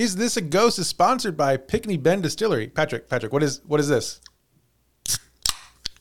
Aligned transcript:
Is 0.00 0.16
this 0.16 0.38
a 0.38 0.40
ghost? 0.40 0.78
Is 0.78 0.86
sponsored 0.88 1.36
by 1.36 1.58
Pinckney 1.58 1.98
Bend 1.98 2.22
Distillery. 2.22 2.68
Patrick, 2.68 3.06
Patrick, 3.10 3.34
what 3.34 3.42
is 3.42 3.60
what 3.66 3.80
is 3.80 3.88
this? 3.88 4.22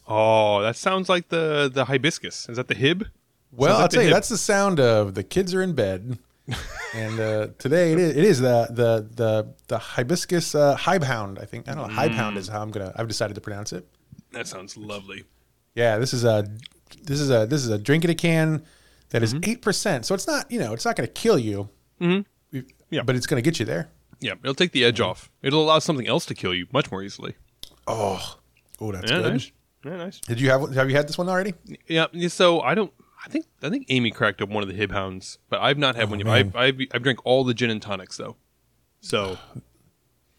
Oh, 0.08 0.62
that 0.62 0.78
sounds 0.78 1.10
like 1.10 1.28
the 1.28 1.70
the 1.72 1.84
hibiscus. 1.84 2.48
Is 2.48 2.56
that 2.56 2.70
the 2.70 2.76
hib? 2.76 3.08
Well, 3.52 3.74
like 3.74 3.82
I'll 3.82 3.88
tell 3.90 4.04
you, 4.04 4.10
that's 4.10 4.30
the 4.30 4.38
sound 4.38 4.80
of 4.80 5.16
the 5.16 5.24
kids 5.24 5.54
are 5.54 5.62
in 5.62 5.74
bed, 5.74 6.18
and 6.96 7.20
uh, 7.20 7.48
today 7.58 7.92
it 7.92 8.00
is, 8.00 8.16
it 8.16 8.24
is 8.24 8.40
the 8.40 8.68
the 8.72 9.10
the 9.14 9.54
the 9.68 9.78
hibiscus 9.78 10.56
uh. 10.56 10.78
I 10.82 10.98
think 11.46 11.68
I 11.68 11.76
don't 11.76 11.94
know. 11.94 12.02
Mm. 12.02 12.38
is 12.38 12.48
how 12.48 12.62
I'm 12.62 12.72
gonna. 12.72 12.94
I've 12.96 13.10
decided 13.10 13.34
to 13.34 13.42
pronounce 13.42 13.74
it. 13.74 13.86
That 14.32 14.48
sounds 14.48 14.78
lovely. 14.78 15.26
Yeah, 15.76 15.98
this 15.98 16.14
is 16.14 16.24
a 16.24 16.48
this 17.04 17.20
is 17.20 17.32
a 17.32 17.46
this 17.46 17.66
is 17.66 17.70
a 17.70 17.78
drink 17.78 18.06
in 18.06 18.12
a 18.12 18.16
can 18.16 18.64
that 19.10 19.24
Mm-hmm. 19.24 19.44
is 19.44 19.50
eight 19.50 19.62
percent. 19.62 20.06
So 20.06 20.16
it's 20.16 20.26
not 20.26 20.50
you 20.50 20.60
know 20.60 20.72
it's 20.72 20.86
not 20.86 20.96
gonna 20.96 21.08
kill 21.08 21.38
you. 21.38 21.68
Mm-hmm. 22.00 22.22
Yeah. 22.90 23.04
but 23.04 23.16
it's 23.16 23.28
gonna 23.28 23.42
get 23.42 23.60
you 23.60 23.66
there. 23.66 23.90
Yeah, 24.20 24.34
it'll 24.44 24.56
take 24.56 24.72
the 24.72 24.84
edge 24.84 25.00
mm-hmm. 25.00 25.10
off. 25.10 25.30
It'll 25.42 25.64
allow 25.64 25.80
something 25.80 26.08
else 26.08 26.26
to 26.28 26.36
kill 26.36 26.54
you 26.54 26.68
much 26.72 26.92
more 26.92 27.02
easily. 27.02 27.36
Oh, 27.88 28.38
oh, 28.82 28.92
that's 28.92 29.10
Yeah, 29.10 29.20
good. 29.20 29.34
nice. 29.34 29.52
Yeah, 29.86 29.98
nice. 29.98 30.20
Did 30.20 30.42
you 30.42 30.50
have 30.50 30.74
have 30.76 30.90
you 30.90 30.96
had 30.96 31.08
this 31.08 31.18
one 31.18 31.30
already? 31.30 31.54
Yeah. 31.88 32.08
So 32.28 32.62
I 32.62 32.76
don't. 32.76 32.92
I 33.26 33.30
think 33.30 33.46
I 33.62 33.70
think 33.70 33.86
Amy 33.90 34.12
cracked 34.12 34.42
up 34.42 34.50
one 34.50 34.64
of 34.64 34.70
the 34.70 34.76
hib 34.76 34.92
hounds, 34.92 35.38
but 35.50 35.62
I've 35.62 35.78
not 35.78 35.96
had 35.96 36.08
oh, 36.08 36.12
one 36.12 36.20
yet. 36.20 36.28
I've, 36.28 36.56
I've 36.56 36.80
I've 36.94 37.04
drank 37.04 37.26
all 37.26 37.44
the 37.44 37.54
gin 37.54 37.70
and 37.70 37.82
tonics 37.82 38.18
though. 38.18 38.36
So 39.02 39.38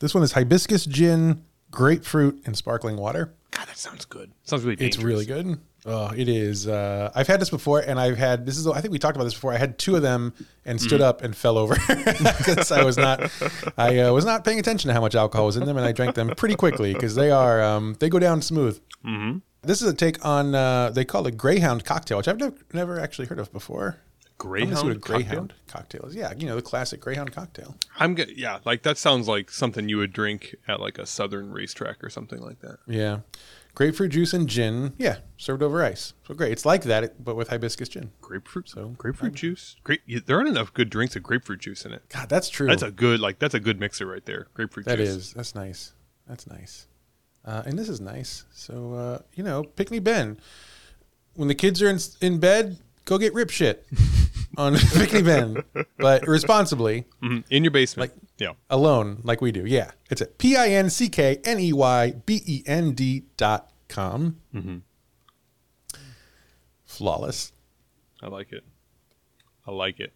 This 0.01 0.15
one 0.15 0.23
is 0.23 0.33
hibiscus 0.33 0.87
gin, 0.87 1.45
grapefruit, 1.71 2.43
and 2.47 2.57
sparkling 2.57 2.97
water. 2.97 3.35
God, 3.51 3.69
that 3.69 3.77
sounds 3.77 4.07
good. 4.07 4.33
Sounds 4.45 4.65
really. 4.65 4.85
It's 4.85 4.97
really 4.99 5.27
good. 5.27 5.59
Oh, 5.93 6.13
it 6.17 6.29
is. 6.29 6.69
Uh, 6.69 7.11
I've 7.17 7.27
had 7.27 7.41
this 7.41 7.51
before, 7.51 7.81
and 7.81 7.99
I've 7.99 8.17
had 8.17 8.47
this 8.47 8.57
is. 8.57 8.67
I 8.67 8.81
think 8.81 8.93
we 8.93 9.01
talked 9.01 9.17
about 9.17 9.25
this 9.25 9.35
before. 9.35 9.53
I 9.53 9.59
had 9.59 9.77
two 9.77 9.97
of 9.97 10.03
them 10.03 10.33
and 10.65 10.81
stood 10.81 11.01
up 11.01 11.23
and 11.23 11.35
fell 11.35 11.59
over 11.59 11.75
because 11.89 12.71
I 12.71 12.85
was 12.85 12.97
not. 12.97 13.29
I 13.77 13.99
uh, 13.99 14.13
was 14.13 14.25
not 14.25 14.45
paying 14.45 14.61
attention 14.61 14.87
to 14.89 14.95
how 14.95 15.01
much 15.01 15.17
alcohol 15.17 15.47
was 15.47 15.57
in 15.57 15.67
them, 15.67 15.77
and 15.77 15.85
I 15.85 15.91
drank 15.91 16.15
them 16.15 16.29
pretty 16.37 16.55
quickly 16.55 16.93
because 16.93 17.17
they 17.17 17.33
are. 17.33 17.61
Um, 17.61 17.97
they 17.99 18.09
go 18.09 18.21
down 18.21 18.41
smooth. 18.41 18.81
Mm-hmm. 19.05 19.39
This 19.63 19.83
is 19.83 19.89
a 19.89 19.95
take 19.95 20.25
on. 20.25 20.55
Uh, 20.55 20.91
they 20.91 21.05
call 21.05 21.27
it 21.27 21.37
Greyhound 21.37 21.85
cocktail, 21.85 22.19
which 22.19 22.29
I've 22.29 22.39
never 22.39 22.57
never 22.73 23.01
actually 23.01 23.27
heard 23.27 23.41
of 23.41 23.53
before. 23.53 23.99
Greyhound. 24.39 24.73
What 24.73 24.97
a 24.97 24.99
cocktail? 24.99 25.17
Greyhound 25.17 25.55
cocktail 25.67 26.03
is. 26.07 26.15
Yeah, 26.15 26.33
you 26.37 26.47
know 26.47 26.57
the 26.57 26.63
classic 26.63 27.01
Greyhound 27.01 27.33
cocktail. 27.33 27.77
I'm 27.99 28.15
good. 28.15 28.37
Yeah, 28.37 28.61
like 28.65 28.83
that 28.85 28.97
sounds 28.97 29.29
like 29.29 29.51
something 29.51 29.89
you 29.89 29.99
would 29.99 30.13
drink 30.13 30.55
at 30.69 30.81
like 30.81 30.99
a 30.99 31.07
southern 31.07 31.51
racetrack 31.51 32.03
or 32.03 32.09
something 32.11 32.41
like 32.41 32.61
that. 32.61 32.79
Yeah, 32.87 33.19
grapefruit 33.81 34.11
juice 34.13 34.35
and 34.35 34.47
gin. 34.47 34.93
Yeah, 34.99 35.17
served 35.39 35.63
over 35.63 35.83
ice. 35.83 36.13
So 36.29 36.35
great. 36.35 36.53
It's 36.53 36.67
like 36.67 36.83
that, 36.83 37.25
but 37.25 37.35
with 37.35 37.49
hibiscus 37.49 37.89
gin. 37.89 38.11
Grapefruit. 38.21 38.69
So, 38.69 38.89
grapefruit 38.99 39.33
juice. 39.35 39.77
Great. 39.85 40.01
There 40.27 40.37
aren't 40.37 40.51
enough 40.51 40.75
good 40.75 40.91
drinks 40.91 41.15
with 41.15 41.23
grapefruit 41.25 41.61
juice 41.61 41.87
in 41.87 41.93
it. 41.95 42.03
God, 42.11 42.29
that's 42.29 42.51
true. 42.51 42.67
That's 42.67 42.83
a 42.83 42.91
good 42.91 43.21
like 43.21 43.39
that's 43.39 43.55
a 43.55 43.61
good 43.61 43.81
mixer 43.81 44.05
right 44.05 44.25
there. 44.27 44.49
Grapefruit 44.53 44.85
That 44.85 44.99
juice. 44.99 45.09
is. 45.09 45.33
That's 45.33 45.55
nice. 45.55 45.95
That's 46.29 46.47
nice. 46.47 46.89
Uh, 47.43 47.63
and 47.65 47.79
this 47.79 47.89
is 47.89 48.03
nice. 48.03 48.45
So 48.53 48.93
uh, 48.93 49.19
you 49.35 49.43
know, 49.43 49.63
Pinckney 49.65 49.99
Ben. 49.99 50.39
When 51.35 51.49
the 51.49 51.55
kids 51.55 51.81
are 51.81 51.89
in, 51.89 51.99
in 52.21 52.39
bed, 52.39 52.77
go 53.07 53.17
get 53.17 53.33
rip 53.33 53.49
shit 53.49 53.87
on 54.59 54.77
Pinckney 54.93 55.23
Ben, 55.23 55.63
but 55.97 56.27
responsibly, 56.27 57.07
Mhm. 57.23 57.45
in 57.49 57.65
your 57.65 57.71
basement. 57.71 58.11
Like- 58.13 58.19
yeah. 58.37 58.53
alone, 58.71 59.21
like 59.23 59.41
we 59.43 59.53
do. 59.53 59.65
Yeah, 59.67 59.91
it's 60.11 60.21
at 60.23 60.39
p 60.39 60.57
i 60.57 60.69
n 60.69 60.89
c 60.91 61.09
k 61.09 61.41
n 61.45 61.59
e 61.61 61.73
y 61.75 62.13
b 62.27 62.43
e 62.47 62.63
n 62.67 62.93
d 62.93 63.25
dot 63.37 63.70
com. 63.91 64.37
Mm-hmm. 64.55 64.79
Flawless. 66.87 67.53
I 68.23 68.29
like 68.29 68.53
it. 68.53 68.65
I 69.67 69.73
like 69.73 70.01
it. 70.01 70.13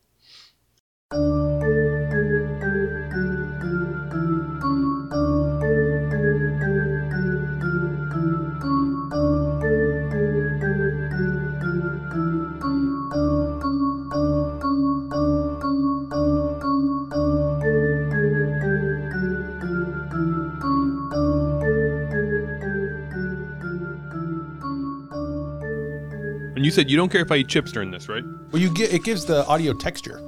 And 26.64 26.68
you 26.68 26.72
said 26.72 26.90
you 26.90 26.96
don't 26.96 27.10
care 27.12 27.20
if 27.20 27.30
I 27.30 27.36
eat 27.36 27.48
chips 27.48 27.72
during 27.72 27.90
this, 27.90 28.08
right? 28.08 28.24
Well, 28.50 28.62
you 28.62 28.70
get 28.70 28.90
it 28.90 29.04
gives 29.04 29.26
the 29.26 29.44
audio 29.46 29.74
texture, 29.74 30.18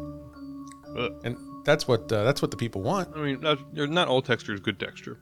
Ugh. 0.94 1.10
and 1.24 1.34
that's 1.64 1.88
what 1.88 2.12
uh, 2.12 2.24
that's 2.24 2.42
what 2.42 2.50
the 2.50 2.58
people 2.58 2.82
want. 2.82 3.08
I 3.16 3.20
mean, 3.22 3.40
not, 3.40 3.58
not 3.72 4.06
all 4.06 4.20
texture 4.20 4.52
is 4.52 4.60
good 4.60 4.78
texture. 4.78 5.16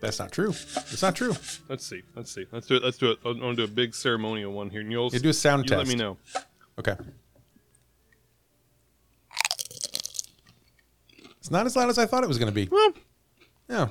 That's 0.00 0.18
not 0.18 0.32
true. 0.32 0.52
It's 0.90 1.02
not 1.02 1.14
true. 1.16 1.34
Let's 1.68 1.84
see. 1.84 2.00
Let's 2.16 2.32
see. 2.32 2.46
Let's 2.50 2.66
do 2.66 2.76
it. 2.76 2.82
Let's 2.82 2.96
do 2.96 3.10
it. 3.10 3.18
I 3.26 3.28
want 3.28 3.40
to 3.42 3.54
do 3.56 3.64
a 3.64 3.66
big 3.68 3.94
ceremonial 3.94 4.54
one 4.54 4.70
here. 4.70 4.80
And 4.80 4.90
you'll 4.90 5.10
You 5.12 5.18
do 5.18 5.28
a 5.28 5.34
sound 5.34 5.68
you 5.68 5.76
Let 5.76 5.84
test. 5.84 5.94
me 5.94 6.02
know. 6.02 6.16
Okay. 6.78 6.96
It's 11.40 11.50
not 11.50 11.66
as 11.66 11.76
loud 11.76 11.90
as 11.90 11.98
I 11.98 12.06
thought 12.06 12.24
it 12.24 12.26
was 12.28 12.38
going 12.38 12.50
to 12.50 12.54
be. 12.54 12.68
Well, 12.70 12.92
Yeah. 13.68 13.88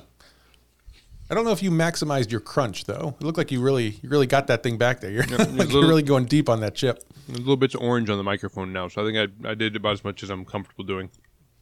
I 1.30 1.34
don't 1.34 1.44
know 1.44 1.52
if 1.52 1.62
you 1.62 1.70
maximized 1.70 2.30
your 2.32 2.40
crunch 2.40 2.84
though. 2.86 3.14
It 3.20 3.24
looked 3.24 3.38
like 3.38 3.52
you 3.52 3.60
really, 3.60 3.98
you 4.02 4.08
really 4.08 4.26
got 4.26 4.48
that 4.48 4.62
thing 4.62 4.76
back 4.78 5.00
there. 5.00 5.10
You're 5.10 5.22
there's 5.22 5.48
like 5.52 5.68
a 5.68 5.72
you're 5.72 5.86
really 5.86 6.02
going 6.02 6.24
deep 6.24 6.48
on 6.48 6.60
that 6.60 6.74
chip. 6.74 7.04
there's 7.26 7.38
a 7.38 7.42
little 7.42 7.56
bit 7.56 7.74
of 7.74 7.80
orange 7.82 8.10
on 8.10 8.16
the 8.18 8.24
microphone 8.24 8.72
now, 8.72 8.88
so 8.88 9.02
I 9.02 9.10
think 9.12 9.32
I 9.44 9.50
I 9.50 9.54
did 9.54 9.76
about 9.76 9.92
as 9.92 10.04
much 10.04 10.22
as 10.22 10.30
I'm 10.30 10.44
comfortable 10.44 10.84
doing. 10.84 11.10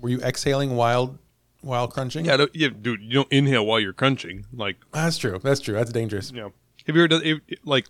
Were 0.00 0.08
you 0.08 0.20
exhaling 0.20 0.74
while, 0.76 1.18
while 1.60 1.86
crunching? 1.88 2.24
Yeah, 2.24 2.36
don't- 2.38 2.54
yeah, 2.54 2.68
dude. 2.68 3.02
You 3.02 3.12
don't 3.14 3.32
inhale 3.32 3.66
while 3.66 3.80
you're 3.80 3.92
crunching. 3.92 4.46
Like, 4.52 4.76
that's 4.92 5.18
true. 5.18 5.38
That's 5.42 5.60
true. 5.60 5.74
That's 5.74 5.92
dangerous. 5.92 6.30
Yeah. 6.32 6.48
have 6.86 6.96
you 6.96 7.02
ever 7.02 7.08
done 7.08 7.22
if, 7.24 7.38
like? 7.64 7.86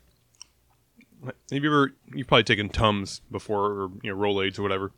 Have 1.25 1.63
you 1.65 1.67
ever? 1.71 1.93
You've 2.15 2.27
probably 2.27 2.45
taken 2.45 2.69
tums 2.69 3.21
before, 3.31 3.67
or 3.67 3.91
you 4.03 4.11
know, 4.11 4.17
Rolaids 4.17 4.59
or 4.59 4.63
whatever. 4.63 4.93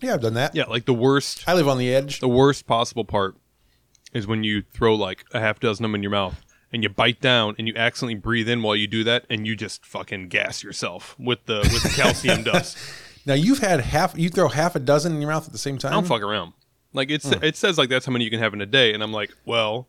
Yeah, 0.00 0.14
I've 0.14 0.20
done 0.20 0.34
that. 0.34 0.54
Yeah, 0.54 0.64
like 0.64 0.84
the 0.84 0.94
worst. 0.94 1.44
I 1.46 1.54
live 1.54 1.68
on 1.68 1.78
the 1.78 1.94
edge. 1.94 2.20
the 2.20 2.28
worst 2.28 2.66
possible 2.66 3.04
part 3.04 3.36
is 4.12 4.26
when 4.26 4.44
you 4.44 4.62
throw 4.62 4.94
like 4.94 5.24
a 5.32 5.40
half 5.40 5.60
dozen 5.60 5.84
of 5.84 5.90
them 5.90 5.94
in 5.94 6.02
your 6.02 6.10
mouth 6.10 6.44
and 6.72 6.82
you 6.82 6.88
bite 6.88 7.20
down 7.20 7.54
and 7.58 7.66
you 7.66 7.74
accidentally 7.76 8.14
breathe 8.14 8.48
in 8.48 8.62
while 8.62 8.76
you 8.76 8.86
do 8.86 9.04
that 9.04 9.24
and 9.30 9.46
you 9.46 9.56
just 9.56 9.84
fucking 9.84 10.28
gas 10.28 10.62
yourself 10.62 11.14
with 11.18 11.44
the 11.46 11.58
with 11.72 11.82
the 11.82 11.92
calcium 11.94 12.42
dust. 12.44 12.76
Now 13.26 13.34
you've 13.34 13.58
had 13.58 13.80
half. 13.80 14.16
You 14.16 14.28
throw 14.28 14.48
half 14.48 14.74
a 14.74 14.80
dozen 14.80 15.14
in 15.14 15.20
your 15.20 15.30
mouth 15.30 15.46
at 15.46 15.52
the 15.52 15.58
same 15.58 15.78
time. 15.78 15.92
I 15.92 15.96
don't 15.96 16.06
fuck 16.06 16.22
around. 16.22 16.52
Like 16.92 17.10
it's 17.10 17.28
hmm. 17.28 17.44
it 17.44 17.56
says 17.56 17.78
like 17.78 17.88
that's 17.88 18.06
how 18.06 18.12
many 18.12 18.24
you 18.24 18.30
can 18.30 18.40
have 18.40 18.54
in 18.54 18.60
a 18.60 18.66
day, 18.66 18.94
and 18.94 19.02
I'm 19.02 19.12
like, 19.12 19.30
well, 19.44 19.88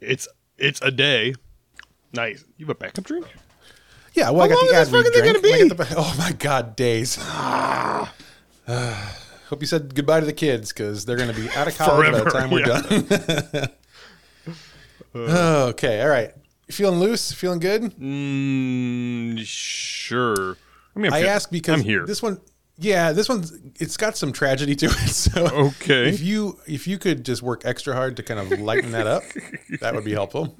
it's 0.00 0.26
it's 0.56 0.80
a 0.82 0.90
day. 0.90 1.34
Nice. 2.12 2.44
You 2.56 2.66
have 2.66 2.76
a 2.76 2.78
backup 2.78 3.04
drink? 3.04 3.26
Yeah, 4.14 4.30
well, 4.30 4.42
I 4.42 4.48
How 4.48 4.54
got 4.54 4.62
long 4.62 4.72
the 4.72 4.80
is 4.80 4.90
this 4.90 5.02
fucking 5.04 5.12
thing 5.12 5.22
drink. 5.22 5.42
gonna 5.42 5.76
be? 5.76 5.84
the 5.84 5.94
oh 5.98 6.14
my 6.18 6.32
god, 6.32 6.74
days. 6.74 7.18
Ah. 7.20 8.14
Ah. 8.66 9.25
Hope 9.48 9.60
you 9.60 9.66
said 9.66 9.94
goodbye 9.94 10.20
to 10.20 10.26
the 10.26 10.32
kids 10.32 10.72
because 10.72 11.04
they're 11.04 11.16
going 11.16 11.32
to 11.32 11.40
be 11.40 11.48
out 11.50 11.68
of 11.68 11.76
college 11.78 12.10
by 12.12 12.18
the 12.20 12.30
time 12.30 12.50
we're 12.50 12.66
yeah. 12.66 13.68
done. 15.14 15.30
okay, 15.70 16.02
all 16.02 16.08
right. 16.08 16.32
You 16.66 16.72
feeling 16.74 16.98
loose? 16.98 17.30
Feeling 17.32 17.60
good? 17.60 17.82
Mm, 17.96 19.38
sure. 19.46 20.56
I 20.96 20.98
mean, 20.98 21.12
I'm 21.12 21.22
I 21.22 21.26
ask 21.26 21.48
because 21.50 21.74
I'm 21.80 21.84
here. 21.84 22.04
this 22.06 22.20
one, 22.22 22.40
yeah, 22.76 23.12
this 23.12 23.28
one's 23.28 23.52
it's 23.76 23.96
got 23.96 24.16
some 24.16 24.32
tragedy 24.32 24.74
to 24.76 24.86
it. 24.86 24.92
So 25.10 25.46
Okay. 25.46 26.08
if 26.08 26.20
you 26.20 26.58
if 26.66 26.86
you 26.88 26.98
could 26.98 27.24
just 27.24 27.42
work 27.42 27.62
extra 27.64 27.94
hard 27.94 28.16
to 28.16 28.22
kind 28.24 28.40
of 28.40 28.58
lighten 28.58 28.90
that 28.92 29.06
up, 29.06 29.22
that 29.80 29.94
would 29.94 30.04
be 30.04 30.12
helpful. 30.12 30.56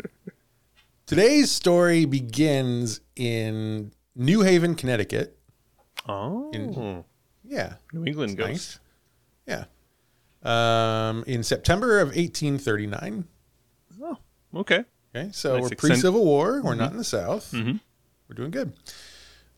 Today's 1.06 1.50
story 1.50 2.04
begins 2.04 3.00
in 3.16 3.92
New 4.14 4.42
Haven, 4.42 4.74
Connecticut. 4.76 5.38
oh, 6.08 7.04
Yeah, 7.48 7.74
New 7.92 8.04
England 8.04 8.36
goes. 8.36 8.46
nice. 8.48 8.78
Yeah. 9.46 9.64
Um, 10.42 11.24
in 11.26 11.42
September 11.42 12.00
of 12.00 12.08
1839. 12.08 13.24
Oh, 14.03 14.18
okay. 14.54 14.84
Okay, 15.15 15.30
so 15.32 15.54
Nice 15.54 15.60
we're 15.60 15.66
accent. 15.66 15.80
pre-Civil 15.80 16.24
War. 16.24 16.60
We're 16.62 16.74
not 16.74 16.92
in 16.92 16.98
the 16.98 17.04
South. 17.04 17.53
We're 17.53 18.34
doing 18.34 18.50
good. 18.50 18.74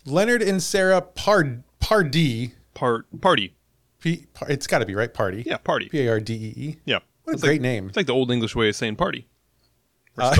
Leonard 0.06 0.42
and 0.42 0.62
Sarah 0.62 1.00
Pard 1.00 1.64
Pardee. 1.80 2.52
Part 2.74 3.06
party. 3.20 3.54
P, 4.00 4.26
par, 4.32 4.48
it's 4.48 4.66
got 4.68 4.78
to 4.78 4.86
be 4.86 4.94
right. 4.94 5.12
Party. 5.12 5.42
Yeah, 5.44 5.56
party. 5.56 5.88
P 5.88 6.06
A 6.06 6.10
R 6.10 6.20
D 6.20 6.34
E 6.34 6.60
E. 6.68 6.76
Yeah. 6.84 7.00
What 7.24 7.36
a 7.36 7.40
great 7.40 7.52
like, 7.54 7.60
name. 7.60 7.88
It's 7.88 7.96
like 7.96 8.06
the 8.06 8.14
old 8.14 8.30
English 8.30 8.54
way 8.54 8.68
of 8.68 8.76
saying 8.76 8.96
party. 8.96 9.26
Uh. 10.16 10.34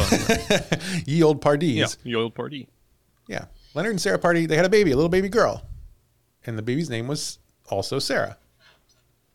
Ye 1.06 1.23
old 1.23 1.43
Pardees. 1.43 1.76
yeah, 1.76 1.87
the 2.05 2.14
old 2.14 2.34
party. 2.34 2.69
Yeah. 3.28 3.46
Leonard 3.75 3.90
and 3.93 4.00
Sarah 4.00 4.19
Pardee. 4.19 4.46
They 4.46 4.56
had 4.56 4.64
a 4.64 4.70
baby, 4.70 4.93
a 4.93 4.96
little 4.96 5.08
baby 5.08 5.28
girl, 5.28 5.62
and 6.49 6.56
the 6.59 6.62
baby's 6.62 6.89
name 6.89 7.06
was 7.06 7.39
also 7.69 7.99
Sarah. 7.99 8.39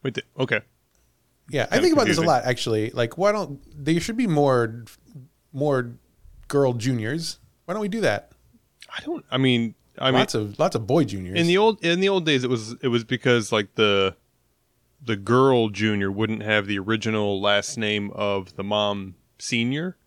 Wait, 0.01 0.15
the, 0.15 0.23
okay. 0.39 0.61
Yeah, 1.49 1.67
I 1.69 1.79
think 1.79 1.93
about 1.93 2.07
this 2.07 2.17
a 2.17 2.21
lot 2.21 2.43
actually. 2.45 2.89
Like, 2.89 3.17
why 3.17 3.31
don't 3.31 3.61
there 3.75 3.99
should 3.99 4.17
be 4.17 4.27
more, 4.27 4.85
more 5.53 5.93
girl 6.47 6.73
juniors? 6.73 7.37
Why 7.65 7.75
don't 7.75 7.81
we 7.81 7.87
do 7.87 8.01
that? 8.01 8.31
I 8.89 9.01
don't. 9.01 9.23
I 9.29 9.37
mean, 9.37 9.75
I 9.99 10.09
mean, 10.09 10.19
lots 10.19 10.33
of 10.33 10.57
lots 10.57 10.75
of 10.75 10.87
boy 10.87 11.03
juniors. 11.03 11.39
in 11.39 11.45
the 11.45 11.57
old 11.57 11.83
in 11.85 11.99
the 11.99 12.09
old 12.09 12.25
days, 12.25 12.43
it 12.43 12.49
was 12.49 12.75
it 12.81 12.87
was 12.87 13.03
because 13.03 13.51
like 13.51 13.75
the 13.75 14.15
the 15.01 15.15
girl 15.15 15.69
junior 15.69 16.11
wouldn't 16.11 16.41
have 16.41 16.65
the 16.65 16.79
original 16.79 17.39
last 17.39 17.77
name 17.77 18.09
of 18.11 18.55
the 18.55 18.63
mom 18.63 19.15
senior, 19.37 19.97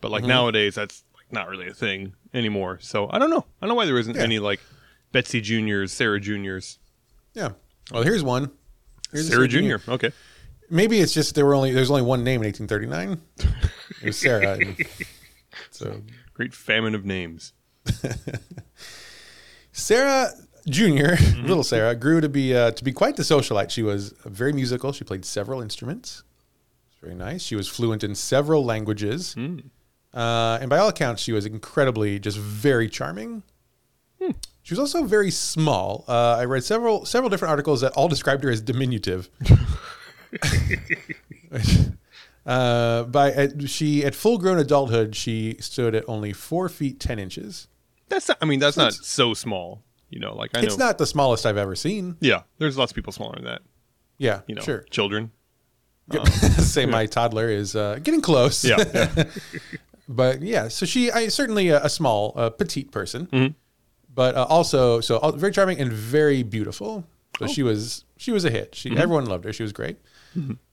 but 0.00 0.10
like 0.10 0.22
mm-hmm. 0.22 0.30
nowadays 0.30 0.76
that's 0.76 1.04
like 1.14 1.30
not 1.30 1.48
really 1.48 1.68
a 1.68 1.74
thing 1.74 2.14
anymore. 2.32 2.78
So 2.80 3.10
I 3.10 3.18
don't 3.18 3.30
know. 3.30 3.44
I 3.60 3.66
don't 3.66 3.68
know 3.68 3.74
why 3.74 3.84
there 3.84 3.98
isn't 3.98 4.16
Yeah. 4.16 4.22
any 4.22 4.38
like 4.38 4.60
Betsy 5.14 5.40
juniors, 5.40 5.92
Sarah 5.92 6.18
juniors, 6.18 6.80
Yeah. 7.34 7.50
Well, 7.92 8.02
here's 8.02 8.24
one. 8.24 8.50
Here's 9.12 9.28
Sarah 9.28 9.46
junior. 9.46 9.80
Okay. 9.88 10.10
Maybe 10.68 10.98
it's 10.98 11.14
just 11.14 11.36
there 11.36 11.46
were 11.46 11.54
only 11.54 11.70
there's 11.70 11.88
only 11.88 12.02
one 12.02 12.24
name 12.24 12.42
in 12.42 12.46
1839. 12.48 13.20
It 14.02 14.06
was 14.06 14.18
Sarah. 14.18 14.58
so 15.70 16.02
Great 16.32 16.52
famine 16.52 16.96
of 16.96 17.04
names. 17.04 17.52
Sarah 19.72 20.32
Junior, 20.66 21.16
little 21.42 21.62
Sarah, 21.62 21.94
grew 21.94 22.20
to 22.20 22.28
be 22.28 22.52
uh, 22.56 22.72
to 22.72 22.82
be 22.82 22.90
quite 22.90 23.14
the 23.14 23.22
socialite. 23.22 23.70
She 23.70 23.84
was 23.84 24.14
very 24.24 24.52
musical. 24.52 24.90
She 24.92 25.04
played 25.04 25.24
several 25.24 25.60
instruments. 25.60 26.24
It's 26.90 26.98
very 27.00 27.14
nice. 27.14 27.40
She 27.42 27.54
was 27.54 27.68
fluent 27.68 28.02
in 28.02 28.16
several 28.16 28.64
languages, 28.64 29.36
uh, 30.12 30.58
and 30.60 30.68
by 30.68 30.78
all 30.78 30.88
accounts, 30.88 31.22
she 31.22 31.30
was 31.30 31.46
incredibly 31.46 32.18
just 32.18 32.36
very 32.38 32.88
charming. 32.88 33.44
She 34.64 34.72
was 34.72 34.78
also 34.80 35.04
very 35.04 35.30
small. 35.30 36.04
Uh, 36.08 36.36
I 36.38 36.46
read 36.46 36.64
several 36.64 37.04
several 37.04 37.28
different 37.28 37.50
articles 37.50 37.82
that 37.82 37.92
all 37.92 38.08
described 38.08 38.42
her 38.44 38.50
as 38.50 38.62
diminutive. 38.62 39.28
uh, 42.46 43.02
by 43.04 43.30
at, 43.32 43.68
she 43.68 44.04
at 44.04 44.14
full 44.14 44.38
grown 44.38 44.58
adulthood, 44.58 45.14
she 45.14 45.56
stood 45.60 45.94
at 45.94 46.08
only 46.08 46.32
four 46.32 46.70
feet 46.70 46.98
ten 46.98 47.18
inches. 47.18 47.68
That's 48.08 48.28
not, 48.28 48.38
I 48.40 48.46
mean 48.46 48.58
that's 48.58 48.78
not 48.78 48.94
so 48.94 49.34
small. 49.34 49.82
You 50.08 50.20
know, 50.20 50.34
like 50.34 50.56
I 50.56 50.60
know. 50.60 50.66
It's 50.66 50.78
not 50.78 50.96
the 50.96 51.06
smallest 51.06 51.44
I've 51.44 51.58
ever 51.58 51.74
seen. 51.74 52.16
yeah, 52.20 52.42
there's 52.58 52.78
lots 52.78 52.92
of 52.92 52.96
people 52.96 53.12
smaller 53.12 53.34
than 53.36 53.44
that. 53.44 53.62
Yeah, 54.16 54.40
You 54.46 54.54
know, 54.54 54.62
sure. 54.62 54.84
children. 54.90 55.32
Say 56.58 56.86
my 56.86 57.04
toddler 57.06 57.48
is 57.48 57.76
uh, 57.76 57.98
getting 58.02 58.20
close. 58.22 58.64
Yeah, 58.64 58.82
yeah. 58.94 59.24
but 60.08 60.40
yeah, 60.40 60.68
so 60.68 60.86
she, 60.86 61.10
I 61.10 61.28
certainly 61.28 61.68
a, 61.68 61.84
a 61.84 61.88
small, 61.88 62.32
uh, 62.36 62.50
petite 62.50 62.92
person, 62.92 63.26
Mm-hmm. 63.26 63.54
But 64.14 64.34
uh, 64.36 64.44
also 64.48 65.00
so 65.00 65.18
uh, 65.18 65.32
very 65.32 65.52
charming 65.52 65.80
and 65.80 65.92
very 65.92 66.42
beautiful. 66.42 67.04
Oh. 67.40 67.46
So 67.46 67.52
she 67.52 67.62
was 67.62 68.04
she 68.16 68.30
was 68.32 68.44
a 68.44 68.50
hit. 68.50 68.74
She 68.74 68.90
Mm-hmm. 68.90 68.98
everyone 68.98 69.26
loved 69.26 69.44
her. 69.44 69.52
She 69.52 69.62
was 69.62 69.72
great. 69.72 69.98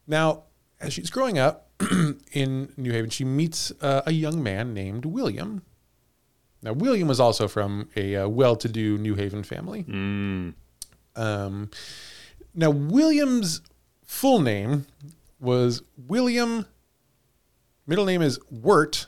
Now, 0.08 0.44
as 0.80 0.94
she's 0.94 1.10
growing 1.10 1.38
up 1.38 1.70
in 2.32 2.72
New 2.78 2.92
Haven, 2.92 3.10
she 3.10 3.24
meets 3.24 3.72
uh, 3.82 4.02
a 4.06 4.12
young 4.12 4.42
man 4.42 4.74
named 4.74 5.06
William. 5.06 5.62
Now, 6.64 6.74
William 6.74 7.08
was 7.08 7.20
also 7.20 7.48
from 7.48 7.90
a 7.96 8.16
uh, 8.16 8.28
well-to-do 8.28 8.98
New 9.00 9.16
Haven 9.16 9.44
family. 9.44 9.84
Mm. 9.84 10.54
Um, 11.16 11.70
now, 12.54 12.70
William's 12.70 13.62
full 14.06 14.40
name 14.42 14.86
was 15.40 15.82
William. 16.08 16.66
Middle 17.88 18.06
name 18.06 18.22
is 18.22 18.40
Wirt. 18.52 19.08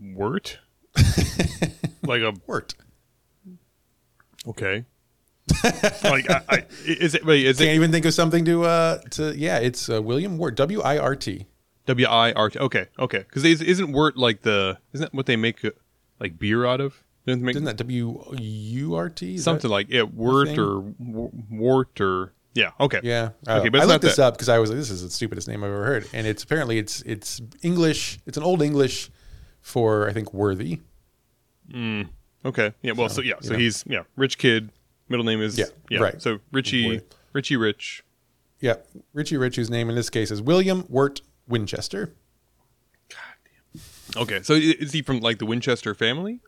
Wort. 0.00 0.58
like 2.02 2.22
a 2.22 2.32
Wirt. 2.46 2.74
Okay. 4.48 4.84
like 6.04 6.30
I, 6.30 6.40
I, 6.48 6.66
is 6.86 7.14
it 7.14 7.24
wait, 7.24 7.44
is 7.44 7.58
Can't 7.58 7.70
it 7.70 7.74
even 7.74 7.90
think 7.90 8.04
of 8.06 8.14
something 8.14 8.44
to 8.44 8.64
uh 8.64 8.98
to 9.10 9.36
yeah. 9.36 9.58
It's 9.58 9.88
uh, 9.90 10.00
William 10.00 10.38
Wirt. 10.38 10.54
W 10.56 10.80
I 10.80 10.98
R 10.98 11.16
T. 11.16 11.46
W 11.86 12.06
I 12.06 12.32
R 12.32 12.48
T? 12.48 12.58
Okay, 12.60 12.86
okay. 12.98 13.18
Because 13.18 13.44
isn't 13.44 13.92
wort 13.92 14.16
like 14.16 14.42
the 14.42 14.78
isn't 14.92 15.06
that 15.06 15.14
what 15.14 15.26
they 15.26 15.36
make 15.36 15.64
uh, 15.64 15.70
like 16.20 16.38
beer 16.38 16.64
out 16.64 16.80
of? 16.80 17.02
Didn't 17.26 17.42
make 17.42 17.56
Isn't 17.56 17.64
that 17.66 17.76
W 17.76 18.24
U 18.38 18.94
R 18.94 19.08
T? 19.08 19.36
Something 19.38 19.70
like 19.70 19.88
yeah, 19.90 20.02
wort 20.02 20.50
or 20.58 20.82
w- 20.98 21.30
wart 21.50 22.00
or 22.00 22.32
yeah. 22.54 22.70
Okay. 22.78 23.00
Yeah. 23.02 23.30
Okay, 23.48 23.68
Uh, 23.68 23.70
but 23.70 23.80
I 23.80 23.84
looked 23.84 24.02
this 24.02 24.16
that. 24.16 24.26
up 24.26 24.34
because 24.34 24.48
I 24.48 24.58
was 24.58 24.70
like, 24.70 24.78
this 24.78 24.90
is 24.90 25.02
the 25.02 25.10
stupidest 25.10 25.48
name 25.48 25.64
I've 25.64 25.70
ever 25.70 25.84
heard, 25.84 26.08
and 26.12 26.26
it's 26.26 26.42
apparently 26.44 26.78
it's 26.78 27.00
it's 27.02 27.40
English. 27.62 28.18
It's 28.26 28.36
an 28.36 28.42
old 28.44 28.62
English 28.62 29.10
for 29.60 30.08
I 30.08 30.12
think 30.12 30.32
worthy. 30.34 30.80
Okay. 32.44 32.72
Yeah. 32.82 32.92
Well. 32.92 33.08
So, 33.08 33.22
yeah. 33.22 33.34
So 33.40 33.52
know. 33.52 33.58
he's 33.58 33.84
yeah, 33.86 34.02
rich 34.16 34.38
kid. 34.38 34.70
Middle 35.08 35.24
name 35.24 35.40
is 35.42 35.58
Yeah, 35.58 35.98
right. 35.98 36.20
So 36.22 36.38
Richie, 36.52 36.98
Boy. 36.98 37.04
Richie 37.32 37.56
Rich. 37.56 38.02
Yeah, 38.60 38.76
Richie 39.12 39.36
Rich, 39.36 39.56
whose 39.56 39.68
name 39.70 39.88
in 39.90 39.96
this 39.96 40.08
case 40.10 40.30
is 40.30 40.40
William 40.40 40.84
Wirt 40.88 41.20
Winchester. 41.48 42.14
Okay. 44.16 44.42
So 44.42 44.52
is 44.54 44.92
he 44.92 45.02
from 45.02 45.20
like 45.20 45.38
the 45.38 45.46
Winchester 45.46 45.94
family? 45.94 46.40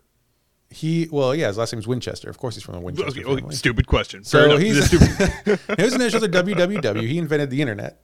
He 0.71 1.09
well, 1.11 1.35
yeah, 1.35 1.47
his 1.49 1.57
last 1.59 1.73
name's 1.73 1.87
Winchester. 1.87 2.29
Of 2.29 2.39
course, 2.39 2.55
he's 2.57 2.65
from 2.65 2.75
the 2.75 2.81
Winchester 2.81 3.21
Okay, 3.21 3.23
family. 3.41 3.55
stupid 3.55 3.87
question. 3.87 4.25
So 4.25 4.45
enough. 4.45 4.61
he's- 4.61 4.87
Stupid. 4.87 5.61
His 5.79 5.95
initials 5.95 6.23
are 6.25 6.29
WWW. 6.29 7.07
He 7.07 7.19
invented 7.19 7.51
the 7.51 7.61
internet. 7.61 8.03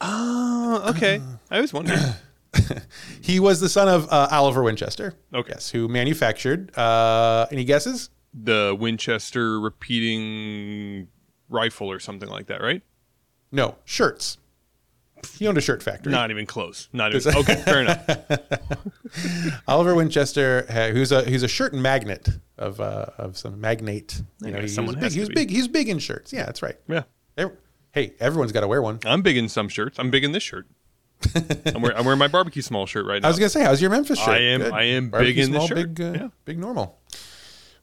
Oh, 0.00 0.84
okay. 0.94 1.20
I 1.50 1.60
was 1.60 1.72
wondering. 1.72 2.00
He 3.20 3.40
was 3.40 3.60
the 3.60 3.68
son 3.68 3.88
of 3.88 4.06
uh, 4.12 4.28
Oliver 4.30 4.62
Winchester. 4.62 5.14
Okay. 5.32 5.52
Yes, 5.54 5.70
who 5.70 5.88
manufactured. 5.88 6.76
Uh, 6.76 7.46
any 7.50 7.64
guesses? 7.64 8.10
the 8.36 8.76
Winchester 8.78 9.60
repeating 9.60 11.06
rifle 11.48 11.90
or 11.90 12.00
something 12.00 12.28
like 12.28 12.46
that, 12.48 12.60
right? 12.60 12.82
No, 13.52 13.76
shirts. 13.84 14.38
He 15.38 15.46
owned 15.46 15.56
a 15.56 15.60
shirt 15.60 15.82
factory. 15.82 16.10
Not 16.12 16.30
even 16.32 16.44
close. 16.44 16.88
Not 16.92 17.14
even. 17.14 17.34
Okay, 17.36 17.54
fair 17.62 17.80
enough. 17.82 18.04
Oliver 19.68 19.94
Winchester, 19.94 20.62
who's 20.92 21.12
a 21.12 21.22
he's 21.24 21.42
a 21.42 21.48
shirt 21.48 21.72
magnate 21.72 22.28
of 22.58 22.80
uh, 22.80 23.06
of 23.18 23.38
some 23.38 23.60
magnate. 23.60 24.20
You 24.40 24.48
know, 24.50 24.52
guess 24.54 24.62
he, 24.62 24.68
he 24.68 24.68
someone 24.74 24.98
big. 24.98 25.10
He 25.12 25.14
to 25.16 25.20
was 25.20 25.28
be. 25.28 25.34
big. 25.34 25.50
He's 25.50 25.68
big 25.68 25.88
in 25.88 25.98
shirts. 25.98 26.32
Yeah, 26.32 26.44
that's 26.46 26.62
right. 26.62 26.76
Yeah, 26.88 27.04
Ev- 27.38 27.56
Hey, 27.92 28.14
everyone's 28.18 28.50
got 28.52 28.60
to 28.62 28.68
wear 28.68 28.82
one. 28.82 28.98
I'm 29.06 29.22
big 29.22 29.36
in 29.36 29.48
some 29.48 29.68
shirts. 29.68 29.98
I'm 29.98 30.10
big 30.10 30.24
in 30.24 30.32
this 30.32 30.42
shirt. 30.42 30.66
I'm, 31.74 31.80
wearing, 31.82 31.96
I'm 31.96 32.04
wearing 32.04 32.18
my 32.18 32.28
barbecue 32.28 32.62
small 32.62 32.86
shirt 32.86 33.06
right 33.06 33.20
now. 33.22 33.28
I 33.28 33.30
was 33.30 33.38
gonna 33.38 33.48
say, 33.48 33.62
how's 33.64 33.80
your 33.80 33.90
Memphis 33.90 34.18
shirt? 34.18 34.28
I 34.28 34.38
am- 34.38 34.72
I 34.74 34.82
am 34.84 35.10
big 35.10 35.38
in 35.38 35.50
this 35.52 35.66
small, 35.66 35.68
shirt. 35.68 35.94
Big, 35.94 36.00
uh, 36.00 36.12
Yeah. 36.24 36.28
big 36.44 36.58
normal. 36.58 36.98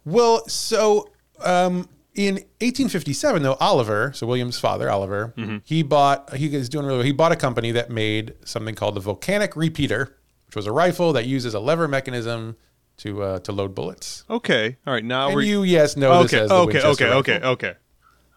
Well, 0.05 0.47
so 0.47 1.09
um, 1.43 1.87
in 2.15 2.35
1857, 2.59 3.41
though, 3.43 3.57
Oliver, 3.59 4.11
so 4.13 4.27
William's 4.27 4.59
father, 4.59 4.89
Oliver, 4.89 5.33
Mm-hmm. 5.37 5.57
he 5.63 5.83
bought. 5.83 6.35
He 6.35 6.53
is 6.55 6.69
doing 6.69 6.85
really. 6.85 6.97
well. 6.97 7.05
He 7.05 7.11
bought 7.11 7.31
a 7.31 7.35
company 7.35 7.71
that 7.71 7.89
made 7.89 8.33
something 8.45 8.75
called 8.75 8.95
the 8.95 8.99
volcanic 8.99 9.55
repeater, 9.55 10.17
which 10.47 10.55
was 10.55 10.67
a 10.67 10.71
rifle 10.71 11.13
that 11.13 11.25
uses 11.25 11.53
a 11.53 11.59
lever 11.59 11.87
mechanism 11.87 12.57
to 12.97 13.23
uh, 13.23 13.39
to 13.39 13.51
load 13.51 13.73
bullets. 13.73 14.23
okay. 14.29 14.77
All 14.85 14.93
right. 14.93 15.03
Now 15.05 15.27
And 15.27 15.35
we're 15.35 15.41
you, 15.41 15.63
yes, 15.63 15.95
know 15.97 16.21
this 16.23 16.33
okay. 16.33 16.43
as 16.43 16.49
the 16.49 16.55
Okay. 16.55 16.81
Okay. 16.83 17.09
Okay. 17.11 17.39
Okay. 17.45 17.73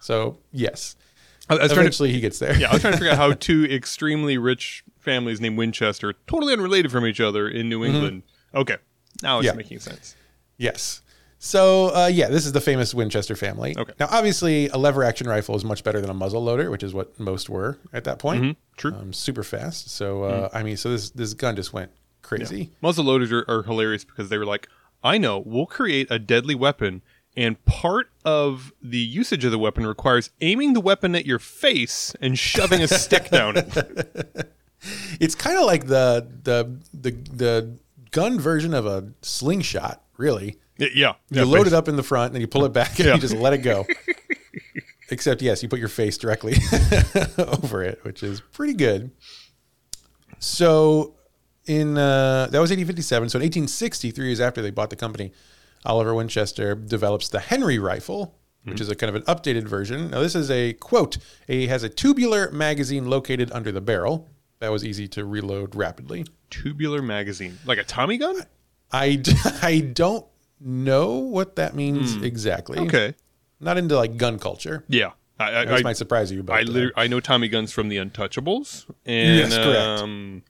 So 0.01 0.39
yes, 0.53 0.97
I, 1.49 1.55
was 1.55 1.59
trying 1.61 1.69
to. 1.69 1.81
eventually 1.81 2.13
he 2.13 2.21
gets 2.21 2.39
there. 2.39 2.57
Yeah, 2.57 2.71
I 2.71 2.73
was 2.75 2.81
trying 2.83 2.93
to 2.95 2.99
figure 2.99 3.13
out 3.13 3.19
how 3.19 3.33
two 3.39 3.65
extremely 3.67 4.39
rich 4.39 4.83
families 4.99 5.41
named 5.41 5.59
Winchester, 5.59 6.15
totally 6.27 6.53
unrelated 6.53 6.91
from 6.91 7.07
each 7.07 7.21
other 7.21 7.49
in 7.49 7.69
New 7.69 7.85
England. 7.85 8.23
Okay. 8.55 8.77
Now 9.23 9.39
it's 9.39 9.49
Mm-hmm. 9.49 9.59
Yeah. 9.59 9.63
making 9.63 9.79
sense. 9.81 10.17
Yes. 10.57 11.03
So 11.39 11.95
uh, 11.95 12.07
yeah, 12.07 12.29
this 12.29 12.47
is 12.47 12.53
the 12.53 12.61
famous 12.61 12.95
Winchester 12.95 13.37
family. 13.37 13.77
Okay. 13.77 13.93
Now, 14.01 14.09
obviously, 14.11 14.69
a 14.69 14.79
lever 14.79 15.05
action 15.05 15.29
rifle 15.29 15.55
is 15.57 15.65
much 15.65 15.85
better 15.85 16.01
than 16.01 16.09
a 16.09 16.15
muzzle 16.15 16.43
loader, 16.43 16.71
which 16.71 16.83
is 16.83 16.95
what 16.95 17.19
most 17.21 17.51
were 17.51 17.79
at 17.93 18.05
that 18.05 18.19
point. 18.19 18.43
Mm-hmm. 18.43 18.53
True. 18.79 18.95
Um, 18.95 19.13
super 19.13 19.43
fast. 19.43 19.91
So 19.91 20.23
uh, 20.25 20.49
I 20.55 20.63
mean, 20.63 20.77
so 20.79 20.91
this 20.91 21.11
this 21.11 21.35
gun 21.35 21.55
just 21.57 21.73
went 21.75 21.91
crazy. 22.23 22.71
Muzzle 22.81 23.05
loaders 23.05 23.31
are, 23.31 23.45
are 23.47 23.63
hilarious 23.65 24.05
because 24.05 24.31
they 24.31 24.39
were 24.39 24.47
like, 24.47 24.69
I 25.03 25.19
know, 25.19 25.39
we'll 25.45 25.67
create 25.67 26.07
a 26.11 26.19
deadly 26.19 26.55
weapon, 26.55 27.03
and 27.37 27.63
part 27.65 28.11
of 28.25 28.73
the 28.83 28.99
usage 28.99 29.45
of 29.45 29.51
the 29.51 29.59
weapon 29.59 29.87
requires 29.87 30.31
aiming 30.41 30.73
the 30.73 30.81
weapon 30.81 31.15
at 31.15 31.27
your 31.27 31.39
face 31.39 32.15
and 32.21 32.39
shoving 32.39 32.81
a 32.83 32.89
stick 32.89 33.31
down 33.31 33.55
it. 33.57 34.53
It's 35.19 35.35
kind 35.35 35.57
of 35.59 35.65
like 35.65 35.87
the 35.87 36.29
the 36.43 36.77
the 36.93 37.11
the 37.33 37.79
gun 38.11 38.39
version 38.39 38.75
of 38.75 38.85
a 38.85 39.13
slingshot, 39.23 40.03
really. 40.19 40.59
Y- 40.79 40.91
Yeah. 40.95 41.15
You 41.31 41.39
yeah, 41.41 41.45
load 41.45 41.67
it 41.67 41.73
up 41.73 41.89
in 41.89 41.97
the 41.97 42.03
front, 42.03 42.27
and 42.27 42.35
then 42.35 42.41
you 42.43 42.47
pull 42.47 42.67
it 42.67 42.75
back, 42.75 42.91
and 42.99 43.09
Yeah. 43.09 43.15
you 43.15 43.21
just 43.21 43.35
let 43.35 43.55
it 43.55 43.59
go. 43.59 43.87
Except, 45.11 45.41
yes, 45.41 45.63
you 45.63 45.71
put 45.71 45.79
your 45.79 45.89
face 45.89 46.19
directly 46.19 46.55
over 47.39 47.83
it, 47.83 48.01
which 48.05 48.23
is 48.23 48.41
pretty 48.53 48.75
good. 48.75 49.11
So, 50.39 51.15
in 51.67 51.97
uh, 51.97 52.49
that 52.51 52.61
was 52.61 52.71
1857. 52.71 53.29
So, 53.31 53.39
in 53.39 53.43
1860, 53.43 54.11
three 54.11 54.27
years 54.27 54.41
after 54.41 54.61
they 54.63 54.71
bought 54.71 54.91
the 54.91 54.97
company, 54.97 55.33
Oliver 55.85 56.15
Winchester 56.15 56.75
develops 56.75 57.29
the 57.29 57.41
Henry 57.41 57.79
rifle, 57.79 58.39
which 58.65 58.81
is 58.81 58.89
a 58.89 58.95
kind 58.97 59.15
of 59.15 59.17
an 59.17 59.23
updated 59.23 59.65
version. 59.69 60.11
Now, 60.11 60.21
this 60.21 60.35
is 60.35 60.51
a 60.51 60.73
quote. 60.75 61.19
It 61.47 61.69
has 61.69 61.83
a 61.83 61.89
tubular 61.89 62.51
magazine 62.51 63.11
located 63.11 63.53
under 63.53 63.71
the 63.71 63.81
barrel. 63.83 64.29
That 64.61 64.71
was 64.73 64.85
easy 64.85 65.07
to 65.09 65.25
reload 65.25 65.75
rapidly. 65.75 66.25
Tubular 66.49 67.03
magazine. 67.03 67.59
Like 67.67 67.79
a 67.79 67.85
Tommy 67.85 68.17
gun? 68.17 68.37
I, 68.91 69.23
I 69.63 69.81
don't 69.81 70.25
know 70.61 71.17
what 71.17 71.57
that 71.57 71.75
means 71.75 72.17
exactly. 72.23 72.79
Hmm. 72.79 72.85
Okay. 72.87 73.15
Not 73.61 73.77
into 73.77 73.97
like 73.97 74.17
gun 74.17 74.39
culture. 74.39 74.85
Yeah. 74.89 75.11
I, 75.39 75.61
I, 75.61 75.65
This 75.65 75.81
I, 75.81 75.83
might 75.83 75.97
surprise 75.97 76.31
you, 76.33 76.43
but 76.43 76.53
I, 76.55 76.61
uh, 76.61 76.65
liter- 76.65 76.93
I 76.97 77.07
know 77.09 77.19
Tommy 77.21 77.49
guns 77.49 77.73
from 77.73 77.89
the 77.89 77.97
Untouchables 77.99 78.87
and 79.05 79.37
Yes, 79.37 79.55
correct. 79.55 80.01
um, 80.03 80.43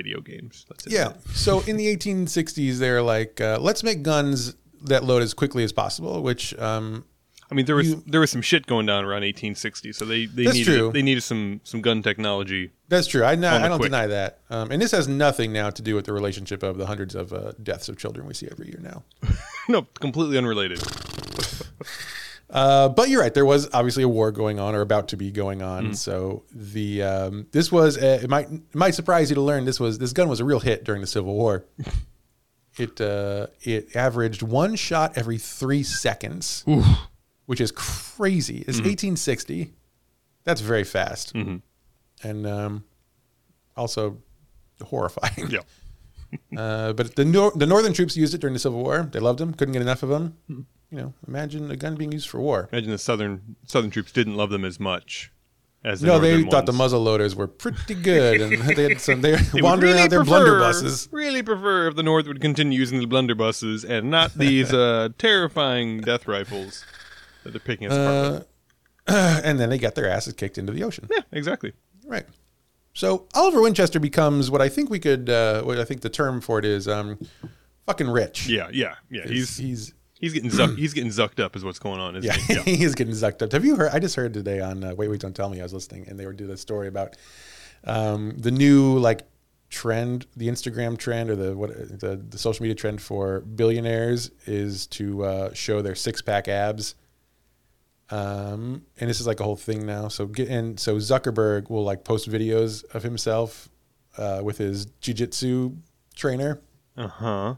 video 0.00 0.18
games. 0.20 0.64
That's 0.68 0.86
it. 0.86 0.92
yeah. 0.98 1.12
So 1.44 1.60
in 1.70 1.76
the 1.76 1.86
1860s, 1.96 2.78
they're 2.78 3.02
like, 3.16 3.40
uh, 3.40 3.58
let's 3.68 3.82
make 3.82 3.98
guns 4.12 4.54
that 4.90 5.02
load 5.04 5.22
as 5.22 5.32
quickly 5.34 5.64
as 5.64 5.72
possible. 5.72 6.22
Which 6.28 6.44
um, 6.58 7.04
I 7.50 7.54
mean, 7.54 7.66
there 7.66 7.76
was 7.80 7.88
You- 7.88 8.02
there 8.12 8.20
was 8.24 8.30
some 8.30 8.42
shit 8.50 8.66
going 8.66 8.86
down 8.86 9.02
around 9.04 9.22
1860, 9.24 9.92
so 9.92 10.04
they 10.04 10.26
they 10.26 10.44
needed 10.44 10.64
true. 10.64 10.90
they 10.92 11.02
needed 11.02 11.22
some 11.22 11.60
some 11.64 11.80
gun 11.80 12.02
technology. 12.02 12.70
That's 12.90 13.06
true. 13.12 13.22
I, 13.24 13.34
no, 13.34 13.48
On 13.54 13.60
the 13.60 13.66
I 13.66 13.68
don't 13.68 13.78
quick. 13.80 13.90
deny 13.92 14.06
that. 14.06 14.30
Um, 14.50 14.70
and 14.72 14.80
this 14.80 14.92
has 14.92 15.06
nothing 15.08 15.52
now 15.52 15.68
to 15.70 15.82
do 15.82 15.94
with 15.94 16.04
the 16.06 16.12
relationship 16.20 16.62
of 16.62 16.78
the 16.78 16.86
hundreds 16.86 17.14
of 17.14 17.32
uh, 17.32 17.52
deaths 17.62 17.88
of 17.90 17.96
children 17.98 18.26
we 18.26 18.34
see 18.34 18.48
every 18.50 18.66
year 18.72 18.80
now. 18.80 19.02
no, 19.68 19.82
completely 20.00 20.38
unrelated. 20.38 20.80
Uh, 22.50 22.88
but 22.88 23.08
you're 23.10 23.20
right. 23.20 23.34
There 23.34 23.44
was 23.44 23.68
obviously 23.74 24.02
a 24.02 24.08
war 24.08 24.32
going 24.32 24.58
on 24.58 24.74
or 24.74 24.80
about 24.80 25.08
to 25.08 25.16
be 25.16 25.30
going 25.30 25.58
Mm-hmm. 25.58 25.86
on. 25.88 25.94
So 25.94 26.44
the 26.50 27.02
um, 27.02 27.46
this 27.52 27.70
was 27.70 27.98
uh 27.98 28.20
it 28.22 28.30
might 28.30 28.50
it 28.50 28.74
might 28.74 28.94
surprise 28.94 29.28
you 29.30 29.34
to 29.34 29.42
learn 29.42 29.64
this 29.66 29.78
was 29.78 29.98
this 29.98 30.12
gun 30.12 30.28
was 30.28 30.40
a 30.40 30.44
real 30.44 30.60
hit 30.60 30.84
during 30.84 31.00
the 31.02 31.06
Civil 31.06 31.34
War. 31.34 31.64
it 32.78 33.00
uh, 33.00 33.48
it 33.62 33.94
averaged 33.96 34.42
one 34.42 34.76
shot 34.76 35.16
every 35.18 35.36
three 35.38 35.82
seconds, 35.82 36.64
which 37.46 37.60
is 37.60 37.70
crazy. 37.72 38.58
It's 38.66 38.78
Mm-hmm. 38.78 38.88
1860. 38.88 39.72
That's 40.44 40.60
very 40.62 40.84
fast, 40.84 41.34
and 41.34 42.46
um, 42.46 42.84
also 43.76 44.18
horrifying. 44.82 45.50
Yeah. 45.50 45.60
Uh, 46.54 46.92
but 46.92 47.16
the 47.16 47.24
nor- 47.24 47.52
the 47.56 47.64
northern 47.64 47.94
troops 47.94 48.14
used 48.14 48.34
it 48.34 48.38
during 48.42 48.52
the 48.52 48.60
Civil 48.60 48.82
War. 48.82 49.08
They 49.10 49.18
loved 49.18 49.38
them. 49.38 49.54
Couldn't 49.54 49.72
get 49.72 49.80
enough 49.80 50.02
of 50.02 50.10
them. 50.10 50.36
Hmm. 50.46 50.60
You 50.90 50.98
know, 50.98 51.14
imagine 51.26 51.70
a 51.70 51.76
gun 51.76 51.96
being 51.96 52.12
used 52.12 52.28
for 52.28 52.40
war. 52.40 52.68
Imagine 52.72 52.90
the 52.90 52.98
southern 52.98 53.56
southern 53.66 53.90
troops 53.90 54.10
didn't 54.12 54.36
love 54.36 54.50
them 54.50 54.64
as 54.64 54.80
much 54.80 55.30
as 55.84 56.00
the 56.00 56.06
No, 56.06 56.18
they 56.18 56.32
northern 56.32 56.50
thought 56.50 56.66
the 56.66 56.72
muzzle 56.72 57.02
loaders 57.02 57.36
were 57.36 57.46
pretty 57.46 57.94
good, 57.94 58.40
and 58.40 58.62
they 58.76 58.88
had 58.88 59.00
some. 59.00 59.20
They 59.20 59.32
were 59.32 59.38
wandering 59.54 59.92
really 59.92 60.04
out 60.04 60.10
their 60.10 60.20
prefer- 60.20 60.46
blunderbusses. 60.46 61.08
Really 61.12 61.42
prefer 61.42 61.88
if 61.88 61.96
the 61.96 62.02
North 62.02 62.26
would 62.26 62.40
continue 62.40 62.78
using 62.78 63.00
the 63.00 63.06
blunderbusses 63.06 63.88
and 63.88 64.10
not 64.10 64.34
these 64.34 64.72
uh, 64.72 65.10
terrifying 65.18 66.00
death 66.00 66.26
rifles 66.26 66.84
that 67.44 67.50
they're 67.50 67.60
picking 67.60 67.88
us 67.90 67.94
apart. 67.94 68.32
with. 68.34 68.46
and 69.44 69.58
then 69.58 69.70
they 69.70 69.78
got 69.78 69.94
their 69.94 70.08
asses 70.08 70.32
kicked 70.34 70.58
into 70.58 70.72
the 70.72 70.82
ocean. 70.84 71.06
Yeah, 71.10 71.22
exactly. 71.32 71.72
Right. 72.06 72.26
So 72.94 73.26
Oliver 73.34 73.62
Winchester 73.62 74.00
becomes 74.00 74.50
what 74.50 74.60
I 74.60 74.68
think 74.68 74.90
we 74.90 74.98
could. 74.98 75.30
Uh, 75.30 75.62
what 75.62 75.78
I 75.78 75.84
think 75.84 76.00
the 76.00 76.10
term 76.10 76.40
for 76.40 76.58
it 76.58 76.64
is 76.64 76.88
um, 76.88 77.18
fucking 77.86 78.08
rich. 78.08 78.48
Yeah, 78.48 78.68
yeah, 78.72 78.94
yeah. 79.10 79.26
He's 79.26 79.56
He's 79.56 79.94
he's 80.20 80.32
getting 80.32 80.50
zuck, 80.50 80.76
he's 80.76 80.94
getting 80.94 81.10
zucked 81.10 81.40
up, 81.40 81.56
is 81.56 81.64
what's 81.64 81.78
going 81.78 82.00
on. 82.00 82.16
Isn't 82.16 82.24
yeah, 82.24 82.36
he? 82.36 82.54
yeah. 82.54 82.62
he 82.76 82.84
is 82.84 82.94
getting 82.94 83.14
zucked 83.14 83.42
up. 83.42 83.52
Have 83.52 83.64
you 83.64 83.76
heard? 83.76 83.90
I 83.92 83.98
just 83.98 84.16
heard 84.16 84.34
today 84.34 84.60
on 84.60 84.84
uh, 84.84 84.94
Wait 84.94 85.08
Wait 85.08 85.20
Don't 85.20 85.34
Tell 85.34 85.48
Me. 85.48 85.60
I 85.60 85.62
was 85.62 85.72
listening, 85.72 86.06
and 86.08 86.18
they 86.18 86.26
were 86.26 86.32
doing 86.32 86.50
a 86.50 86.56
story 86.56 86.88
about 86.88 87.16
um, 87.84 88.34
the 88.36 88.50
new 88.50 88.98
like 88.98 89.22
trend, 89.70 90.26
the 90.36 90.48
Instagram 90.48 90.96
trend 90.96 91.30
or 91.30 91.36
the 91.36 91.56
what 91.56 91.70
the, 92.00 92.16
the 92.16 92.38
social 92.38 92.62
media 92.62 92.74
trend 92.74 93.00
for 93.00 93.40
billionaires 93.40 94.30
is 94.46 94.86
to 94.88 95.24
uh, 95.24 95.54
show 95.54 95.82
their 95.82 95.94
six 95.94 96.22
pack 96.22 96.48
abs. 96.48 96.94
Um, 98.10 98.86
and 98.98 99.10
this 99.10 99.20
is 99.20 99.26
like 99.26 99.40
a 99.40 99.44
whole 99.44 99.56
thing 99.56 99.84
now. 99.84 100.08
So 100.08 100.26
get 100.26 100.48
and 100.48 100.80
so 100.80 100.96
Zuckerberg 100.96 101.68
will 101.70 101.84
like 101.84 102.04
post 102.04 102.28
videos 102.28 102.84
of 102.94 103.02
himself 103.02 103.68
uh, 104.16 104.40
with 104.42 104.58
his 104.58 104.86
jujitsu 105.02 105.76
trainer. 106.14 106.60
Uh 106.96 107.08
huh. 107.08 107.54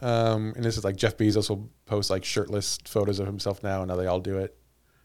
Um, 0.00 0.52
and 0.56 0.64
this 0.64 0.76
is 0.76 0.84
like 0.84 0.96
Jeff 0.96 1.16
Bezos 1.16 1.48
will 1.48 1.70
post 1.86 2.10
like 2.10 2.24
shirtless 2.24 2.78
photos 2.84 3.18
of 3.20 3.26
himself 3.26 3.62
now, 3.62 3.80
and 3.82 3.88
now 3.88 3.96
they 3.96 4.06
all 4.06 4.20
do 4.20 4.38
it. 4.38 4.56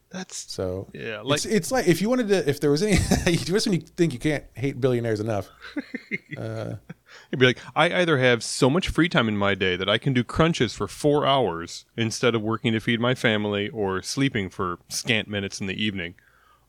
That's 0.10 0.38
So 0.52 0.88
Yeah, 0.94 1.20
like- 1.22 1.38
it's, 1.38 1.46
it's 1.46 1.72
like 1.72 1.88
if 1.88 2.02
you 2.02 2.08
wanted 2.10 2.30
to, 2.30 2.50
if 2.50 2.60
there 2.62 2.72
was 2.72 2.82
any, 2.82 2.96
just 3.36 3.68
when 3.68 3.74
you 3.74 3.82
think 3.82 4.14
you 4.14 4.20
can't 4.20 4.46
hate 4.56 4.80
billionaires 4.80 5.20
enough, 5.20 5.50
It'd 6.32 7.40
be 7.40 7.46
like, 7.46 7.60
I 7.76 7.94
either 7.94 8.18
have 8.18 8.44
so 8.44 8.70
much 8.70 8.90
free 8.90 9.10
time 9.10 9.28
in 9.28 9.38
my 9.38 9.54
day 9.56 9.76
that 9.76 9.90
I 9.90 9.98
can 9.98 10.14
do 10.14 10.24
crunches 10.24 10.74
for 10.74 10.88
four 10.88 11.26
hours 11.26 11.86
instead 11.96 12.36
of 12.36 12.42
working 12.42 12.74
to 12.74 12.80
feed 12.80 13.00
my 13.00 13.16
family 13.16 13.70
or 13.70 14.02
sleeping 14.02 14.50
for 14.50 14.80
scant 14.90 15.28
minutes 15.28 15.60
in 15.60 15.68
the 15.68 15.82
evening. 15.82 16.16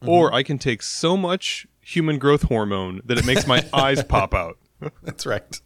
Mm-hmm. 0.01 0.09
Or 0.09 0.33
I 0.33 0.43
can 0.43 0.59
take 0.59 0.83
so 0.83 1.17
much 1.17 1.67
human 1.81 2.19
growth 2.19 2.43
hormone 2.43 3.01
that 3.05 3.19
it 3.19 3.25
makes 3.25 3.47
my 3.47 3.65
eyes 3.73 4.03
pop 4.03 4.35
out. 4.35 4.59
that's 5.03 5.27
right. 5.27 5.61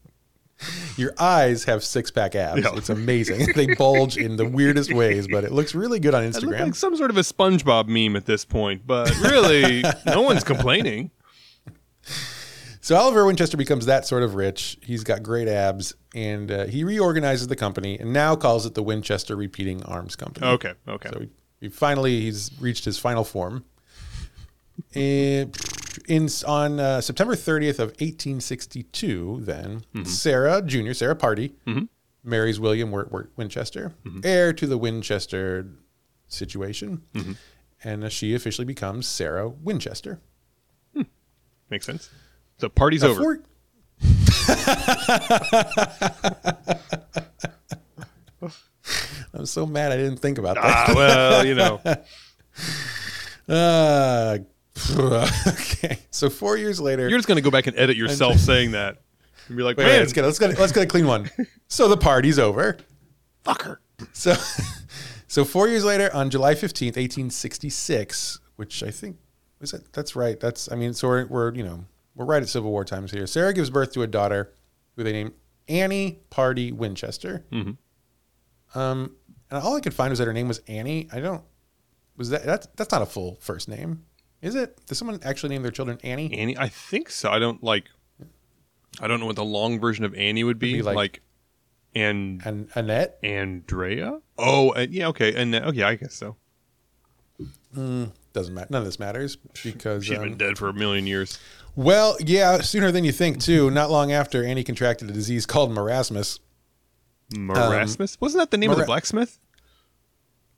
Your 0.97 1.13
eyes 1.19 1.65
have 1.65 1.83
six 1.85 2.11
pack 2.11 2.35
abs. 2.35 2.63
Yeah. 2.63 2.77
It's 2.77 2.91
amazing. 2.91 3.53
they 3.55 3.75
bulge 3.75 4.17
in 4.17 4.37
the 4.37 4.47
weirdest 4.47 4.93
ways, 4.95 5.27
but 5.29 5.45
it 5.45 5.53
looks 5.53 5.75
really 5.75 5.99
good 6.01 6.15
on 6.15 6.23
Instagram. 6.23 6.61
like 6.61 6.75
some 6.75 6.97
sort 6.97 7.11
of 7.11 7.17
a 7.17 7.23
SpongeBob 7.23 7.89
meme 7.89 8.17
at 8.17 8.27
this 8.27 8.45
point, 8.45 8.87
but 8.87 9.11
really, 9.21 9.83
no 10.07 10.23
one's 10.23 10.45
complaining. 10.45 11.11
So 12.81 12.97
Oliver 12.97 13.25
Winchester 13.25 13.57
becomes 13.57 13.87
that 13.87 14.07
sort 14.07 14.25
of 14.25 14.35
rich. 14.35 14.77
He's 14.83 15.05
got 15.05 15.23
great 15.23 15.47
abs, 15.47 15.95
and 16.17 16.51
uh, 16.51 16.67
he 16.67 16.83
reorganizes 16.83 17.47
the 17.47 17.55
company 17.55 17.97
and 17.99 18.13
now 18.13 18.35
calls 18.35 18.67
it 18.67 18.75
the 18.75 18.83
Winchester 18.83 19.37
Repeating 19.37 19.85
Arms 19.85 20.17
Company. 20.17 20.47
Okay, 20.49 20.73
okay. 20.89 21.11
So 21.13 21.21
he, 21.21 21.29
he 21.61 21.69
finally 21.69 22.21
he's 22.23 22.51
reached 22.61 22.85
his 22.85 22.99
final 22.99 23.23
form. 23.23 23.65
And 24.95 25.57
in 26.09 26.29
on 26.47 26.81
uh, 26.81 27.01
September 27.01 27.35
30th 27.35 27.79
of 27.79 27.89
1862, 28.01 29.41
then 29.43 29.85
Sarah 30.05 30.63
Jr. 30.63 30.93
Sarah 30.93 31.17
Pardee 31.17 31.55
marries 32.25 32.59
William 32.61 32.91
Wirt, 32.91 33.11
Winchester, 33.37 33.95
heir 34.25 34.53
to 34.53 34.67
the 34.67 34.79
Winchester 34.79 35.67
situation, 36.29 37.03
and 37.85 38.05
uh, 38.05 38.09
she 38.09 38.35
officially 38.35 38.65
becomes 38.65 39.07
Sarah 39.07 39.49
Winchester. 39.49 40.21
Makes 41.71 41.87
sense. 41.87 42.11
So 42.59 42.69
party's 42.69 43.03
over. 43.03 43.19
Before- 43.19 43.43
I'm 49.35 49.47
so 49.47 49.67
mad 49.67 49.93
I 49.93 49.97
didn't 49.97 50.19
think 50.19 50.39
about 50.39 50.57
that. 50.57 50.65
Ah, 50.65 50.93
well, 50.95 51.47
you 51.47 51.55
know. 51.55 51.81
Uh, 53.49 54.39
okay. 55.47 55.99
So 56.11 56.31
four 56.31 56.57
years 56.57 56.81
later, 56.81 57.09
You're 57.09 57.19
just 57.19 57.29
going 57.29 57.37
to 57.37 57.43
go 57.43 57.51
back 57.51 57.67
and 57.67 57.77
edit 57.79 57.97
yourself 57.97 58.37
saying 58.39 58.73
that. 58.73 59.03
And 59.49 59.57
be 59.57 59.63
like, 59.63 59.77
wait, 59.77 59.85
wait, 59.85 59.93
man, 59.93 60.01
let's 60.01 60.13
get 60.13 60.25
let's 60.25 60.39
get 60.39 60.59
let's 60.59 60.73
get 60.73 60.83
a 60.85 60.87
clean 60.87 61.07
one. 61.07 61.31
So 61.69 61.89
the 61.89 61.97
party's 61.97 62.39
over. 62.39 62.77
fucker. 63.47 63.79
So, 64.13 64.35
so 65.27 65.43
four 65.43 65.69
years 65.69 65.85
later, 65.85 66.15
on 66.15 66.29
July 66.29 66.55
fifteenth, 66.55 66.99
eighteen 66.99 67.31
sixty 67.31 67.71
six, 67.71 68.39
which 68.57 68.83
I 68.83 68.91
think 68.91 69.17
is 69.63 69.71
that 69.71 69.91
that's 69.93 70.15
right. 70.15 70.39
That's 70.39 70.71
I 70.71 70.75
mean, 70.77 70.93
so 70.93 71.09
we're, 71.09 71.27
we're 71.27 71.55
you 71.55 71.65
know 71.65 71.87
we're 72.15 72.27
right 72.27 72.43
at 72.43 72.49
Civil 72.51 72.71
War 72.71 72.85
times 72.85 73.11
here. 73.11 73.27
Sarah 73.27 73.55
gives 73.55 73.71
birth 73.71 73.93
to 73.93 74.03
a 74.03 74.07
daughter 74.07 74.53
who 74.97 75.03
they 75.03 75.13
name 75.13 75.33
Annie 75.67 76.21
Pardee 76.29 76.73
Winchester. 76.73 77.47
Um, 78.75 79.17
and 79.51 79.63
all 79.63 79.75
I 79.77 79.81
could 79.81 79.95
find 79.95 80.11
was 80.11 80.19
that 80.19 80.27
her 80.27 80.33
name 80.35 80.49
was 80.49 80.61
Annie. 80.69 81.09
I 81.11 81.21
don't 81.21 81.43
was 82.17 82.31
that 82.31 82.45
that's 82.45 82.67
that's 82.77 82.93
not 82.93 83.01
a 83.03 83.07
full 83.07 83.39
first 83.41 83.67
name, 83.69 84.05
is 84.43 84.55
it? 84.55 84.85
Does 84.87 84.99
someone 84.99 85.19
actually 85.25 85.51
name 85.51 85.63
their 85.63 85.71
children 85.71 85.99
Annie? 86.05 86.37
Annie, 86.39 86.59
I 86.59 86.69
think 86.69 87.09
so. 87.11 87.31
I 87.31 87.39
don't 87.39 87.63
like. 87.63 87.85
I 89.01 89.07
don't 89.09 89.21
know 89.21 89.27
what 89.27 89.37
the 89.37 89.45
long 89.45 89.81
version 89.81 90.05
of 90.05 90.15
Annie 90.15 90.45
would 90.45 90.59
be. 90.59 90.75
be 90.75 90.83
like- 90.83 90.97
like, 90.97 91.23
and 91.95 92.43
And 92.45 92.69
Annette? 92.75 93.19
Andrea. 93.23 94.21
Oh, 94.37 94.71
uh, 94.71 94.87
yeah. 94.91 95.09
Okay. 95.09 95.35
And 95.35 95.55
yeah. 95.75 95.89
I 95.89 95.95
guess 95.95 96.15
so. 96.15 96.37
Doesn't 97.75 98.55
matter. 98.55 98.67
None 98.71 98.81
of 98.81 98.85
this 98.87 98.99
matters 98.99 99.37
because 99.63 100.05
She's 100.05 100.19
um, 100.19 100.25
been 100.25 100.37
dead 100.39 100.59
for 100.59 100.69
a 100.69 100.73
million 100.75 101.07
years. 101.07 101.39
Well, 101.75 102.17
yeah, 102.21 102.61
sooner 102.61 102.91
than 102.93 103.05
you 103.05 103.13
think 103.13 103.41
too. 103.41 103.71
Not 103.71 103.91
long 103.91 104.13
after, 104.13 104.45
Annie 104.45 104.65
contracted 104.65 105.09
a 105.09 105.13
disease 105.13 105.47
called 105.47 105.71
marasmus. 105.71 106.39
Marasmus. 107.35 108.21
Wasn't 108.21 108.41
that 108.41 108.51
the 108.51 108.59
name 108.59 108.71
of 108.71 108.77
Mara- 108.77 108.87
the 108.87 108.91
blacksmith? 108.91 109.39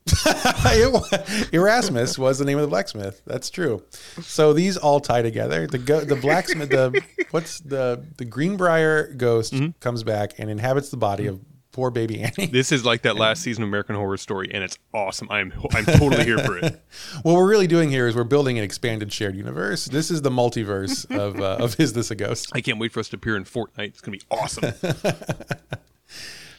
Erasmus 1.52 2.18
was 2.18 2.38
the 2.38 2.44
name 2.44 2.58
of 2.58 2.62
the 2.62 2.68
blacksmith. 2.68 3.22
That's 3.26 3.48
true. 3.50 3.82
So 4.22 4.52
these 4.52 4.76
all 4.76 5.00
tie 5.00 5.22
together. 5.22 5.66
The 5.66 5.78
go- 5.78 6.00
the 6.04 6.16
blacksmith, 6.16 6.70
the 6.70 7.02
what's 7.30 7.60
the 7.60 8.04
the 8.16 8.24
Greenbrier 8.24 9.14
ghost 9.14 9.54
comes 9.80 10.02
back 10.02 10.34
and 10.38 10.50
inhabits 10.50 10.90
the 10.90 10.96
body 10.98 11.26
of 11.26 11.40
poor 11.72 11.90
baby 11.90 12.22
Annie. 12.22 12.46
This 12.46 12.70
is 12.70 12.84
like 12.84 13.02
that 13.02 13.16
last 13.16 13.42
season 13.42 13.62
of 13.64 13.68
American 13.68 13.96
Horror 13.96 14.16
Story, 14.16 14.50
and 14.52 14.62
it's 14.62 14.78
awesome. 14.92 15.28
I'm 15.30 15.52
I'm 15.72 15.84
totally 15.86 16.24
here 16.24 16.38
for 16.38 16.58
it. 16.58 16.80
What 17.22 17.34
we're 17.34 17.48
really 17.48 17.66
doing 17.66 17.90
here 17.90 18.06
is 18.06 18.14
we're 18.14 18.24
building 18.24 18.58
an 18.58 18.64
expanded 18.64 19.12
shared 19.12 19.34
universe. 19.34 19.86
This 19.86 20.10
is 20.10 20.22
the 20.22 20.30
multiverse 20.30 21.10
of 21.16 21.40
uh, 21.40 21.56
of 21.64 21.78
Is 21.80 21.92
This 21.94 22.10
a 22.10 22.14
Ghost? 22.14 22.50
I 22.52 22.60
can't 22.60 22.78
wait 22.78 22.92
for 22.92 23.00
us 23.00 23.08
to 23.08 23.16
appear 23.16 23.36
in 23.36 23.44
Fortnite. 23.44 23.88
It's 23.88 24.00
gonna 24.00 24.18
be 24.18 24.22
awesome. 24.30 24.72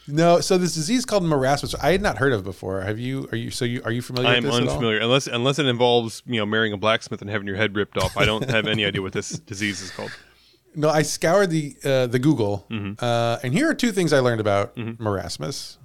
No, 0.08 0.40
so 0.40 0.56
this 0.58 0.74
disease 0.74 1.04
called 1.04 1.24
marasmus, 1.24 1.74
I 1.82 1.90
had 1.92 2.00
not 2.02 2.18
heard 2.18 2.32
of 2.32 2.44
before. 2.44 2.80
Have 2.82 2.98
you? 2.98 3.28
Are 3.32 3.36
you? 3.36 3.50
So 3.50 3.64
you 3.64 3.82
are 3.84 3.90
you 3.90 4.02
familiar? 4.02 4.30
At 4.30 4.44
all? 4.44 4.54
unfamiliar 4.54 4.98
unless 5.00 5.26
unless 5.26 5.58
it 5.58 5.66
involves 5.66 6.22
you 6.26 6.36
know 6.38 6.46
marrying 6.46 6.72
a 6.72 6.76
blacksmith 6.76 7.20
and 7.22 7.30
having 7.30 7.46
your 7.46 7.56
head 7.56 7.74
ripped 7.74 7.96
off. 7.98 8.16
I 8.16 8.24
don't 8.24 8.48
have 8.50 8.66
any 8.66 8.84
idea 8.84 9.02
what 9.02 9.12
this 9.12 9.30
disease 9.52 9.80
is 9.82 9.90
called. 9.90 10.12
No, 10.74 10.90
I 10.90 11.02
scoured 11.02 11.50
the 11.50 11.74
uh, 11.84 12.06
the 12.06 12.18
Google, 12.18 12.66
Mm-hmm. 12.70 13.02
uh, 13.04 13.38
and 13.42 13.52
here 13.52 13.68
are 13.68 13.74
two 13.74 13.90
things 13.92 14.12
I 14.12 14.20
learned 14.20 14.40
about 14.40 14.76
marasmus. 14.76 15.78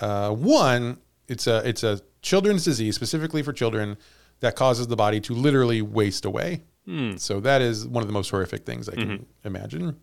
Uh, 0.00 0.30
one, 0.30 0.98
it's 1.28 1.46
a 1.46 1.66
it's 1.68 1.82
a 1.82 2.00
children's 2.22 2.64
disease 2.64 2.94
specifically 2.94 3.42
for 3.42 3.52
children 3.52 3.96
that 4.40 4.54
causes 4.56 4.86
the 4.86 4.96
body 4.96 5.20
to 5.20 5.34
literally 5.34 5.82
waste 5.82 6.24
away. 6.24 6.62
Hmm. 6.86 7.16
So 7.16 7.40
that 7.40 7.60
is 7.60 7.86
one 7.86 8.02
of 8.02 8.06
the 8.06 8.12
most 8.12 8.30
horrific 8.30 8.64
things 8.64 8.88
I 8.88 8.94
can 8.94 9.08
Mm-hmm. 9.08 9.46
imagine. 9.48 9.96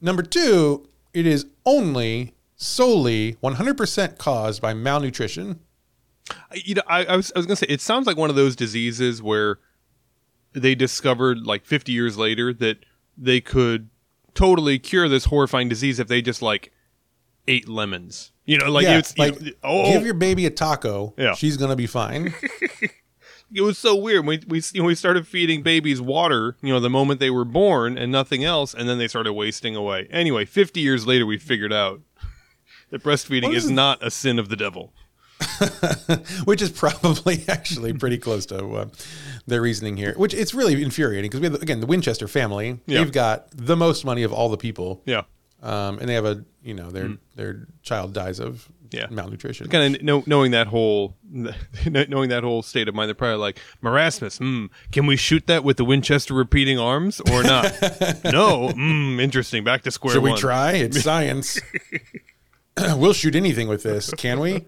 Number 0.00 0.22
two, 0.22 0.88
it 1.12 1.26
is 1.26 1.46
only 1.64 2.34
solely 2.58 3.34
100% 3.42 4.18
caused 4.18 4.60
by 4.60 4.74
malnutrition 4.74 5.60
You 6.52 6.74
know, 6.74 6.82
I, 6.86 7.04
I 7.06 7.16
was 7.16 7.32
I 7.34 7.38
was 7.38 7.46
gonna 7.46 7.56
say 7.56 7.66
it 7.68 7.80
sounds 7.80 8.06
like 8.06 8.16
one 8.16 8.28
of 8.28 8.36
those 8.36 8.54
diseases 8.54 9.22
where 9.22 9.58
they 10.52 10.74
discovered 10.74 11.46
like 11.46 11.64
50 11.64 11.92
years 11.92 12.18
later 12.18 12.52
that 12.54 12.84
they 13.16 13.40
could 13.40 13.88
totally 14.34 14.78
cure 14.78 15.08
this 15.08 15.26
horrifying 15.26 15.68
disease 15.68 15.98
if 15.98 16.08
they 16.08 16.20
just 16.20 16.42
like 16.42 16.72
ate 17.46 17.68
lemons. 17.68 18.32
You 18.44 18.58
know, 18.58 18.70
like 18.70 18.84
yeah, 18.84 18.98
it's 18.98 19.14
you 19.16 19.30
know, 19.30 19.52
oh, 19.62 19.92
give 19.92 20.04
your 20.04 20.14
baby 20.14 20.46
a 20.46 20.50
taco. 20.50 21.14
Yeah. 21.16 21.34
she's 21.34 21.56
gonna 21.56 21.76
be 21.76 21.86
fine. 21.86 22.34
it 23.54 23.60
was 23.60 23.78
so 23.78 23.94
weird. 23.94 24.26
We 24.26 24.42
we 24.46 24.62
you 24.72 24.82
know, 24.82 24.86
we 24.86 24.94
started 24.94 25.26
feeding 25.26 25.62
babies 25.62 26.00
water, 26.00 26.56
you 26.62 26.72
know, 26.72 26.80
the 26.80 26.90
moment 26.90 27.20
they 27.20 27.30
were 27.30 27.44
born 27.44 27.98
and 27.98 28.10
nothing 28.10 28.44
else, 28.44 28.74
and 28.74 28.88
then 28.88 28.98
they 28.98 29.08
started 29.08 29.32
wasting 29.34 29.76
away. 29.76 30.08
Anyway, 30.10 30.44
50 30.44 30.80
years 30.80 31.06
later, 31.06 31.26
we 31.26 31.38
figured 31.38 31.72
out 31.72 32.00
that 32.90 33.02
breastfeeding 33.02 33.54
is 33.54 33.64
is 33.66 33.70
not 33.70 34.02
a 34.02 34.10
sin 34.10 34.38
of 34.38 34.48
the 34.48 34.56
devil. 34.56 34.92
which 36.44 36.60
is 36.60 36.70
probably 36.70 37.44
actually 37.48 37.92
pretty 37.92 38.18
close 38.18 38.44
to 38.46 38.58
uh, 38.74 38.88
their 39.46 39.62
reasoning 39.62 39.96
here. 39.96 40.14
Which 40.16 40.34
it's 40.34 40.52
really 40.52 40.82
infuriating 40.82 41.30
because 41.30 41.40
we 41.40 41.46
have 41.48 41.62
again 41.62 41.80
the 41.80 41.86
Winchester 41.86 42.26
family. 42.28 42.80
Yeah. 42.86 42.98
They've 43.04 43.12
got 43.12 43.46
the 43.52 43.76
most 43.76 44.04
money 44.04 44.24
of 44.24 44.32
all 44.32 44.48
the 44.48 44.56
people, 44.56 45.00
Yeah. 45.06 45.22
um, 45.62 45.98
and 46.00 46.08
they 46.08 46.14
have 46.14 46.24
a 46.24 46.44
you 46.62 46.74
know 46.74 46.90
their 46.90 47.16
their 47.36 47.66
child 47.82 48.12
dies 48.12 48.40
of 48.40 48.68
Mm. 48.88 48.98
Yeah. 49.00 49.06
malnutrition. 49.10 49.68
kind 49.68 49.96
of 49.96 50.02
know, 50.02 50.22
knowing 50.26 50.52
that 50.52 50.66
whole 50.68 51.14
knowing 51.86 52.30
that 52.30 52.42
whole 52.42 52.62
state 52.62 52.88
of 52.88 52.94
mind, 52.94 53.08
they're 53.08 53.14
probably 53.14 53.36
like 53.36 53.60
Marasmus. 53.82 54.38
Hmm, 54.38 54.66
can 54.92 55.04
we 55.06 55.14
shoot 55.16 55.46
that 55.46 55.62
with 55.62 55.76
the 55.76 55.84
Winchester 55.84 56.32
repeating 56.32 56.78
arms 56.78 57.20
or 57.30 57.42
not? 57.42 57.70
no. 58.24 58.70
Hmm, 58.70 59.20
interesting. 59.20 59.62
Back 59.62 59.82
to 59.82 59.90
square 59.90 60.14
Should 60.14 60.22
we 60.22 60.34
try? 60.36 60.72
It's 60.72 61.02
science. 61.02 61.60
we'll 62.96 63.12
shoot 63.12 63.34
anything 63.34 63.68
with 63.68 63.82
this, 63.82 64.12
can 64.14 64.40
we? 64.40 64.64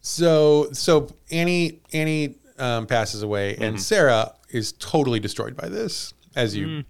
So 0.00 0.68
so 0.72 1.08
Annie 1.30 1.80
Annie 1.92 2.36
um, 2.58 2.86
passes 2.86 3.22
away, 3.22 3.54
Mm-hmm. 3.54 3.62
and 3.62 3.82
Sarah 3.82 4.32
is 4.50 4.72
totally 4.72 5.20
destroyed 5.20 5.56
by 5.56 5.68
this, 5.68 6.12
as 6.36 6.54
you 6.56 6.66
Mm. 6.66 6.84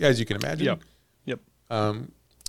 as 0.00 0.18
you 0.20 0.26
can 0.26 0.36
imagine. 0.36 0.66
Yep. 0.66 1.40
Yep. 1.70 2.06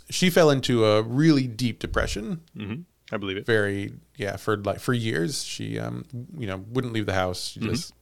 She 0.10 0.30
fell 0.30 0.50
into 0.50 0.86
a 0.86 1.02
really 1.02 1.48
deep 1.48 1.80
depression. 1.80 2.42
hmm 2.56 2.74
I 3.14 3.18
believe 3.18 3.36
it. 3.38 3.46
Very 3.46 3.94
yeah 4.18 4.36
for 4.38 4.58
like 4.58 4.80
for 4.80 4.94
years. 4.94 5.44
She 5.44 5.80
um 5.80 6.06
you 6.38 6.48
know 6.48 6.58
wouldn't 6.70 6.94
leave 6.94 7.06
the 7.06 7.14
house. 7.14 7.50
She 7.50 7.60
Mm-hmm. 7.60 7.70
just 7.70 7.94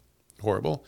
horrible. 0.41 0.85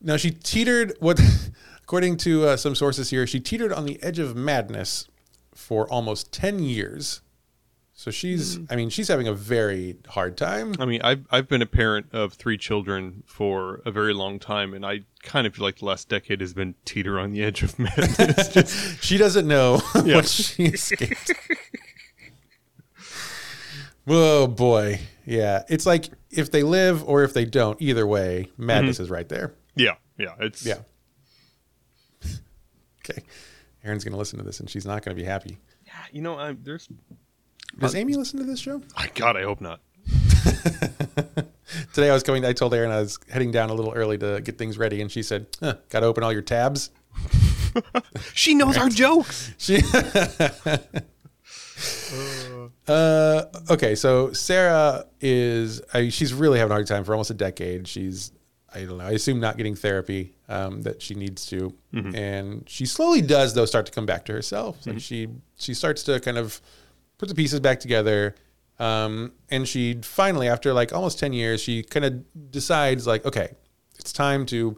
Now 0.00 0.16
she 0.16 0.30
teetered 0.30 0.94
what 1.00 1.20
according 1.82 2.16
to 2.18 2.46
uh, 2.48 2.56
some 2.56 2.74
sources 2.74 3.10
here 3.10 3.26
she 3.26 3.40
teetered 3.40 3.72
on 3.72 3.84
the 3.84 4.02
edge 4.02 4.18
of 4.18 4.34
madness 4.34 5.06
for 5.54 5.88
almost 5.90 6.32
10 6.32 6.60
years. 6.60 7.20
So 7.96 8.10
she's 8.10 8.58
Mm. 8.58 8.66
I 8.70 8.76
mean 8.76 8.90
she's 8.90 9.06
having 9.06 9.28
a 9.28 9.32
very 9.32 9.96
hard 10.08 10.36
time. 10.36 10.74
I 10.80 10.84
mean, 10.84 11.00
I've 11.02 11.24
I've 11.30 11.48
been 11.48 11.62
a 11.62 11.66
parent 11.66 12.06
of 12.12 12.32
three 12.32 12.58
children 12.58 13.22
for 13.24 13.82
a 13.86 13.92
very 13.92 14.12
long 14.12 14.40
time, 14.40 14.74
and 14.74 14.84
I 14.84 15.02
kind 15.22 15.46
of 15.46 15.54
feel 15.54 15.64
like 15.64 15.78
the 15.78 15.84
last 15.84 16.08
decade 16.08 16.40
has 16.40 16.52
been 16.54 16.74
teeter 16.84 17.20
on 17.20 17.30
the 17.30 17.44
edge 17.44 17.62
of 17.62 17.78
madness. 17.78 18.48
Just- 18.52 19.02
She 19.04 19.16
doesn't 19.16 19.46
know 19.46 19.80
Yeah. 20.04 20.16
what 20.16 20.26
she 20.28 20.64
escaped. 20.64 21.30
Whoa, 24.04 24.46
boy. 24.48 25.00
Yeah. 25.24 25.62
It's 25.68 25.86
like 25.86 26.08
if 26.30 26.50
they 26.50 26.62
live 26.62 27.02
or 27.08 27.22
if 27.22 27.32
they 27.32 27.44
don't, 27.44 27.80
either 27.80 28.06
way, 28.06 28.50
madness 28.58 29.00
is 29.00 29.08
right 29.08 29.28
there. 29.28 29.54
yeah, 29.76 29.94
yeah, 30.18 30.34
it's 30.40 30.66
Yeah. 30.66 30.80
okay. 33.08 33.22
Erin's 33.84 34.02
going 34.04 34.12
to 34.12 34.18
listen 34.18 34.38
to 34.38 34.44
this 34.44 34.60
and 34.60 34.68
she's 34.68 34.86
not 34.86 35.04
going 35.04 35.16
to 35.16 35.20
be 35.22 35.26
happy. 35.26 35.58
Yeah, 35.86 35.92
you 36.10 36.22
know, 36.22 36.38
I, 36.38 36.56
there's 36.60 36.88
Does 37.78 37.94
Amy 37.94 38.14
listen 38.14 38.38
to 38.38 38.44
this 38.44 38.58
show? 38.58 38.80
I 38.96 39.08
God, 39.14 39.36
I 39.36 39.42
hope 39.42 39.60
not. 39.60 39.80
Today 41.92 42.10
I 42.10 42.14
was 42.14 42.22
coming, 42.22 42.44
I 42.44 42.52
told 42.52 42.72
Erin 42.74 42.90
I 42.90 43.00
was 43.00 43.18
heading 43.30 43.50
down 43.50 43.70
a 43.70 43.74
little 43.74 43.92
early 43.92 44.18
to 44.18 44.40
get 44.40 44.58
things 44.58 44.78
ready, 44.78 45.00
and 45.00 45.10
she 45.10 45.22
said, 45.22 45.46
huh, 45.60 45.74
Got 45.90 46.00
to 46.00 46.06
open 46.06 46.22
all 46.22 46.32
your 46.32 46.42
tabs? 46.42 46.90
She 48.34 48.54
knows 48.54 48.76
our 48.76 48.88
jokes. 48.88 49.52
She. 49.58 49.82
uh, 52.86 53.42
okay, 53.68 53.94
so 53.96 54.32
Sarah 54.32 55.06
is. 55.20 55.82
I, 55.92 56.08
she's 56.08 56.32
really 56.32 56.58
having 56.58 56.70
a 56.70 56.74
hard 56.74 56.86
time 56.86 57.02
for 57.02 57.12
almost 57.12 57.30
a 57.30 57.34
decade. 57.34 57.88
She's, 57.88 58.30
I 58.74 58.84
don't 58.84 58.98
know. 58.98 59.04
I 59.06 59.12
assume 59.12 59.40
not 59.40 59.56
getting 59.56 59.74
therapy 59.76 60.34
um, 60.48 60.82
that 60.82 61.00
she 61.00 61.14
needs 61.14 61.46
to, 61.46 61.72
and 61.92 62.68
she 62.68 62.86
slowly 62.86 63.22
does 63.22 63.54
though 63.54 63.66
start 63.66 63.86
to 63.86 63.92
come 63.92 64.04
back 64.06 64.24
to 64.26 64.32
herself. 64.32 64.84
Like 64.86 65.00
she 65.00 65.28
she 65.56 65.74
starts 65.74 66.02
to 66.04 66.18
kind 66.20 66.36
of 66.38 66.60
put 67.18 67.28
the 67.28 67.34
pieces 67.34 67.60
back 67.60 67.78
together. 67.80 68.34
Um, 68.80 69.32
and 69.50 69.68
she 69.68 70.00
finally, 70.02 70.48
after 70.48 70.72
like 70.72 70.92
almost 70.92 71.18
10 71.20 71.32
years, 71.32 71.60
she 71.60 71.84
kind 71.84 72.04
of 72.04 72.50
decides 72.50 73.06
like, 73.06 73.24
okay, 73.24 73.50
it's 74.00 74.12
time 74.12 74.44
to 74.46 74.76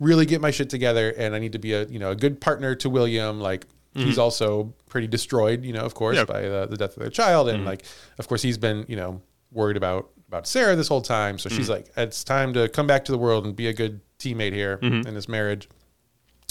really 0.00 0.24
get 0.24 0.40
my 0.40 0.50
shit 0.50 0.70
together 0.70 1.10
and 1.10 1.34
I 1.34 1.38
need 1.38 1.52
to 1.52 1.58
be 1.58 1.74
a, 1.74 1.84
you 1.84 1.98
know, 1.98 2.10
a 2.10 2.16
good 2.16 2.40
partner 2.40 2.74
to 2.76 2.88
William. 2.88 3.40
Like 3.40 3.66
he's 3.94 4.18
also 4.18 4.72
pretty 4.88 5.06
destroyed, 5.06 5.62
you 5.62 5.72
know, 5.74 5.82
of 5.84 5.94
course, 5.94 6.16
Yeah. 6.16 6.24
by 6.24 6.40
the, 6.40 6.66
the 6.70 6.76
death 6.78 6.96
of 6.96 7.00
their 7.02 7.10
child. 7.10 7.48
And 7.50 7.64
like, 7.66 7.84
of 8.18 8.26
course 8.26 8.40
he's 8.42 8.56
been, 8.58 8.86
you 8.88 8.96
know, 8.96 9.20
worried 9.52 9.76
about, 9.76 10.08
about 10.28 10.46
Sarah 10.46 10.74
this 10.76 10.88
whole 10.88 11.02
time. 11.02 11.38
So 11.38 11.48
she's 11.48 11.68
like, 11.68 11.86
it's 11.96 12.24
time 12.24 12.52
to 12.54 12.68
come 12.68 12.86
back 12.86 13.04
to 13.06 13.12
the 13.12 13.18
world 13.18 13.44
and 13.46 13.54
be 13.54 13.66
a 13.68 13.72
good 13.72 14.00
teammate 14.18 14.52
here 14.52 14.78
in 14.82 15.14
this 15.14 15.28
marriage. 15.28 15.68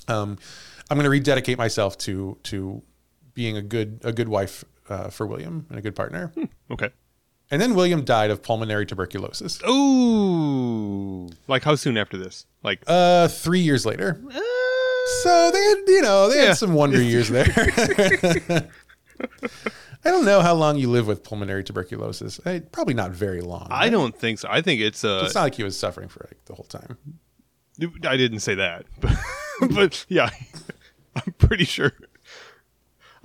Um, 0.07 0.37
I'm 0.89 0.97
going 0.97 1.05
to 1.05 1.09
rededicate 1.09 1.57
myself 1.57 1.97
to, 1.99 2.37
to 2.43 2.81
being 3.33 3.57
a 3.57 3.61
good, 3.61 3.99
a 4.03 4.11
good 4.11 4.27
wife 4.29 4.63
uh, 4.89 5.09
for 5.09 5.25
William 5.25 5.65
and 5.69 5.79
a 5.79 5.81
good 5.81 5.95
partner. 5.95 6.31
Okay. 6.71 6.89
And 7.51 7.61
then 7.61 7.73
William 7.75 8.03
died 8.03 8.31
of 8.31 8.41
pulmonary 8.43 8.85
tuberculosis. 8.85 9.61
Ooh, 9.67 11.29
like 11.47 11.63
how 11.63 11.75
soon 11.75 11.97
after 11.97 12.17
this? 12.17 12.45
Like, 12.63 12.81
Uh, 12.87 13.27
three 13.27 13.59
years 13.59 13.85
later. 13.85 14.21
uh, 14.29 14.39
So 15.23 15.51
they 15.51 15.61
had, 15.63 15.77
you 15.87 16.01
know, 16.01 16.29
they 16.29 16.37
Yeah. 16.41 16.47
had 16.49 16.57
some 16.57 16.73
wonder 16.73 17.01
years 17.01 17.29
there. 17.29 17.45
I 20.05 20.09
don't 20.11 20.25
know 20.25 20.41
how 20.41 20.53
long 20.53 20.77
you 20.77 20.89
live 20.89 21.07
with 21.07 21.23
pulmonary 21.23 21.63
tuberculosis. 21.63 22.39
Eh, 22.45 22.59
probably 22.71 22.93
not 22.93 23.11
very 23.11 23.41
long. 23.41 23.67
I 23.71 23.89
don't 23.89 24.15
think 24.15 24.39
so. 24.39 24.47
I 24.51 24.61
think 24.61 24.81
it's 24.81 25.03
uh, 25.03 25.21
It's 25.25 25.35
not 25.35 25.43
like 25.43 25.55
he 25.55 25.63
was 25.63 25.77
suffering 25.77 26.09
for 26.09 26.27
like 26.29 26.43
the 26.45 26.55
whole 26.55 26.65
time. 26.65 26.97
I 28.05 28.17
didn't 28.17 28.41
say 28.41 28.55
that, 28.55 28.85
but, 28.99 29.15
but 29.71 30.05
yeah, 30.09 30.29
I'm 31.15 31.33
pretty 31.37 31.65
sure. 31.65 31.93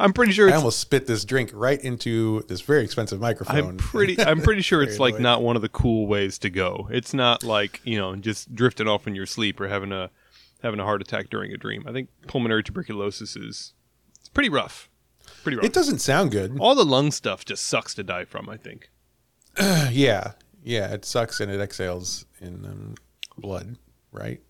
I'm 0.01 0.13
pretty 0.13 0.31
sure 0.31 0.49
I 0.49 0.55
almost 0.55 0.79
spit 0.79 1.09
this 1.09 1.25
drink 1.25 1.51
right 1.53 1.81
into 1.83 2.43
this 2.47 2.61
very 2.61 2.85
expensive 2.85 3.21
microphone. 3.21 3.57
I'm 3.57 3.77
pretty. 3.77 4.21
I'm 4.23 4.41
pretty 4.41 4.63
sure 4.63 4.81
it's 4.81 5.01
like 5.01 5.15
annoyed. 5.15 5.23
not 5.23 5.43
one 5.43 5.57
of 5.57 5.63
the 5.63 5.69
cool 5.69 6.07
ways 6.07 6.39
to 6.39 6.51
go. 6.51 6.89
It's 6.93 7.13
not 7.13 7.43
like 7.43 7.81
you 7.83 7.99
know 7.99 8.15
just 8.15 8.55
drifting 8.55 8.87
off 8.87 9.09
in 9.09 9.17
your 9.17 9.27
sleep 9.27 9.61
or 9.61 9.67
having 9.67 9.91
a 9.91 10.11
having 10.63 10.79
a 10.79 10.85
heart 10.85 11.01
attack 11.03 11.31
during 11.31 11.53
a 11.53 11.57
dream. 11.57 11.85
I 11.87 11.93
think 11.93 12.11
pulmonary 12.29 12.63
tuberculosis 12.63 13.35
is 13.35 13.75
it's 14.21 14.29
pretty 14.29 14.49
rough. 14.49 14.89
Pretty 15.43 15.57
rough. 15.57 15.64
It 15.67 15.73
doesn't 15.73 15.99
sound 16.01 16.31
good. 16.31 16.57
All 16.61 16.75
the 16.75 16.85
lung 16.85 17.11
stuff 17.11 17.45
just 17.45 17.67
sucks 17.67 17.95
to 17.95 18.03
die 18.03 18.25
from. 18.25 18.49
I 18.49 18.57
think. 18.57 18.91
Yeah, 19.91 20.33
yeah, 20.62 20.93
it 20.93 21.05
sucks 21.05 21.41
and 21.41 21.51
it 21.51 21.61
exhales 21.61 22.27
in 22.41 22.64
um, 22.64 22.95
blood, 23.37 23.77
right? 24.12 24.41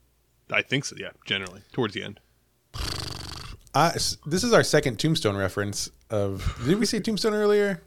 I 0.53 0.63
think 0.63 0.85
so. 0.85 0.97
Yeah, 0.99 1.11
generally 1.27 1.63
towards 1.73 1.95
the 1.95 2.03
end. 2.03 2.21
I, 3.75 3.93
this 4.27 4.45
is 4.45 4.53
our 4.53 4.63
second 4.65 4.99
Tombstone 4.99 5.37
reference. 5.37 5.91
Of 6.11 6.61
did 6.67 6.79
we 6.81 6.87
say 6.87 7.01
Tombstone 7.01 7.35
earlier? 7.35 7.83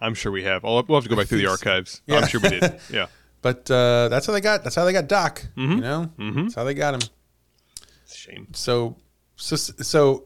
I'm 0.00 0.14
sure 0.14 0.30
we 0.30 0.44
have. 0.44 0.64
I'll, 0.64 0.82
we'll 0.86 0.98
have 0.98 1.04
to 1.04 1.10
go 1.10 1.16
back 1.16 1.26
through 1.28 1.38
the 1.38 1.46
archives. 1.50 2.02
Yeah. 2.06 2.18
I'm 2.18 2.26
sure 2.28 2.40
we 2.40 2.50
did. 2.50 2.78
Yeah. 2.90 3.06
But 3.42 3.70
uh, 3.70 4.08
that's 4.08 4.26
how 4.26 4.32
they 4.32 4.40
got. 4.40 4.62
That's 4.64 4.74
how 4.76 4.84
they 4.84 4.92
got 4.92 5.06
Doc. 5.08 5.46
You 5.56 5.76
know, 5.76 6.10
Mhm. 6.18 6.44
that's 6.44 6.54
how 6.54 6.64
they 6.64 6.72
got 6.74 6.94
him. 6.94 7.00
It's 8.04 8.14
a 8.14 8.18
shame. 8.18 8.48
So, 8.54 8.96
so, 9.36 9.56
so 9.56 10.24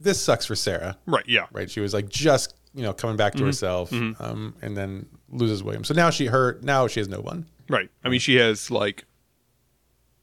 this 0.00 0.20
sucks 0.20 0.46
for 0.46 0.54
Sarah, 0.56 0.96
Right. 1.06 1.24
Yeah. 1.26 1.46
right? 1.52 1.70
She 1.70 1.80
was 1.80 1.94
like 1.94 2.08
just 2.08 2.54
you 2.74 2.82
know 2.82 2.92
coming 2.92 3.16
back 3.16 3.34
to 3.34 3.44
herself, 3.44 3.92
um, 3.92 4.54
and 4.62 4.76
then 4.76 5.06
loses 5.30 5.62
William. 5.62 5.84
So 5.84 5.94
now 5.94 6.10
she 6.10 6.26
her 6.26 6.58
now 6.62 6.86
she 6.88 7.00
has 7.00 7.08
no 7.08 7.20
one. 7.20 7.46
Right. 7.68 7.90
I 8.04 8.08
mean, 8.08 8.20
she 8.20 8.36
has 8.36 8.70
like 8.70 9.04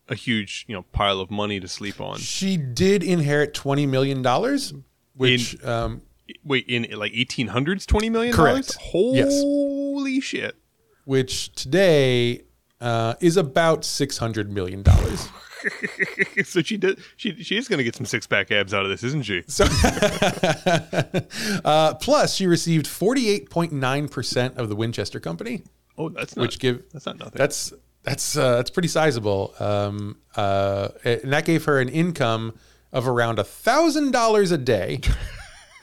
a 0.10 0.16
huge, 0.16 0.66
you 0.68 0.76
know, 0.76 0.84
pile 0.92 1.20
of 1.20 1.32
money 1.32 1.60
to 1.60 1.68
sleep 1.68 2.00
on. 2.02 2.18
She 2.20 2.58
did 2.58 3.04
inherit 3.04 3.54
twenty 3.54 3.86
million 3.86 4.22
dollars, 4.22 4.74
which 5.16 5.62
um, 5.66 6.02
Wait, 6.46 6.66
in 6.68 6.88
like 6.98 7.12
1800s, 7.12 7.86
20 7.86 8.10
million 8.10 8.34
Correct. 8.34 8.78
Yes. 8.94 9.42
Holy 9.44 10.22
shit. 10.22 10.56
which 11.04 11.52
today 11.54 12.44
uh, 12.80 13.16
is 13.20 13.36
about 13.38 13.84
six 13.84 14.18
hundred 14.18 14.52
million 14.52 14.84
dollars. 14.84 15.28
so 16.44 16.62
she 16.62 16.78
did. 16.78 17.00
She 17.18 17.44
she 17.44 17.58
is 17.58 17.68
going 17.68 17.78
to 17.78 17.84
get 17.84 17.96
some 17.96 18.06
six 18.06 18.28
pack 18.28 18.52
abs 18.52 18.74
out 18.74 18.84
of 18.84 18.90
this, 18.90 19.04
isn't 19.04 19.24
she? 19.24 19.44
So, 19.48 19.66
uh, 21.66 21.96
plus 21.96 22.36
she 22.36 22.48
received 22.48 22.88
forty 22.88 23.30
eight 23.30 23.50
point 23.50 23.72
nine 23.72 24.08
percent 24.08 24.58
of 24.58 24.70
the 24.70 24.76
Winchester 24.76 25.20
Company. 25.20 25.64
Oh, 25.98 26.10
that's 26.10 26.36
not. 26.36 26.44
which 26.44 26.60
give 26.60 26.84
that's 26.92 27.06
not 27.06 27.20
nothing. 27.20 27.34
that's 27.36 27.74
that's 28.04 28.38
uh, 28.38 28.58
that's 28.58 28.70
pretty 28.70 28.88
sizable. 28.88 29.54
Um, 29.60 30.18
uh, 30.36 30.90
and 31.04 31.34
that 31.34 31.46
gave 31.46 31.66
her 31.66 31.80
an 31.80 31.90
income 31.90 32.54
of 32.92 33.08
around 33.08 33.40
a 33.40 33.44
thousand 33.44 34.12
dollars 34.12 34.52
a 34.52 34.58
day. 34.58 35.02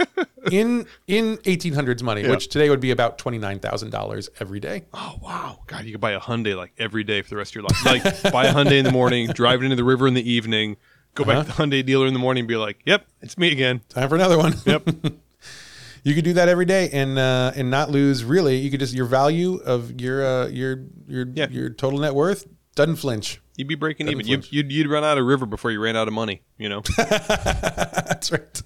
in 0.53 0.87
in 1.07 1.37
1800s 1.39 2.03
money, 2.03 2.23
Yeah. 2.23 2.31
which 2.31 2.49
today 2.49 2.71
would 2.71 2.81
be 2.81 2.91
about 2.91 3.19
twenty 3.19 3.39
nine 3.39 3.59
thousand 3.61 3.91
dollars 3.91 4.29
every 4.41 4.61
day. 4.61 4.85
Oh 4.95 5.19
wow, 5.23 5.61
God! 5.67 5.85
You 5.85 5.93
could 5.93 6.01
buy 6.01 6.13
a 6.13 6.21
Hyundai 6.21 6.57
like 6.57 6.73
every 6.79 7.05
day 7.05 7.23
for 7.23 7.29
the 7.31 7.37
rest 7.37 7.53
of 7.53 7.57
your 7.57 7.65
life. 7.65 7.85
Like 7.85 8.33
buy 8.33 8.47
a 8.47 8.53
Hyundai 8.55 8.79
in 8.79 8.85
the 8.85 8.93
morning, 8.93 9.27
drive 9.35 9.61
it 9.63 9.65
into 9.65 9.77
the 9.77 9.85
river 9.85 10.07
in 10.09 10.15
the 10.15 10.29
evening, 10.31 10.77
go 11.15 11.25
back 11.25 11.47
to 11.47 11.53
the 11.53 11.63
Hyundai 11.63 11.85
dealer 11.85 12.07
in 12.07 12.13
the 12.13 12.19
morning, 12.21 12.43
and 12.43 12.49
be 12.49 12.57
like, 12.57 12.81
"Yep, 12.87 13.07
it's 13.21 13.37
me 13.39 13.53
again." 13.53 13.81
Time 13.89 14.09
for 14.09 14.15
another 14.15 14.39
one. 14.39 14.55
Yep. 14.65 14.89
you 16.05 16.15
could 16.15 16.25
do 16.25 16.33
that 16.35 16.49
every 16.49 16.65
day 16.65 16.89
and 16.93 17.19
uh, 17.19 17.53
and 17.55 17.71
not 17.71 17.91
lose. 17.91 18.25
Really, 18.25 18.57
you 18.57 18.71
could 18.71 18.81
just 18.81 18.95
your 18.95 19.07
value 19.07 19.57
of 19.65 20.01
your 20.01 20.25
uh, 20.25 20.47
your 20.49 20.85
your 21.07 21.27
Yeah. 21.35 21.49
your 21.51 21.71
total 21.71 21.99
net 21.99 22.15
worth 22.15 22.47
doesn't 22.75 22.97
flinch. 22.97 23.41
You'd 23.57 23.69
be 23.69 23.75
breaking 23.75 24.07
Doesn't 24.07 24.21
even. 24.21 24.31
You'd, 24.43 24.53
you'd 24.53 24.73
you'd 24.73 24.87
run 24.89 25.05
out 25.05 25.19
of 25.19 25.27
river 25.27 25.45
before 25.45 25.71
you 25.71 25.81
ran 25.83 25.97
out 25.97 26.09
of 26.09 26.15
money. 26.15 26.41
You 26.57 26.71
know. 26.71 26.81
That's 26.97 28.33
right. 28.33 28.63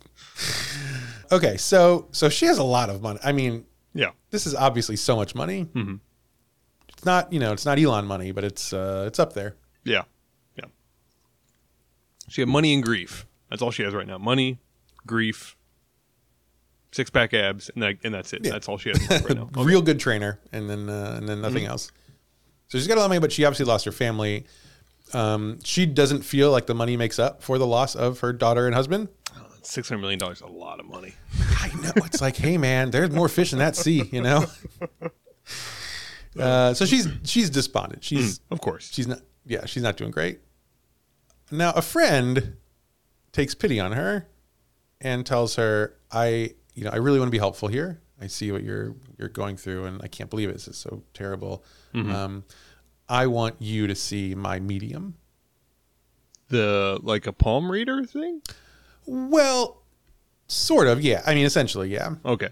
Okay, 1.32 1.56
so 1.56 2.08
so 2.12 2.28
she 2.28 2.46
has 2.46 2.58
a 2.58 2.64
lot 2.64 2.90
of 2.90 3.02
money. 3.02 3.18
I 3.24 3.32
mean, 3.32 3.64
yeah. 3.94 4.10
this 4.30 4.46
is 4.46 4.54
obviously 4.54 4.96
so 4.96 5.16
much 5.16 5.34
money. 5.34 5.66
Mhm. 5.74 6.00
It's 6.88 7.04
not 7.04 7.32
you 7.32 7.40
know 7.40 7.52
it's 7.52 7.66
not 7.66 7.78
Elon 7.78 8.06
money, 8.06 8.32
but 8.32 8.44
it's 8.44 8.72
uh, 8.72 9.04
it's 9.06 9.18
up 9.18 9.32
there. 9.34 9.56
Yeah. 9.84 10.02
Yeah. 10.56 10.64
She 12.28 12.40
had 12.40 12.48
money 12.48 12.74
and 12.74 12.82
grief. 12.82 13.26
That's 13.50 13.62
all 13.62 13.70
she 13.70 13.82
has 13.82 13.94
right 13.94 14.06
now. 14.06 14.18
Money, 14.18 14.58
grief, 15.06 15.56
six 16.92 17.10
pack 17.10 17.34
abs, 17.34 17.70
and 17.74 17.82
that, 17.82 17.98
and 18.04 18.14
that's 18.14 18.32
it. 18.32 18.44
Yeah. 18.44 18.52
That's 18.52 18.68
all 18.68 18.78
she 18.78 18.90
has 18.90 19.00
right 19.10 19.36
now. 19.36 19.42
Okay. 19.56 19.62
real 19.64 19.82
good 19.82 20.00
trainer, 20.00 20.40
and 20.52 20.68
then 20.70 20.88
uh, 20.88 21.14
and 21.18 21.28
then 21.28 21.40
nothing 21.40 21.64
else. 21.66 21.90
So 22.68 22.78
she's 22.78 22.86
got 22.88 22.96
a 22.96 23.00
lot 23.00 23.06
of 23.06 23.10
money, 23.10 23.20
but 23.20 23.32
she 23.32 23.44
obviously 23.44 23.66
lost 23.66 23.84
her 23.84 23.92
family. 23.92 24.46
Um, 25.12 25.58
she 25.62 25.86
doesn't 25.86 26.22
feel 26.22 26.50
like 26.50 26.66
the 26.66 26.74
money 26.74 26.96
makes 26.96 27.18
up 27.18 27.42
for 27.42 27.58
the 27.58 27.66
loss 27.66 27.94
of 27.94 28.20
her 28.20 28.32
daughter 28.32 28.66
and 28.66 28.74
husband. 28.74 29.08
Six 29.64 29.88
hundred 29.88 30.02
million 30.02 30.18
dollars 30.18 30.40
a 30.40 30.46
lot 30.46 30.78
of 30.78 30.86
money. 30.86 31.14
I 31.60 31.70
know 31.80 31.92
it's 31.96 32.20
like, 32.20 32.36
hey 32.36 32.58
man, 32.58 32.90
there's 32.90 33.10
more 33.10 33.28
fish 33.28 33.52
in 33.52 33.58
that 33.60 33.76
sea, 33.76 34.02
you 34.12 34.22
know. 34.22 34.44
Uh, 36.38 36.74
so 36.74 36.84
she's 36.84 37.08
she's 37.24 37.48
despondent. 37.50 38.02
She's 38.02 38.40
Of 38.50 38.60
course. 38.60 38.90
she's 38.92 39.06
not 39.06 39.20
yeah 39.46 39.66
she's 39.66 39.82
not 39.82 39.96
doing 39.96 40.10
great. 40.10 40.40
Now 41.50 41.70
a 41.72 41.82
friend 41.82 42.56
takes 43.32 43.54
pity 43.54 43.78
on 43.78 43.92
her 43.92 44.26
and 45.00 45.24
tells 45.24 45.56
her, 45.56 45.96
I 46.10 46.54
you 46.74 46.84
know 46.84 46.90
I 46.90 46.96
really 46.96 47.18
want 47.18 47.28
to 47.28 47.32
be 47.32 47.38
helpful 47.38 47.68
here. 47.68 48.00
I 48.20 48.26
see 48.26 48.50
what 48.52 48.62
you're 48.64 48.94
you're 49.18 49.28
going 49.28 49.56
through, 49.56 49.84
and 49.84 50.00
I 50.02 50.08
can't 50.08 50.28
believe 50.30 50.48
it. 50.48 50.54
This 50.54 50.68
is 50.68 50.76
so 50.76 51.02
terrible. 51.14 51.64
Um, 51.94 52.44
I 53.08 53.26
want 53.28 53.56
you 53.60 53.86
to 53.86 53.94
see 53.94 54.34
my 54.34 54.58
medium. 54.58 55.14
The 56.48 56.98
like 57.02 57.26
a 57.28 57.32
palm 57.32 57.70
reader 57.70 58.02
thing. 58.04 58.42
Well, 59.06 59.82
sort 60.48 60.86
of, 60.86 61.00
yeah. 61.02 61.22
I 61.26 61.34
mean, 61.34 61.46
essentially, 61.46 61.90
yeah. 61.90 62.14
Okay. 62.24 62.48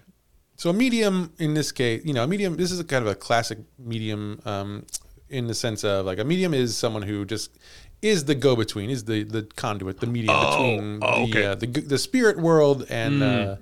So 0.55 0.69
a 0.69 0.73
medium 0.73 1.33
in 1.39 1.53
this 1.55 1.71
case, 1.71 2.03
you 2.05 2.13
know, 2.13 2.23
a 2.23 2.27
medium. 2.27 2.55
This 2.55 2.71
is 2.71 2.79
a 2.79 2.83
kind 2.83 3.03
of 3.03 3.11
a 3.11 3.15
classic 3.15 3.57
medium 3.77 4.39
um, 4.45 4.85
in 5.29 5.47
the 5.47 5.53
sense 5.53 5.83
of 5.83 6.05
like 6.05 6.19
a 6.19 6.23
medium 6.23 6.53
is 6.53 6.77
someone 6.77 7.01
who 7.01 7.25
just 7.25 7.57
is 8.01 8.25
the 8.25 8.35
go-between, 8.35 8.89
is 8.89 9.05
the 9.05 9.23
the 9.23 9.43
conduit, 9.55 9.99
the 9.99 10.07
medium 10.07 10.35
Oh, 10.37 10.51
between 10.51 10.99
oh, 11.01 11.25
the 11.25 11.31
okay. 11.31 11.45
uh, 11.45 11.55
the 11.55 11.67
the 11.67 11.97
spirit 11.97 12.37
world 12.37 12.85
and 12.89 13.23
uh, 13.23 13.55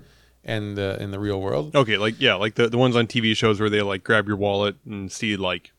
and 0.44 0.78
uh, 0.78 0.96
in 1.00 1.12
the 1.12 1.18
real 1.18 1.40
world. 1.40 1.74
Okay, 1.74 1.96
like 1.96 2.20
yeah, 2.20 2.34
like 2.34 2.56
the 2.56 2.68
the 2.68 2.78
ones 2.78 2.94
on 2.94 3.06
TV 3.06 3.34
shows 3.36 3.58
where 3.58 3.70
they 3.70 3.82
like 3.82 4.04
grab 4.04 4.28
your 4.28 4.36
wallet 4.36 4.76
and 4.84 5.10
see 5.10 5.36
like, 5.36 5.72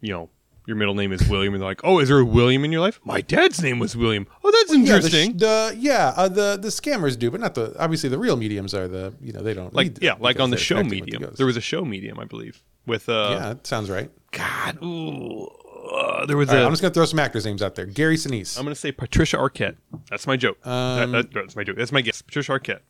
you 0.00 0.12
know, 0.12 0.30
your 0.66 0.76
middle 0.76 0.94
name 0.94 1.12
is 1.12 1.28
William, 1.28 1.52
and 1.54 1.60
they're 1.62 1.68
like, 1.68 1.82
oh, 1.84 1.98
is 1.98 2.08
there 2.08 2.18
a 2.18 2.24
William 2.24 2.64
in 2.64 2.72
your 2.72 2.80
life? 2.80 2.98
My 3.04 3.20
dad's 3.20 3.62
name 3.62 3.78
was 3.78 3.96
William. 3.96 4.26
Oh, 4.42 4.50
that's 4.50 4.72
interesting. 4.72 5.32
Yeah, 5.32 5.36
the, 5.36 5.70
sh- 5.72 5.74
the 5.74 5.76
yeah, 5.80 6.12
uh, 6.16 6.28
the 6.28 6.58
the 6.60 6.68
scammers 6.68 7.18
do, 7.18 7.30
but 7.30 7.40
not 7.40 7.54
the 7.54 7.74
obviously 7.78 8.08
the 8.08 8.18
real 8.18 8.36
mediums 8.36 8.74
are 8.74 8.88
the 8.88 9.12
you 9.20 9.32
know 9.32 9.40
they 9.42 9.54
don't 9.54 9.74
like 9.74 10.02
yeah, 10.02 10.14
like 10.18 10.40
on 10.40 10.50
the 10.50 10.56
show 10.56 10.82
medium. 10.82 11.32
There 11.36 11.46
was 11.46 11.56
a 11.56 11.60
show 11.60 11.84
medium, 11.84 12.18
I 12.18 12.24
believe, 12.24 12.62
with 12.86 13.08
uh, 13.08 13.28
yeah, 13.32 13.38
that 13.50 13.66
sounds 13.66 13.90
right. 13.90 14.10
God, 14.32 14.78
ooh, 14.82 15.46
uh, 15.92 16.26
there 16.26 16.36
was 16.36 16.48
All 16.48 16.54
a. 16.56 16.58
right, 16.58 16.64
I'm 16.66 16.72
just 16.72 16.82
gonna 16.82 16.94
throw 16.94 17.04
some 17.04 17.18
actors' 17.18 17.44
names 17.44 17.62
out 17.62 17.74
there. 17.74 17.86
Gary 17.86 18.16
Sinise. 18.16 18.58
I'm 18.58 18.64
gonna 18.64 18.74
say 18.74 18.90
Patricia 18.92 19.36
Arquette. 19.36 19.76
That's 20.10 20.26
my 20.26 20.36
joke. 20.36 20.64
Um, 20.66 21.12
That- 21.12 21.12
that- 21.12 21.32
that's 21.34 21.56
my 21.56 21.64
joke. 21.64 21.76
That's 21.76 21.92
my 21.92 22.00
guess. 22.00 22.22
Patricia 22.22 22.52
Arquette. 22.52 22.80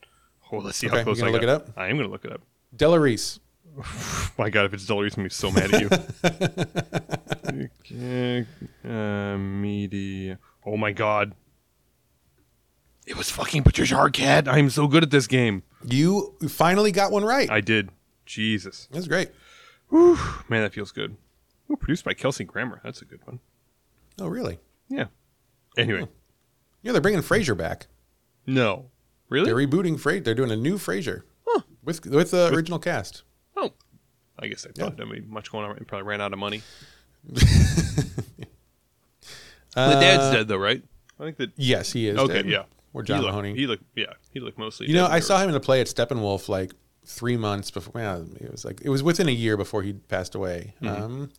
Oh, 0.53 0.59
let's 0.59 0.79
see 0.79 0.87
Okay, 0.87 0.99
how 0.99 1.03
close 1.05 1.21
I 1.21 1.27
look 1.31 1.41
got. 1.41 1.43
it 1.43 1.49
up? 1.49 1.71
I 1.77 1.89
am 1.89 1.97
gonna 1.97 2.09
look 2.09 2.25
it 2.25 2.33
up. 2.33 2.41
Della 2.77 3.01
Reese. 3.01 3.41
My 4.39 4.51
God, 4.51 4.67
if 4.67 4.75
it's 4.75 4.87
Dolores, 4.87 5.15
I'm 5.15 5.23
gonna 5.23 5.29
be 5.29 5.35
so 5.35 5.51
mad 5.51 5.75
at 5.75 5.81
you. 5.81 5.89
Uh, 8.85 9.37
media. 9.39 10.39
Oh 10.67 10.77
my 10.77 10.93
God. 10.93 11.35
It 13.07 13.17
was 13.17 13.31
fucking 13.31 13.63
Patricia 13.63 13.95
Arquette. 13.95 14.49
I'm 14.49 14.71
so 14.71 14.87
good 14.89 15.03
at 15.03 15.11
this 15.11 15.27
game. 15.27 15.63
You 15.85 16.35
finally 16.49 16.91
got 16.91 17.13
one 17.13 17.25
right. 17.25 17.51
I 17.51 17.61
did. 17.61 17.91
Jesus. 18.27 18.89
That's 18.91 19.07
great. 19.07 19.31
Man, 19.91 20.63
that 20.63 20.73
feels 20.73 20.91
good. 20.91 21.17
Ooh, 21.71 21.77
produced 21.77 22.05
by 22.05 22.15
Kelsey 22.15 22.45
Grammer. 22.45 22.81
That's 22.83 23.03
a 23.03 23.05
good 23.05 23.21
one. 23.27 23.41
Oh, 24.19 24.27
really? 24.27 24.59
Yeah. 24.89 25.07
Anyway, 25.77 26.09
Yeah, 26.83 26.93
they're 26.93 27.01
bringing 27.01 27.23
Frasier 27.23 27.57
back. 27.57 27.87
no. 28.47 28.91
Really? 29.31 29.47
They're 29.47 29.57
rebooting 29.57 29.99
Frasier. 29.99 30.25
They're 30.25 30.35
doing 30.35 30.51
a 30.51 30.57
new 30.57 30.77
Frasier 30.77 31.23
with 31.83 32.05
with 32.07 32.31
the 32.31 32.53
original 32.53 32.79
cast. 32.79 33.23
Oh. 33.57 33.73
I 34.39 34.49
guess 34.49 34.67
I 34.67 34.71
thought 34.71 34.97
there'd 34.97 35.11
be 35.11 35.21
much 35.21 35.51
going 35.53 35.65
on. 35.65 35.77
It 35.77 35.87
probably 35.87 36.07
ran 36.07 36.21
out 36.21 36.33
of 36.33 36.39
money. 36.39 36.63
Uh, 39.77 39.93
the 39.95 40.01
dad's 40.01 40.33
dead 40.33 40.47
though, 40.49 40.57
right? 40.57 40.83
I 41.19 41.25
think 41.25 41.37
that. 41.39 41.51
Yes, 41.57 41.93
he 41.93 42.07
is. 42.09 42.17
Okay, 42.17 42.35
dead. 42.43 42.49
yeah. 42.49 42.63
Or 42.93 43.03
John 43.03 43.17
he 43.19 43.23
looked, 43.23 43.33
Mahoney. 43.33 43.55
He 43.57 43.67
looked, 43.67 43.83
yeah, 43.97 44.13
he 44.33 44.39
looked 44.39 44.57
mostly. 44.57 44.87
you 44.87 44.95
know, 44.95 45.07
I 45.07 45.19
saw 45.19 45.41
him 45.41 45.49
in 45.49 45.55
a 45.57 45.61
play 45.61 45.81
at 45.81 45.89
Steppenwolf 45.89 46.49
like 46.49 46.73
three 47.05 47.37
months 47.37 47.73
before. 47.73 47.91
Well, 47.95 48.25
it 48.41 48.53
was 48.53 48.65
like 48.65 48.83
it 48.83 48.89
was 48.89 49.03
within 49.03 49.29
a 49.29 49.33
year 49.33 49.57
before 49.57 49.83
he 49.83 49.95
passed 49.95 50.37
away. 50.37 50.75
Mm-hmm. 50.81 51.03
Um, 51.03 51.31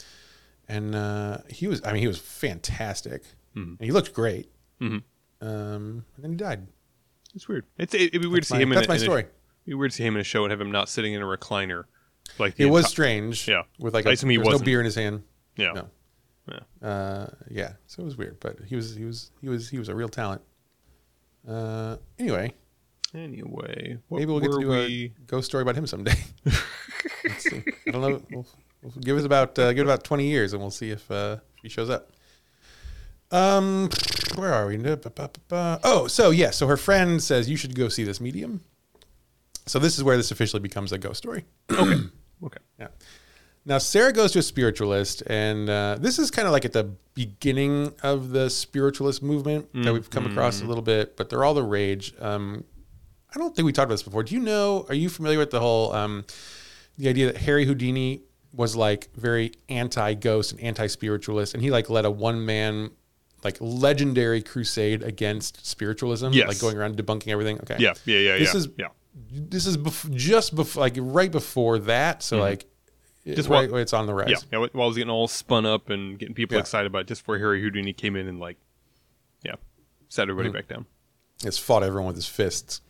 and 0.68 0.96
uh, 0.96 1.38
he 1.50 1.68
was. 1.68 1.82
I 1.86 1.94
mean, 1.94 2.02
he 2.02 2.08
was 2.08 2.18
fantastic. 2.18 3.24
Mm-hmm. 3.56 3.76
And 3.80 3.80
he 3.80 3.92
looked 3.92 4.14
great. 4.14 4.50
Um, 4.82 5.04
and 5.42 6.04
then 6.20 6.32
he 6.32 6.36
died. 6.38 6.68
It's 7.34 7.48
weird. 7.48 7.66
It's 7.78 7.94
it, 7.94 8.12
would 8.14 8.22
be 8.22 8.28
weird 8.28 8.44
to 8.44 8.50
see 8.50 8.56
my- 8.56 8.62
him. 8.64 8.72
in 8.74 8.76
that's 8.76 8.88
my 8.90 8.96
a- 8.96 9.00
story. 9.00 9.22
it'd 9.22 9.32
be 9.66 9.74
weird 9.76 9.92
to 9.92 9.98
see 9.98 10.06
him 10.06 10.16
in 10.16 10.22
a 10.22 10.26
show 10.26 10.44
and 10.44 10.52
have 10.52 10.60
him 10.60 10.72
not 10.72 10.90
sitting 10.90 11.14
in 11.14 11.22
a 11.22 11.26
recliner. 11.26 11.86
Like 12.40 12.56
It 12.60 12.66
was 12.66 12.86
enti- 12.86 12.90
strange. 12.90 13.48
Yeah. 13.48 13.64
With 13.80 13.94
like 13.94 14.06
I 14.06 14.12
a, 14.12 14.14
assume 14.14 14.30
he 14.32 14.38
was 14.38 14.48
no 14.48 14.60
beer 14.60 14.80
in 14.80 14.86
his 14.86 14.96
hand. 14.96 15.24
Yeah. 15.58 15.72
No. 15.74 15.90
Yeah. 16.50 16.88
Uh, 16.88 17.28
yeah. 17.50 17.74
So 17.88 18.02
it 18.02 18.06
was 18.06 18.18
weird, 18.18 18.40
but 18.40 18.60
he 18.68 18.76
was 18.76 18.96
he 18.96 19.04
was 19.06 19.32
he 19.42 19.50
was 19.50 19.70
he 19.70 19.80
was 19.80 19.90
a 19.90 19.96
real 19.96 20.10
talent. 20.10 20.42
Uh, 21.48 21.98
anyway, 22.20 22.54
Anyway, 23.14 23.98
maybe 24.12 24.26
we'll 24.26 24.40
get 24.42 24.52
to 24.52 24.60
do 24.60 24.68
we? 24.70 25.14
a 25.18 25.22
ghost 25.28 25.46
story 25.46 25.62
about 25.62 25.76
him 25.76 25.88
someday. 25.88 26.16
I 26.46 27.92
don't 27.92 28.02
know. 28.02 28.22
We'll, 28.30 28.46
we'll 28.82 28.92
give 29.00 29.18
us 29.18 29.24
about 29.24 29.58
uh, 29.58 29.72
give 29.72 29.88
it 29.88 29.90
about 29.90 30.04
twenty 30.04 30.28
years, 30.28 30.54
and 30.54 30.62
we'll 30.62 30.72
see 30.72 30.92
if, 30.92 31.10
uh, 31.10 31.38
he 31.62 31.70
shows 31.70 31.90
up. 31.90 32.12
Um, 33.32 33.90
where 34.36 34.54
are 34.54 34.68
we? 34.68 34.78
Oh, 35.84 36.08
so 36.08 36.32
yeah. 36.32 36.52
So 36.52 36.68
her 36.68 36.78
friend 36.78 37.22
says 37.24 37.50
you 37.50 37.58
should 37.58 37.76
go 37.76 37.90
see 37.90 38.04
this 38.04 38.20
medium. 38.20 38.64
So 39.68 39.80
this 39.80 39.98
is 39.98 40.04
where 40.04 40.16
this 40.18 40.32
officially 40.32 40.60
becomes 40.62 40.92
a 40.92 40.98
ghost 40.98 41.18
story. 41.18 41.46
Okay. 41.72 42.02
Okay. 42.44 42.60
Yeah. 42.80 42.88
Now 43.66 43.78
Sarah 43.80 44.12
goes 44.14 44.32
to 44.34 44.40
a 44.40 44.44
spiritualist, 44.44 45.24
and 45.26 45.70
uh, 45.70 45.98
this 46.00 46.20
is 46.20 46.30
kind 46.30 46.46
of 46.48 46.52
like 46.52 46.66
at 46.66 46.74
the 46.74 46.84
beginning 47.16 47.94
of 48.04 48.30
the 48.30 48.50
spiritualist 48.50 49.24
movement 49.24 49.70
that 49.74 49.92
we've 49.94 50.10
come 50.10 50.26
across 50.28 50.62
a 50.62 50.66
little 50.66 50.84
bit, 50.84 51.18
but 51.18 51.30
they're 51.30 51.44
all 51.44 51.54
the 51.56 51.64
rage. 51.64 52.14
Um, 52.20 52.64
I 53.34 53.40
don't 53.40 53.56
think 53.56 53.66
we 53.66 53.72
talked 53.72 53.86
about 53.86 53.94
this 53.96 54.04
before. 54.04 54.24
Do 54.24 54.36
you 54.36 54.42
know? 54.42 54.86
Are 54.90 54.94
you 54.94 55.10
familiar 55.10 55.40
with 55.40 55.50
the 55.50 55.60
whole 55.62 55.94
um, 55.94 56.26
the 56.98 57.08
idea 57.10 57.26
that 57.28 57.38
Harry 57.38 57.66
Houdini 57.66 58.22
was 58.54 58.76
like 58.76 59.10
very 59.16 59.52
anti-ghost 59.70 60.52
and 60.52 60.62
anti-spiritualist, 60.62 61.54
and 61.56 61.64
he 61.64 61.72
like 61.72 61.90
led 61.90 62.06
a 62.06 62.12
one-man 62.12 62.92
like 63.44 63.58
legendary 63.60 64.42
crusade 64.42 65.02
against 65.04 65.66
spiritualism, 65.66 66.30
Yes. 66.34 66.48
like 66.50 66.60
going 66.60 66.78
around 66.78 66.98
debunking 66.98 67.30
everything. 67.30 67.58
Okay, 67.62 67.78
Yeah. 67.80 67.94
Yeah. 68.06 68.20
Yeah. 68.20 68.38
This 68.38 68.54
yeah. 68.54 68.58
is- 68.60 68.68
yeah. 68.78 68.88
This 69.16 69.66
is 69.66 69.78
bef- 69.78 70.14
just 70.14 70.56
before, 70.56 70.82
like 70.82 70.96
right 70.98 71.32
before 71.32 71.80
that. 71.80 72.22
So 72.22 72.38
like, 72.40 72.66
Just 73.26 73.38
just 73.38 73.50
while- 73.50 73.76
it's 73.78 73.94
on 73.94 74.06
the 74.08 74.14
rise. 74.14 74.30
Yeah. 74.30 74.60
Yeah. 74.60 74.68
While 74.74 74.84
I 74.84 74.88
was 74.88 74.98
getting 74.98 75.10
all 75.10 75.28
spun 75.28 75.66
up 75.66 75.90
and 75.90 76.20
getting 76.20 76.36
people 76.36 76.56
Yeah. 76.56 76.62
excited 76.62 76.88
about 76.88 77.00
it, 77.04 77.08
just 77.08 77.22
before 77.22 77.38
Harry 77.38 77.62
Houdini 77.62 77.94
came 77.94 78.16
in 78.16 78.28
and 78.28 78.40
like, 78.40 78.58
yeah, 79.44 79.56
sat 80.10 80.24
everybody 80.24 80.50
Mm-hmm. 80.50 80.58
back 80.58 80.68
down. 80.68 80.86
Just 81.42 81.62
fought 81.62 81.84
everyone 81.84 82.08
with 82.08 82.16
his 82.18 82.28
fists, 82.28 82.82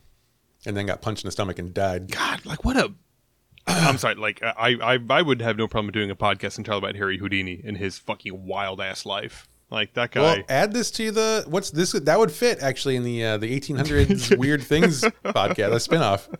and 0.65 0.75
then 0.75 0.85
got 0.85 1.01
punched 1.01 1.23
in 1.23 1.27
the 1.27 1.31
stomach 1.31 1.57
and 1.59 1.73
died. 1.73 2.11
God, 2.11 2.45
like 2.45 2.63
what 2.65 2.75
a. 2.77 2.93
I'm 3.67 3.97
sorry. 3.97 4.15
Like 4.15 4.41
I, 4.43 4.75
I, 4.81 4.99
I 5.09 5.21
would 5.21 5.41
have 5.41 5.57
no 5.57 5.67
problem 5.67 5.91
doing 5.91 6.11
a 6.11 6.15
podcast 6.15 6.57
entirely 6.57 6.79
about 6.79 6.95
Harry 6.95 7.17
Houdini 7.17 7.61
and 7.65 7.77
his 7.77 7.97
fucking 7.97 8.45
wild 8.45 8.79
ass 8.81 9.05
life. 9.05 9.47
Like 9.71 9.93
that 9.95 10.12
guy. 10.12 10.21
Well, 10.21 10.38
add 10.47 10.73
this 10.73 10.91
to 10.91 11.12
the 11.12 11.43
what's 11.47 11.71
this? 11.71 11.91
That 11.93 12.19
would 12.19 12.32
fit 12.32 12.60
actually 12.62 12.95
in 12.95 13.04
the 13.04 13.23
uh, 13.23 13.38
the 13.38 13.60
1800s 13.60 14.38
weird 14.39 14.63
things 14.63 15.01
podcast, 15.23 15.71
a 15.71 15.75
spinoff. 15.75 16.28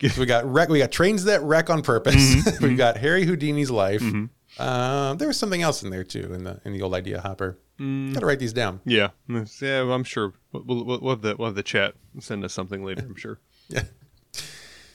So 0.00 0.20
we 0.20 0.26
got 0.26 0.50
wreck, 0.50 0.70
we 0.70 0.78
got 0.78 0.90
trains 0.90 1.24
that 1.24 1.42
wreck 1.42 1.68
on 1.68 1.82
purpose. 1.82 2.14
Mm-hmm. 2.14 2.64
we 2.68 2.74
got 2.74 2.96
Harry 2.96 3.26
Houdini's 3.26 3.70
life. 3.70 4.02
Um, 4.02 5.18
there 5.18 5.28
was 5.28 5.36
something 5.36 5.60
else 5.60 5.82
in 5.82 5.90
there 5.90 6.04
too 6.04 6.32
in 6.32 6.42
the 6.44 6.60
in 6.64 6.72
the 6.72 6.80
old 6.82 6.94
idea 6.94 7.20
hopper. 7.20 7.58
Mm. 7.78 8.14
Got 8.14 8.20
to 8.20 8.26
write 8.26 8.38
these 8.38 8.52
down. 8.54 8.80
yeah. 8.84 9.10
Yeah. 9.28 9.44
well, 9.60 9.92
I'm 9.92 10.04
sure. 10.04 10.32
We'll, 10.52 10.84
we'll, 10.84 11.00
we'll 11.00 11.10
have 11.10 11.22
the 11.22 11.36
we'll 11.36 11.46
have 11.46 11.54
the 11.54 11.62
chat 11.62 11.94
send 12.18 12.44
us 12.44 12.54
something 12.54 12.82
later. 12.82 13.02
I'm 13.02 13.14
sure. 13.16 13.38
Yeah. 13.68 13.82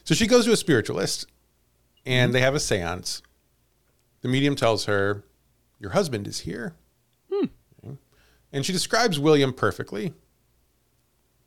So 0.03 0.15
she 0.15 0.27
goes 0.27 0.45
to 0.45 0.51
a 0.51 0.57
spiritualist 0.57 1.27
and 2.05 2.33
they 2.33 2.41
have 2.41 2.55
a 2.55 2.59
seance. 2.59 3.21
The 4.21 4.27
medium 4.27 4.55
tells 4.55 4.85
her, 4.85 5.23
Your 5.79 5.91
husband 5.91 6.27
is 6.27 6.39
here. 6.41 6.75
And 8.53 8.65
she 8.65 8.71
describes 8.71 9.19
William 9.19 9.51
perfectly. 9.51 10.13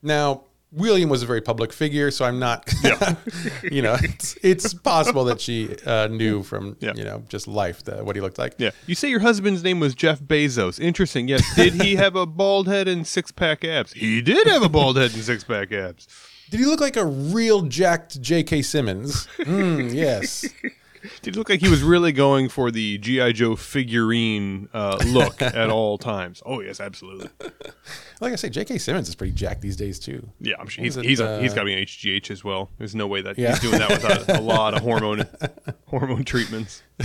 Now, 0.02 0.42
William 0.72 1.08
was 1.08 1.22
a 1.22 1.26
very 1.26 1.40
public 1.40 1.72
figure, 1.72 2.10
so 2.10 2.24
I'm 2.24 2.38
not, 2.38 2.70
yeah. 2.84 3.14
you 3.62 3.80
know, 3.80 3.96
it's, 4.02 4.36
it's 4.42 4.74
possible 4.74 5.24
that 5.24 5.40
she 5.40 5.74
uh, 5.86 6.08
knew 6.08 6.42
from, 6.42 6.76
Yeah. 6.80 6.92
you 6.96 7.04
know, 7.04 7.22
just 7.28 7.46
life 7.48 7.84
that, 7.84 8.04
what 8.04 8.16
he 8.16 8.20
looked 8.20 8.38
like. 8.38 8.54
Yeah. 8.58 8.70
You 8.86 8.94
say 8.94 9.08
your 9.08 9.20
husband's 9.20 9.62
name 9.62 9.80
was 9.80 9.94
Jeff 9.94 10.20
Bezos. 10.20 10.78
Interesting. 10.80 11.28
Yes. 11.28 11.42
Did 11.54 11.74
he 11.80 11.94
have 11.96 12.16
a 12.16 12.26
bald 12.26 12.66
head 12.66 12.88
and 12.88 13.06
six 13.06 13.30
pack 13.30 13.64
abs? 13.64 13.92
He 13.92 14.20
did 14.20 14.46
have 14.48 14.62
a 14.62 14.68
bald 14.68 14.96
head 14.96 15.14
and 15.14 15.22
six 15.22 15.44
pack 15.44 15.72
abs. 15.72 16.08
Did 16.50 16.60
he 16.60 16.66
look 16.66 16.80
like 16.80 16.96
a 16.96 17.06
real 17.06 17.62
jacked 17.62 18.20
J.K. 18.20 18.62
Simmons? 18.62 19.26
Mm, 19.38 19.94
yes. 19.94 20.44
Did 21.22 21.36
look 21.36 21.48
like 21.48 21.60
he 21.60 21.68
was 21.68 21.82
really 21.82 22.12
going 22.12 22.48
for 22.48 22.70
the 22.70 22.98
G.I. 22.98 23.32
Joe 23.32 23.56
figurine 23.56 24.68
uh, 24.72 24.98
look 25.06 25.40
at 25.42 25.70
all 25.70 25.98
times? 25.98 26.42
Oh, 26.46 26.60
yes, 26.60 26.80
absolutely. 26.80 27.28
Like 28.20 28.32
I 28.32 28.36
say, 28.36 28.48
J.K. 28.48 28.78
Simmons 28.78 29.08
is 29.08 29.14
pretty 29.14 29.32
jacked 29.32 29.60
these 29.60 29.76
days, 29.76 29.98
too. 29.98 30.28
Yeah, 30.40 30.54
I'm 30.58 30.66
sure 30.68 30.84
he's, 30.84 30.96
it, 30.96 31.04
he's, 31.04 31.20
a, 31.20 31.40
he's 31.40 31.52
uh, 31.52 31.56
got 31.56 31.60
to 31.62 31.66
be 31.66 31.74
an 31.74 31.84
HGH 31.84 32.30
as 32.30 32.42
well. 32.44 32.70
There's 32.78 32.94
no 32.94 33.06
way 33.06 33.22
that 33.22 33.38
Yeah. 33.38 33.50
he's 33.50 33.60
doing 33.60 33.78
that 33.78 33.90
without 33.90 34.38
a 34.38 34.40
lot 34.42 34.74
of 34.74 34.82
hormone 34.82 35.26
hormone 35.86 36.24
treatments. 36.24 36.82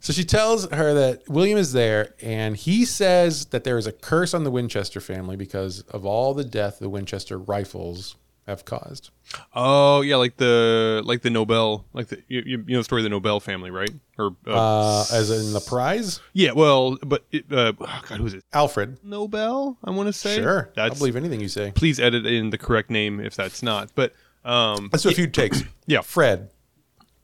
So 0.00 0.12
she 0.12 0.22
tells 0.24 0.70
her 0.70 0.94
that 0.94 1.28
William 1.28 1.58
is 1.58 1.72
there, 1.72 2.14
and 2.22 2.56
he 2.56 2.84
says 2.84 3.46
that 3.46 3.64
there 3.64 3.76
is 3.76 3.86
a 3.86 3.92
curse 3.92 4.32
on 4.32 4.44
the 4.44 4.50
Winchester 4.50 5.00
family 5.00 5.34
because 5.34 5.80
of 5.90 6.06
all 6.06 6.34
the 6.34 6.44
death 6.44 6.78
the 6.78 6.88
Winchester 6.88 7.36
rifles 7.36 8.14
have 8.48 8.64
caused. 8.64 9.10
Oh 9.54 10.00
yeah, 10.00 10.16
like 10.16 10.36
the 10.36 11.02
like 11.04 11.22
the 11.22 11.30
Nobel, 11.30 11.84
like 11.92 12.08
the 12.08 12.22
you, 12.28 12.42
you 12.46 12.56
know 12.58 12.78
the 12.78 12.84
story 12.84 13.00
of 13.00 13.04
the 13.04 13.10
Nobel 13.10 13.40
family, 13.40 13.70
right? 13.70 13.90
Or 14.18 14.34
uh, 14.46 15.00
Uh, 15.00 15.04
as 15.12 15.30
in 15.30 15.52
the 15.52 15.60
prize, 15.60 16.20
yeah, 16.32 16.52
well, 16.52 16.96
but 17.04 17.24
it, 17.30 17.44
uh, 17.52 17.72
oh 17.78 18.02
God, 18.08 18.18
who 18.18 18.26
is 18.26 18.34
it? 18.34 18.44
Alfred. 18.52 18.98
Nobel, 19.04 19.76
I 19.84 19.90
want 19.90 20.08
to 20.08 20.12
say. 20.12 20.36
Sure, 20.36 20.70
I'll 20.76 20.94
believe 20.94 21.16
anything 21.16 21.40
you 21.40 21.48
say. 21.48 21.72
please 21.74 22.00
edit 22.00 22.26
in 22.26 22.50
the 22.50 22.58
correct 22.58 22.90
name 22.90 23.20
if 23.20 23.34
that's 23.36 23.62
not. 23.62 23.90
But 23.94 24.14
um, 24.44 24.90
do 24.92 25.08
a 25.08 25.12
few 25.12 25.26
takes. 25.26 25.62
Yeah. 25.86 26.02
Fred, 26.02 26.50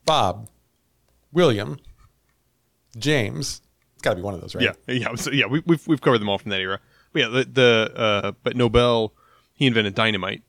Bob, 0.07 0.49
William, 1.33 1.79
James. 2.97 3.61
It's 3.93 4.01
got 4.03 4.11
to 4.11 4.17
be 4.17 4.23
one 4.23 4.33
of 4.33 4.41
those, 4.41 4.55
right? 4.55 4.65
yeah, 4.65 4.95
yeah, 4.95 5.15
so, 5.17 5.31
yeah, 5.31 5.45
we, 5.47 5.63
we've 5.67 5.87
we've 5.87 6.01
covered 6.01 6.19
them 6.21 6.31
all 6.31 6.39
from 6.39 6.51
that 6.51 6.61
era. 6.61 6.81
But 7.13 7.23
yeah, 7.23 7.29
the, 7.29 7.45
the 7.45 7.93
uh, 7.95 8.33
but 8.43 8.57
Nobel 8.57 9.13
he 9.55 9.67
invented 9.67 9.95
dynamite. 9.95 10.43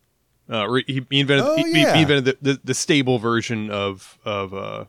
Uh, 0.49 0.71
he, 0.87 1.05
he 1.09 1.19
invented 1.21 1.45
Oh, 1.47 1.55
he, 1.55 1.81
yeah. 1.81 1.95
he 1.95 2.01
invented 2.03 2.25
the, 2.25 2.53
the, 2.53 2.61
the 2.65 2.73
stable 2.73 3.17
version 3.19 3.69
of 3.71 4.19
of 4.25 4.53
uh, 4.53 4.85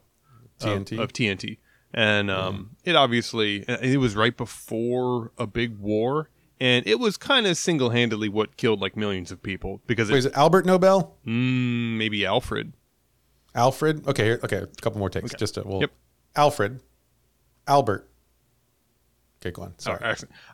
TNT. 0.60 0.92
of, 0.94 1.00
of 1.00 1.12
TNT, 1.12 1.58
and 1.94 2.30
um, 2.30 2.70
it 2.84 2.94
obviously 2.96 3.64
it 3.68 3.98
was 3.98 4.14
right 4.14 4.36
before 4.36 5.32
a 5.38 5.46
big 5.46 5.78
war, 5.78 6.28
and 6.60 6.86
it 6.86 6.98
was 6.98 7.16
kind 7.16 7.46
of 7.46 7.56
single 7.56 7.90
handedly 7.90 8.28
what 8.28 8.56
killed 8.58 8.80
like 8.80 8.96
millions 8.96 9.30
of 9.32 9.42
people 9.42 9.80
because 9.86 10.08
Wait, 10.10 10.16
it, 10.16 10.18
is 10.18 10.26
it 10.26 10.34
Albert 10.34 10.66
Nobel? 10.66 11.16
mm, 11.26 11.96
maybe 11.96 12.26
Alfred. 12.26 12.72
Alfred? 13.54 14.06
Okay, 14.06 14.24
here, 14.24 14.40
okay, 14.44 14.58
a 14.58 14.66
couple 14.82 14.98
more 14.98 15.08
takes. 15.08 15.32
Just 15.34 15.54
to, 15.54 15.62
well, 15.64 15.80
Yep. 15.80 15.90
Alfred, 16.36 16.80
Albert. 17.66 18.10
Okay, 19.40 19.50
go 19.50 19.62
on. 19.62 19.78
Sorry. 19.78 19.98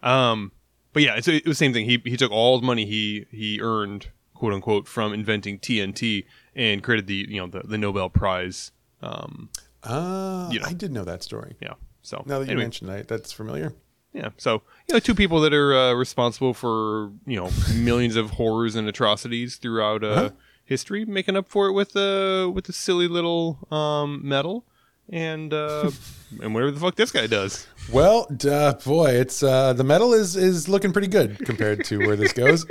Oh. 0.02 0.08
Um, 0.08 0.52
but 0.92 1.02
yeah, 1.02 1.16
it's, 1.16 1.26
it 1.26 1.44
was 1.46 1.58
the 1.58 1.64
same 1.64 1.72
thing. 1.72 1.86
He 1.86 2.00
he 2.04 2.16
took 2.16 2.30
all 2.30 2.60
the 2.60 2.66
money 2.66 2.84
he 2.86 3.26
he 3.30 3.58
earned, 3.60 4.10
quote 4.42 4.54
unquote, 4.54 4.88
from 4.88 5.12
inventing 5.12 5.60
TNT 5.60 6.24
and 6.56 6.82
created 6.82 7.06
the 7.06 7.26
you 7.28 7.38
know 7.40 7.46
the, 7.46 7.60
the 7.60 7.78
Nobel 7.78 8.10
Prize. 8.10 8.72
Um, 9.00 9.50
Ah, 9.84 10.50
You 10.50 10.58
know. 10.58 10.66
I 10.66 10.72
did 10.72 10.90
know 10.90 11.04
that 11.04 11.22
story. 11.22 11.54
yeah. 11.60 11.74
So 12.02 12.24
Now 12.26 12.40
that 12.40 12.46
you 12.46 12.50
anyway, 12.52 12.64
mentioned 12.64 12.90
it, 12.90 13.06
that's 13.06 13.30
familiar. 13.30 13.72
yeah. 14.12 14.30
So 14.36 14.62
you 14.88 14.94
know, 14.94 14.98
two 14.98 15.14
people 15.14 15.40
that 15.42 15.52
are 15.54 15.72
uh, 15.76 15.92
responsible 15.94 16.54
for 16.54 17.12
you 17.24 17.36
know 17.36 17.50
millions 17.72 18.16
of 18.16 18.30
horrors 18.32 18.74
and 18.74 18.88
atrocities 18.88 19.58
throughout 19.62 20.02
uh, 20.02 20.08
Uh-huh. 20.08 20.30
history, 20.64 21.04
making 21.04 21.36
up 21.36 21.48
for 21.48 21.68
it 21.68 21.72
with 21.72 21.94
uh 21.94 22.50
with 22.52 22.68
a 22.68 22.72
silly 22.72 23.06
little 23.06 23.44
um 23.70 24.20
medal 24.26 24.64
and 25.08 25.52
uh 25.54 25.90
and 26.42 26.52
whatever 26.54 26.72
the 26.72 26.80
fuck 26.80 26.96
this 26.96 27.12
guy 27.12 27.26
does. 27.28 27.66
Well, 27.92 28.26
duh, 28.36 28.74
boy, 28.84 29.10
it's 29.22 29.42
uh, 29.42 29.72
the 29.72 29.84
metal 29.84 30.12
is 30.14 30.34
is 30.36 30.68
looking 30.68 30.92
pretty 30.92 31.08
good 31.18 31.30
compared 31.44 31.84
to 31.90 31.94
where 32.06 32.16
this 32.16 32.32
goes. 32.32 32.66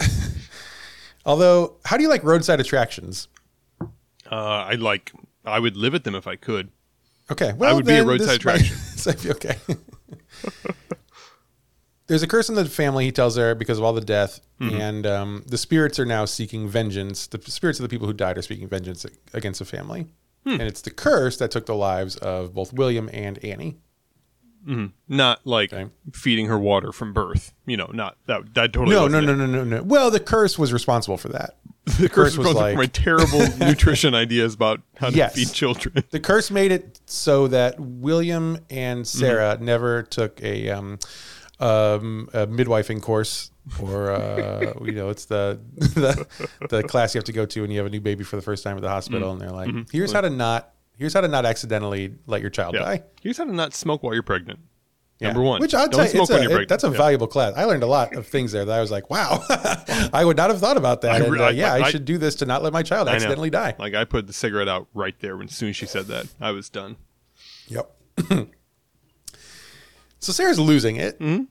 Although, 1.26 1.76
how 1.84 1.96
do 1.96 2.02
you 2.02 2.08
like 2.08 2.22
roadside 2.24 2.60
attractions? 2.60 3.28
Uh, 3.80 4.34
I 4.34 4.74
like 4.74 5.12
I 5.44 5.58
would 5.58 5.76
live 5.76 5.94
at 5.94 6.04
them 6.04 6.14
if 6.14 6.26
I 6.26 6.36
could. 6.36 6.70
Okay, 7.30 7.52
well, 7.54 7.74
would 7.74 7.86
be 7.86 7.96
a 7.96 8.04
roadside 8.04 8.36
attraction. 8.36 8.76
might 9.06 9.22
be 9.22 9.30
okay. 9.32 9.56
There's 12.06 12.22
a 12.22 12.28
curse 12.28 12.48
in 12.48 12.54
the 12.54 12.64
family. 12.64 13.04
He 13.04 13.10
tells 13.12 13.36
her 13.36 13.54
because 13.56 13.78
of 13.78 13.84
all 13.84 13.92
the 13.92 14.00
death, 14.00 14.40
Mm-hmm. 14.60 14.80
and 14.80 15.06
um, 15.06 15.44
the 15.46 15.58
spirits 15.58 15.98
are 15.98 16.06
now 16.06 16.24
seeking 16.24 16.66
vengeance. 16.66 17.26
The 17.26 17.38
spirits 17.50 17.78
of 17.78 17.82
the 17.82 17.90
people 17.90 18.06
who 18.06 18.14
died 18.14 18.38
are 18.38 18.42
seeking 18.42 18.66
vengeance 18.68 19.04
against 19.34 19.58
the 19.58 19.66
family, 19.66 20.06
Hmm. 20.44 20.52
and 20.52 20.62
it's 20.62 20.80
the 20.80 20.90
curse 20.90 21.36
that 21.36 21.50
took 21.50 21.66
the 21.66 21.74
lives 21.74 22.16
of 22.16 22.54
both 22.54 22.72
William 22.72 23.10
and 23.12 23.36
Annie. 23.44 23.76
Not 25.08 25.46
like 25.46 25.72
Okay. 25.72 25.90
feeding 26.12 26.46
her 26.46 26.58
water 26.58 26.92
from 26.92 27.12
birth. 27.12 27.52
You 27.66 27.76
know, 27.76 27.90
not 27.92 28.16
that 28.26 28.54
that 28.54 28.72
totally. 28.72 28.94
No, 28.96 29.06
no, 29.08 29.20
no, 29.20 29.34
no, 29.34 29.46
no, 29.46 29.64
no. 29.64 29.82
Well, 29.82 30.10
the 30.10 30.20
curse 30.20 30.58
was 30.58 30.72
responsible 30.72 31.16
for 31.18 31.28
that. 31.28 31.56
The 32.00 32.08
curse 32.08 32.36
was 32.36 32.48
was 32.48 32.56
like- 32.56 32.76
my 32.76 32.86
terrible 32.86 33.46
nutrition 33.58 34.12
ideas 34.14 34.54
about 34.54 34.80
how 34.96 35.10
to 35.10 35.16
Yes. 35.16 35.34
feed 35.36 35.52
children. 35.52 36.02
The 36.10 36.18
curse 36.20 36.50
made 36.50 36.72
it 36.72 37.00
so 37.06 37.46
that 37.48 37.78
William 37.78 38.58
and 38.70 39.06
Sarah 39.06 39.56
never 39.60 40.02
took 40.02 40.42
a, 40.42 40.68
um, 40.70 40.98
um, 41.60 42.28
a 42.34 42.46
midwifing 42.48 43.00
course, 43.00 43.50
or 43.80 44.10
uh, 44.10 44.74
you 44.84 44.92
know, 44.92 45.08
it's 45.10 45.26
the, 45.26 45.60
the 45.76 46.26
the 46.68 46.82
class 46.82 47.14
you 47.14 47.18
have 47.18 47.24
to 47.24 47.32
go 47.32 47.46
to 47.46 47.62
when 47.62 47.70
you 47.70 47.78
have 47.78 47.86
a 47.86 47.90
new 47.90 48.00
baby 48.00 48.24
for 48.24 48.36
the 48.36 48.42
first 48.42 48.62
time 48.64 48.76
at 48.76 48.82
the 48.82 48.88
hospital, 48.90 49.30
and 49.32 49.40
they're 49.40 49.50
like, 49.50 49.70
"Here's 49.92 50.12
how 50.12 50.20
to 50.20 50.28
not, 50.30 50.72
here's 50.98 51.14
how 51.14 51.20
to 51.20 51.28
not 51.28 51.44
accidentally 51.46 52.14
let 52.26 52.40
your 52.40 52.50
child 52.50 52.74
Yeah. 52.74 52.80
die." 52.80 53.02
Here's 53.22 53.38
how 53.38 53.44
to 53.44 53.52
not 53.54 53.74
smoke 53.74 54.02
while 54.02 54.14
you're 54.14 54.22
pregnant. 54.22 54.60
Yeah. 55.18 55.28
Number 55.28 55.42
one, 55.42 55.60
which 55.62 55.72
I'll 55.74 55.88
don't 55.88 55.92
tell 56.04 56.04
you, 56.04 56.26
smoke 56.26 56.40
a, 56.40 56.42
you're 56.42 56.60
it- 56.62 56.68
that's 56.68 56.84
a 56.84 56.90
Yeah. 56.90 56.96
valuable 56.98 57.26
class. 57.26 57.54
I 57.56 57.64
learned 57.64 57.82
a 57.82 57.86
lot 57.86 58.14
of 58.14 58.26
things 58.26 58.52
there 58.52 58.66
that 58.66 58.78
I 58.78 58.82
was 58.82 58.90
like, 58.90 59.08
"Wow, 59.08 59.42
I 60.12 60.22
would 60.26 60.36
not 60.36 60.50
have 60.50 60.60
thought 60.60 60.76
about 60.76 61.00
that." 61.00 61.12
I 61.22 61.24
and, 61.24 61.40
uh, 61.40 61.44
I- 61.44 61.50
yeah, 61.52 61.72
I, 61.72 61.84
I- 61.84 61.90
should 61.90 62.04
do 62.04 62.18
this 62.18 62.34
to 62.36 62.44
not 62.46 62.62
let 62.62 62.72
my 62.74 62.82
child 62.82 63.08
accidentally 63.08 63.48
die. 63.48 63.74
Like 63.78 63.94
I 63.94 64.04
put 64.04 64.26
the 64.26 64.34
cigarette 64.34 64.68
out 64.68 64.88
right 64.92 65.18
there 65.20 65.36
when 65.38 65.46
as 65.48 65.54
soon 65.54 65.70
as 65.70 65.76
she 65.76 65.86
said 65.86 66.06
that, 66.08 66.26
I 66.38 66.50
was 66.50 66.68
done. 66.68 66.96
Yep. 67.68 67.90
so 70.18 70.32
Sarah's 70.32 70.58
losing 70.58 70.96
it 70.96 71.18
Mm-hmm. 71.18 71.44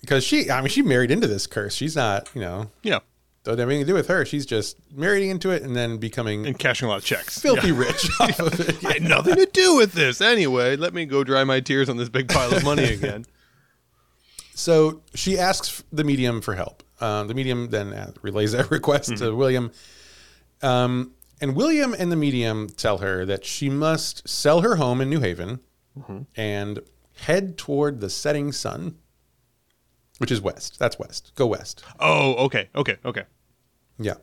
because 0.00 0.24
she, 0.24 0.50
I 0.50 0.60
mean, 0.60 0.68
she 0.68 0.82
married 0.82 1.10
into 1.10 1.26
this 1.26 1.46
curse. 1.46 1.74
She's 1.74 1.94
not, 1.96 2.28
you 2.34 2.40
know, 2.40 2.70
Yeah, 2.82 2.98
don't 3.44 3.58
have 3.58 3.68
anything 3.68 3.84
to 3.86 3.90
do 3.92 3.94
with 3.94 4.08
her. 4.08 4.24
She's 4.24 4.46
just 4.46 4.76
marrying 4.92 5.30
into 5.30 5.50
it 5.50 5.62
and 5.62 5.76
then 5.76 5.98
becoming 5.98 6.46
and 6.46 6.58
cashing 6.58 6.86
a 6.86 6.90
lot 6.90 6.98
of 6.98 7.04
checks. 7.04 7.38
filthy 7.38 7.68
Yeah. 7.68 7.78
rich 7.78 8.08
off 8.20 8.40
of 8.40 8.58
it. 8.60 8.84
I 8.86 8.94
had 8.94 9.02
nothing 9.02 9.36
to 9.36 9.46
do 9.46 9.76
with 9.76 9.92
this 9.92 10.20
anyway. 10.20 10.76
Let 10.76 10.94
me 10.94 11.04
go 11.06 11.22
dry 11.24 11.44
my 11.44 11.60
tears 11.60 11.88
on 11.88 11.96
this 11.98 12.08
big 12.08 12.28
pile 12.28 12.52
of 12.54 12.64
money 12.64 12.84
again. 12.94 13.24
So 14.54 15.02
she 15.14 15.38
asks 15.38 15.82
the 15.92 16.04
medium 16.04 16.40
for 16.40 16.54
help. 16.54 16.82
Um, 17.00 17.28
the 17.28 17.34
medium 17.34 17.68
then 17.70 17.92
uh, 17.92 18.12
relays 18.22 18.52
that 18.52 18.70
request 18.70 19.10
Mm-hmm. 19.10 19.24
to 19.24 19.34
William. 19.36 19.72
Um, 20.62 21.12
and 21.40 21.54
William 21.56 21.94
and 21.98 22.10
the 22.10 22.16
medium 22.16 22.68
tell 22.68 22.98
her 22.98 23.26
that 23.26 23.44
she 23.44 23.68
must 23.68 24.26
sell 24.28 24.60
her 24.62 24.76
home 24.76 25.00
in 25.00 25.10
New 25.10 25.20
Haven 25.20 25.60
Mm-hmm. 25.98 26.22
and 26.34 26.80
head 27.18 27.56
toward 27.56 28.00
the 28.00 28.10
setting 28.10 28.50
sun, 28.50 28.96
which 30.18 30.32
is 30.32 30.40
west. 30.40 30.76
That's 30.80 30.98
west. 30.98 31.30
Go 31.36 31.46
west. 31.46 31.84
Oh, 32.00 32.34
okay, 32.46 32.68
okay, 32.74 32.96
okay. 33.04 33.22
Yeah. 33.98 34.14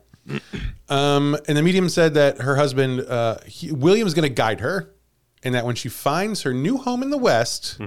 Um, 0.88 1.36
and 1.48 1.56
the 1.56 1.62
medium 1.62 1.88
said 1.88 2.14
that 2.14 2.38
her 2.42 2.56
husband, 2.56 3.00
uh, 3.00 3.38
he, 3.46 3.72
William's 3.72 4.14
going 4.14 4.28
to 4.28 4.34
guide 4.34 4.60
her, 4.60 4.94
and 5.42 5.54
that 5.54 5.64
when 5.64 5.74
she 5.74 5.88
finds 5.88 6.42
her 6.42 6.52
new 6.54 6.76
home 6.78 7.02
in 7.02 7.10
the 7.10 7.18
West, 7.18 7.78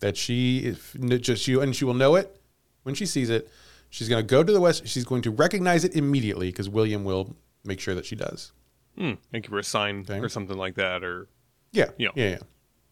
that 0.00 0.16
she 0.16 0.58
if, 0.60 0.96
just 1.20 1.46
you 1.48 1.60
and 1.60 1.74
she 1.74 1.84
will 1.84 1.94
know 1.94 2.14
it 2.16 2.40
when 2.82 2.94
she 2.94 3.06
sees 3.06 3.30
it. 3.30 3.48
She's 3.88 4.08
going 4.08 4.22
to 4.22 4.26
go 4.26 4.42
to 4.42 4.52
the 4.52 4.60
West. 4.60 4.86
She's 4.88 5.04
going 5.04 5.20
to 5.22 5.30
recognize 5.30 5.84
it 5.84 5.94
immediately 5.94 6.48
because 6.48 6.68
William 6.68 7.04
will 7.04 7.36
make 7.64 7.78
sure 7.78 7.94
that 7.94 8.06
she 8.06 8.16
does. 8.16 8.52
Thank 8.96 9.20
you 9.46 9.50
for 9.50 9.58
a 9.58 9.64
sign 9.64 10.00
Okay. 10.00 10.18
or 10.18 10.28
something 10.28 10.56
like 10.56 10.74
that, 10.76 11.04
or 11.04 11.28
Yeah. 11.72 11.90
Yeah. 11.98 12.08
Yeah. 12.14 12.28
Yeah. 12.30 12.38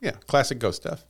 Yeah. 0.00 0.10
Classic 0.26 0.58
ghost 0.58 0.82
stuff. 0.82 1.04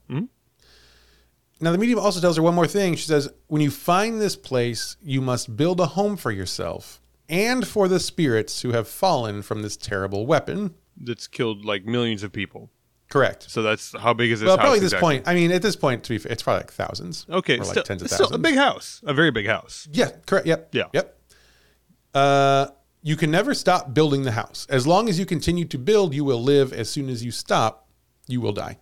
Now, 1.60 1.72
the 1.72 1.78
medium 1.78 1.98
also 1.98 2.20
tells 2.20 2.36
her 2.36 2.42
one 2.42 2.54
more 2.54 2.66
thing. 2.66 2.94
She 2.94 3.06
says, 3.06 3.28
when 3.48 3.60
you 3.60 3.70
find 3.70 4.20
this 4.20 4.34
place, 4.36 4.96
you 5.02 5.20
must 5.20 5.56
build 5.56 5.78
a 5.80 5.86
home 5.86 6.16
for 6.16 6.30
yourself 6.30 7.00
and 7.28 7.66
for 7.66 7.86
the 7.86 8.00
spirits 8.00 8.62
who 8.62 8.72
have 8.72 8.88
fallen 8.88 9.42
from 9.42 9.62
this 9.62 9.76
terrible 9.76 10.26
weapon. 10.26 10.74
that's 10.96 11.26
killed 11.26 11.64
like 11.64 11.84
millions 11.84 12.22
of 12.22 12.32
people. 12.32 12.70
Correct. 13.08 13.50
So 13.50 13.62
that's 13.62 13.94
how 13.98 14.14
big 14.14 14.30
is 14.30 14.40
this 14.40 14.46
Well, 14.46 14.56
house? 14.56 14.62
probably 14.62 14.78
at 14.78 14.82
this 14.82 14.92
exactly? 14.92 15.16
point. 15.16 15.28
I 15.28 15.34
mean, 15.34 15.50
at 15.52 15.62
this 15.62 15.74
point, 15.76 16.04
to 16.04 16.10
be 16.10 16.18
fair, 16.18 16.30
it's 16.32 16.42
probably 16.42 16.60
like 16.60 16.72
thousands. 16.72 17.26
Okay, 17.28 17.54
or 17.56 17.58
like 17.58 17.66
still, 17.68 17.82
tens 17.82 18.02
of 18.02 18.08
still 18.08 18.26
thousands. 18.26 18.36
a 18.36 18.38
big 18.38 18.54
house, 18.56 19.00
a 19.04 19.12
very 19.14 19.30
big 19.30 19.46
house. 19.46 19.88
Yeah, 19.92 20.10
correct. 20.26 20.46
Yep. 20.46 20.68
Yeah. 20.72 20.84
Yep. 20.92 21.18
Uh, 22.14 22.66
you 23.02 23.16
can 23.16 23.30
never 23.30 23.54
stop 23.54 23.94
building 23.94 24.22
the 24.22 24.32
house. 24.32 24.66
As 24.70 24.86
long 24.86 25.08
as 25.08 25.18
you 25.18 25.26
continue 25.26 25.64
to 25.66 25.78
build, 25.78 26.14
you 26.14 26.24
will 26.24 26.42
live. 26.42 26.72
As 26.72 26.88
soon 26.90 27.08
as 27.08 27.24
you 27.24 27.30
stop, 27.32 27.88
you 28.28 28.40
will 28.40 28.52
die. 28.52 28.78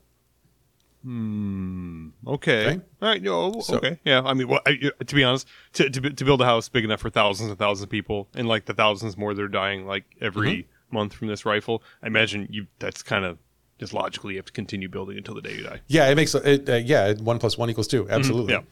Okay. 1.04 2.66
Okay. 2.66 2.80
All 3.02 3.08
right. 3.08 3.22
No. 3.22 3.60
So- 3.60 3.76
okay. 3.76 3.98
Yeah. 4.04 4.22
I 4.24 4.34
mean, 4.34 4.48
well, 4.48 4.60
I, 4.66 4.90
to 5.06 5.14
be 5.14 5.24
honest, 5.24 5.46
to, 5.74 5.88
to 5.90 6.10
to 6.10 6.24
build 6.24 6.40
a 6.40 6.44
house 6.44 6.68
big 6.68 6.84
enough 6.84 7.00
for 7.00 7.10
thousands 7.10 7.50
and 7.50 7.58
thousands 7.58 7.84
of 7.84 7.90
people, 7.90 8.28
and 8.34 8.48
like 8.48 8.66
the 8.66 8.74
thousands 8.74 9.16
more 9.16 9.34
that 9.34 9.42
are 9.42 9.48
dying 9.48 9.86
like 9.86 10.04
every 10.20 10.48
Mm-hmm. 10.90 10.96
month 10.96 11.12
from 11.14 11.28
this 11.28 11.44
rifle, 11.46 11.82
I 12.02 12.06
imagine 12.08 12.48
you. 12.50 12.66
That's 12.78 13.02
kind 13.02 13.24
of 13.24 13.38
just 13.78 13.92
logically 13.94 14.34
you 14.34 14.38
have 14.38 14.46
to 14.46 14.52
continue 14.52 14.88
building 14.88 15.16
until 15.18 15.34
the 15.34 15.42
day 15.42 15.54
you 15.56 15.62
die. 15.62 15.80
Yeah, 15.86 16.08
it 16.08 16.14
makes 16.16 16.34
it. 16.34 16.68
Uh, 16.68 16.74
yeah, 16.74 17.14
one 17.14 17.38
plus 17.38 17.56
one 17.56 17.70
equals 17.70 17.88
two. 17.88 18.08
Absolutely. 18.10 18.54
Mm-hmm. 18.54 18.64
Yeah. 18.64 18.70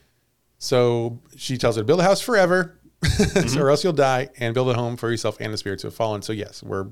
So 0.59 1.19
she 1.35 1.57
tells 1.57 1.75
her 1.75 1.81
to 1.81 1.85
build 1.85 1.99
a 1.99 2.03
house 2.03 2.19
forever, 2.21 2.79
Mm-hmm. 3.01 3.47
so 3.47 3.61
or 3.61 3.69
else 3.69 3.83
you'll 3.83 3.93
die, 3.93 4.29
and 4.39 4.53
build 4.53 4.69
a 4.69 4.73
home 4.73 4.97
for 4.97 5.09
yourself 5.11 5.37
and 5.39 5.53
the 5.53 5.57
spirits 5.57 5.83
who 5.83 5.87
have 5.87 5.95
fallen. 5.95 6.21
So 6.23 6.33
yes, 6.33 6.61
we're 6.63 6.87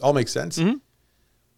all 0.00 0.12
makes 0.12 0.30
sense. 0.32 0.58
Mm-hmm. 0.58 0.76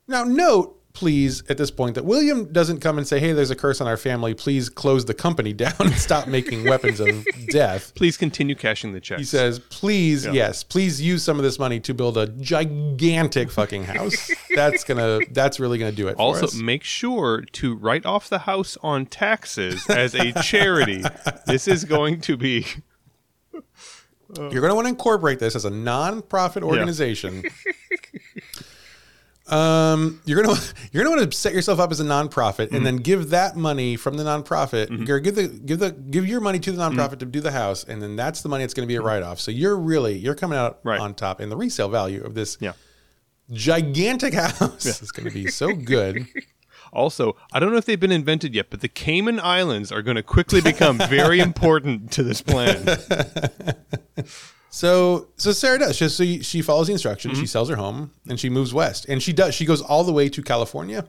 Now 0.07 0.25
note, 0.25 0.78
please, 0.93 1.43
at 1.49 1.59
this 1.59 1.71
point, 1.71 1.95
that 1.95 2.05
William 2.05 2.53
doesn't 2.53 2.81
come 2.81 2.99
and 2.99 3.07
say, 3.07 3.21
"Hey, 3.21 3.33
there's 3.33 3.51
a 3.51 3.57
curse 3.57 3.81
on 3.81 3.87
our 3.87 3.97
family. 3.97 4.35
Please 4.35 4.69
close 4.69 5.05
the 5.05 5.15
company 5.15 5.53
down 5.53 5.75
and 5.79 5.95
stop 5.95 6.27
making 6.27 6.65
weapons 6.65 7.01
of 7.01 7.09
death." 7.51 7.95
Please 7.95 8.17
continue 8.17 8.55
cashing 8.55 8.93
the 8.93 9.01
checks. 9.01 9.21
He 9.21 9.25
says, 9.25 9.59
"Please, 9.59 10.27
yes, 10.27 10.65
please 10.65 11.01
use 11.01 11.23
some 11.23 11.37
of 11.39 11.45
this 11.45 11.59
money 11.59 11.81
to 11.81 11.95
build 11.95 12.17
a 12.19 12.27
gigantic 12.27 13.51
fucking 13.51 13.85
house. 13.85 14.31
That's 14.55 14.85
gonna, 14.85 15.21
that's 15.31 15.61
really 15.61 15.79
gonna 15.79 15.93
do 15.93 16.09
it." 16.09 16.17
For 16.17 16.21
Also, 16.21 16.57
make 16.59 16.83
sure 16.85 17.43
to 17.53 17.75
write 17.75 18.05
off 18.07 18.29
the 18.29 18.41
house 18.41 18.77
on 18.83 19.07
taxes 19.07 19.89
as 19.89 20.15
a 20.15 20.33
charity. 20.43 21.03
this 21.47 21.69
is 21.69 21.85
going 21.85 22.21
to 22.23 22.37
be 22.37 22.67
You're 24.37 24.51
going 24.51 24.69
to 24.69 24.75
want 24.75 24.85
to 24.85 24.91
incorporate 24.91 25.39
this 25.39 25.57
as 25.57 25.65
a 25.65 25.71
non-profit 25.71 26.63
organization. 26.63 27.43
Um, 29.49 30.21
you're 30.25 30.43
going 30.43 30.55
to 30.57 30.75
you're 30.93 31.05
to 31.05 31.11
want 31.11 31.31
to 31.31 31.37
set 31.37 31.53
yourself 31.53 31.79
up 31.79 31.91
as 31.91 32.01
a 32.01 32.05
nonprofit 32.05 32.59
and 32.59 32.71
mm-hmm. 32.71 32.85
then 32.85 32.97
give 32.97 33.31
that 33.31 33.57
money 33.57 33.97
from 33.97 34.17
the 34.17 34.25
nonprofit. 34.25 34.89
Mm-hmm. 34.89 35.11
Or 35.11 35.21
give 35.21 35.35
the 35.35 35.49
give 35.49 35.79
the 35.79 35.93
give 35.93 36.27
your 36.27 36.41
money 36.41 36.59
to 36.61 36.73
the 36.73 36.83
mm-hmm. 36.83 36.99
nonprofit 36.99 37.19
to 37.21 37.27
do 37.27 37.41
the 37.41 37.53
house, 37.53 37.85
and 37.85 38.03
then 38.03 38.17
that's 38.17 38.43
the 38.43 38.49
money 38.49 38.65
that's 38.65 38.75
going 38.75 38.87
to 38.87 38.93
be 38.93 38.97
a 38.97 39.03
write-off. 39.03 39.41
So 39.41 39.51
you're 39.51 39.77
really 39.77 40.17
you're 40.17 40.35
coming 40.35 40.59
out 40.59 40.81
Right. 40.83 41.01
on 41.01 41.15
top, 41.15 41.41
in 41.41 41.49
the 41.49 41.57
resale 41.57 41.89
value 41.89 42.23
of 42.23 42.35
this 42.35 42.57
yeah. 42.61 42.73
gigantic 43.51 44.35
house 44.59 44.87
is 44.87 45.13
going 45.13 45.29
to 45.29 45.35
be 45.35 45.49
so 45.49 45.73
good. 45.75 46.27
Also, 46.91 47.37
I 47.53 47.61
don't 47.61 47.71
know 47.71 47.77
if 47.77 47.85
they've 47.85 48.01
been 48.01 48.13
invented 48.13 48.55
yet, 48.55 48.71
but 48.71 48.81
the 48.81 48.89
Cayman 48.89 49.41
Islands 49.41 49.93
are 49.93 50.01
going 50.01 50.17
to 50.17 50.23
quickly 50.23 50.63
become 50.63 50.97
very 50.97 51.39
important 51.39 52.11
to 52.13 52.23
this 52.23 52.41
plan. 52.41 52.83
So 54.71 55.29
so 55.37 55.53
Sarah 55.53 55.79
does. 55.79 55.97
She, 55.97 56.09
so 56.09 56.25
she 56.43 56.63
follows 56.63 56.87
the 56.89 56.93
instructions. 56.93 57.35
Mm-hmm. 57.35 57.43
She 57.43 57.47
sells 57.47 57.69
her 57.69 57.77
home 57.77 58.13
and 58.29 58.39
she 58.39 58.51
moves 58.51 58.75
west. 58.75 59.07
And 59.09 59.23
she 59.23 59.33
does. 59.33 59.55
She 59.55 59.65
goes 59.65 59.81
all 59.81 60.05
the 60.05 60.13
way 60.13 60.29
to 60.29 60.43
California. 60.43 61.07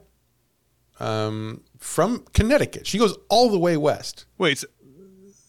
Um, 0.99 1.61
from 1.77 2.25
Connecticut, 2.33 2.85
she 2.85 2.97
goes 2.97 3.17
all 3.29 3.49
the 3.49 3.59
way 3.59 3.77
west. 3.77 4.25
Wait, 4.37 4.57
so, 4.57 4.67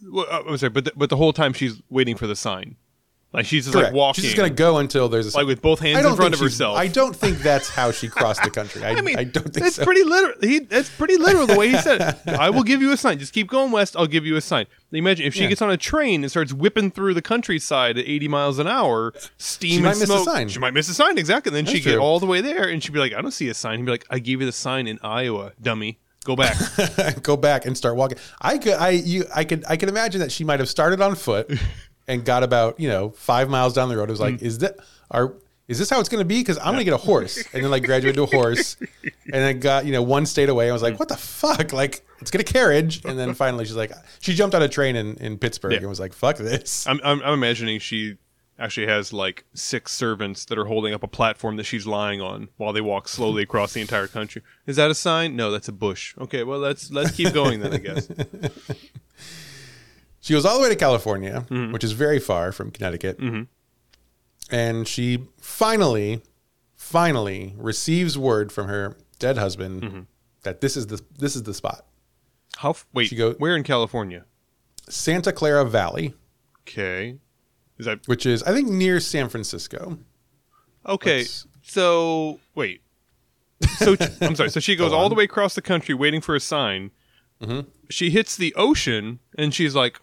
well, 0.09 0.27
uh, 0.31 0.44
I'm 0.46 0.57
sorry, 0.59 0.70
but 0.70 0.85
the, 0.85 0.92
but 0.94 1.11
the 1.11 1.16
whole 1.16 1.33
time 1.33 1.53
she's 1.53 1.83
waiting 1.90 2.16
for 2.16 2.29
the 2.29 2.37
sign, 2.37 2.77
like 3.33 3.47
she's 3.47 3.64
just 3.66 3.77
like 3.77 3.93
walking, 3.93 4.23
She's 4.23 4.33
just 4.33 4.37
gonna 4.37 4.51
go 4.51 4.79
until 4.79 5.09
there's 5.09 5.33
a 5.33 5.37
like 5.38 5.47
with 5.47 5.62
both 5.62 5.79
hands 5.79 6.05
in 6.05 6.16
front 6.16 6.35
of 6.35 6.40
herself. 6.40 6.77
I 6.77 6.88
don't 6.88 7.14
think 7.14 7.38
that's 7.38 7.69
how 7.69 7.93
she 7.93 8.09
crossed 8.09 8.43
the 8.43 8.51
country. 8.51 8.83
I, 8.85 8.90
I 8.95 9.01
mean, 9.03 9.16
I 9.19 9.25
don't 9.25 9.45
think 9.45 9.64
that's 9.64 9.77
so. 9.77 9.85
pretty 9.85 10.03
literal. 10.03 10.35
He, 10.40 10.59
that's 10.59 10.90
pretty 10.90 11.16
literal 11.16 11.47
the 11.47 11.57
way 11.57 11.69
he 11.69 11.77
said 11.79 12.01
it. 12.27 12.29
I 12.38 12.51
will 12.51 12.64
give 12.64 12.83
you 12.83 12.90
a 12.93 12.97
sign. 12.97 13.21
Just 13.21 13.33
keep 13.33 13.47
going 13.49 13.71
west. 13.71 13.97
I'll 13.97 14.09
give 14.09 14.27
you 14.27 14.35
a 14.37 14.40
sign. 14.40 14.66
Imagine 14.90 15.27
if 15.27 15.35
she 15.35 15.43
Yeah. 15.43 15.49
gets 15.51 15.62
on 15.62 15.71
a 15.71 15.77
train 15.77 16.25
and 16.25 16.31
starts 16.31 16.53
whipping 16.53 16.90
through 16.90 17.14
the 17.14 17.23
countryside 17.23 17.97
at 17.99 18.05
80 18.09 18.27
miles 18.27 18.59
an 18.59 18.66
hour, 18.66 19.12
steam 19.38 19.71
She 19.71 19.77
and 19.77 19.85
might 19.85 19.90
miss 19.90 20.01
the 20.01 20.07
smoke. 20.07 20.25
sign. 20.25 20.49
She 20.49 20.59
might 20.59 20.75
miss 20.75 20.88
a 20.88 20.95
sign 20.95 21.16
exactly. 21.16 21.51
And 21.51 21.57
then 21.57 21.64
That's 21.66 21.77
she'd 21.77 21.85
get 21.85 21.99
all 21.99 22.19
the 22.19 22.27
way 22.27 22.40
there, 22.40 22.69
and 22.69 22.83
she'd 22.83 22.93
be 22.93 22.99
like, 22.99 23.12
"I 23.14 23.21
don't 23.23 23.31
see 23.31 23.49
a 23.49 23.55
sign." 23.55 23.79
He'd 23.79 23.85
be 23.85 23.93
like, 23.93 24.07
"I 24.11 24.19
gave 24.19 24.40
you 24.40 24.47
the 24.47 24.53
sign 24.53 24.88
in 24.88 24.99
Iowa, 25.05 25.53
dummy. 25.62 25.99
Go 26.25 26.35
back." 26.35 26.57
go 27.23 27.37
back 27.37 27.64
and 27.64 27.77
start 27.77 27.95
walking. 27.95 28.19
I 28.40 28.59
could, 28.59 28.73
I, 28.75 28.90
you, 28.90 29.25
I 29.33 29.45
could, 29.45 29.64
I 29.69 29.77
can 29.77 29.88
imagine 29.88 30.21
that 30.21 30.33
she 30.33 30.43
might 30.43 30.59
have 30.59 30.69
started 30.69 31.01
on 31.01 31.14
foot 31.14 31.49
and 32.11 32.25
got 32.25 32.42
about 32.42 32.79
you 32.81 32.88
know 32.88 33.11
five 33.11 33.49
miles 33.49 33.73
down 33.75 33.88
the 33.88 33.96
road. 33.96 34.09
It 34.09 34.12
was 34.12 34.20
like, 34.20 34.35
Mm. 34.37 34.42
is 34.42 34.59
that 34.59 34.77
are 35.11 35.35
is 35.68 35.79
this 35.79 35.88
how 35.88 36.01
it's 36.01 36.09
going 36.09 36.20
to 36.20 36.25
be? 36.25 36.40
Because 36.40 36.59
I'm 36.59 36.73
going 36.75 36.79
to 36.79 36.85
get 36.85 36.94
a 36.94 36.96
horse, 36.96 37.37
and 37.55 37.62
then 37.62 37.70
like 37.70 37.85
graduated 37.85 38.16
to 38.16 38.25
a 38.25 38.27
horse, 38.27 38.77
and 39.05 39.12
then 39.33 39.61
got 39.61 39.87
you 39.87 39.92
know 39.92 40.03
one 40.03 40.27
state 40.27 40.49
away. 40.49 40.68
I 40.68 40.73
was 40.73 40.83
Mm. 40.83 40.87
like, 40.90 40.99
what 40.99 41.09
the 41.09 41.16
fuck? 41.16 41.73
Like 41.73 42.05
let's 42.20 42.31
get 42.31 42.40
a 42.40 42.44
carriage, 42.44 43.05
and 43.05 43.18
then 43.18 43.35
finally 43.35 43.64
she's 43.64 43.77
like, 43.77 43.92
she 44.20 44.35
jumped 44.35 44.55
on 44.55 44.62
a 44.62 44.68
train 44.68 44.96
in 44.96 45.16
in 45.18 45.38
Pittsburgh 45.38 45.73
Yeah. 45.73 45.79
and 45.79 45.88
was 45.88 46.01
like, 46.01 46.12
fuck 46.12 46.37
this. 46.38 46.87
I'm, 46.88 47.01
I'm, 47.05 47.23
I'm 47.23 47.35
imagining 47.35 47.79
she 47.79 48.16
actually 48.59 48.88
has 48.88 49.11
like 49.12 49.44
six 49.55 49.90
servants 49.92 50.44
that 50.46 50.59
are 50.59 50.66
holding 50.66 50.92
up 50.92 51.03
a 51.03 51.09
platform 51.09 51.57
that 51.57 51.64
she's 51.64 51.87
lying 51.87 52.20
on 52.20 52.49
while 52.59 52.73
they 52.75 52.81
walk 52.83 53.09
slowly 53.09 53.42
across 53.42 53.73
the 53.73 53.81
entire 53.81 54.07
country. 54.07 54.42
Is 54.66 54.77
that 54.77 54.90
a 54.90 54.94
sign? 54.94 55.35
No, 55.37 55.51
that's 55.51 55.68
a 55.68 55.73
bush. 55.73 56.14
Okay, 56.18 56.42
well 56.42 56.59
let's 56.59 56.90
let's 56.90 57.12
keep 57.12 57.33
going 57.33 57.61
then. 57.61 57.73
I 57.73 57.79
guess. 57.79 58.09
She 60.20 60.33
goes 60.35 60.44
all 60.44 60.56
the 60.59 60.62
way 60.62 60.68
to 60.68 60.76
California, 60.76 61.46
Mm-hmm. 61.50 61.72
which 61.72 61.83
is 61.85 61.92
very 61.92 62.18
far 62.20 62.52
from 62.52 62.70
Connecticut. 62.70 63.18
And 64.50 64.87
she 64.88 65.28
finally, 65.40 66.22
finally 66.76 67.54
receives 67.56 68.18
word 68.18 68.50
from 68.52 68.66
her 68.68 68.96
dead 69.18 69.38
husband 69.38 69.83
Mm-hmm. 69.83 70.00
that 70.42 70.61
this 70.61 70.76
is 70.76 70.88
the 70.88 71.00
this 71.18 71.37
is 71.37 71.44
the 71.44 71.54
spot. 71.54 71.87
How? 72.56 72.70
F- 72.70 72.87
wait, 72.92 73.09
She 73.09 73.16
go- 73.16 73.35
where 73.35 73.56
in 73.56 73.62
California? 73.62 74.24
Santa 74.88 75.33
Clara 75.33 75.64
Valley, 75.64 76.14
Okay, 76.62 77.18
is 77.78 77.87
that 77.87 78.06
which 78.09 78.26
is 78.26 78.42
I 78.42 78.52
think 78.52 78.68
near 78.68 78.98
San 79.00 79.28
Francisco. 79.28 79.98
okay? 80.87 81.18
Let's- 81.18 81.46
So 81.62 82.40
wait. 82.54 82.83
So 83.78 83.94
I'm 84.20 84.35
sorry. 84.35 84.50
So 84.50 84.59
she 84.61 84.74
goes 84.74 84.90
Go 84.90 84.96
all 84.98 85.09
the 85.09 85.14
way 85.14 85.24
across 85.24 85.54
the 85.54 85.62
country 85.62 85.94
waiting 85.94 86.20
for 86.20 86.35
a 86.35 86.40
sign. 86.40 86.90
Mm-hmm. 87.40 87.68
She 87.88 88.11
hits 88.11 88.37
the 88.37 88.52
ocean 88.54 89.20
and 89.38 89.54
she's 89.54 89.74
like, 89.74 90.00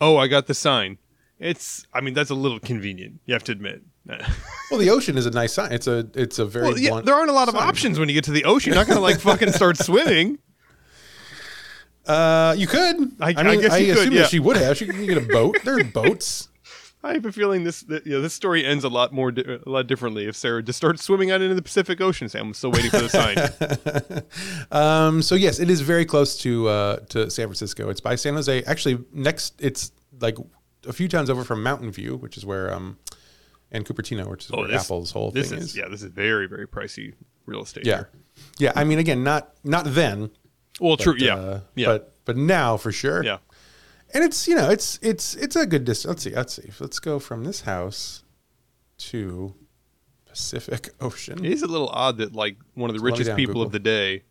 "Oh, 0.00 0.16
I 0.16 0.26
got 0.28 0.46
the 0.46 0.54
sign." 0.54 0.98
It's. 1.38 1.86
I 1.94 2.00
mean, 2.00 2.14
that's 2.14 2.30
a 2.30 2.34
little 2.34 2.58
convenient. 2.60 3.20
You 3.26 3.34
have 3.34 3.44
to 3.44 3.52
admit. 3.52 3.82
Well, 4.70 4.78
the 4.80 4.90
ocean 4.90 5.16
is 5.16 5.24
a 5.24 5.30
nice 5.30 5.54
sign. 5.54 5.72
It's 5.72 5.86
a 5.86 6.06
it's 6.14 6.38
a 6.38 6.44
very 6.44 6.66
Well, 6.68 6.78
yeah, 6.78 7.00
there 7.02 7.14
aren't 7.14 7.30
a 7.30 7.32
lot 7.32 7.48
of 7.48 7.54
sign. 7.54 7.66
options 7.68 7.98
when 7.98 8.08
you 8.10 8.14
get 8.14 8.24
to 8.24 8.32
the 8.32 8.44
ocean. 8.44 8.70
You're 8.72 8.80
not 8.80 8.86
going 8.86 8.98
to 8.98 9.02
like 9.02 9.18
fucking 9.20 9.52
start 9.52 9.78
swimming. 9.88 10.38
Uh, 12.06 12.54
you 12.58 12.66
could. 12.66 12.96
I- 13.20 13.34
I 13.36 13.42
mean, 13.42 13.60
guess 13.60 13.72
I 13.72 13.78
you 13.78 13.92
could, 13.94 13.98
assume 14.02 14.12
yeah. 14.14 14.20
that 14.22 14.30
she 14.30 14.38
would 14.40 14.56
have. 14.58 14.76
She 14.76 14.86
can 14.86 15.06
get 15.06 15.16
a 15.18 15.22
boat. 15.22 15.56
There 15.64 15.78
are 15.78 15.84
boats. 15.84 16.48
I 17.02 17.12
have 17.14 17.24
a 17.26 17.30
feeling 17.32 17.62
this 17.64 17.82
that, 17.82 18.06
you 18.06 18.12
know, 18.14 18.20
this 18.20 18.34
story 18.34 18.64
ends 18.66 18.82
a 18.82 18.88
lot 18.88 19.12
more 19.12 19.30
di- 19.30 19.58
a 19.64 19.68
lot 19.68 19.86
differently 19.86 20.26
if 20.26 20.34
Sarah 20.34 20.62
just 20.62 20.76
starts 20.76 21.02
swimming 21.04 21.30
out 21.30 21.40
into 21.40 21.54
the 21.54 21.62
Pacific 21.62 22.00
Ocean. 22.00 22.28
Say, 22.28 22.40
I'm 22.40 22.52
still 22.54 22.72
waiting 22.72 22.90
for 22.90 22.98
the 23.00 23.08
sign. 23.08 24.24
Um, 24.70 25.22
so 25.22 25.34
yes, 25.34 25.60
it 25.60 25.70
is 25.70 25.80
very 25.80 26.04
close 26.04 26.36
to 26.38 26.68
uh, 26.68 26.96
to 27.10 27.30
San 27.30 27.46
Francisco. 27.46 27.88
It's 27.88 28.00
by 28.00 28.14
San 28.16 28.34
Jose. 28.34 28.62
Actually, 28.64 28.98
next 29.12 29.54
it's 29.60 29.92
like 30.20 30.36
a 30.86 30.92
few 30.92 31.08
towns 31.08 31.30
over 31.30 31.44
from 31.44 31.62
Mountain 31.62 31.90
View, 31.92 32.16
which 32.16 32.36
is 32.36 32.44
where 32.44 32.72
um, 32.74 32.98
and 33.70 33.84
Cupertino, 33.86 34.28
which 34.28 34.44
is 34.46 34.50
where 34.50 34.66
this- 34.68 34.84
Apple's 34.84 35.10
whole 35.12 35.30
this 35.30 35.50
thing 35.50 35.58
is, 35.58 35.66
is. 35.66 35.76
yeah, 35.76 35.88
this 35.88 36.02
is 36.02 36.10
very 36.10 36.46
very 36.46 36.66
pricey 36.66 37.14
real 37.46 37.62
estate. 37.62 37.86
yeah, 37.86 37.96
here. 37.96 38.10
yeah. 38.58 38.72
I 38.76 38.84
mean, 38.84 38.98
again, 38.98 39.22
not 39.24 39.54
not 39.64 39.84
then. 39.86 40.30
Well, 40.80 40.96
true. 40.96 41.14
Yeah. 41.16 41.34
uh, 41.36 41.60
yeah. 41.74 41.86
But 41.86 42.14
but 42.24 42.36
now 42.36 42.76
for 42.76 42.92
sure. 42.92 43.24
yeah. 43.24 43.38
And 44.14 44.24
it's 44.24 44.48
you 44.48 44.54
know 44.54 44.70
it's 44.70 44.98
it's 45.02 45.34
it's 45.34 45.54
a 45.56 45.66
good 45.66 45.84
distance. 45.84 46.08
Let's 46.08 46.22
see. 46.22 46.34
Let's 46.34 46.54
see. 46.54 46.70
Let's 46.80 46.98
go 46.98 47.18
from 47.18 47.44
this 47.44 47.62
house 47.62 48.24
to 48.98 49.54
Pacific 50.26 50.90
Ocean. 51.00 51.44
It 51.44 51.52
is 51.52 51.62
a 51.62 51.66
little 51.66 51.88
odd 51.88 52.18
that 52.18 52.34
like 52.34 52.56
one 52.74 52.90
of 52.90 52.96
the 52.96 53.02
richest 53.02 53.28
down, 53.28 53.36
people 53.36 53.54
Google. 53.54 53.66
of 53.66 53.72
the 53.72 53.78
day 53.78 54.22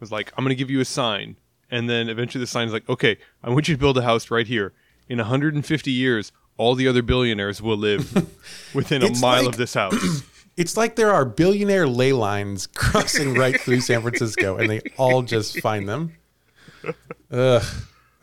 was 0.00 0.10
like, 0.10 0.32
"I'm 0.36 0.44
going 0.44 0.50
to 0.56 0.58
give 0.58 0.70
you 0.70 0.80
a 0.80 0.84
sign," 0.86 1.36
and 1.70 1.88
then 1.88 2.08
eventually 2.08 2.40
the 2.42 2.46
sign 2.46 2.66
is 2.66 2.72
like, 2.72 2.88
"Okay, 2.88 3.18
I 3.42 3.50
want 3.50 3.68
you 3.68 3.74
to 3.74 3.78
build 3.78 3.98
a 3.98 4.02
house 4.02 4.30
right 4.30 4.46
here. 4.46 4.72
In 5.08 5.18
150 5.18 5.90
years, 5.92 6.32
all 6.56 6.74
the 6.74 6.88
other 6.88 7.02
billionaires 7.02 7.60
will 7.62 7.76
live 7.76 8.26
within 8.74 9.02
a 9.02 9.10
mile 9.18 9.42
like- 9.42 9.48
of 9.48 9.56
this 9.56 9.74
house." 9.74 10.22
It's 10.56 10.74
like 10.74 10.96
there 10.96 11.12
are 11.12 11.26
billionaire 11.26 11.86
ley 11.86 12.14
lines 12.14 12.66
crossing 12.74 13.34
right 13.34 13.60
through 13.60 13.82
San 13.82 14.00
Francisco, 14.00 14.56
and 14.56 14.70
they 14.70 14.80
all 14.96 15.20
just 15.20 15.60
find 15.60 15.86
them. 15.86 16.14
Ugh. 17.30 17.62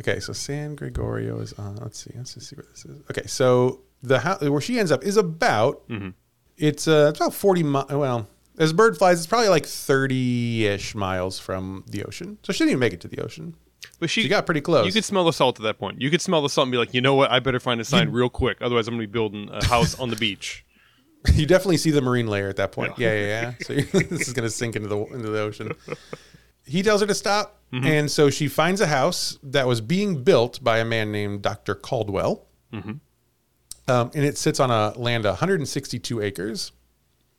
Okay, 0.01 0.19
so 0.19 0.33
San 0.33 0.75
Gregorio 0.75 1.39
is 1.39 1.53
on. 1.53 1.75
Let's 1.77 2.03
see. 2.03 2.11
Let's 2.15 2.33
just 2.33 2.49
see 2.49 2.55
where 2.55 2.65
this 2.69 2.85
is. 2.85 3.01
Okay, 3.11 3.25
so 3.27 3.81
the 4.01 4.19
house 4.19 4.41
where 4.41 4.61
she 4.61 4.79
ends 4.79 4.91
up 4.91 5.03
is 5.03 5.17
about. 5.17 5.87
Mm-hmm. 5.87 6.09
It's 6.57 6.87
uh, 6.87 7.07
it's 7.09 7.19
about 7.19 7.33
forty. 7.33 7.63
Mi- 7.63 7.83
well, 7.89 8.27
as 8.57 8.71
a 8.71 8.73
bird 8.73 8.97
flies, 8.97 9.19
it's 9.19 9.27
probably 9.27 9.49
like 9.49 9.65
thirty-ish 9.65 10.95
miles 10.95 11.39
from 11.39 11.83
the 11.87 12.03
ocean. 12.03 12.37
So 12.43 12.53
she 12.53 12.59
didn't 12.59 12.71
even 12.71 12.79
make 12.79 12.93
it 12.93 13.01
to 13.01 13.07
the 13.07 13.19
ocean. 13.19 13.55
But 13.99 14.09
she, 14.09 14.23
She 14.23 14.27
got 14.29 14.45
pretty 14.45 14.61
close. 14.61 14.85
You 14.85 14.91
could 14.91 15.05
smell 15.05 15.23
the 15.25 15.33
salt 15.33 15.59
at 15.59 15.63
that 15.63 15.77
point. 15.77 16.01
You 16.01 16.09
could 16.09 16.21
smell 16.21 16.41
the 16.41 16.49
salt 16.49 16.65
and 16.65 16.71
be 16.71 16.77
like, 16.77 16.93
you 16.93 17.01
know 17.01 17.15
what? 17.15 17.31
I 17.31 17.39
better 17.39 17.59
find 17.59 17.79
a 17.79 17.85
sign 17.85 18.09
real 18.09 18.29
quick. 18.29 18.57
Otherwise, 18.61 18.87
I'm 18.87 18.95
going 18.95 19.01
to 19.03 19.07
be 19.07 19.11
building 19.11 19.49
a 19.51 19.63
house 19.65 19.97
on 19.99 20.09
the 20.09 20.15
beach. 20.15 20.65
you 21.33 21.45
definitely 21.45 21.77
see 21.77 21.91
the 21.91 22.01
marine 22.01 22.27
layer 22.27 22.49
at 22.49 22.57
that 22.57 22.71
point. 22.71 22.97
Yeah. 22.97 23.13
Yeah, 23.13 23.19
yeah, 23.19 23.41
yeah. 23.41 23.53
So 23.61 23.73
this 24.09 24.27
is 24.27 24.33
going 24.33 24.43
to 24.43 24.49
sink 24.49 24.75
into 24.75 24.87
the 24.89 24.97
into 24.97 25.29
the 25.29 25.39
ocean. 25.39 25.71
He 26.65 26.81
tells 26.83 27.01
her 27.01 27.07
to 27.07 27.15
stop, 27.15 27.59
Mm-hmm. 27.73 27.87
and 27.87 28.11
so 28.11 28.29
she 28.29 28.47
finds 28.47 28.81
a 28.81 28.85
house 28.85 29.39
that 29.41 29.65
was 29.65 29.81
being 29.81 30.23
built 30.23 30.63
by 30.63 30.77
a 30.77 30.85
man 30.85 31.11
named 31.11 31.41
Dr. 31.41 31.73
Caldwell. 31.73 32.45
Mm-hmm. 32.71 32.91
um, 33.91 34.11
and 34.13 34.23
it 34.23 34.37
sits 34.37 34.59
on 34.59 34.69
a 34.69 34.95
land 34.95 35.25
of 35.25 35.31
162 35.31 36.21
acres. 36.21 36.71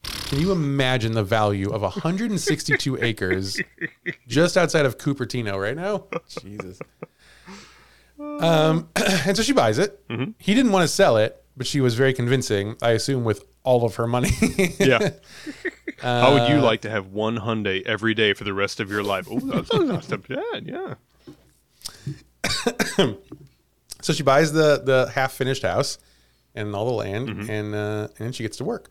Can 0.03 0.41
you 0.41 0.51
imagine 0.51 1.13
the 1.13 1.23
value 1.23 1.71
of 1.71 1.83
162 1.83 2.99
acres 3.03 3.61
just 4.27 4.57
outside 4.57 4.87
of 4.87 4.99
Cupertino 4.99 5.57
right 5.61 5.77
now? 5.77 6.07
Jesus. 6.43 6.81
Um, 8.19 8.89
and 8.97 9.37
so 9.37 9.43
she 9.45 9.53
buys 9.53 9.79
it. 9.79 10.03
He 10.39 10.55
didn't 10.55 10.73
want 10.73 10.83
to 10.83 10.89
sell 10.89 11.17
it, 11.17 11.43
but 11.57 11.67
she 11.67 11.81
was 11.81 11.95
very 11.95 12.13
convincing. 12.13 12.77
I 12.83 12.91
assume 12.91 13.23
with 13.23 13.45
all 13.63 13.85
of 13.85 13.95
her 13.97 14.07
money. 14.09 14.31
Yeah. 14.81 15.11
How 16.05 16.35
would 16.35 16.49
you 16.51 16.61
like 16.61 16.83
to 16.83 16.91
have 16.91 17.09
one 17.09 17.39
Hyundai 17.39 17.83
every 17.85 18.15
day 18.15 18.33
for 18.35 18.45
the 18.45 18.55
rest 18.55 18.79
of 18.81 18.91
your 18.91 19.03
life? 19.03 19.27
Oh, 19.31 19.41
that's 19.41 19.73
not 19.75 20.05
so 20.05 20.19
bad. 20.19 20.67
Yeah. 20.67 20.95
So 24.05 24.13
she 24.13 24.23
buys 24.23 24.53
the 24.53 24.83
the 24.85 25.11
half 25.15 25.33
finished 25.33 25.63
house 25.63 25.97
and 26.55 26.77
all 26.77 26.85
the 26.85 26.93
land, 26.93 27.49
and 27.49 27.75
uh, 27.75 28.09
and 28.19 28.27
then 28.27 28.33
she 28.33 28.43
gets 28.43 28.59
to 28.59 28.65
work. 28.65 28.91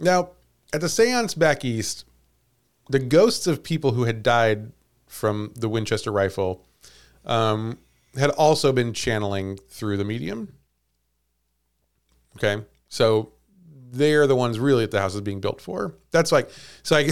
Now, 0.00 0.30
at 0.72 0.80
the 0.80 0.88
séance 0.88 1.38
back 1.38 1.64
east, 1.64 2.04
the 2.88 2.98
ghosts 2.98 3.46
of 3.46 3.62
people 3.62 3.92
who 3.92 4.02
had 4.02 4.24
died 4.24 4.72
from 5.06 5.52
the 5.54 5.68
Winchester 5.68 6.10
rifle 6.10 6.66
um, 7.24 7.78
had 8.16 8.30
also 8.30 8.72
been 8.72 8.92
channeling 8.92 9.58
through 9.68 9.96
the 9.96 10.04
medium. 10.04 10.54
Okay, 12.36 12.64
so 12.88 13.32
they're 13.92 14.26
the 14.26 14.34
ones 14.34 14.58
really 14.58 14.84
that 14.84 14.90
the 14.90 15.00
house 15.00 15.14
is 15.14 15.20
being 15.20 15.40
built 15.40 15.60
for. 15.60 15.94
That's 16.10 16.32
like, 16.32 16.50
so 16.82 16.96
I, 16.96 17.00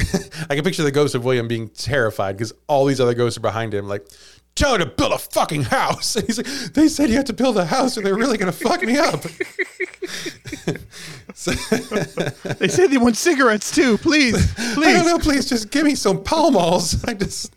I 0.50 0.54
can 0.54 0.64
picture 0.64 0.82
the 0.82 0.90
ghost 0.90 1.14
of 1.14 1.24
William 1.24 1.46
being 1.46 1.68
terrified 1.68 2.36
because 2.36 2.52
all 2.66 2.86
these 2.86 3.00
other 3.00 3.14
ghosts 3.14 3.36
are 3.36 3.42
behind 3.42 3.74
him, 3.74 3.86
like, 3.86 4.06
tell 4.54 4.72
her 4.72 4.78
to 4.78 4.86
build 4.86 5.12
a 5.12 5.18
fucking 5.18 5.64
house. 5.64 6.16
And 6.16 6.26
he's 6.26 6.38
like, 6.38 6.46
they 6.72 6.88
said 6.88 7.10
you 7.10 7.16
had 7.16 7.26
to 7.26 7.32
build 7.32 7.56
a 7.58 7.64
house 7.64 7.96
or 7.96 8.02
they're 8.02 8.16
really 8.16 8.38
going 8.38 8.52
to 8.52 8.58
fuck 8.58 8.82
me 8.82 8.98
up. 8.98 9.22
so, 11.34 11.52
They 12.54 12.68
say 12.68 12.86
they 12.86 12.98
want 12.98 13.16
cigarettes 13.16 13.70
too. 13.70 13.98
Please, 13.98 14.54
I 14.58 14.74
don't 14.74 14.74
please. 14.74 15.06
know, 15.06 15.18
please 15.18 15.48
just 15.48 15.70
give 15.70 15.84
me 15.84 15.94
some 15.94 16.22
Pall 16.22 16.50
Malls. 16.50 17.02
I 17.04 17.14
just. 17.14 17.54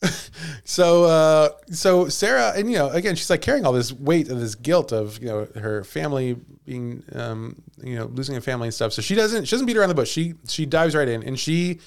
so, 0.64 1.04
uh, 1.04 1.48
so 1.70 2.08
Sarah, 2.08 2.52
and 2.56 2.70
you 2.70 2.78
know, 2.78 2.88
again, 2.90 3.14
she's 3.16 3.30
like 3.30 3.42
carrying 3.42 3.64
all 3.66 3.72
this 3.72 3.92
weight 3.92 4.28
of 4.28 4.38
this 4.40 4.54
guilt 4.54 4.92
of 4.92 5.18
you 5.20 5.26
know 5.28 5.48
her 5.56 5.82
family 5.84 6.36
being, 6.64 7.02
um, 7.14 7.60
you 7.82 7.96
know, 7.96 8.06
losing 8.06 8.36
a 8.36 8.40
family 8.40 8.68
and 8.68 8.74
stuff. 8.74 8.92
So 8.92 9.02
she 9.02 9.14
doesn't, 9.14 9.46
she 9.46 9.50
doesn't 9.52 9.66
beat 9.66 9.76
around 9.76 9.88
the 9.88 9.94
bush. 9.94 10.10
She 10.10 10.34
she 10.48 10.66
dives 10.66 10.94
right 10.94 11.08
in, 11.08 11.22
and 11.22 11.38
she 11.38 11.80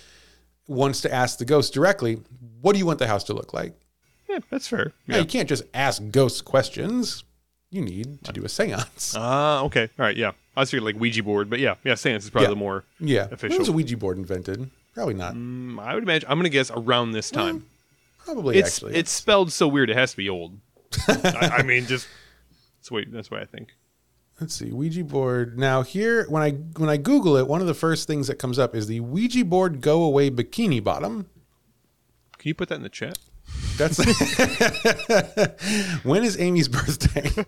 wants 0.67 1.01
to 1.01 1.13
ask 1.13 1.37
the 1.37 1.45
ghost 1.45 1.73
directly, 1.73 2.19
"What 2.61 2.73
do 2.73 2.79
you 2.79 2.85
want 2.85 2.99
the 2.99 3.07
house 3.07 3.23
to 3.25 3.33
look 3.33 3.53
like?" 3.53 3.73
Yeah, 4.29 4.39
that's 4.49 4.67
fair. 4.67 4.91
Now, 5.07 5.15
Yeah. 5.15 5.21
you 5.21 5.27
can't 5.27 5.47
just 5.49 5.63
ask 5.73 6.01
ghosts 6.11 6.41
questions. 6.41 7.23
You 7.69 7.81
need 7.81 8.23
to 8.25 8.33
do 8.33 8.41
a 8.43 8.47
séance. 8.47 9.15
Ah, 9.17 9.61
okay. 9.63 9.83
All 9.97 10.05
right. 10.05 10.15
Yeah. 10.17 10.31
I 10.57 10.59
was 10.61 10.71
thinking 10.71 10.85
like 10.85 10.95
Ouija 10.99 11.23
board, 11.23 11.49
but 11.49 11.59
yeah, 11.59 11.75
yeah. 11.85 11.95
Seance 11.95 12.25
is 12.25 12.29
probably 12.29 12.47
Yeah. 12.47 12.49
the 12.49 12.55
more. 12.57 12.83
Yeah, 12.99 13.27
Official. 13.31 13.49
when 13.51 13.59
was 13.59 13.69
a 13.69 13.71
Ouija 13.71 13.95
board 13.95 14.17
invented? 14.17 14.69
Probably 14.93 15.13
not. 15.13 15.35
Mm, 15.35 15.79
I 15.79 15.93
would 15.95 16.03
imagine. 16.03 16.29
I'm 16.29 16.37
gonna 16.37 16.49
guess 16.49 16.69
around 16.75 17.13
this 17.13 17.31
time. 17.31 17.65
Probably 18.33 18.57
it's 18.57 18.77
actually. 18.77 18.95
it's 18.95 19.11
spelled 19.11 19.51
so 19.51 19.67
weird. 19.67 19.89
It 19.89 19.97
has 19.97 20.11
to 20.11 20.17
be 20.17 20.29
old. 20.29 20.57
I, 21.07 21.57
I 21.57 21.63
mean, 21.63 21.85
just 21.85 22.07
that's 22.79 22.89
way 22.89 23.05
that's 23.05 23.29
way 23.29 23.41
I 23.41 23.45
think. 23.45 23.75
Let's 24.39 24.55
see, 24.55 24.71
Ouija 24.71 25.03
board. 25.03 25.59
Now 25.59 25.83
here, 25.83 26.25
when 26.29 26.41
I 26.41 26.51
when 26.51 26.89
I 26.89 26.97
Google 26.97 27.35
it, 27.35 27.47
one 27.47 27.61
of 27.61 27.67
the 27.67 27.73
first 27.73 28.07
things 28.07 28.27
that 28.27 28.35
comes 28.35 28.57
up 28.57 28.73
is 28.73 28.87
the 28.87 29.01
Ouija 29.01 29.43
board 29.43 29.81
go 29.81 30.03
away 30.03 30.31
bikini 30.31 30.81
bottom. 30.83 31.29
Can 32.37 32.47
you 32.47 32.55
put 32.55 32.69
that 32.69 32.75
in 32.75 32.83
the 32.83 32.89
chat? 32.89 33.19
That's 33.77 33.97
when 36.03 36.23
is 36.23 36.39
Amy's 36.39 36.69
birthday? 36.69 37.29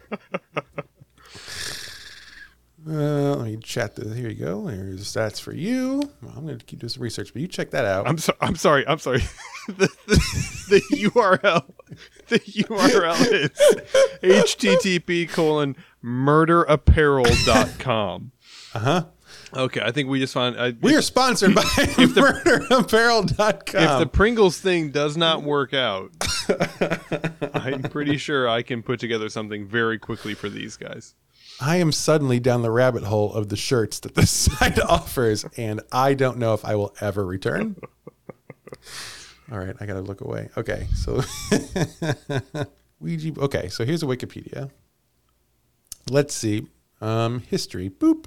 Uh, 2.85 3.35
let 3.35 3.45
me 3.45 3.55
chat 3.57 3.95
this. 3.95 4.13
Here 4.15 4.29
you 4.29 4.35
go. 4.35 4.67
Here's 4.67 5.05
stats 5.05 5.39
for 5.39 5.53
you. 5.53 6.01
Well, 6.21 6.33
I'm 6.35 6.45
going 6.45 6.59
to 6.59 6.65
keep 6.65 6.79
doing 6.79 6.89
some 6.89 7.03
research, 7.03 7.31
but 7.31 7.41
you 7.41 7.47
check 7.47 7.69
that 7.71 7.85
out. 7.85 8.05
I'm 8.07 8.17
so, 8.17 8.33
I'm 8.41 8.55
sorry. 8.55 8.85
I'm 8.87 8.99
sorry. 8.99 9.19
the, 9.67 9.87
the, 10.07 10.15
the 10.69 10.81
URL 11.09 11.63
the 12.27 12.39
URL 12.39 13.31
is 13.31 13.49
http 14.55 15.29
colon 15.29 15.77
murderapparel.com. 16.03 18.31
Uh 18.73 18.79
huh. 18.79 19.05
Okay, 19.55 19.81
I 19.81 19.91
think 19.91 20.09
we 20.09 20.19
just 20.19 20.33
found. 20.33 20.59
I, 20.59 20.73
We 20.81 20.95
are 20.95 21.01
sponsored 21.03 21.53
by 21.53 21.61
MurderApparel.com. 21.61 23.83
if 23.93 23.99
the 23.99 24.07
Pringles 24.07 24.59
thing 24.59 24.89
does 24.89 25.15
not 25.15 25.43
work 25.43 25.75
out, 25.75 26.09
I'm 27.53 27.83
pretty 27.83 28.17
sure 28.17 28.49
I 28.49 28.63
can 28.63 28.81
put 28.81 28.99
together 28.99 29.29
something 29.29 29.67
very 29.67 29.99
quickly 29.99 30.33
for 30.33 30.49
these 30.49 30.75
guys. 30.75 31.13
I 31.61 31.77
am 31.77 31.91
suddenly 31.91 32.39
down 32.39 32.61
the 32.61 32.71
rabbit 32.71 33.03
hole 33.03 33.33
of 33.33 33.49
the 33.49 33.55
shirts 33.55 33.99
that 34.01 34.15
this 34.15 34.31
site 34.31 34.79
offers, 34.79 35.45
and 35.57 35.81
I 35.91 36.13
don't 36.13 36.37
know 36.37 36.53
if 36.53 36.65
I 36.65 36.75
will 36.75 36.93
ever 37.01 37.25
return. 37.25 37.75
All 39.51 39.59
right, 39.59 39.75
I 39.79 39.85
gotta 39.85 40.01
look 40.01 40.21
away. 40.21 40.49
Okay, 40.57 40.87
so 40.95 41.21
Ouija. 42.99 43.33
Okay, 43.37 43.67
so 43.69 43.85
here's 43.85 44.03
a 44.03 44.05
Wikipedia. 44.05 44.71
Let's 46.09 46.33
see. 46.33 46.67
Um, 47.01 47.39
history. 47.41 47.89
Boop. 47.89 48.25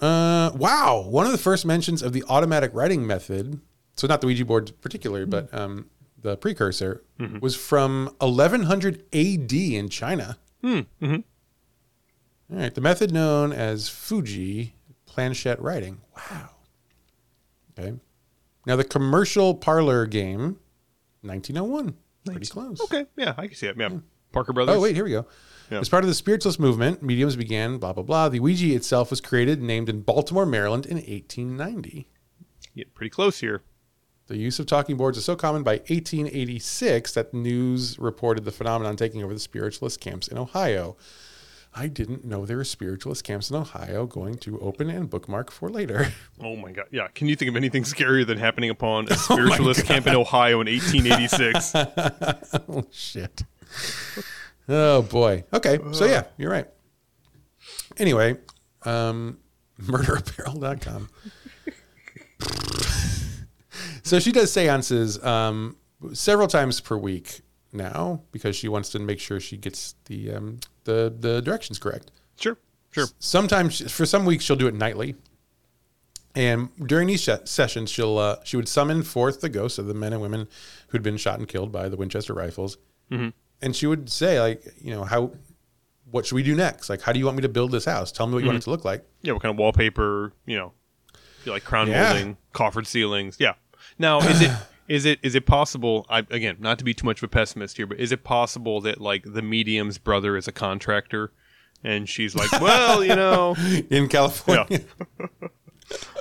Uh, 0.00 0.50
wow. 0.54 1.04
One 1.08 1.26
of 1.26 1.32
the 1.32 1.38
first 1.38 1.64
mentions 1.64 2.02
of 2.02 2.12
the 2.12 2.22
automatic 2.28 2.70
writing 2.74 3.06
method, 3.06 3.60
so 3.96 4.06
not 4.06 4.20
the 4.20 4.26
Ouija 4.26 4.44
board 4.44 4.72
particularly, 4.82 5.24
but 5.26 5.52
um, 5.54 5.86
the 6.20 6.36
precursor, 6.36 7.02
was 7.40 7.56
from 7.56 8.14
1100 8.18 9.04
AD 9.12 9.52
in 9.52 9.88
China. 9.88 10.36
All 12.50 12.58
right, 12.58 12.74
the 12.74 12.80
method 12.80 13.12
known 13.12 13.52
as 13.52 13.88
Fuji 13.88 14.74
planchette 15.04 15.60
writing. 15.60 16.00
Wow. 16.16 16.50
Okay. 17.78 17.94
Now 18.66 18.76
the 18.76 18.84
commercial 18.84 19.54
parlor 19.54 20.06
game, 20.06 20.58
1901. 21.22 21.96
Pretty 22.24 22.46
close. 22.46 22.80
Okay, 22.80 23.06
yeah, 23.16 23.34
I 23.36 23.46
can 23.46 23.56
see 23.56 23.66
it. 23.66 23.76
Yeah, 23.76 23.90
Parker 24.32 24.52
Brothers. 24.52 24.76
Oh 24.76 24.80
wait, 24.80 24.94
here 24.94 25.04
we 25.04 25.10
go. 25.10 25.26
Yeah. 25.70 25.80
As 25.80 25.88
part 25.88 26.04
of 26.04 26.08
the 26.08 26.14
spiritualist 26.14 26.60
movement, 26.60 27.02
mediums 27.02 27.36
began. 27.36 27.78
Blah 27.78 27.92
blah 27.92 28.02
blah. 28.02 28.28
The 28.28 28.40
Ouija 28.40 28.74
itself 28.74 29.10
was 29.10 29.20
created, 29.20 29.58
and 29.58 29.66
named 29.66 29.88
in 29.88 30.02
Baltimore, 30.02 30.46
Maryland, 30.46 30.86
in 30.86 30.96
1890. 30.96 32.08
Get 32.76 32.94
pretty 32.94 33.10
close 33.10 33.40
here. 33.40 33.62
The 34.26 34.36
use 34.36 34.58
of 34.58 34.66
talking 34.66 34.96
boards 34.96 35.16
is 35.16 35.24
so 35.24 35.36
common 35.36 35.62
by 35.62 35.76
1886 35.88 37.14
that 37.14 37.32
news 37.32 37.96
reported 37.98 38.44
the 38.44 38.50
phenomenon 38.50 38.96
taking 38.96 39.22
over 39.22 39.32
the 39.32 39.40
spiritualist 39.40 40.00
camps 40.00 40.26
in 40.26 40.36
Ohio. 40.36 40.96
I 41.78 41.88
didn't 41.88 42.24
know 42.24 42.46
there 42.46 42.56
were 42.56 42.64
spiritualist 42.64 43.22
camps 43.22 43.50
in 43.50 43.56
Ohio 43.56 44.06
going 44.06 44.38
to 44.38 44.58
open 44.60 44.88
and 44.88 45.10
bookmark 45.10 45.50
for 45.50 45.68
later. 45.68 46.08
Oh 46.38 46.54
my 46.54 46.70
god! 46.70 46.84
Yeah, 46.90 47.08
can 47.08 47.28
you 47.28 47.36
think 47.36 47.48
of 47.48 47.56
anything 47.56 47.82
scarier 47.82 48.26
than 48.26 48.36
happening 48.36 48.68
upon 48.68 49.06
a 49.06 49.12
Oh 49.12 49.16
spiritualist 49.16 49.84
camp 49.86 50.06
in 50.06 50.14
Ohio 50.14 50.60
in 50.60 50.66
1886? 50.68 51.72
oh 52.68 52.84
shit. 52.90 53.42
Oh 54.68 55.00
boy. 55.02 55.44
Okay. 55.52 55.78
So 55.92 56.04
yeah, 56.04 56.24
you're 56.36 56.50
right. 56.50 56.68
Anyway, 57.96 58.36
um 58.84 59.38
murderapparel.com. 59.80 61.08
so 64.02 64.18
she 64.18 64.30
does 64.30 64.52
seances 64.52 65.22
um 65.24 65.76
several 66.12 66.48
times 66.48 66.80
per 66.80 66.96
week 66.98 67.40
now 67.76 68.22
because 68.32 68.56
she 68.56 68.68
wants 68.68 68.88
to 68.90 68.98
make 68.98 69.20
sure 69.20 69.38
she 69.40 69.56
gets 69.56 69.94
the 70.06 70.32
um 70.32 70.58
the 70.84 71.14
the 71.18 71.40
directions 71.42 71.78
correct. 71.78 72.10
sure, 72.38 72.56
sure. 72.90 73.06
Sometimes 73.18 73.90
for 73.92 74.06
some 74.06 74.24
weeks 74.24 74.44
she'll 74.44 74.56
do 74.56 74.66
it 74.68 74.74
nightly. 74.74 75.14
And 76.34 76.68
during 76.86 77.06
these 77.08 77.22
se- 77.24 77.42
sessions, 77.46 77.88
she'll 77.90 78.18
uh, 78.18 78.36
she 78.44 78.56
would 78.58 78.68
summon 78.68 79.02
forth 79.02 79.40
the 79.40 79.48
ghosts 79.48 79.78
of 79.78 79.86
the 79.86 79.94
men 79.94 80.12
and 80.12 80.20
women 80.20 80.48
who'd 80.88 81.02
been 81.02 81.16
shot 81.16 81.38
and 81.38 81.48
killed 81.48 81.72
by 81.72 81.88
the 81.88 81.96
Winchester 81.96 82.34
rifles, 82.34 82.76
and 83.10 83.74
she 83.74 83.86
would 83.86 84.10
say 84.10 84.38
like, 84.38 84.62
you 84.78 84.90
know, 84.90 85.04
how, 85.04 85.32
what 86.10 86.26
should 86.26 86.34
we 86.34 86.42
do 86.42 86.54
next? 86.54 86.90
Like, 86.90 87.00
how 87.00 87.12
do 87.12 87.18
you 87.18 87.24
want 87.24 87.36
me 87.38 87.42
to 87.42 87.48
build 87.48 87.70
this 87.72 87.86
house? 87.86 88.12
Tell 88.12 88.26
me 88.26 88.34
what 88.34 88.42
you 88.42 88.48
want 88.48 88.58
it 88.58 88.62
to 88.64 88.70
look 88.70 88.84
like. 88.84 89.06
Yeah, 89.22 89.32
what 89.32 89.40
kind 89.40 89.54
of 89.54 89.58
wallpaper? 89.58 90.34
You 90.44 90.56
know, 90.58 90.72
like 91.46 91.64
crown 91.64 91.88
Yeah. 91.88 92.10
molding, 92.12 92.36
coffered 92.52 92.86
ceilings. 92.86 93.36
Yeah. 93.40 93.54
Now, 93.98 94.18
is 94.20 94.42
it 94.42 94.50
is 94.88 95.04
it 95.04 95.18
is 95.22 95.34
it 95.34 95.46
possible? 95.46 96.06
I 96.08 96.20
again, 96.30 96.56
not 96.60 96.78
to 96.78 96.84
be 96.84 96.94
too 96.94 97.06
much 97.06 97.18
of 97.18 97.24
a 97.24 97.28
pessimist 97.28 97.76
here, 97.76 97.86
but 97.86 97.98
is 97.98 98.12
it 98.12 98.24
possible 98.24 98.80
that 98.82 99.00
like 99.00 99.24
the 99.26 99.42
medium's 99.42 99.98
brother 99.98 100.36
is 100.36 100.48
a 100.48 100.52
contractor, 100.52 101.32
and 101.82 102.08
she's 102.08 102.34
like, 102.34 102.52
well, 102.60 103.04
you 103.04 103.14
know, 103.14 103.54
In 103.90 104.08
California, 104.08 104.80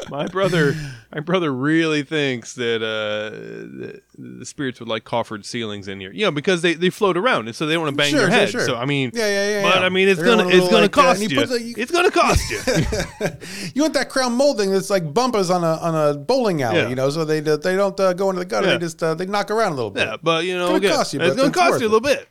my 0.10 0.28
brother, 0.28 0.76
my 1.14 1.20
brother 1.22 1.52
really 1.54 2.04
thinks 2.04 2.54
that 2.56 2.84
uh, 2.84 3.30
the, 3.32 4.02
the 4.40 4.46
spirits 4.46 4.80
would 4.80 4.88
like 4.90 5.04
coffered 5.04 5.44
ceilings 5.46 5.88
in 5.88 6.00
here. 6.00 6.12
You 6.12 6.26
know, 6.26 6.32
because 6.32 6.62
they, 6.62 6.74
they 6.76 6.90
float 6.90 7.18
around, 7.18 7.48
and 7.48 7.56
so 7.56 7.66
they 7.66 7.74
don't 7.74 7.84
want 7.84 7.94
to 7.94 7.98
bang 7.98 8.12
Sure, 8.12 8.20
their 8.22 8.30
sure, 8.30 8.38
head. 8.40 8.50
sure. 8.50 8.62
So 8.66 8.76
I 8.76 8.86
mean, 8.86 9.12
Yeah, 9.14 9.28
yeah, 9.28 9.50
yeah, 9.50 9.62
But 9.64 9.80
yeah. 9.80 9.86
I 9.86 9.90
mean, 9.90 10.08
it's 10.08 10.20
They're 10.20 10.36
gonna 10.36 10.48
it's 10.48 10.70
gonna 10.70 10.82
like, 10.84 10.98
uh, 10.98 11.02
cost 11.02 11.22
he 11.22 11.28
you. 11.34 11.40
a- 11.42 11.82
It's 11.82 11.92
gonna 11.92 12.12
cost 12.12 12.50
you. 12.52 12.60
you 13.74 13.82
want 13.82 13.94
that 13.96 14.10
crown 14.10 14.34
molding 14.34 14.72
that's 14.72 14.90
like 14.90 15.14
bumpers 15.14 15.50
on 15.50 15.64
a 15.64 15.74
on 15.78 15.96
a 15.96 16.18
bowling 16.18 16.62
alley, 16.62 16.78
Yeah. 16.80 16.90
you 16.90 16.96
know, 16.96 17.10
so 17.10 17.26
they 17.26 17.40
they 17.40 17.76
don't 17.76 18.00
uh, 18.00 18.14
go 18.14 18.30
into 18.30 18.40
the 18.40 18.46
gutter. 18.46 18.68
Yeah. 18.68 18.74
They 18.74 18.80
just 18.80 19.02
uh, 19.02 19.16
they 19.16 19.26
knock 19.26 19.50
around 19.52 19.74
a 19.74 19.76
little 19.76 19.92
bit. 19.92 20.08
yeah, 20.08 20.18
but 20.22 20.46
you 20.46 20.56
know, 20.58 20.64
it's 20.66 20.70
gonna 20.70 20.78
again, 20.78 20.96
cost 20.98 21.14
you, 21.14 21.22
it's 21.22 21.36
gonna 21.36 21.52
cost 21.52 21.80
you 21.82 21.88
a 21.88 21.90
little 21.90 22.02
bit. 22.02 22.28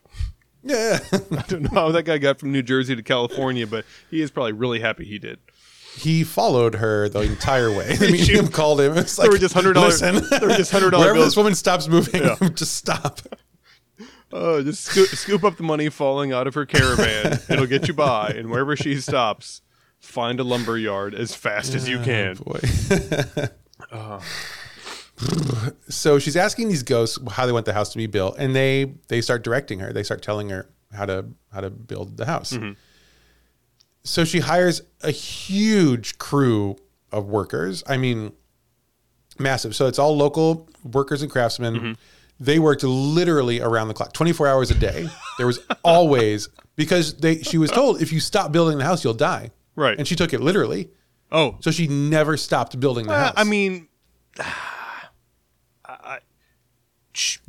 Yeah. 0.63 0.99
I 1.13 1.45
don't 1.49 1.63
know 1.63 1.69
how 1.81 1.91
that 1.93 2.05
guy 2.05 2.17
got 2.19 2.39
from 2.39 2.51
New 2.53 2.63
Jersey 2.63 2.97
to 2.97 3.03
California, 3.03 3.67
but 3.67 3.85
he 4.11 4.23
is 4.23 4.31
probably 4.31 4.53
really 4.53 4.81
happy 4.81 5.05
he 5.05 5.19
did. 5.19 5.39
He 5.97 6.25
followed 6.25 6.77
her 6.77 7.09
the 7.09 7.21
entire 7.21 7.71
way. 7.71 7.97
The 8.05 8.11
medium 8.11 8.49
called 8.49 8.81
him. 8.81 8.97
It's 8.97 9.19
like, 9.19 9.31
were 9.31 9.39
just 9.39 9.55
$100 9.55 10.31
there 10.31 10.49
were 10.49 10.57
just 10.57 10.73
$100 10.73 10.93
Wherever 10.93 11.15
bills. 11.15 11.27
this 11.27 11.37
woman 11.37 11.55
stops 11.55 11.89
moving, 11.89 12.23
Yeah. 12.23 12.37
just 12.55 12.75
stop. 12.75 13.21
Oh, 14.33 14.63
just 14.63 14.85
scoop, 14.85 15.09
scoop 15.11 15.45
up 15.45 15.57
the 15.57 15.63
money 15.63 15.89
falling 15.89 16.33
out 16.33 16.47
of 16.47 16.55
her 16.55 16.67
caravan. 16.67 17.39
It'll 17.49 17.67
get 17.67 17.87
you 17.87 17.95
by, 17.95 18.31
and 18.37 18.51
wherever 18.51 18.75
she 18.75 19.01
stops, 19.01 19.63
find 20.01 20.41
a 20.41 20.45
lumber 20.45 20.77
yard 20.77 21.15
as 21.15 21.35
fast 21.35 21.75
as 21.75 21.89
you 21.89 22.01
oh, 22.01 22.05
can. 22.05 22.35
Boy. 22.35 22.61
So 25.89 26.19
she's 26.19 26.37
asking 26.37 26.69
these 26.69 26.83
ghosts 26.83 27.21
how 27.31 27.47
they 27.47 27.53
want 27.53 27.67
the 27.67 27.73
house 27.73 27.91
to 27.93 27.99
be 27.99 28.09
built, 28.09 28.35
and 28.37 28.55
they 28.55 28.95
they 29.07 29.21
start 29.21 29.45
directing 29.45 29.79
her. 29.79 29.93
They 29.93 30.03
start 30.03 30.23
telling 30.23 30.49
her 30.51 30.69
how 30.93 31.07
to 31.07 31.27
how 31.53 31.61
to 31.61 31.71
build 31.71 32.17
the 32.17 32.27
house. 32.27 32.53
Mm-hmm. 32.53 32.73
So 34.05 34.25
she 34.25 34.41
hires 34.41 34.83
a 35.03 35.11
huge 35.11 36.19
crew 36.19 36.77
of 37.11 37.27
workers. 37.27 37.83
I 37.87 37.97
mean, 37.97 38.33
massive. 39.39 39.75
So 39.75 39.87
it's 39.87 39.99
all 39.99 40.17
local 40.17 40.69
workers 40.83 41.23
and 41.23 41.31
craftsmen. 41.31 41.75
Mm-hmm. 41.75 41.93
They 42.41 42.59
worked 42.59 42.83
literally 42.83 43.61
around 43.61 43.89
the 43.89 43.95
clock, 43.95 44.13
24 44.13 44.49
hours 44.49 44.71
a 44.71 44.75
day. 44.75 45.09
There 45.39 45.47
was 45.47 45.61
always 45.85 46.49
because 46.77 47.15
they 47.15 47.39
she 47.43 47.59
was 47.59 47.71
told 47.71 48.03
if 48.03 48.13
you 48.13 48.21
stop 48.21 48.53
building 48.53 48.79
the 48.79 48.85
house, 48.85 49.05
you'll 49.05 49.15
die. 49.15 49.51
Right. 49.77 49.97
And 49.99 50.07
she 50.07 50.17
took 50.17 50.33
it 50.33 50.41
literally. 50.41 50.91
Oh, 51.33 51.57
So 51.61 51.71
she 51.71 51.89
never 51.89 52.37
stopped 52.37 52.79
building 52.79 53.07
the 53.07 53.15
house. 53.15 53.35
I 53.37 53.45
mean, 53.45 53.89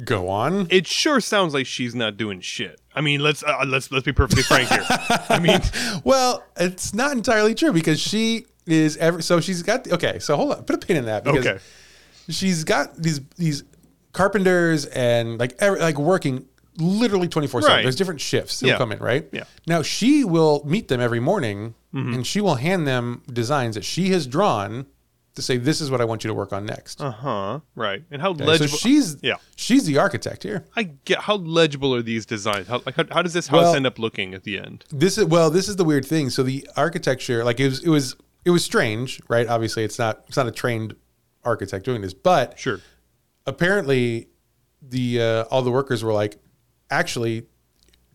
go 0.04 0.30
on. 0.30 0.68
it 0.70 0.88
sure 0.88 1.20
sounds 1.20 1.54
like 1.54 1.66
she's 1.66 1.94
not 1.96 2.18
doing 2.18 2.40
shit. 2.42 2.80
I 2.94 3.02
mean, 3.02 3.20
let's 3.22 3.44
uh, 3.44 3.64
let's 3.68 3.92
let's 3.92 4.06
be 4.06 4.14
perfectly 4.14 4.44
frank 4.44 4.70
here. 4.70 4.84
I 5.30 5.40
mean, 5.40 5.60
Well, 6.04 6.44
it's 6.58 6.94
not 6.94 7.12
entirely 7.14 7.54
true 7.56 7.74
because 7.74 8.00
she 8.00 8.46
is 8.66 8.98
ever 8.98 9.22
so 9.22 9.40
she's 9.42 9.62
got 9.64 9.92
okay. 9.92 10.20
So 10.20 10.36
hold 10.36 10.54
on, 10.54 10.64
put 10.64 10.76
a 10.84 10.86
pin 10.88 10.98
in 10.98 11.06
that 11.06 11.24
because 11.24 11.46
okay, 11.46 11.60
she's 12.30 12.64
got 12.64 12.96
these 12.96 13.22
these 13.38 13.64
carpenters 14.14 14.86
and 14.86 15.38
like 15.40 15.56
every, 15.60 15.80
like 15.80 15.98
working 15.98 16.46
literally 16.78 17.28
twenty 17.28 17.48
four 17.48 17.62
seven. 17.62 17.76
Right. 17.78 17.82
There's 17.84 17.96
different 17.96 18.22
shifts 18.22 18.60
that 18.62 18.68
Yeah. 18.68 18.78
come 18.78 18.92
in, 18.92 19.00
right? 19.00 19.28
Yeah. 19.32 19.44
Now 19.68 19.82
she 19.82 20.24
will 20.24 20.64
meet 20.66 20.88
them 20.88 21.00
every 21.02 21.20
morning 21.20 21.76
Mm-hmm. 21.94 22.14
and 22.14 22.28
she 22.28 22.42
will 22.42 22.56
hand 22.56 22.86
them 22.86 23.22
designs 23.32 23.76
that 23.76 23.86
she 23.86 24.10
has 24.10 24.28
drawn 24.28 24.86
to 25.36 25.42
say 25.42 25.58
this 25.58 25.82
is 25.82 25.92
what 25.92 26.02
I 26.02 26.06
want 26.06 26.24
you 26.24 26.30
to 26.30 26.34
work 26.34 26.52
on 26.54 26.66
next. 26.66 27.02
uh 27.02 27.12
huh, 27.12 27.60
right. 27.76 28.04
And 28.12 28.22
how 28.22 28.32
Okay, 28.32 28.46
legible? 28.46 28.70
So 28.70 28.78
she's 28.78 29.18
yeah. 29.22 29.36
she's 29.56 29.86
the 29.86 29.98
architect 29.98 30.44
here. 30.44 30.66
I 30.76 30.84
get 30.84 31.20
how 31.20 31.36
legible 31.36 31.94
are 31.94 32.02
these 32.02 32.26
designs? 32.26 32.68
How 32.68 32.82
like 32.86 32.96
how, 32.96 33.04
how 33.12 33.22
does 33.22 33.34
this 33.34 33.48
house 33.48 33.62
Well- 33.64 33.76
end 33.76 33.86
up 33.88 34.00
looking 34.00 34.34
at 34.34 34.44
the 34.44 34.58
end? 34.60 34.86
This 34.92 35.18
is 35.18 35.26
well, 35.26 35.50
this 35.50 35.68
is 35.70 35.76
the 35.76 35.84
weird 35.86 36.06
thing. 36.06 36.30
So 36.30 36.42
the 36.44 36.68
architecture, 36.78 37.44
like 37.44 37.60
it 37.60 37.66
was, 37.68 37.84
it 37.84 37.90
was, 37.90 38.16
it 38.46 38.50
was 38.52 38.64
strange, 38.64 39.22
right? 39.28 39.48
Obviously, 39.48 39.84
it's 39.84 40.00
not, 40.00 40.24
it's 40.28 40.38
not 40.38 40.48
a 40.48 40.52
trained 40.52 40.96
architect 41.44 41.84
doing 41.86 42.02
this, 42.02 42.14
but 42.14 42.58
Sure. 42.60 42.80
apparently, 43.46 44.30
the 44.82 45.22
uh, 45.22 45.44
all 45.52 45.62
the 45.62 45.72
workers 45.72 46.04
were 46.04 46.14
like, 46.14 46.38
actually, 46.90 47.46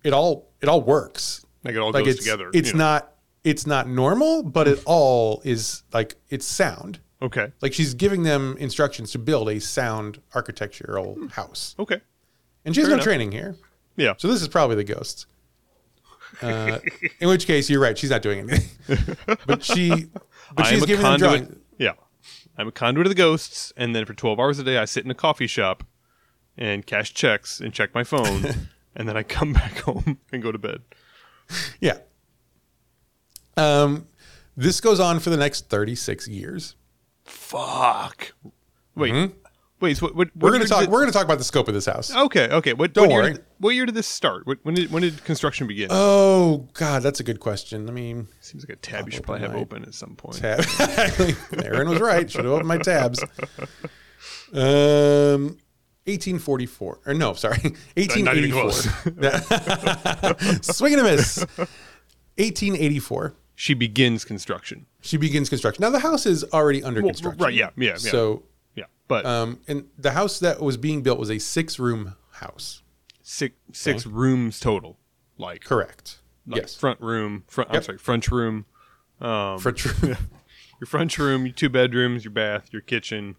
it 0.04 0.12
all, 0.12 0.50
it 0.60 0.68
all 0.68 0.80
works. 0.82 1.44
Like 1.64 1.74
it 1.74 1.78
all 1.78 1.90
Like 1.92 2.04
goes 2.04 2.14
it's, 2.14 2.24
together. 2.24 2.50
it's 2.54 2.68
you 2.72 2.74
know. 2.78 2.84
not, 2.84 3.12
it's 3.44 3.66
not 3.66 3.88
normal, 3.88 4.42
but 4.42 4.68
it 4.68 4.82
all 4.86 5.42
is 5.44 5.82
like 5.92 6.14
it's 6.28 6.46
sound. 6.46 7.00
Okay. 7.22 7.52
Like 7.60 7.72
she's 7.72 7.94
giving 7.94 8.22
them 8.22 8.56
instructions 8.58 9.12
to 9.12 9.18
build 9.18 9.48
a 9.48 9.60
sound 9.60 10.20
architectural 10.34 11.18
house, 11.32 11.74
Okay. 11.78 12.00
and 12.64 12.74
she 12.74 12.80
has 12.80 12.88
Fair 12.88 12.90
no 12.90 12.94
enough. 12.96 13.04
training 13.04 13.32
here. 13.32 13.56
Yeah. 13.96 14.14
So 14.16 14.28
this 14.28 14.40
is 14.42 14.48
probably 14.48 14.76
the 14.76 14.84
ghosts. 14.84 15.26
Uh, 16.42 16.78
in 17.18 17.28
which 17.28 17.44
case, 17.44 17.68
you're 17.68 17.80
right. 17.80 17.98
She's 17.98 18.10
not 18.10 18.22
doing 18.22 18.38
anything. 18.48 19.16
but 19.46 19.64
she, 19.64 20.06
but 20.54 20.64
she's 20.64 20.86
giving 20.86 21.02
them 21.02 21.18
conduit. 21.18 21.40
drawing. 21.48 21.60
Yeah. 21.76 21.92
I'm 22.56 22.68
a 22.68 22.72
conduit 22.72 23.06
of 23.06 23.10
the 23.10 23.16
ghosts, 23.16 23.72
and 23.76 23.96
then 23.96 24.04
for 24.04 24.14
12 24.14 24.38
hours 24.38 24.58
a 24.60 24.64
day, 24.64 24.78
I 24.78 24.84
sit 24.84 25.04
in 25.04 25.10
a 25.10 25.14
coffee 25.14 25.48
shop 25.48 25.82
and 26.56 26.86
cash 26.86 27.12
checks 27.14 27.58
and 27.60 27.74
check 27.74 27.92
my 27.96 28.04
phone, 28.04 28.44
and 28.96 29.08
then 29.08 29.16
I 29.16 29.24
come 29.24 29.52
back 29.52 29.78
home 29.78 30.18
and 30.32 30.40
go 30.40 30.52
to 30.52 30.58
bed. 30.58 30.82
Yeah. 31.80 31.98
Um, 33.56 34.06
this 34.56 34.80
goes 34.80 35.00
on 35.00 35.18
for 35.18 35.30
the 35.30 35.36
next 35.36 35.68
36 35.68 36.28
years. 36.28 36.76
Fuck. 37.30 38.32
Wait. 38.94 39.32
Wait. 39.80 39.96
So 39.96 40.06
what, 40.06 40.14
what, 40.14 40.28
Mm-hmm. 40.28 40.40
We're 40.40 40.52
gonna 40.52 40.66
talk. 40.66 40.80
did- 40.80 40.90
We're 40.90 41.00
gonna 41.00 41.12
talk 41.12 41.24
about 41.24 41.38
the 41.38 41.44
scope 41.44 41.68
of 41.68 41.74
this 41.74 41.86
house. 41.86 42.14
Okay. 42.14 42.48
Okay. 42.48 42.74
What? 42.74 42.92
Don't 42.92 43.08
what 43.08 43.14
year 43.14 43.22
worry. 43.22 43.32
Did, 43.34 43.44
what 43.58 43.74
year 43.74 43.86
did 43.86 43.94
this 43.94 44.06
start? 44.06 44.46
What, 44.46 44.58
when 44.62 44.74
did 44.74 44.92
when 44.92 45.02
did 45.02 45.24
construction 45.24 45.66
begin? 45.66 45.88
Oh 45.90 46.68
God, 46.74 47.02
that's 47.02 47.20
a 47.20 47.24
good 47.24 47.40
question. 47.40 47.88
I 47.88 47.92
mean, 47.92 48.28
Seems 48.40 48.64
like 48.68 48.76
a 48.76 48.80
tab 48.80 49.06
you 49.06 49.12
should 49.12 49.24
probably 49.24 49.46
have 49.46 49.56
open 49.56 49.84
at 49.84 49.94
some 49.94 50.16
point. 50.16 50.36
tab. 50.36 50.64
Aaron 51.64 51.88
was 51.88 52.00
right. 52.00 52.30
Should 52.30 52.44
have 52.44 52.52
opened 52.52 52.68
my 52.68 52.78
tabs. 52.78 53.22
Um, 54.52 55.56
1844. 56.06 57.00
Or 57.06 57.14
no, 57.14 57.34
sorry, 57.34 57.58
Not 57.62 58.36
even 58.36 58.54
1884. 58.54 60.62
Swing 60.74 60.92
and 60.94 61.02
a 61.02 61.04
miss. 61.04 61.38
1884. 62.36 63.34
She 63.60 63.74
begins 63.74 64.24
construction. 64.24 64.86
She 65.02 65.18
begins 65.18 65.50
construction. 65.50 65.82
Now 65.82 65.90
the 65.90 65.98
house 65.98 66.24
is 66.24 66.44
already 66.44 66.82
under 66.82 67.02
Well, 67.02 67.10
construction. 67.10 67.42
right, 67.42 67.52
yeah, 67.52 67.68
yeah, 67.76 67.90
yeah. 67.90 67.96
So, 67.96 68.44
Yeah. 68.74 68.84
But 69.06 69.26
um, 69.26 69.60
and 69.68 69.86
the 69.98 70.12
house 70.12 70.38
that 70.38 70.62
was 70.62 70.78
being 70.78 71.02
built 71.02 71.18
was 71.18 71.30
a 71.30 71.38
six-room 71.38 72.16
house. 72.30 72.82
six 73.20 73.54
six 73.72 74.06
rooms 74.06 74.60
total. 74.60 74.96
Like, 75.36 75.62
Correct. 75.64 76.20
like 76.46 76.62
yes. 76.62 76.74
front 76.74 77.02
room. 77.02 77.44
Front. 77.48 77.68
I'm 77.70 77.82
sorry. 77.82 77.98
Front 77.98 78.30
room. 78.30 78.64
Um, 79.20 79.58
For 79.58 79.72
true. 79.82 80.16
your 80.80 80.86
front 80.86 81.18
room, 81.18 81.44
your 81.44 81.52
two 81.54 81.68
bedrooms, 81.68 82.24
your 82.24 82.32
bath, 82.32 82.70
your 82.72 82.80
kitchen. 82.80 83.36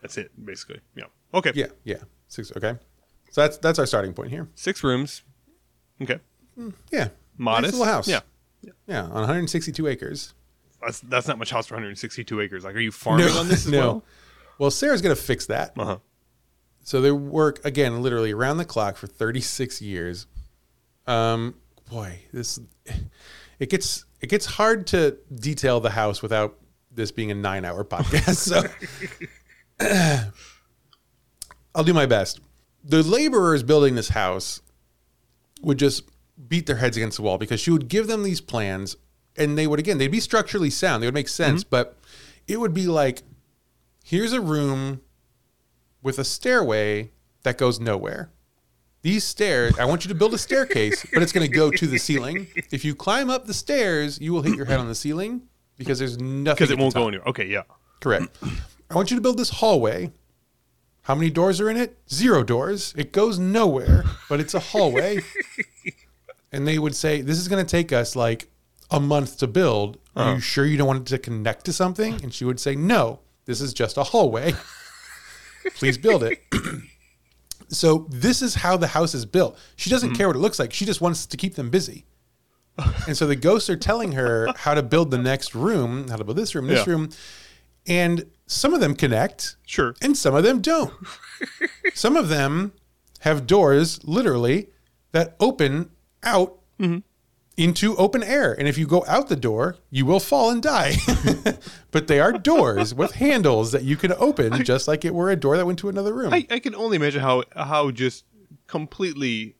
That's 0.00 0.16
it, 0.16 0.30
basically. 0.44 0.78
Yeah. 0.94 1.06
Okay. 1.34 1.50
yeah. 1.56 1.66
Yeah. 1.82 2.04
Six. 2.28 2.52
Okay. 2.56 2.76
So 3.32 3.40
that's 3.40 3.58
that's 3.58 3.80
our 3.80 3.86
starting 3.86 4.12
point 4.12 4.30
here. 4.30 4.46
Six 4.54 4.84
rooms. 4.84 5.22
Okay. 6.00 6.20
Yeah. 6.92 7.08
Modest. 7.36 7.72
Nice 7.72 7.80
little 7.80 7.92
house. 7.92 8.06
Yeah. 8.06 8.20
Yeah. 8.90 9.04
On 9.04 9.12
162 9.12 9.86
acres. 9.86 10.34
That's 10.82 11.00
that's 11.00 11.28
not 11.28 11.38
much 11.38 11.50
house 11.50 11.66
for 11.68 11.74
162 11.74 12.40
acres. 12.40 12.64
Like, 12.64 12.74
are 12.74 12.80
you 12.80 12.90
farming 12.90 13.28
on 13.28 13.48
this 13.48 13.66
as 13.66 13.72
no. 13.72 13.78
well? 13.78 14.04
Well, 14.58 14.70
Sarah's 14.70 15.00
gonna 15.00 15.14
fix 15.14 15.46
that. 15.46 15.72
Uh 15.78 15.84
huh. 15.84 15.98
So 16.82 17.00
they 17.00 17.12
work 17.12 17.64
again, 17.64 18.02
literally 18.02 18.32
around 18.32 18.56
the 18.56 18.64
clock 18.64 18.96
for 18.96 19.06
36 19.06 19.80
years. 19.80 20.26
Um, 21.06 21.54
boy, 21.88 22.20
this 22.32 22.58
it 23.60 23.70
gets 23.70 24.06
it 24.20 24.28
gets 24.28 24.46
hard 24.46 24.88
to 24.88 25.18
detail 25.32 25.78
the 25.80 25.90
house 25.90 26.20
without 26.20 26.58
this 26.90 27.12
being 27.12 27.30
a 27.30 27.34
nine-hour 27.34 27.84
podcast. 27.84 28.36
So 28.36 28.64
I'll 31.74 31.84
do 31.84 31.94
my 31.94 32.06
best. 32.06 32.40
The 32.82 33.02
laborers 33.02 33.62
building 33.62 33.94
this 33.94 34.08
house 34.08 34.62
would 35.62 35.78
just 35.78 36.09
beat 36.48 36.66
their 36.66 36.76
heads 36.76 36.96
against 36.96 37.16
the 37.16 37.22
wall 37.22 37.38
because 37.38 37.60
she 37.60 37.70
would 37.70 37.88
give 37.88 38.06
them 38.06 38.22
these 38.22 38.40
plans, 38.40 38.96
and 39.36 39.56
they 39.56 39.66
would 39.66 39.78
again 39.78 39.98
they'd 39.98 40.08
be 40.08 40.20
structurally 40.20 40.70
sound. 40.70 41.02
They 41.02 41.06
would 41.06 41.14
make 41.14 41.28
sense, 41.28 41.62
mm-hmm. 41.62 41.70
but 41.70 41.98
it 42.46 42.58
would 42.58 42.74
be 42.74 42.86
like, 42.86 43.22
here's 44.04 44.32
a 44.32 44.40
room 44.40 45.00
with 46.02 46.18
a 46.18 46.24
stairway 46.24 47.10
that 47.42 47.58
goes 47.58 47.78
nowhere. 47.80 48.30
These 49.02 49.24
stairs, 49.24 49.78
I 49.78 49.86
want 49.86 50.04
you 50.04 50.10
to 50.10 50.14
build 50.14 50.34
a 50.34 50.38
staircase, 50.38 51.06
but 51.12 51.22
it's 51.22 51.32
going 51.32 51.46
to 51.46 51.52
go 51.52 51.70
to 51.70 51.86
the 51.86 51.96
ceiling. 51.98 52.48
If 52.70 52.84
you 52.84 52.94
climb 52.94 53.30
up 53.30 53.46
the 53.46 53.54
stairs, 53.54 54.20
you 54.20 54.32
will 54.32 54.42
hit 54.42 54.56
your 54.56 54.66
head 54.66 54.78
on 54.78 54.88
the 54.88 54.94
ceiling 54.94 55.42
because 55.78 55.98
there's 55.98 56.18
nothing. 56.18 56.56
Because 56.56 56.70
it 56.70 56.78
won't 56.78 56.92
go 56.94 57.08
anywhere. 57.08 57.26
Okay. 57.28 57.46
Yeah. 57.46 57.62
Correct. 58.00 58.28
I 58.90 58.94
want 58.94 59.10
you 59.10 59.16
to 59.16 59.22
build 59.22 59.38
this 59.38 59.48
hallway. 59.50 60.12
How 61.02 61.14
many 61.14 61.30
doors 61.30 61.60
are 61.60 61.70
in 61.70 61.78
it? 61.78 61.98
Zero 62.10 62.44
doors. 62.44 62.92
It 62.96 63.10
goes 63.10 63.38
nowhere, 63.38 64.04
but 64.28 64.38
it's 64.38 64.52
a 64.52 64.60
hallway. 64.60 65.20
And 66.52 66.66
they 66.66 66.78
would 66.78 66.94
say, 66.94 67.20
This 67.20 67.38
is 67.38 67.48
going 67.48 67.64
to 67.64 67.70
take 67.70 67.92
us 67.92 68.16
like 68.16 68.48
a 68.90 69.00
month 69.00 69.38
to 69.38 69.46
build. 69.46 69.98
Are 70.16 70.32
you 70.32 70.36
uh. 70.36 70.40
sure 70.40 70.66
you 70.66 70.76
don't 70.76 70.86
want 70.86 71.00
it 71.00 71.06
to 71.06 71.18
connect 71.18 71.64
to 71.66 71.72
something? 71.72 72.14
And 72.22 72.32
she 72.32 72.44
would 72.44 72.60
say, 72.60 72.74
No, 72.74 73.20
this 73.44 73.60
is 73.60 73.72
just 73.72 73.96
a 73.96 74.04
hallway. 74.04 74.54
Please 75.74 75.98
build 75.98 76.22
it. 76.22 76.42
so, 77.68 78.06
this 78.10 78.42
is 78.42 78.56
how 78.56 78.76
the 78.76 78.88
house 78.88 79.14
is 79.14 79.26
built. 79.26 79.58
She 79.76 79.90
doesn't 79.90 80.10
mm-hmm. 80.10 80.16
care 80.16 80.26
what 80.26 80.36
it 80.36 80.40
looks 80.40 80.58
like, 80.58 80.72
she 80.72 80.84
just 80.84 81.00
wants 81.00 81.26
to 81.26 81.36
keep 81.36 81.54
them 81.54 81.70
busy. 81.70 82.06
and 83.06 83.16
so 83.16 83.26
the 83.26 83.36
ghosts 83.36 83.68
are 83.68 83.76
telling 83.76 84.12
her 84.12 84.48
how 84.56 84.74
to 84.74 84.82
build 84.82 85.10
the 85.10 85.18
next 85.18 85.54
room, 85.54 86.08
how 86.08 86.16
to 86.16 86.24
build 86.24 86.38
this 86.38 86.54
room, 86.54 86.66
this 86.66 86.86
Yeah. 86.86 86.92
room. 86.92 87.10
And 87.86 88.26
some 88.46 88.74
of 88.74 88.80
them 88.80 88.94
connect 88.94 89.56
Sure. 89.66 89.94
and 90.02 90.16
some 90.16 90.34
of 90.34 90.44
them 90.44 90.60
don't. 90.60 90.92
some 91.94 92.16
of 92.16 92.28
them 92.28 92.72
have 93.20 93.46
doors 93.46 94.02
literally 94.04 94.68
that 95.12 95.36
open 95.40 95.90
out 96.22 96.58
into 97.56 97.94
open 97.96 98.22
air. 98.22 98.54
And 98.58 98.66
if 98.66 98.78
you 98.78 98.86
go 98.86 99.04
out 99.06 99.28
the 99.28 99.36
door, 99.36 99.76
you 99.90 100.06
will 100.06 100.20
fall 100.20 100.50
and 100.50 100.62
die. 100.62 100.94
but 101.90 102.06
they 102.06 102.18
are 102.20 102.32
doors 102.32 102.94
with 102.94 103.12
handles 103.16 103.72
that 103.72 103.82
you 103.82 103.96
can 103.96 104.12
open 104.14 104.64
just 104.64 104.88
like 104.88 105.04
it 105.04 105.14
were 105.14 105.30
a 105.30 105.36
door 105.36 105.56
that 105.58 105.66
went 105.66 105.78
to 105.80 105.88
another 105.88 106.14
room. 106.14 106.32
I, 106.32 106.46
I 106.50 106.58
can 106.58 106.74
only 106.74 106.96
imagine 106.96 107.20
how 107.20 107.44
how 107.54 107.90
just 107.90 108.24
completely 108.66 109.56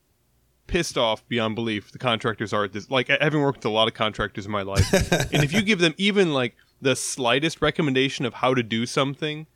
pissed 0.66 0.96
off 0.96 1.26
beyond 1.28 1.56
belief 1.56 1.90
the 1.92 1.98
contractors 1.98 2.52
are 2.52 2.64
at 2.64 2.72
this. 2.72 2.90
Like 2.90 3.08
having 3.08 3.42
worked 3.42 3.58
with 3.58 3.64
a 3.66 3.70
lot 3.70 3.88
of 3.88 3.94
contractors 3.94 4.46
in 4.46 4.52
my 4.52 4.62
life, 4.62 4.90
and 5.32 5.42
if 5.44 5.52
you 5.52 5.60
give 5.62 5.80
them 5.80 5.94
even 5.98 6.32
like 6.32 6.54
the 6.80 6.96
slightest 6.96 7.60
recommendation 7.60 8.24
of 8.24 8.34
how 8.34 8.54
to 8.54 8.62
do 8.62 8.86
something, 8.86 9.46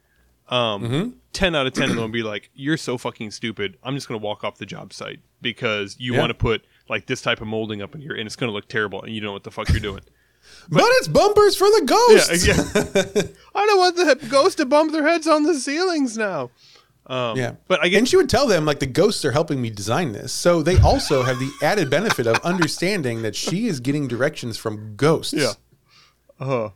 um, 0.50 1.14
ten 1.32 1.54
out 1.54 1.66
of 1.66 1.72
ten 1.72 1.84
of 1.84 1.90
them 1.90 1.98
will 1.98 2.08
be 2.08 2.22
like, 2.22 2.50
"You're 2.54 2.76
so 2.76 2.98
fucking 2.98 3.30
stupid. 3.30 3.78
I'm 3.82 3.94
just 3.94 4.06
gonna 4.08 4.18
walk 4.18 4.44
off 4.44 4.58
the 4.58 4.66
job 4.66 4.92
site 4.92 5.20
because 5.40 5.96
you 5.98 6.12
Yeah. 6.14 6.18
want 6.20 6.30
to 6.30 6.34
put 6.34 6.64
like 6.88 7.06
this 7.06 7.22
type 7.22 7.40
of 7.40 7.46
molding 7.46 7.82
up 7.82 7.94
in 7.94 8.00
here, 8.00 8.12
and 8.14 8.26
it's 8.26 8.36
gonna 8.36 8.52
look 8.52 8.68
terrible, 8.68 9.02
and 9.02 9.14
you 9.14 9.20
don't 9.20 9.28
know 9.28 9.32
what 9.32 9.44
the 9.44 9.50
fuck 9.50 9.68
you're 9.70 9.80
doing." 9.80 10.00
But, 10.68 10.84
it's 10.84 11.08
bumpers 11.08 11.56
for 11.56 11.68
the 11.68 11.84
ghosts. 11.86 12.46
yeah, 12.46 12.54
yeah. 12.54 13.22
I 13.54 13.64
don't 13.66 13.78
want 13.78 13.96
the 13.96 14.28
ghosts 14.28 14.56
to 14.56 14.66
bump 14.66 14.92
their 14.92 15.02
heads 15.06 15.26
on 15.26 15.44
the 15.44 15.54
ceilings 15.54 16.18
now. 16.18 16.50
Um, 17.06 17.38
Yeah. 17.38 17.54
but 17.66 17.82
I 17.82 17.88
get 17.88 17.98
and 17.98 18.08
she 18.08 18.16
would 18.18 18.28
tell 18.28 18.46
them 18.46 18.66
like 18.66 18.78
the 18.78 18.86
ghosts 18.86 19.24
are 19.24 19.32
helping 19.32 19.62
me 19.62 19.70
design 19.70 20.12
this. 20.12 20.32
So 20.34 20.62
they 20.62 20.78
also 20.80 21.22
have 21.22 21.38
the 21.38 21.50
added 21.62 21.88
benefit 21.88 22.26
of 22.26 22.36
understanding 22.44 23.22
that 23.22 23.34
she 23.34 23.66
is 23.68 23.80
getting 23.80 24.06
directions 24.06 24.58
from 24.58 24.96
ghosts. 24.96 25.32
Yeah. 25.32 25.52
Uh, 26.38 26.70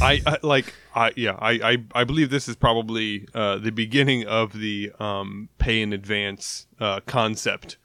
I, 0.00 0.20
I 0.26 0.38
like 0.42 0.74
I 0.94 1.12
yeah 1.16 1.36
I, 1.38 1.52
I 1.72 1.76
I 1.94 2.04
believe 2.04 2.30
this 2.30 2.48
is 2.48 2.56
probably 2.56 3.26
uh, 3.34 3.56
the 3.58 3.72
beginning 3.72 4.26
of 4.26 4.52
the 4.52 4.92
um, 5.00 5.48
pay 5.58 5.80
in 5.80 5.92
advance 5.92 6.66
uh, 6.80 7.00
concept 7.00 7.78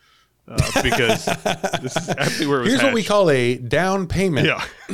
uh, 0.50 0.82
because 0.82 1.26
this 1.82 1.95
is 1.95 2.10
actually 2.10 2.47
where 2.47 2.60
it 2.60 2.64
was 2.64 2.70
Here's 2.72 2.84
what 2.84 2.93
we 2.93 3.04
call 3.04 3.30
a 3.30 3.58
down 3.58 4.08
payment. 4.08 4.47
yeah. 4.47 4.64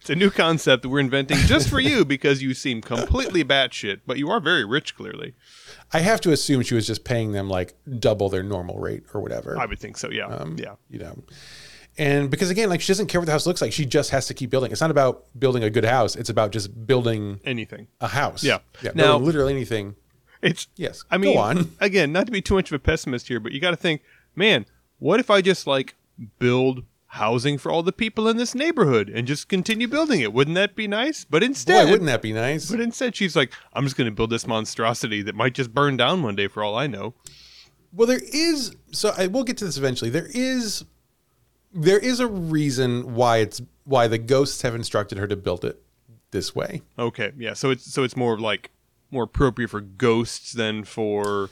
it's 0.00 0.10
a 0.10 0.14
new 0.16 0.30
concept 0.30 0.82
that 0.82 0.88
we're 0.88 1.00
inventing 1.00 1.36
just 1.46 1.68
for 1.68 1.80
you 1.80 2.04
because 2.04 2.42
you 2.42 2.54
seem 2.54 2.80
completely 2.80 3.44
batshit, 3.44 4.00
but 4.06 4.18
you 4.18 4.30
are 4.30 4.40
very 4.40 4.64
rich 4.64 4.94
clearly. 4.96 5.34
I 5.92 6.00
have 6.00 6.20
to 6.22 6.32
assume 6.32 6.62
she 6.62 6.74
was 6.74 6.86
just 6.86 7.04
paying 7.04 7.32
them 7.32 7.48
like 7.48 7.74
double 7.98 8.28
their 8.28 8.42
normal 8.42 8.78
rate 8.78 9.04
or 9.14 9.20
whatever. 9.20 9.58
I 9.58 9.66
would 9.66 9.78
think 9.78 9.96
so. 9.96 10.10
Yeah. 10.10 10.26
Um, 10.26 10.56
yeah. 10.58 10.74
you 10.88 10.98
know. 10.98 11.22
And 11.98 12.30
because 12.30 12.50
again, 12.50 12.68
like 12.68 12.80
she 12.80 12.88
doesn't 12.88 13.08
care 13.08 13.20
what 13.20 13.26
the 13.26 13.32
house 13.32 13.46
looks 13.46 13.60
like, 13.60 13.72
she 13.72 13.84
just 13.84 14.10
has 14.10 14.26
to 14.28 14.34
keep 14.34 14.48
building. 14.50 14.70
It's 14.72 14.80
not 14.80 14.90
about 14.92 15.24
building 15.38 15.64
a 15.64 15.70
good 15.70 15.84
house; 15.84 16.14
it's 16.16 16.30
about 16.30 16.52
just 16.52 16.86
building 16.86 17.40
Anything. 17.44 17.88
a 18.00 18.06
house. 18.08 18.42
Yeah. 18.44 18.58
yeah. 18.82 18.92
Now- 18.94 19.18
literally 19.18 19.52
anything. 19.52 19.96
It's 20.40 20.68
Yes. 20.76 21.04
I 21.10 21.18
mean, 21.18 21.34
go 21.34 21.40
on. 21.40 21.72
again, 21.80 22.12
not 22.12 22.24
to 22.26 22.32
be 22.32 22.40
too 22.40 22.54
much 22.54 22.70
of 22.70 22.74
a 22.74 22.78
pessimist 22.78 23.28
here, 23.28 23.40
but 23.40 23.52
you 23.52 23.60
got 23.60 23.72
to 23.72 23.76
think, 23.76 24.00
man, 24.34 24.64
what 25.00 25.18
if 25.18 25.28
I 25.30 25.40
just 25.42 25.66
like 25.66 25.96
build 26.38 26.84
housing 27.14 27.58
for 27.58 27.72
all 27.72 27.82
the 27.82 27.90
people 27.92 28.28
in 28.28 28.36
this 28.36 28.54
neighborhood 28.54 29.08
and 29.08 29.26
just 29.26 29.48
continue 29.48 29.88
building 29.88 30.20
it? 30.20 30.32
Wouldn't 30.32 30.54
that 30.54 30.76
be 30.76 30.86
nice? 30.86 31.24
But 31.24 31.42
instead, 31.42 31.86
Boy, 31.86 31.90
wouldn't 31.90 32.06
that 32.06 32.22
be 32.22 32.32
nice? 32.32 32.70
but 32.70 32.80
instead, 32.80 33.16
she's 33.16 33.34
like, 33.34 33.52
I'm 33.72 33.82
just 33.84 33.96
going 33.96 34.06
to 34.08 34.14
build 34.14 34.30
this 34.30 34.46
monstrosity 34.46 35.22
that 35.22 35.34
might 35.34 35.54
just 35.54 35.74
burn 35.74 35.96
down 35.96 36.22
one 36.22 36.36
day 36.36 36.46
for 36.46 36.62
all 36.62 36.76
I 36.76 36.86
know. 36.86 37.14
Well, 37.92 38.06
there 38.06 38.20
is. 38.32 38.76
So 38.92 39.12
I 39.18 39.26
will 39.26 39.42
get 39.42 39.56
to 39.56 39.64
this 39.64 39.76
eventually. 39.76 40.10
There 40.10 40.28
is, 40.32 40.84
there 41.74 41.98
is 41.98 42.20
a 42.20 42.28
reason 42.28 43.14
why 43.14 43.38
it's 43.38 43.60
why 43.84 44.06
the 44.06 44.18
ghosts 44.18 44.62
have 44.62 44.76
instructed 44.76 45.18
her 45.18 45.26
to 45.26 45.34
build 45.36 45.64
it 45.64 45.82
this 46.30 46.54
way. 46.54 46.82
Okay, 46.96 47.32
yeah. 47.36 47.54
So 47.54 47.70
it's 47.70 47.92
so 47.92 48.04
it's 48.04 48.16
more 48.16 48.38
like 48.38 48.70
more 49.10 49.24
appropriate 49.24 49.70
for 49.70 49.80
ghosts 49.80 50.52
than 50.52 50.84
for 50.84 51.50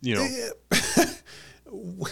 you 0.00 0.16
know. 0.16 0.28
Eh, 0.72 1.04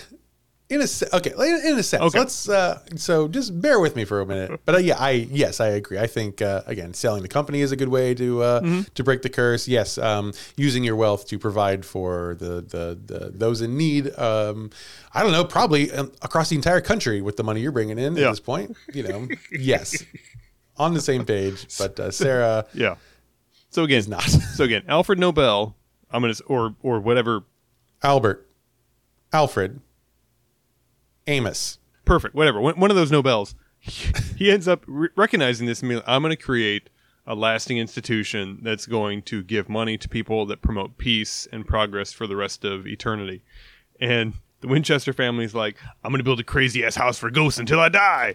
In 0.74 0.80
a 0.80 0.86
se- 0.86 1.06
okay, 1.12 1.30
in 1.68 1.78
a 1.78 1.82
sense. 1.82 2.02
Okay. 2.02 2.18
Let's. 2.18 2.48
Uh, 2.48 2.80
so 2.96 3.28
just 3.28 3.60
bear 3.60 3.78
with 3.78 3.94
me 3.96 4.04
for 4.04 4.20
a 4.20 4.26
minute. 4.26 4.60
But 4.64 4.74
uh, 4.74 4.78
yeah, 4.78 4.96
I 4.98 5.10
yes, 5.30 5.60
I 5.60 5.68
agree. 5.68 5.98
I 5.98 6.06
think 6.08 6.42
uh, 6.42 6.62
again, 6.66 6.94
selling 6.94 7.22
the 7.22 7.28
company 7.28 7.60
is 7.60 7.70
a 7.70 7.76
good 7.76 7.88
way 7.88 8.14
to 8.14 8.42
uh, 8.42 8.60
Mm-hmm. 8.60 8.80
to 8.94 9.04
break 9.04 9.22
the 9.22 9.28
curse. 9.28 9.68
Yes, 9.68 9.98
um, 9.98 10.32
using 10.56 10.82
your 10.82 10.96
wealth 10.96 11.26
to 11.28 11.38
provide 11.38 11.84
for 11.84 12.36
the 12.40 12.60
the, 12.62 12.98
the 13.06 13.30
those 13.32 13.60
in 13.60 13.76
need. 13.76 14.12
Um, 14.18 14.70
I 15.12 15.22
don't 15.22 15.32
know, 15.32 15.44
probably 15.44 15.92
um, 15.92 16.10
across 16.22 16.48
the 16.48 16.56
entire 16.56 16.80
country 16.80 17.20
with 17.22 17.36
the 17.36 17.44
money 17.44 17.60
you're 17.60 17.70
bringing 17.72 17.98
in 17.98 18.16
Yeah. 18.16 18.26
at 18.26 18.30
this 18.30 18.40
point. 18.40 18.76
You 18.92 19.04
know, 19.04 19.28
yes, 19.52 20.02
on 20.76 20.94
the 20.94 21.00
same 21.00 21.24
page. 21.24 21.66
But 21.78 22.00
uh, 22.00 22.10
Sarah 22.10 22.66
Yeah. 22.74 22.96
So 23.70 23.84
again, 23.84 23.98
is 23.98 24.08
not 24.08 24.22
so 24.22 24.64
again, 24.64 24.82
Alfred 24.88 25.18
Nobel. 25.18 25.76
I'm 26.10 26.22
gonna 26.22 26.34
or 26.46 26.74
or 26.82 27.00
whatever 27.00 27.44
Albert, 28.02 28.46
Alfred, 29.32 29.80
Amos. 31.26 31.78
perfect, 32.04 32.34
whatever. 32.34 32.60
One, 32.60 32.90
of 32.90 32.96
those 32.96 33.10
Nobels. 33.10 33.54
he 33.80 34.50
ends 34.50 34.66
up 34.66 34.84
re- 34.86 35.08
recognizing 35.16 35.66
this. 35.66 35.82
like, 35.82 36.02
I'm 36.06 36.22
going 36.22 36.36
to 36.36 36.42
create 36.42 36.90
a 37.26 37.34
lasting 37.34 37.78
institution 37.78 38.58
that's 38.62 38.86
going 38.86 39.22
to 39.22 39.42
give 39.42 39.68
money 39.68 39.96
to 39.98 40.08
people 40.08 40.46
that 40.46 40.60
promote 40.62 40.98
peace 40.98 41.48
and 41.52 41.66
progress 41.66 42.12
for 42.12 42.26
the 42.26 42.36
rest 42.36 42.64
of 42.64 42.86
eternity. 42.86 43.42
And 44.00 44.34
the 44.60 44.68
Winchester 44.68 45.12
family's 45.12 45.54
like, 45.54 45.76
I'm 46.02 46.10
going 46.10 46.18
to 46.18 46.24
build 46.24 46.40
a 46.40 46.44
crazy 46.44 46.84
ass 46.84 46.96
house 46.96 47.18
for 47.18 47.30
ghosts 47.30 47.58
until 47.58 47.80
I 47.80 47.88
die. 47.88 48.34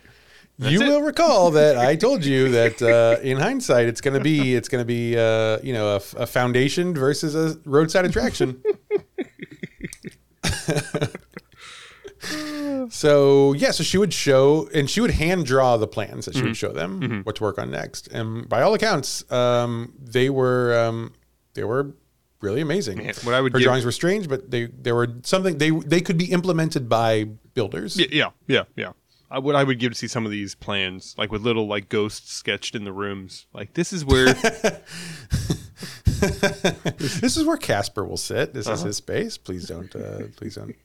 you 0.57 0.81
it. 0.81 0.87
will 0.87 1.01
recall 1.01 1.51
that 1.59 1.77
I 1.77 1.95
told 1.95 2.25
you 2.25 2.49
that 2.49 2.81
uh, 2.81 3.19
in 3.21 3.37
hindsight, 3.37 3.87
it's 3.87 4.01
going 4.01 4.15
to 4.15 4.23
be 4.23 4.55
it's 4.55 4.69
going 4.69 4.81
to 4.81 4.85
be 4.85 5.17
uh, 5.17 5.59
you 5.63 5.73
know 5.73 5.89
a, 5.89 5.95
f- 5.97 6.15
a 6.15 6.27
foundation 6.27 6.93
versus 6.93 7.35
a 7.35 7.59
roadside 7.67 8.05
attraction. 8.05 8.61
so 12.89 13.53
yeah, 13.53 13.71
so 13.71 13.83
she 13.83 13.97
would 13.97 14.13
show 14.13 14.67
and 14.73 14.89
she 14.89 15.01
would 15.01 15.11
hand 15.11 15.45
draw 15.45 15.77
the 15.77 15.87
plans 15.87 16.25
that 16.25 16.33
she 16.33 16.39
Mm-hmm. 16.39 16.47
would 16.49 16.57
show 16.57 16.71
them 16.71 17.21
what 17.23 17.35
to 17.37 17.43
work 17.43 17.57
on 17.59 17.71
next, 17.71 18.07
and 18.09 18.47
by 18.49 18.61
all 18.61 18.73
accounts, 18.73 19.29
um, 19.31 19.93
they 19.99 20.29
were 20.29 20.77
um, 20.87 21.13
they 21.53 21.63
were 21.63 21.93
really 22.41 22.61
amazing. 22.61 22.97
Man, 22.99 23.13
what 23.23 23.35
I 23.35 23.41
would 23.41 23.51
Her 23.53 23.59
give- 23.59 23.65
drawings 23.65 23.85
were 23.85 23.91
strange, 23.91 24.27
but 24.29 24.49
they 24.51 24.65
they 24.67 24.91
were 24.91 25.07
something 25.23 25.57
they 25.57 25.71
they 25.71 26.01
could 26.01 26.17
be 26.17 26.31
implemented 26.31 26.87
by 26.89 27.25
builders. 27.53 27.97
Yeah, 27.99 28.07
yeah, 28.11 28.29
yeah, 28.47 28.63
yeah. 28.75 28.91
I, 29.31 29.37
what 29.39 29.55
I 29.55 29.63
would 29.63 29.77
give 29.77 29.91
to 29.91 29.97
see 29.97 30.07
some 30.07 30.25
of 30.25 30.31
these 30.31 30.55
plans, 30.55 31.13
like 31.17 31.31
with 31.31 31.43
little 31.43 31.67
like 31.67 31.87
ghosts 31.89 32.31
sketched 32.33 32.73
in 32.75 32.83
the 32.83 32.91
rooms. 32.93 33.45
Like 33.53 33.73
this 33.73 33.93
is 33.93 34.03
where 34.03 34.33
this 36.19 37.37
is 37.37 37.43
where 37.45 37.57
Casper 37.57 38.03
will 38.05 38.17
sit. 38.17 38.53
This 38.53 38.65
Uh-huh. 38.67 38.75
is 38.75 38.81
his 38.83 38.97
space. 38.97 39.37
Please 39.37 39.67
don't, 39.67 39.95
uh, 39.95 40.23
please 40.35 40.55
don't 40.55 40.75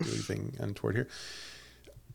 do 0.00 0.10
anything 0.10 0.54
untoward 0.58 0.96
here. 0.96 1.08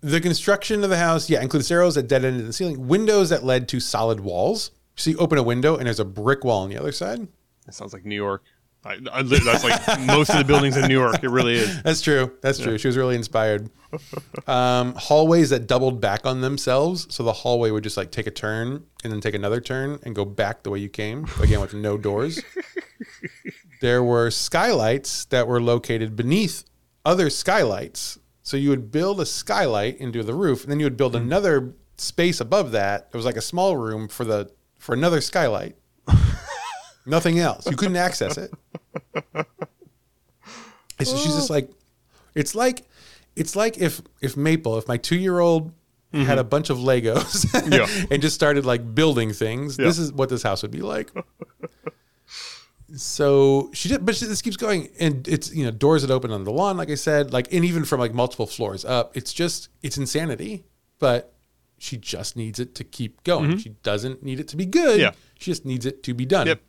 The 0.02 0.20
construction 0.20 0.84
of 0.84 0.90
the 0.90 0.98
house, 0.98 1.30
yeah, 1.30 1.42
includes 1.42 1.72
arrows 1.72 1.96
that 1.96 2.08
dead 2.08 2.26
ended 2.26 2.42
in 2.42 2.48
the 2.48 2.54
ceiling, 2.54 2.88
windows 2.88 3.30
that 3.30 3.44
led 3.44 3.68
to 3.70 3.80
solid 3.80 4.20
walls. 4.20 4.72
So 4.96 5.12
you 5.12 5.18
open 5.18 5.38
a 5.38 5.44
window 5.44 5.78
and 5.78 5.86
there's 5.86 6.00
a 6.00 6.06
brick 6.06 6.44
wall 6.44 6.64
on 6.64 6.70
the 6.70 6.78
other 6.78 6.92
side. 6.92 7.28
that 7.66 7.74
sounds 7.74 7.94
like 7.94 8.06
New 8.06 8.16
York. 8.16 8.44
I, 8.84 8.98
I, 9.12 9.22
li- 9.22 9.40
that's 9.46 9.64
like 9.64 10.00
most 10.08 10.32
of 10.32 10.40
the 10.40 10.44
buildings 10.44 10.76
in 10.76 10.88
New 10.88 11.00
York. 11.00 11.24
It 11.24 11.30
really 11.30 11.54
is. 11.54 11.84
That's 11.84 12.02
true. 12.02 12.32
That's 12.42 12.58
true. 12.58 12.80
She 12.80 12.88
was 12.88 12.98
really 12.98 13.16
inspired. 13.16 13.70
Um, 14.48 14.96
hallways 14.96 15.52
that 15.52 15.68
doubled 15.68 16.02
back 16.02 16.26
on 16.26 16.42
themselves. 16.42 17.06
So 17.14 17.22
the 17.22 17.34
hallway 17.34 17.70
would 17.70 17.84
just 17.84 17.96
like 17.96 18.10
take 18.10 18.26
a 18.26 18.32
turn 18.32 18.84
and 19.04 19.14
then 19.14 19.22
take 19.22 19.36
another 19.36 19.62
turn 19.62 20.00
and 20.04 20.16
go 20.16 20.26
back 20.26 20.64
the 20.64 20.72
way 20.72 20.80
you 20.80 20.90
came, 20.90 21.28
again 21.42 21.62
with 21.62 21.76
no 21.76 21.96
doors. 21.98 22.42
there 23.82 24.04
were 24.04 24.32
skylights 24.32 25.26
that 25.26 25.48
were 25.48 25.62
located 25.62 26.16
beneath 26.16 26.64
other 27.06 27.30
skylights. 27.30 28.20
So 28.44 28.58
you 28.58 28.70
would 28.70 28.92
build 28.92 29.22
a 29.22 29.26
skylight 29.26 29.98
into 29.98 30.24
the 30.24 30.34
roof, 30.34 30.64
and 30.64 30.72
then 30.72 30.80
you 30.80 30.86
would 30.86 30.98
build 30.98 31.16
hmm. 31.16 31.22
another 31.22 31.74
space 31.98 32.42
above 32.42 32.72
that. 32.72 33.10
It 33.14 33.16
was 33.16 33.26
like 33.26 33.38
a 33.38 33.42
small 33.42 33.78
room 33.78 34.08
for 34.08 34.24
the 34.24 34.52
for 34.80 34.94
another 34.94 35.22
skylight. 35.22 35.76
Nothing 37.06 37.40
else. 37.40 37.68
You 37.70 37.76
couldn't 37.76 37.98
access 37.98 38.38
it. 38.38 38.52
And 41.02 41.08
so 41.08 41.18
she's 41.18 41.34
just 41.34 41.50
oh. 41.50 41.56
like, 41.56 41.70
it's 42.36 42.54
like, 42.54 42.84
it's 43.36 43.56
like 43.56 43.80
if 43.80 44.02
if 44.22 44.38
Maple, 44.38 44.78
if 44.78 44.88
my 44.88 44.98
two 44.98 45.16
year 45.16 45.40
old 45.40 45.70
mm-hmm. 46.14 46.24
had 46.24 46.38
a 46.38 46.44
bunch 46.44 46.70
of 46.70 46.78
Legos 46.78 47.46
Yeah. 47.72 48.06
and 48.12 48.22
just 48.22 48.36
started 48.36 48.66
like 48.66 48.94
building 48.94 49.34
things, 49.34 49.78
this 49.78 49.98
is 49.98 50.14
what 50.14 50.30
this 50.30 50.44
house 50.44 50.62
would 50.62 50.72
be 50.72 50.82
like. 50.82 51.12
So 52.96 53.70
she 53.74 53.90
did, 53.90 54.06
but 54.06 54.16
she, 54.16 54.26
this 54.26 54.42
keeps 54.42 54.58
going, 54.58 54.90
and 55.00 55.28
it's 55.28 55.54
you 55.54 55.64
know 55.66 55.72
doors 55.72 56.02
that 56.02 56.12
open 56.12 56.32
on 56.32 56.44
the 56.44 56.52
lawn, 56.52 56.78
like 56.78 56.90
I 56.90 56.96
said, 56.96 57.34
like 57.34 57.52
and 57.54 57.64
even 57.66 57.86
from 57.86 58.00
like 58.00 58.14
multiple 58.14 58.48
floors 58.48 58.84
up. 58.86 59.16
It's 59.16 59.34
just 59.34 59.70
it's 59.82 59.98
insanity, 59.98 60.64
but 61.00 61.34
she 61.78 61.98
just 61.98 62.36
needs 62.36 62.60
it 62.60 62.76
to 62.76 62.84
keep 62.84 63.24
going. 63.24 63.50
Mm-hmm. 63.52 63.58
She 63.58 63.70
doesn't 63.84 64.24
need 64.24 64.40
it 64.40 64.48
to 64.50 64.58
be 64.58 64.66
good. 64.66 65.00
Yeah. 65.00 65.12
she 65.40 65.52
just 65.52 65.66
needs 65.66 65.86
it 65.86 66.04
to 66.04 66.14
be 66.14 66.26
done. 66.26 66.48
Yep. 66.48 66.62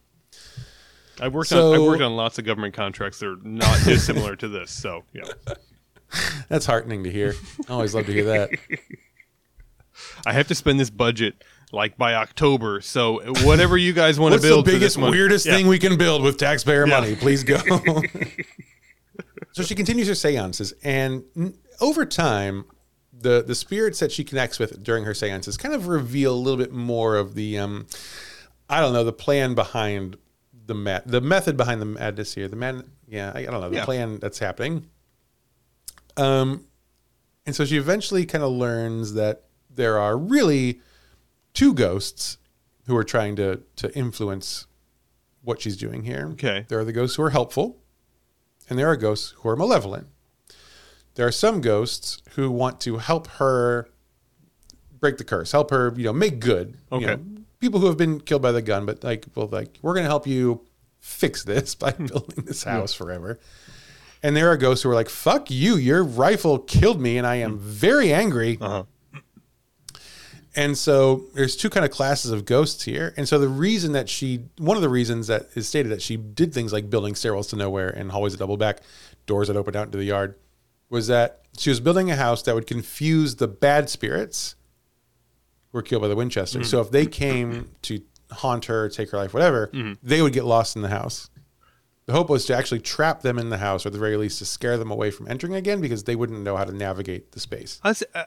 I've 1.20 1.35
worked 1.35 1.51
So- 1.51 1.73
on 1.73 1.81
I've 1.81 1.87
worked 1.87 2.03
on 2.03 2.16
lots 2.16 2.39
of 2.39 2.45
government 2.45 2.75
contracts 2.75 3.18
that 3.20 3.27
are 3.27 3.37
not 3.43 3.79
dissimilar 3.85 4.37
to 4.37 4.49
this. 4.49 4.70
So 4.70 5.05
yeah, 5.12 5.25
That's 6.49 6.66
heartening 6.66 7.05
to 7.05 7.11
hear. 7.11 7.35
I 7.68 7.73
always 7.73 7.95
love 7.95 8.07
to 8.07 8.12
hear 8.12 8.25
that. 8.25 8.51
I 10.27 10.33
have 10.33 10.49
to 10.49 10.55
spend 10.55 10.81
this 10.81 10.91
budget 10.91 11.43
like 11.73 11.97
by 11.97 12.14
October. 12.14 12.81
So 12.83 13.20
whatever 13.45 13.77
you 13.79 13.93
guys 13.93 14.20
want 14.20 14.35
to 14.35 14.41
the 14.41 14.47
build, 14.47 14.66
for 14.66 14.73
biggest, 14.73 14.97
weirdest 14.99 15.47
Yeah. 15.47 15.57
thing 15.57 15.66
we 15.66 15.79
can 15.79 15.97
build 15.97 16.23
with 16.23 16.37
taxpayer 16.37 16.87
Yeah. 16.87 17.01
money? 17.01 17.16
Please 17.16 17.43
go. 17.45 17.59
so 19.53 19.62
she 19.62 19.75
continues 19.75 20.09
her 20.09 20.14
seances, 20.14 20.73
and 20.83 21.25
over 21.81 22.05
time, 22.07 22.64
the 23.12 23.43
the 23.43 23.55
spirits 23.55 23.99
that 24.01 24.12
she 24.12 24.25
connects 24.25 24.59
with 24.59 24.83
during 24.83 25.05
her 25.05 25.14
seances 25.14 25.57
kind 25.57 25.75
of 25.75 25.87
reveal 25.89 26.35
a 26.35 26.37
little 26.37 26.59
bit 26.59 26.73
more 26.73 27.16
of 27.16 27.35
the, 27.35 27.59
um, 27.59 27.87
I 28.68 28.81
don't 28.81 28.93
know, 28.93 29.05
the 29.05 29.12
plan 29.12 29.55
behind 29.55 30.16
the 30.66 30.75
mat, 30.75 31.05
the 31.07 31.20
method 31.20 31.57
behind 31.57 31.81
the 31.81 31.87
madness 31.87 32.35
here. 32.35 32.49
The 32.49 32.57
man, 32.57 32.85
yeah, 33.09 33.33
I, 33.35 33.41
I 33.41 33.45
don't 33.47 33.61
know, 33.61 33.70
the 33.70 33.77
Yeah. 33.77 33.85
plan 33.85 34.18
that's 34.20 34.39
happening. 34.39 34.87
Um, 36.16 36.66
And 37.45 37.57
so 37.57 37.64
she 37.64 37.77
eventually 37.77 38.25
kind 38.25 38.45
of 38.45 38.53
learns 38.53 39.14
that 39.14 39.45
there 39.68 39.99
are 39.99 40.16
really 40.16 40.81
two 41.55 41.74
ghosts 41.74 42.38
who 42.86 42.96
are 42.96 43.05
trying 43.05 43.36
to 43.36 43.62
to 43.76 43.96
influence 43.96 44.66
what 45.42 45.61
she's 45.61 45.76
doing 45.76 46.05
here. 46.05 46.28
Okay. 46.32 46.66
There 46.68 46.78
are 46.78 46.84
the 46.84 46.92
ghosts 46.92 47.16
who 47.16 47.22
are 47.22 47.30
helpful, 47.30 47.78
and 48.68 48.78
there 48.78 48.88
are 48.88 48.96
ghosts 48.96 49.34
who 49.38 49.48
are 49.48 49.57
malevolent. 49.57 50.07
There 51.14 51.26
are 51.26 51.32
some 51.32 51.61
ghosts 51.61 52.22
who 52.36 52.50
want 52.50 52.80
to 52.82 52.98
help 52.98 53.26
her 53.38 53.88
break 54.98 55.18
the 55.18 55.24
curse, 55.24 55.53
help 55.53 55.70
her, 55.70 55.92
you 55.96 56.05
know, 56.05 56.12
make 56.12 56.38
good. 56.40 56.76
You 56.90 56.96
Okay. 56.98 57.07
know, 57.07 57.20
people 57.59 57.80
who 57.80 57.86
have 57.86 57.96
been 57.96 58.20
killed 58.20 58.40
by 58.42 58.53
the 58.53 58.62
gun, 58.62 58.86
but 58.86 59.03
like, 59.05 59.26
well, 59.34 59.48
like, 59.48 59.78
we're 59.82 59.94
going 59.94 60.05
to 60.05 60.09
help 60.09 60.26
you 60.26 60.64
fix 61.00 61.42
this 61.42 61.74
by 61.84 61.90
building 61.90 62.44
this 62.44 62.62
house 62.62 62.94
forever. 62.94 63.38
And 64.22 64.36
there 64.36 64.48
are 64.50 64.57
ghosts 64.57 64.84
who 64.84 64.90
are 64.90 64.94
like, 64.94 65.09
fuck 65.09 65.50
you, 65.50 65.74
your 65.74 66.05
rifle 66.05 66.59
killed 66.61 67.00
me, 67.00 67.18
and 67.18 67.26
I 67.26 67.36
am 67.36 67.59
very 67.59 68.12
angry. 68.12 68.57
Uh-huh. 68.61 68.84
And 70.55 70.76
so 70.76 71.24
there's 71.34 71.57
two 71.57 71.70
kind 71.70 71.84
of 71.84 71.90
classes 71.90 72.30
of 72.30 72.44
ghosts 72.44 72.82
here. 72.82 73.14
And 73.16 73.26
so 73.26 73.38
the 73.38 73.48
reason 73.48 73.92
that 73.92 74.09
she, 74.09 74.44
one 74.59 74.76
of 74.76 74.82
the 74.82 74.88
reasons 74.88 75.26
that 75.28 75.48
is 75.55 75.66
stated 75.66 75.90
that 75.90 76.03
she 76.03 76.16
did 76.16 76.53
things 76.53 76.72
like 76.72 76.90
building 76.90 77.14
stairwells 77.14 77.48
to 77.50 77.57
nowhere 77.57 77.88
and 77.88 78.11
hallways 78.11 78.32
that 78.32 78.38
double 78.38 78.57
back, 78.59 78.80
doors 79.26 79.48
that 79.48 79.57
opened 79.57 79.76
out 79.76 79.86
into 79.86 79.98
the 79.98 80.05
yard, 80.05 80.34
was 80.90 81.07
that 81.07 81.40
she 81.57 81.70
was 81.70 81.80
building 81.80 82.11
a 82.11 82.16
house 82.16 82.42
that 82.42 82.55
would 82.55 82.66
confuse 82.66 83.36
the 83.36 83.48
bad 83.48 83.88
spirits 83.88 84.55
who 85.70 85.78
were 85.78 85.82
killed 85.82 86.03
by 86.03 86.09
the 86.09 86.16
Winchester. 86.16 86.62
So 86.64 86.80
if 86.80 86.90
they 86.90 87.07
came 87.07 87.70
to 87.82 88.03
haunt 88.30 88.66
her, 88.66 88.88
take 88.90 89.11
her 89.11 89.16
life, 89.16 89.32
whatever, 89.32 89.70
they 90.03 90.20
would 90.20 90.34
get 90.34 90.44
lost 90.44 90.76
in 90.76 90.82
the 90.82 90.88
house. 90.88 91.30
The 92.07 92.12
hope 92.12 92.28
was 92.28 92.44
to 92.46 92.57
actually 92.57 92.80
trap 92.80 93.22
them 93.22 93.38
in 93.38 93.48
the 93.48 93.59
house, 93.59 93.86
or 93.86 93.88
at 93.88 93.92
the 93.92 93.98
very 93.98 94.16
least, 94.16 94.38
to 94.40 94.44
scare 94.44 94.76
them 94.76 94.90
away 94.90 95.11
from 95.11 95.28
entering 95.28 95.55
again 95.55 95.80
because 95.80 96.05
they 96.05 96.16
wouldn't 96.16 96.42
know 96.42 96.57
how 96.57 96.64
to 96.64 96.72
navigate 96.72 97.32
the 97.32 97.40
space. 97.40 97.80
I 97.84 97.94
uh, 98.14 98.24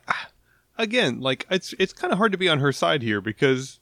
again, 0.77 1.19
like 1.21 1.45
it's 1.49 1.73
it's 1.79 1.93
kind 1.93 2.11
of 2.11 2.17
hard 2.17 2.31
to 2.31 2.37
be 2.37 2.49
on 2.49 2.59
her 2.59 2.71
side 2.71 3.01
here 3.01 3.21
because 3.21 3.79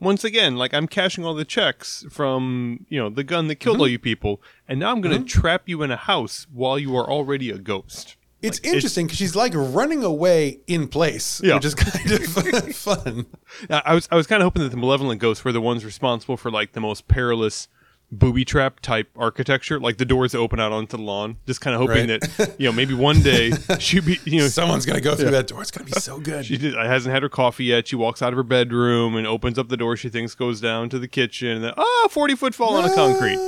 once 0.00 0.24
again, 0.24 0.56
like 0.56 0.74
I'm 0.74 0.86
cashing 0.86 1.24
all 1.24 1.34
the 1.34 1.44
checks 1.44 2.04
from 2.10 2.84
you 2.88 2.98
know 2.98 3.08
the 3.10 3.24
gun 3.24 3.48
that 3.48 3.54
Mm-hmm. 3.58 3.62
killed 3.64 3.80
all 3.80 3.88
you 3.88 3.98
people, 3.98 4.40
and 4.68 4.78
now 4.80 4.92
I'm 4.92 5.00
going 5.00 5.16
to 5.16 5.24
trap 5.24 5.62
you 5.66 5.82
in 5.82 5.90
a 5.90 5.96
house 5.96 6.46
while 6.52 6.78
you 6.78 6.94
are 6.96 7.08
already 7.10 7.50
a 7.50 7.58
ghost. 7.58 8.16
It's 8.42 8.62
Like, 8.62 8.74
interesting 8.74 9.06
because 9.06 9.18
she's 9.18 9.34
like 9.34 9.52
running 9.54 10.04
away 10.04 10.60
in 10.66 10.88
place, 10.88 11.40
Yeah. 11.42 11.54
which 11.54 11.64
is 11.64 11.74
kind 11.74 12.10
of 12.10 12.22
fun. 12.76 13.26
I 13.70 13.94
was 13.94 14.06
I 14.12 14.16
was 14.16 14.26
kind 14.26 14.42
of 14.42 14.44
hoping 14.46 14.62
that 14.62 14.68
the 14.70 14.76
malevolent 14.76 15.20
ghosts 15.20 15.44
were 15.44 15.52
the 15.52 15.60
ones 15.62 15.84
responsible 15.84 16.36
for 16.36 16.50
like 16.50 16.72
the 16.72 16.80
most 16.80 17.08
perilous 17.08 17.68
booby 18.12 18.44
trap 18.44 18.80
type 18.80 19.08
architecture, 19.16 19.80
like 19.80 19.96
the 19.98 20.04
doors 20.04 20.34
open 20.34 20.60
out 20.60 20.70
onto 20.72 20.96
the 20.96 21.02
lawn. 21.02 21.36
Just 21.46 21.60
kind 21.60 21.74
of 21.74 21.80
hoping 21.80 22.08
Right. 22.08 22.20
that 22.20 22.56
you 22.58 22.66
know 22.66 22.72
maybe 22.72 22.94
one 22.94 23.20
day 23.20 23.50
she'd 23.78 24.04
be 24.06 24.18
you 24.24 24.38
know 24.40 24.48
Someone's 24.48 24.86
gonna 24.86 25.00
go 25.00 25.14
through 25.16 25.30
that 25.32 25.46
door. 25.48 25.60
It's 25.62 25.70
gonna 25.72 25.86
be 25.86 25.92
so 26.00 26.20
good. 26.20 26.46
She 26.46 26.56
did, 26.56 26.74
hasn't 26.74 27.12
had 27.12 27.22
her 27.22 27.28
coffee 27.28 27.64
yet. 27.64 27.88
She 27.88 27.96
walks 27.96 28.22
out 28.22 28.32
of 28.32 28.36
her 28.36 28.42
bedroom 28.44 29.16
and 29.16 29.26
opens 29.26 29.58
up 29.58 29.68
the 29.68 29.76
door 29.76 29.96
she 29.96 30.08
thinks 30.08 30.34
goes 30.34 30.60
down 30.60 30.88
to 30.90 30.98
the 30.98 31.08
kitchen. 31.08 31.48
And 31.48 31.64
then, 31.64 31.72
ah, 31.76 32.08
40 32.10 32.34
foot 32.36 32.54
fall 32.54 32.76
on 32.76 32.84
a 32.88 32.94
concrete. 32.94 33.38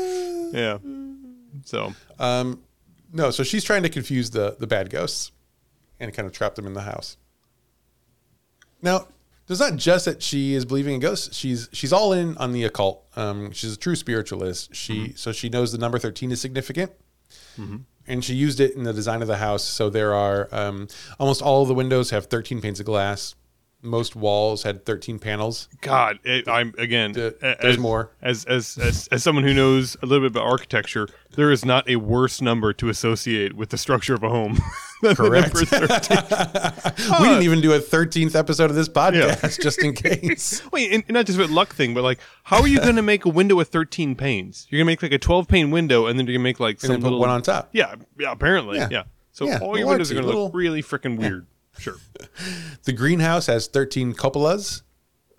Yeah. 0.52 0.78
So, 1.64 1.94
Um, 2.18 2.62
no, 3.12 3.30
so 3.30 3.42
she's 3.42 3.64
trying 3.64 3.82
to 3.84 3.88
confuse 3.88 4.30
the 4.30 4.56
the 4.58 4.66
bad 4.66 4.90
ghosts 4.90 5.32
and 6.00 6.12
kind 6.12 6.26
of 6.26 6.32
trap 6.32 6.54
them 6.56 6.66
in 6.66 6.74
the 6.74 6.82
house. 6.82 7.16
Now, 8.82 9.08
it's 9.52 9.60
not 9.60 9.76
just 9.76 10.04
that 10.04 10.22
she 10.22 10.54
is 10.54 10.64
believing 10.64 10.94
in 10.94 11.00
ghosts. 11.00 11.36
She's 11.36 11.68
she's 11.72 11.92
all 11.92 12.12
in 12.12 12.36
on 12.38 12.52
the 12.52 12.64
occult. 12.64 13.04
Um, 13.16 13.52
she's 13.52 13.74
a 13.74 13.78
true 13.78 13.96
spiritualist. 13.96 14.74
She 14.74 15.12
so 15.16 15.32
she 15.32 15.48
knows 15.48 15.72
the 15.72 15.78
number 15.78 15.98
thirteen 15.98 16.30
is 16.30 16.40
significant, 16.40 16.92
and 18.06 18.24
she 18.24 18.34
used 18.34 18.60
it 18.60 18.74
in 18.76 18.84
the 18.84 18.92
design 18.92 19.22
of 19.22 19.28
the 19.28 19.38
house. 19.38 19.64
So 19.64 19.90
there 19.90 20.14
are 20.14 20.48
um, 20.52 20.88
almost 21.18 21.42
all 21.42 21.62
of 21.62 21.68
the 21.68 21.74
windows 21.74 22.10
have 22.10 22.26
thirteen 22.26 22.60
panes 22.60 22.78
of 22.80 22.86
glass. 22.86 23.34
Most 23.80 24.16
walls 24.16 24.64
had 24.64 24.84
thirteen 24.84 25.18
panels. 25.20 25.68
God, 25.82 26.18
it, 26.24 26.48
I'm 26.48 26.74
again. 26.78 27.12
The- 27.12 27.36
a- 27.40 27.62
there's 27.62 27.78
more. 27.78 28.10
As, 28.20 28.44
as 28.46 28.76
as 28.76 29.08
as 29.12 29.22
someone 29.22 29.44
who 29.44 29.54
knows 29.54 29.96
a 30.02 30.06
little 30.06 30.28
bit 30.28 30.32
about 30.36 30.48
architecture, 30.48 31.08
there 31.36 31.52
is 31.52 31.64
not 31.64 31.88
a 31.88 31.94
worse 31.96 32.40
number 32.40 32.72
to 32.72 32.88
associate 32.88 33.54
with 33.54 33.68
the 33.70 33.78
structure 33.78 34.14
of 34.14 34.24
a 34.24 34.28
home 34.28 34.58
Correct. 35.14 35.56
13. 35.56 36.18
Uh, 37.10 37.18
we 37.22 37.28
didn't 37.28 37.44
even 37.44 37.60
do 37.60 37.72
a 37.72 37.78
thirteenth 37.80 38.34
episode 38.34 38.68
of 38.70 38.74
this 38.76 38.88
podcast 38.88 39.60
just 39.62 39.82
in 39.82 39.92
case. 39.94 40.60
Wait, 40.72 40.92
and, 40.92 41.04
and 41.06 41.14
not 41.14 41.26
just 41.26 41.38
with 41.38 41.48
luck 41.50 41.72
thing, 41.74 41.94
but 41.94 42.02
like, 42.02 42.18
how 42.42 42.60
are 42.60 42.66
you 42.68 42.80
going 42.80 42.96
to 42.96 43.02
make 43.02 43.24
a 43.24 43.28
window 43.28 43.54
with 43.54 43.68
13 43.68 44.14
panes? 44.16 44.66
You're 44.68 44.78
going 44.78 44.86
to 44.86 44.90
make 44.90 45.02
like 45.02 45.12
a 45.12 45.18
12 45.18 45.46
pane 45.48 45.70
window, 45.70 46.06
and 46.06 46.18
then 46.18 46.26
you're 46.26 46.32
going 46.34 46.40
to 46.40 46.48
make 46.48 46.58
like 46.60 46.76
And 46.76 46.80
some 46.82 46.96
put 46.96 47.04
little 47.04 47.20
one 47.20 47.30
on 47.30 47.42
top. 47.42 47.68
Yeah, 47.72 47.94
yeah, 48.18 48.32
apparently. 48.32 48.78
Yeah. 48.78 48.88
Yeah. 48.90 49.02
So 49.32 49.46
Yeah, 49.46 49.58
all 49.62 49.78
your 49.78 49.86
windows 49.86 50.10
are 50.10 50.14
going 50.14 50.26
to 50.26 50.36
look 50.36 50.54
really 50.54 50.82
freaking 50.82 51.16
weird. 51.16 51.46
Sure. 51.78 51.96
The 52.84 52.92
greenhouse 52.92 53.46
has 53.46 53.66
13 53.66 54.14
cupolas. 54.14 54.82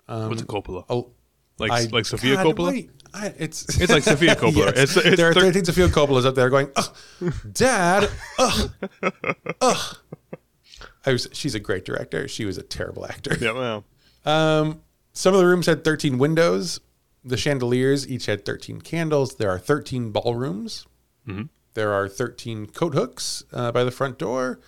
What's 0.06 0.42
a 0.42 0.46
cupola? 0.46 0.84
Oh, 0.88 1.10
Like 1.58 1.70
I- 1.72 1.84
like 1.90 2.04
Sofia 2.06 2.36
God, 2.36 2.46
Coppola? 2.46 2.76
you- 2.82 2.90
I, 3.12 3.34
it's 3.38 3.80
It's 3.80 3.90
like 3.92 4.02
Sofia 4.04 4.34
Coppola. 4.36 4.74
Yes. 4.76 4.96
It's- 4.96 4.96
it's 4.96 5.16
there 5.16 5.30
are 5.30 5.34
thir- 5.34 5.40
13 5.52 5.64
Sofia 5.64 5.88
Coppolas 5.88 6.24
up 6.24 6.34
there 6.34 6.48
going, 6.50 6.68
oh, 6.76 6.92
Dad, 7.52 8.08
ugh, 8.38 8.70
ugh. 9.60 9.96
I 11.06 11.12
was, 11.12 11.28
she's 11.32 11.54
a 11.54 11.60
great 11.60 11.84
director. 11.84 12.28
She 12.28 12.44
was 12.44 12.58
a 12.58 12.62
terrible 12.62 13.06
actor. 13.06 13.36
Yeah, 13.40 13.52
well. 13.52 13.84
Um, 14.26 14.82
some 15.12 15.34
of 15.34 15.40
the 15.40 15.46
rooms 15.46 15.66
had 15.66 15.82
13 15.82 16.18
windows. 16.18 16.80
The 17.24 17.36
chandeliers 17.36 18.08
each 18.08 18.26
had 18.26 18.44
13 18.44 18.80
candles. 18.82 19.36
There 19.36 19.50
are 19.50 19.58
13 19.58 20.10
ballrooms. 20.12 20.86
Mm-hmm. 21.26 21.44
There 21.74 21.92
are 21.92 22.08
13 22.08 22.66
coat 22.66 22.94
hooks 22.94 23.44
uh, 23.52 23.72
by 23.72 23.84
the 23.84 23.90
front 23.90 24.18
door. 24.18 24.60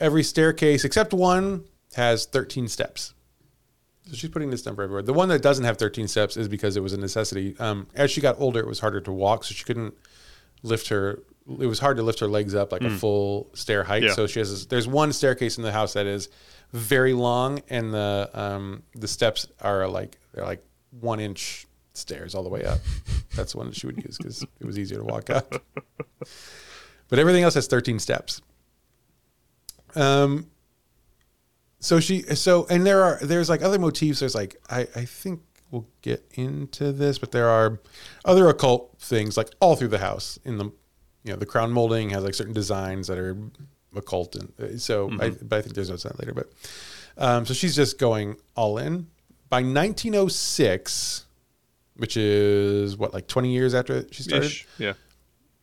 Every 0.00 0.22
staircase, 0.22 0.84
except 0.84 1.12
one, 1.12 1.64
has 1.94 2.26
13 2.26 2.68
steps. 2.68 3.14
So 4.08 4.14
she's 4.14 4.30
putting 4.30 4.50
this 4.50 4.64
number 4.66 4.82
everywhere. 4.82 5.02
The 5.02 5.12
one 5.12 5.28
that 5.30 5.42
doesn't 5.42 5.64
have 5.64 5.78
13 5.78 6.06
steps 6.06 6.36
is 6.36 6.48
because 6.48 6.76
it 6.76 6.82
was 6.82 6.92
a 6.92 6.96
necessity. 6.96 7.56
Um, 7.58 7.88
as 7.94 8.10
she 8.10 8.20
got 8.20 8.38
older, 8.38 8.60
it 8.60 8.66
was 8.66 8.78
harder 8.78 9.00
to 9.00 9.12
walk, 9.12 9.44
so 9.44 9.52
she 9.54 9.64
couldn't 9.64 9.94
lift 10.62 10.88
her. 10.88 11.22
It 11.60 11.66
was 11.66 11.78
hard 11.78 11.96
to 11.96 12.02
lift 12.02 12.20
her 12.20 12.28
legs 12.28 12.54
up 12.54 12.72
like 12.72 12.82
a 12.82 12.90
full 12.90 13.50
stair 13.54 13.84
height. 13.84 14.02
Mm. 14.02 14.06
Yeah. 14.08 14.14
So 14.14 14.26
she 14.26 14.38
has. 14.40 14.50
This, 14.50 14.66
there's 14.66 14.86
one 14.86 15.12
staircase 15.12 15.56
in 15.56 15.62
the 15.62 15.72
house 15.72 15.94
that 15.94 16.06
is 16.06 16.28
very 16.72 17.14
long, 17.14 17.62
and 17.68 17.92
the 17.92 18.30
um, 18.34 18.82
the 18.94 19.08
steps 19.08 19.46
are 19.60 19.88
like 19.88 20.18
they're 20.32 20.44
like 20.44 20.64
one 21.00 21.20
inch 21.20 21.66
stairs 21.94 22.34
all 22.34 22.42
the 22.42 22.48
way 22.48 22.64
up. 22.64 22.78
That's 23.34 23.52
the 23.52 23.58
one 23.58 23.68
that 23.68 23.76
she 23.76 23.86
would 23.86 23.96
use 23.96 24.18
because 24.18 24.42
it 24.42 24.66
was 24.66 24.78
easier 24.78 24.98
to 24.98 25.04
walk 25.04 25.30
up. 25.30 25.62
But 27.08 27.18
everything 27.18 27.44
else 27.44 27.54
has 27.54 27.66
13 27.68 27.98
steps. 27.98 28.42
Um, 29.96 30.50
so 31.86 32.00
she 32.00 32.22
so 32.22 32.66
and 32.68 32.84
there 32.86 33.02
are 33.02 33.18
there's 33.22 33.48
like 33.48 33.62
other 33.62 33.78
motifs 33.78 34.20
there's 34.20 34.34
like 34.34 34.56
i 34.70 34.80
i 34.96 35.04
think 35.04 35.40
we'll 35.70 35.86
get 36.02 36.24
into 36.34 36.92
this 36.92 37.18
but 37.18 37.32
there 37.32 37.48
are 37.48 37.80
other 38.24 38.48
occult 38.48 38.94
things 38.98 39.36
like 39.36 39.50
all 39.60 39.76
through 39.76 39.88
the 39.88 39.98
house 39.98 40.38
in 40.44 40.58
the 40.58 40.64
you 40.64 41.32
know 41.32 41.36
the 41.36 41.46
crown 41.46 41.70
molding 41.70 42.10
has 42.10 42.24
like 42.24 42.34
certain 42.34 42.54
designs 42.54 43.06
that 43.08 43.18
are 43.18 43.36
occult 43.94 44.36
and 44.36 44.52
uh, 44.60 44.78
so 44.78 45.10
I, 45.20 45.30
but 45.30 45.58
i 45.58 45.62
think 45.62 45.74
there's 45.74 45.90
notes 45.90 46.04
on 46.04 46.12
that 46.12 46.20
later 46.20 46.34
but 46.34 46.50
um, 47.18 47.46
so 47.46 47.54
she's 47.54 47.74
just 47.74 47.98
going 47.98 48.36
all 48.54 48.78
in 48.78 49.06
by 49.48 49.62
1906 49.62 51.24
which 51.96 52.16
is 52.16 52.96
what 52.96 53.14
like 53.14 53.26
20 53.26 53.52
years 53.52 53.74
after 53.74 54.06
she 54.10 54.22
started 54.22 54.46
Ish. 54.46 54.66
Yeah. 54.78 54.92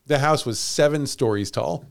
the 0.06 0.18
house 0.18 0.44
was 0.44 0.58
seven 0.58 1.06
stories 1.06 1.50
tall 1.50 1.84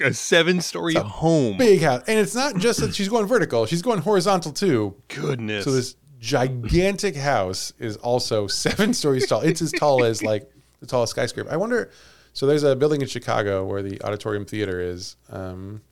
A 0.00 0.14
seven 0.14 0.60
story 0.60 0.94
home. 0.94 1.56
big 1.56 1.82
house 1.82 2.02
and 2.06 2.18
it's 2.18 2.34
not 2.34 2.56
just 2.56 2.80
that 2.80 2.94
she's 2.94 3.08
going 3.08 3.26
vertical 3.26 3.66
she's 3.66 3.82
going 3.82 4.00
horizontal 4.00 4.52
too 4.52 4.96
Goodness. 5.08 5.64
So 5.64 5.72
this 5.72 5.96
gigantic 6.18 7.16
house 7.16 7.72
is 7.78 7.96
also 7.96 8.46
seven 8.46 8.94
stories 8.94 9.26
tall. 9.26 9.42
It's 9.42 9.60
as 9.62 9.72
tall 9.72 10.04
as 10.04 10.22
like 10.22 10.50
the 10.80 10.86
tallest 10.86 11.10
skyscraper. 11.10 11.50
I 11.50 11.56
wonder. 11.56 11.90
So 12.32 12.46
there's 12.46 12.64
a 12.64 12.74
building 12.74 13.00
in 13.00 13.06
Chicago 13.06 13.64
where 13.64 13.82
the 13.82 14.02
Auditorium 14.02 14.44
Theater 14.44 14.80
is, 14.80 15.14
um, 15.30 15.82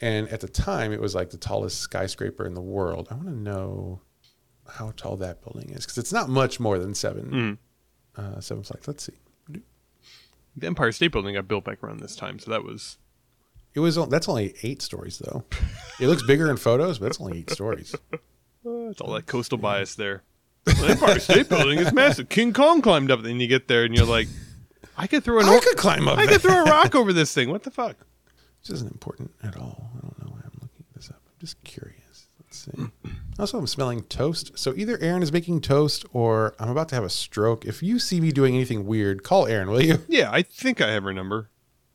and 0.00 0.28
at 0.30 0.40
the 0.40 0.48
time 0.48 0.92
it 0.92 1.00
was 1.00 1.14
like 1.14 1.30
the 1.30 1.36
tallest 1.36 1.78
skyscraper 1.78 2.46
in 2.46 2.54
the 2.54 2.60
world. 2.60 3.06
I 3.10 3.14
want 3.14 3.28
to 3.28 3.34
know 3.34 4.00
how 4.68 4.92
tall 4.96 5.16
that 5.18 5.42
building 5.42 5.70
is 5.70 5.84
because 5.84 5.98
it's 5.98 6.12
not 6.12 6.28
much 6.28 6.58
more 6.58 6.78
than 6.78 6.94
seven 6.94 7.58
uh, 8.16 8.40
seven 8.40 8.64
flights. 8.64 8.88
Let's 8.88 9.04
see. 9.04 9.12
The 10.60 10.66
Empire 10.66 10.92
State 10.92 11.12
Building 11.12 11.34
got 11.34 11.48
built 11.48 11.64
back 11.64 11.82
around 11.82 12.00
this 12.00 12.16
time, 12.16 12.38
so 12.38 12.50
that 12.50 12.64
was. 12.64 12.98
It 13.74 13.80
was 13.80 13.96
that's 14.08 14.28
only 14.28 14.54
eight 14.62 14.82
stories 14.82 15.18
though. 15.18 15.44
It 16.00 16.08
looks 16.08 16.22
bigger 16.24 16.50
in 16.50 16.56
photos, 16.56 16.98
but 16.98 17.06
it's 17.06 17.20
only 17.20 17.38
eight 17.38 17.50
stories. 17.50 17.94
It's 18.64 19.00
all 19.00 19.12
that 19.12 19.26
coastal 19.26 19.58
bias 19.58 19.94
there. 19.94 20.22
Well, 20.66 20.76
the 20.76 20.88
Empire 20.90 21.18
State 21.18 21.48
Building 21.48 21.78
is 21.78 21.92
massive. 21.92 22.28
King 22.30 22.52
Kong 22.52 22.82
climbed 22.82 23.10
up, 23.10 23.24
and 23.24 23.40
you 23.40 23.46
get 23.48 23.68
there, 23.68 23.84
and 23.84 23.96
you're 23.96 24.06
like, 24.06 24.28
I 24.96 25.06
could 25.06 25.24
throw 25.24 25.38
an 25.40 25.46
I 25.46 25.58
could 25.60 25.76
climb 25.76 26.08
up. 26.08 26.18
I 26.18 26.26
could 26.26 26.42
throw 26.42 26.62
a 26.62 26.64
rock 26.64 26.94
over 26.94 27.12
this 27.12 27.32
thing. 27.32 27.50
What 27.50 27.62
the 27.62 27.70
fuck? 27.70 27.96
This 28.62 28.70
isn't 28.76 28.90
important 28.90 29.30
at 29.42 29.56
all. 29.56 29.90
I 29.96 30.00
don't 30.00 30.18
know 30.18 30.32
why 30.32 30.40
I'm 30.44 30.58
looking 30.60 30.84
this 30.94 31.08
up. 31.08 31.22
I'm 31.26 31.38
just 31.38 31.62
curious. 31.64 32.28
Let's 32.44 32.58
see. 32.58 33.12
Also, 33.40 33.58
I'm 33.58 33.66
smelling 33.66 34.02
toast. 34.02 34.58
So 34.58 34.74
either 34.76 34.98
Aaron 35.00 35.22
is 35.22 35.32
making 35.32 35.62
toast 35.62 36.04
or 36.12 36.54
I'm 36.58 36.68
about 36.68 36.90
to 36.90 36.94
have 36.94 37.04
a 37.04 37.08
stroke. 37.08 37.64
If 37.64 37.82
you 37.82 37.98
see 37.98 38.20
me 38.20 38.32
doing 38.32 38.54
anything 38.54 38.84
weird, 38.84 39.22
call 39.22 39.46
Aaron, 39.46 39.70
will 39.70 39.82
you? 39.82 39.98
Yeah, 40.08 40.30
I 40.30 40.42
think 40.42 40.82
I 40.82 40.90
have 40.90 41.04
her 41.04 41.14
number. 41.14 41.48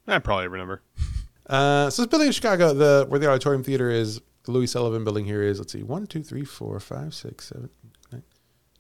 I 0.08 0.18
probably 0.18 0.46
have 0.46 0.52
her 0.52 0.58
number. 0.58 0.82
Uh, 1.48 1.92
so 1.92 2.02
this 2.02 2.10
building 2.10 2.26
in 2.26 2.34
Chicago, 2.34 2.74
the 2.74 3.06
where 3.08 3.20
the 3.20 3.30
auditorium 3.30 3.62
theater 3.62 3.92
is, 3.92 4.20
the 4.46 4.52
Louis 4.52 4.66
Sullivan 4.66 5.04
building 5.04 5.26
here 5.26 5.44
is. 5.44 5.60
Let's 5.60 5.74
see, 5.74 5.84
one, 5.84 6.08
two, 6.08 6.24
three, 6.24 6.44
four, 6.44 6.80
five, 6.80 7.14
six, 7.14 7.50
seven, 7.50 7.70
eight, 7.86 7.92
nine, 8.12 8.24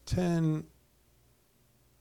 ten. 0.07 0.63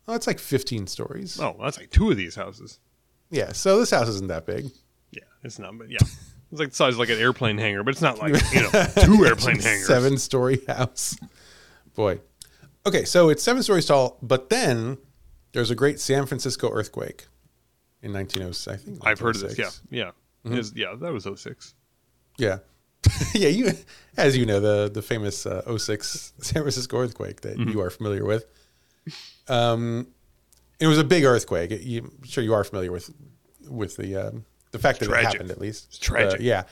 Oh, 0.09 0.15
it's 0.15 0.27
like 0.27 0.39
fifteen 0.39 0.87
stories. 0.87 1.39
Oh, 1.39 1.55
that's 1.62 1.79
like 1.79 1.91
two 1.91 2.11
of 2.11 2.17
these 2.17 2.35
houses. 2.35 2.81
Yeah, 3.29 3.53
so 3.53 3.79
this 3.79 3.91
house 3.91 4.09
isn't 4.09 4.29
that 4.29 4.47
big. 4.47 4.71
Yeah, 5.11 5.25
it's 5.43 5.59
not, 5.59 5.77
but 5.77 5.91
yeah. 5.91 5.99
It's 6.55 6.61
like 6.61 6.71
the 6.71 6.77
size 6.77 6.93
of 6.93 7.01
like 7.01 7.09
an 7.09 7.19
airplane 7.19 7.59
hangar, 7.59 7.83
but 7.83 7.91
it's 7.91 8.01
not 8.01 8.19
like, 8.21 8.33
you 8.53 8.63
know, 8.63 8.71
two 9.03 9.25
airplane 9.27 9.59
hangars. 9.59 9.87
Seven 9.89 10.17
story 10.19 10.61
house. 10.69 11.17
Boy. 11.97 12.21
Okay, 12.87 13.05
so 13.05 13.29
it's 13.29 13.43
seven 13.43 13.61
stories 13.65 13.87
tall, 13.87 14.19
but 14.23 14.51
then 14.51 14.99
there's 15.53 15.73
a 15.73 15.75
great 15.75 15.99
San 15.99 16.27
Francisco 16.27 16.71
earthquake 16.71 17.27
in 18.03 18.13
1906. 18.13 18.69
I 18.69 18.77
think 18.85 19.05
I've 19.05 19.19
heard 19.19 19.35
of 19.35 19.43
this. 19.43 19.59
Yeah. 19.59 19.71
Yeah. 19.91 20.11
Mm-hmm. 20.47 20.59
Is- 20.59 20.73
yeah, 20.77 20.95
that 21.01 21.13
was 21.13 21.25
06. 21.25 21.75
Yeah. 22.39 22.59
yeah, 23.35 23.49
you 23.49 23.73
as 24.17 24.37
you 24.37 24.47
know, 24.47 24.61
the 24.61 24.89
the 24.93 25.03
famous 25.03 25.45
uh, 25.47 25.77
06 25.77 26.35
San 26.39 26.63
Francisco 26.63 26.99
earthquake 26.99 27.41
that 27.41 27.57
Mm-hmm. 27.59 27.71
you 27.71 27.81
are 27.81 27.91
familiar 27.91 28.25
with. 28.25 28.45
Um 29.49 30.07
it 30.81 30.87
was 30.87 30.99
a 30.99 31.05
big 31.05 31.25
earthquake. 31.25 31.71
It- 31.71 31.83
you, 31.83 32.01
I'm 32.03 32.23
sure 32.25 32.43
you 32.45 32.55
are 32.55 32.65
familiar 32.65 32.93
with 32.93 33.11
with 33.69 33.97
the 33.97 34.17
um, 34.17 34.45
the 34.75 34.79
fact 34.81 34.99
that 35.01 35.07
Tragic. 35.07 35.27
it 35.27 35.33
happened 35.33 35.51
at 35.51 35.61
least. 35.61 35.87
It's 35.89 35.99
tragic. 35.99 36.41
Uh, 36.41 36.43
yeah. 36.43 36.64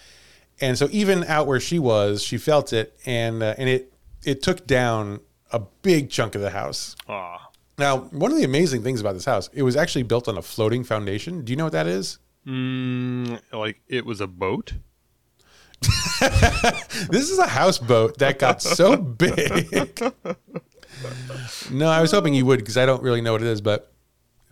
And 0.61 0.77
so 0.77 0.89
even 0.91 1.25
out 1.25 1.47
where 1.47 1.61
she 1.61 1.79
was, 1.79 2.23
she 2.23 2.37
felt 2.37 2.73
it 2.73 2.99
and 3.07 3.43
uh, 3.43 3.55
and 3.57 3.69
it 3.69 3.93
it 4.25 4.43
took 4.43 4.67
down 4.67 5.21
a 5.51 5.61
big 5.83 6.11
chunk 6.11 6.35
of 6.35 6.41
the 6.41 6.51
house. 6.51 6.97
Ah. 7.09 7.49
Now, 7.79 7.99
one 7.99 8.31
of 8.31 8.37
the 8.37 8.45
amazing 8.45 8.83
things 8.83 9.01
about 9.01 9.15
this 9.15 9.25
house, 9.25 9.49
it 9.53 9.63
was 9.63 9.77
actually 9.77 10.03
built 10.03 10.29
on 10.29 10.37
a 10.37 10.43
floating 10.43 10.85
foundation. 10.85 11.43
Do 11.45 11.53
you 11.53 11.57
know 11.57 11.65
what 11.65 11.73
that 11.73 11.87
is? 11.87 12.19
Mm, 12.47 13.41
like 13.53 13.81
it 13.89 14.05
was 14.05 14.21
a 14.21 14.27
boat? 14.27 14.75
This 17.11 17.31
is 17.31 17.39
a 17.39 17.47
houseboat 17.49 18.19
that 18.19 18.39
got 18.39 18.63
so 18.63 18.97
big. 19.23 20.01
no, 21.71 21.89
I 21.89 22.01
was 22.01 22.13
hoping 22.13 22.35
you 22.35 22.47
would 22.47 22.61
because 22.61 22.77
I 22.77 22.87
don't 22.87 23.03
really 23.03 23.21
know 23.21 23.33
what 23.33 23.43
it 23.43 23.49
is. 23.49 23.61
But 23.61 23.92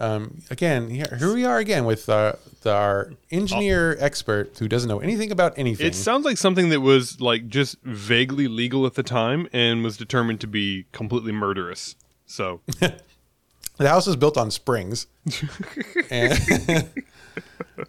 um, 0.00 0.40
again, 0.50 0.88
here, 0.88 1.14
here 1.18 1.34
we 1.34 1.44
are 1.44 1.58
again 1.58 1.84
with 1.84 2.08
uh, 2.08 2.32
the, 2.62 2.72
our 2.72 3.12
engineer 3.30 3.98
expert 4.00 4.56
who 4.58 4.66
doesn't 4.66 4.88
know 4.88 5.00
anything 5.00 5.30
about 5.30 5.58
anything. 5.58 5.86
It 5.86 5.94
sounds 5.94 6.24
like 6.24 6.38
something 6.38 6.70
that 6.70 6.80
was 6.80 7.20
like 7.20 7.48
just 7.48 7.76
vaguely 7.82 8.48
legal 8.48 8.86
at 8.86 8.94
the 8.94 9.02
time 9.02 9.46
and 9.52 9.84
was 9.84 9.98
determined 9.98 10.40
to 10.40 10.46
be 10.46 10.86
completely 10.92 11.32
murderous. 11.32 11.96
So, 12.24 12.62
the 12.78 13.88
house 13.88 14.06
was 14.06 14.16
built 14.16 14.38
on 14.38 14.50
springs. 14.50 15.06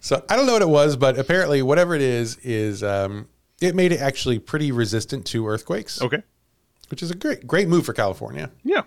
so 0.00 0.24
I 0.28 0.36
don't 0.36 0.46
know 0.46 0.52
what 0.52 0.62
it 0.62 0.68
was, 0.68 0.96
but 0.96 1.18
apparently, 1.18 1.62
whatever 1.62 1.94
it 1.94 2.02
is, 2.02 2.36
is 2.42 2.82
um, 2.82 3.28
it 3.62 3.74
made 3.74 3.90
it 3.90 4.00
actually 4.00 4.38
pretty 4.38 4.70
resistant 4.70 5.24
to 5.28 5.48
earthquakes, 5.48 6.02
okay. 6.02 6.22
which 6.90 7.02
is 7.02 7.10
a 7.10 7.14
great, 7.14 7.46
great 7.46 7.68
move 7.68 7.86
for 7.86 7.94
California. 7.94 8.50
Yeah. 8.64 8.82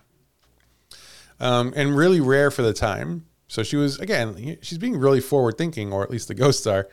Um, 1.40 1.74
and 1.76 1.96
really 1.96 2.20
rare 2.22 2.50
for 2.52 2.62
the 2.62 2.74
time. 2.74 3.26
So 3.48 3.62
she 3.64 3.76
was 3.76 4.00
again, 4.00 4.58
she's 4.62 4.78
being 4.78 4.98
really 4.98 5.22
forward 5.22 5.58
thinking, 5.58 5.94
or 5.94 6.04
at 6.04 6.10
least 6.10 6.28
the 6.28 6.34
ghosts 6.36 6.66
are. 6.68 6.88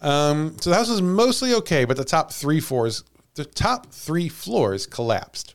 Um, 0.00 0.56
so 0.60 0.70
the 0.70 0.76
house 0.76 0.90
was 0.90 1.00
mostly 1.00 1.54
okay, 1.54 1.84
but 1.84 1.96
the 1.96 2.04
top 2.04 2.32
three 2.32 2.60
floors, 2.60 3.04
the 3.34 3.44
top 3.44 3.92
three 3.92 4.28
floors 4.28 4.86
collapsed. 4.86 5.54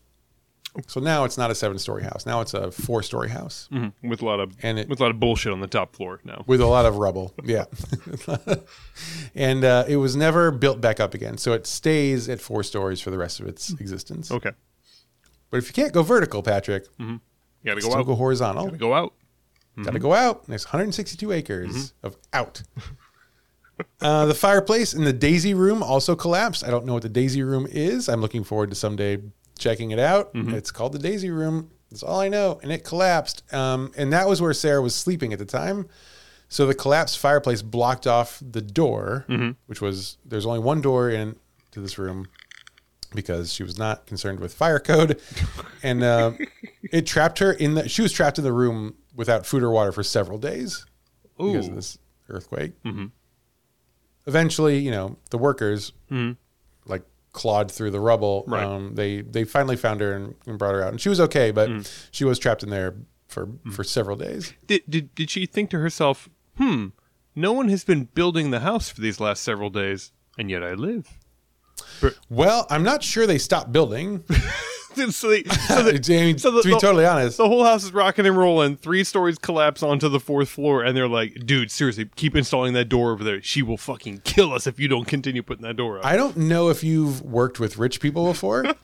So 0.87 0.99
now 1.01 1.23
it's 1.25 1.37
not 1.37 1.51
a 1.51 1.55
seven-story 1.55 2.03
house. 2.03 2.25
Now 2.25 2.41
it's 2.41 2.53
a 2.53 2.71
four-story 2.71 3.29
house 3.29 3.67
Mhm. 3.71 3.91
With 4.03 4.21
a 4.21 4.25
lot 4.25 4.39
of 4.39 4.53
And 4.63 4.79
it- 4.79 4.87
with 4.87 4.99
a 4.99 5.03
lot 5.03 5.09
of 5.11 5.19
bullshit 5.19 5.51
on 5.51 5.59
the 5.59 5.67
top 5.67 5.95
floor 5.95 6.21
now. 6.23 6.43
with 6.47 6.61
a 6.61 6.65
lot 6.67 6.85
of 6.85 6.97
rubble. 6.97 7.33
Yeah, 7.43 7.65
and 9.35 9.63
uh, 9.63 9.85
it 9.87 9.97
was 9.97 10.15
never 10.15 10.51
built 10.51 10.79
back 10.81 10.99
up 10.99 11.13
again. 11.13 11.37
So 11.37 11.53
it 11.53 11.65
stays 11.67 12.29
at 12.29 12.39
four 12.39 12.63
stories 12.63 13.01
for 13.01 13.11
the 13.11 13.17
rest 13.17 13.39
of 13.39 13.47
its 13.47 13.71
existence. 13.79 14.31
Okay. 14.31 14.51
But 15.49 15.57
if 15.57 15.67
you 15.67 15.73
can't 15.73 15.91
go 15.93 16.03
vertical, 16.03 16.43
Patrick, 16.43 16.85
You 17.64 17.72
got 17.72 17.76
to 17.76 17.82
go 17.82 17.89
still 17.89 17.99
out. 17.99 18.05
go 18.05 18.16
horizontal. 18.16 18.66
Gotta 18.66 18.78
go 18.78 18.93
out. 18.93 19.14
Got 19.84 19.93
to 19.93 19.99
go 19.99 20.14
out. 20.14 20.45
There's 20.47 20.66
162 20.66 21.32
acres 21.32 21.93
of 22.03 22.18
out. 22.34 22.64
uh, 24.01 24.26
the 24.26 24.34
fireplace 24.34 24.93
in 24.93 25.05
the 25.05 25.14
Daisy 25.14 25.53
Room 25.53 25.82
also 25.82 26.16
collapsed. 26.16 26.66
I 26.66 26.70
don't 26.70 26.86
know 26.86 26.93
what 26.93 27.03
the 27.03 27.10
Daisy 27.10 27.43
Room 27.43 27.66
is. 27.70 28.10
I'm 28.10 28.20
looking 28.20 28.43
forward 28.43 28.70
to 28.72 28.76
someday 28.76 29.20
checking 29.57 29.91
it 29.91 29.99
out. 29.99 30.32
It's 30.34 30.72
called 30.72 30.91
the 30.93 30.99
Daisy 30.99 31.30
Room. 31.30 31.72
That's 31.89 32.03
all 32.03 32.20
I 32.20 32.28
know. 32.28 32.60
And 32.62 32.72
it 32.72 32.84
collapsed. 32.84 33.43
Um, 33.53 33.91
and 33.97 34.12
that 34.12 34.28
was 34.28 34.41
where 34.41 34.53
Sarah 34.53 34.82
was 34.82 34.95
sleeping 34.95 35.32
at 35.32 35.39
the 35.39 35.45
time. 35.45 35.88
So 36.49 36.66
the 36.66 36.74
collapsed 36.74 37.18
fireplace 37.20 37.62
blocked 37.62 38.05
off 38.07 38.41
the 38.41 38.62
door, 38.62 39.26
which 39.68 39.82
was 39.82 40.18
there's 40.26 40.45
only 40.45 40.60
one 40.60 40.82
door 40.82 41.10
in 41.10 41.36
to 41.72 41.80
this 41.80 41.97
room 41.97 42.28
because 43.14 43.53
she 43.53 43.64
was 43.64 43.78
not 43.78 44.05
concerned 44.07 44.39
with 44.39 44.53
fire 44.53 44.80
code, 44.80 45.22
and 45.84 46.03
uh, 46.03 46.32
it 46.91 47.05
trapped 47.05 47.39
her 47.39 47.51
in 47.51 47.75
the. 47.75 47.87
She 47.89 48.01
was 48.01 48.11
trapped 48.11 48.37
in 48.37 48.43
the 48.43 48.53
room 48.53 48.95
without 49.15 49.45
food 49.45 49.63
or 49.63 49.71
water 49.71 49.91
for 49.91 50.03
several 50.03 50.37
days 50.37 50.85
because 51.37 51.67
of 51.67 51.75
this 51.75 51.97
earthquake. 52.29 52.73
Eventually, 54.27 54.77
you 54.79 54.91
know, 54.91 55.17
the 55.31 55.37
workers 55.37 55.93
like 56.85 57.03
clawed 57.33 57.71
through 57.71 57.91
the 57.91 57.99
rubble. 57.99 58.43
Right. 58.47 58.63
Um, 58.63 58.95
they 58.95 59.21
they 59.21 59.43
finally 59.43 59.75
found 59.75 60.01
her 60.01 60.13
and, 60.13 60.35
and 60.45 60.59
brought 60.59 60.73
her 60.75 60.83
out, 60.83 60.89
and 60.89 61.01
she 61.01 61.09
was 61.09 61.19
okay, 61.21 61.51
but 61.51 61.69
she 62.11 62.25
was 62.25 62.37
trapped 62.39 62.63
in 62.63 62.69
there 62.69 62.95
for 63.27 63.49
for 63.71 63.83
several 63.83 64.17
days. 64.17 64.53
Did, 64.67 64.83
did 64.87 65.15
did 65.15 65.29
she 65.29 65.45
think 65.45 65.69
to 65.71 65.79
herself, 65.79 66.29
"Hmm, 66.57 66.87
no 67.35 67.53
one 67.53 67.69
has 67.69 67.83
been 67.83 68.05
building 68.05 68.51
the 68.51 68.59
house 68.59 68.89
for 68.89 69.01
these 69.01 69.19
last 69.19 69.41
several 69.43 69.69
days, 69.69 70.11
and 70.37 70.49
yet 70.51 70.63
I 70.63 70.73
live." 70.73 71.17
Well, 72.29 72.67
I'm 72.69 72.83
not 72.83 73.03
sure 73.03 73.25
they 73.25 73.37
stopped 73.37 73.71
building. 73.71 74.23
so, 75.11 75.29
they, 75.29 75.43
so, 75.43 75.83
the, 75.83 76.01
mean, 76.09 76.37
so 76.37 76.51
the- 76.51 76.61
to 76.61 76.67
be 76.67 76.73
the- 76.73 76.79
totally 76.79 77.05
honest, 77.05 77.37
the 77.37 77.47
whole 77.47 77.63
house 77.63 77.83
is 77.83 77.93
rocking 77.93 78.25
and 78.25 78.37
rolling. 78.37 78.75
Three 78.77 79.03
stories 79.03 79.37
collapse 79.37 79.83
onto 79.83 80.09
the 80.09 80.19
fourth 80.19 80.49
floor, 80.49 80.83
and 80.83 80.95
they're 80.95 81.07
like, 81.07 81.45
"Dude, 81.45 81.71
seriously, 81.71 82.09
keep 82.15 82.35
installing 82.35 82.73
that 82.73 82.85
door 82.85 83.11
over 83.11 83.23
there. 83.23 83.41
She 83.41 83.61
will 83.61 83.77
fucking 83.77 84.21
kill 84.23 84.53
us 84.53 84.67
if 84.67 84.79
you 84.79 84.87
don't 84.87 85.05
continue 85.05 85.43
putting 85.43 85.63
that 85.63 85.77
door 85.77 85.99
up." 85.99 86.05
I 86.05 86.15
don't 86.15 86.37
know 86.37 86.69
if 86.69 86.83
you've 86.83 87.21
worked 87.21 87.59
with 87.59 87.77
rich 87.77 87.99
people 87.99 88.25
before. 88.25 88.65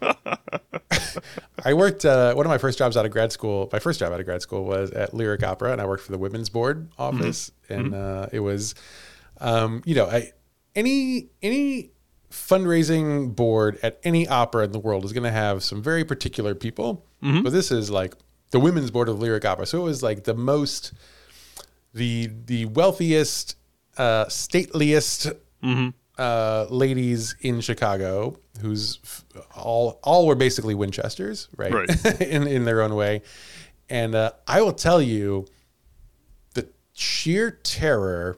I 1.64 1.74
worked 1.74 2.06
uh, 2.06 2.34
one 2.34 2.46
of 2.46 2.50
my 2.50 2.58
first 2.58 2.78
jobs 2.78 2.96
out 2.96 3.06
of 3.06 3.12
grad 3.12 3.32
school. 3.32 3.70
My 3.72 3.80
first 3.80 4.00
job 4.00 4.14
out 4.14 4.20
of 4.20 4.26
grad 4.26 4.42
school 4.42 4.66
was 4.66 4.92
at 4.92 5.14
Lyric 5.14 5.44
Opera, 5.44 5.72
and 5.72 5.82
I 5.82 5.86
worked 5.86 6.04
for 6.04 6.12
the 6.12 6.18
women's 6.18 6.50
board 6.50 6.90
office. 7.00 7.52
And 7.70 7.96
uh, 7.96 8.28
it 8.32 8.42
was, 8.42 8.76
um, 9.42 9.82
you 9.86 9.96
know, 9.96 10.06
I, 10.06 10.32
any 10.76 11.30
any 11.42 11.92
fundraising 12.32 13.36
board 13.36 13.78
at 13.84 14.00
any 14.04 14.28
opera 14.28 14.64
in 14.66 14.72
the 14.72 14.80
world 14.80 15.06
is 15.06 15.14
going 15.14 15.24
to 15.24 15.32
have 15.32 15.64
some 15.64 15.82
very 15.82 16.04
particular 16.04 16.56
people. 16.56 17.06
But 17.44 17.52
this 17.52 17.72
is 17.72 17.90
like 17.90 18.14
the 18.52 18.60
women's 18.60 18.92
board 18.92 19.10
of 19.10 19.20
Lyric 19.20 19.46
Opera, 19.46 19.66
so 19.66 19.80
it 19.82 19.84
was 19.84 20.04
like 20.04 20.24
the 20.26 20.36
most, 20.36 20.94
the 21.94 22.30
the 22.46 22.66
wealthiest, 22.66 23.58
uh, 23.98 24.28
stateliest 24.30 25.32
uh, 26.18 26.68
ladies 26.70 27.36
in 27.42 27.62
Chicago 27.62 28.38
who's 28.62 29.00
f- 29.04 29.26
all 29.56 30.00
all 30.04 30.28
were 30.28 30.36
basically 30.36 30.76
Winchesters, 30.76 31.50
right? 31.58 31.74
Right. 31.74 32.22
in 32.22 32.48
in 32.48 32.66
their 32.66 32.82
own 32.82 32.94
way. 32.96 33.22
And 33.90 34.14
uh, 34.16 34.32
I 34.48 34.62
will 34.62 34.74
tell 34.74 35.02
you, 35.02 35.48
the 36.54 36.68
sheer 36.94 37.52
terror 37.52 38.38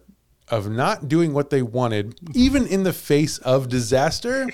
of 0.50 0.70
not 0.70 1.08
doing 1.08 1.34
what 1.34 1.50
they 1.50 1.62
wanted, 1.62 2.18
even 2.34 2.66
in 2.68 2.84
the 2.84 2.94
face 2.94 3.38
of 3.40 3.68
disaster, 3.70 4.48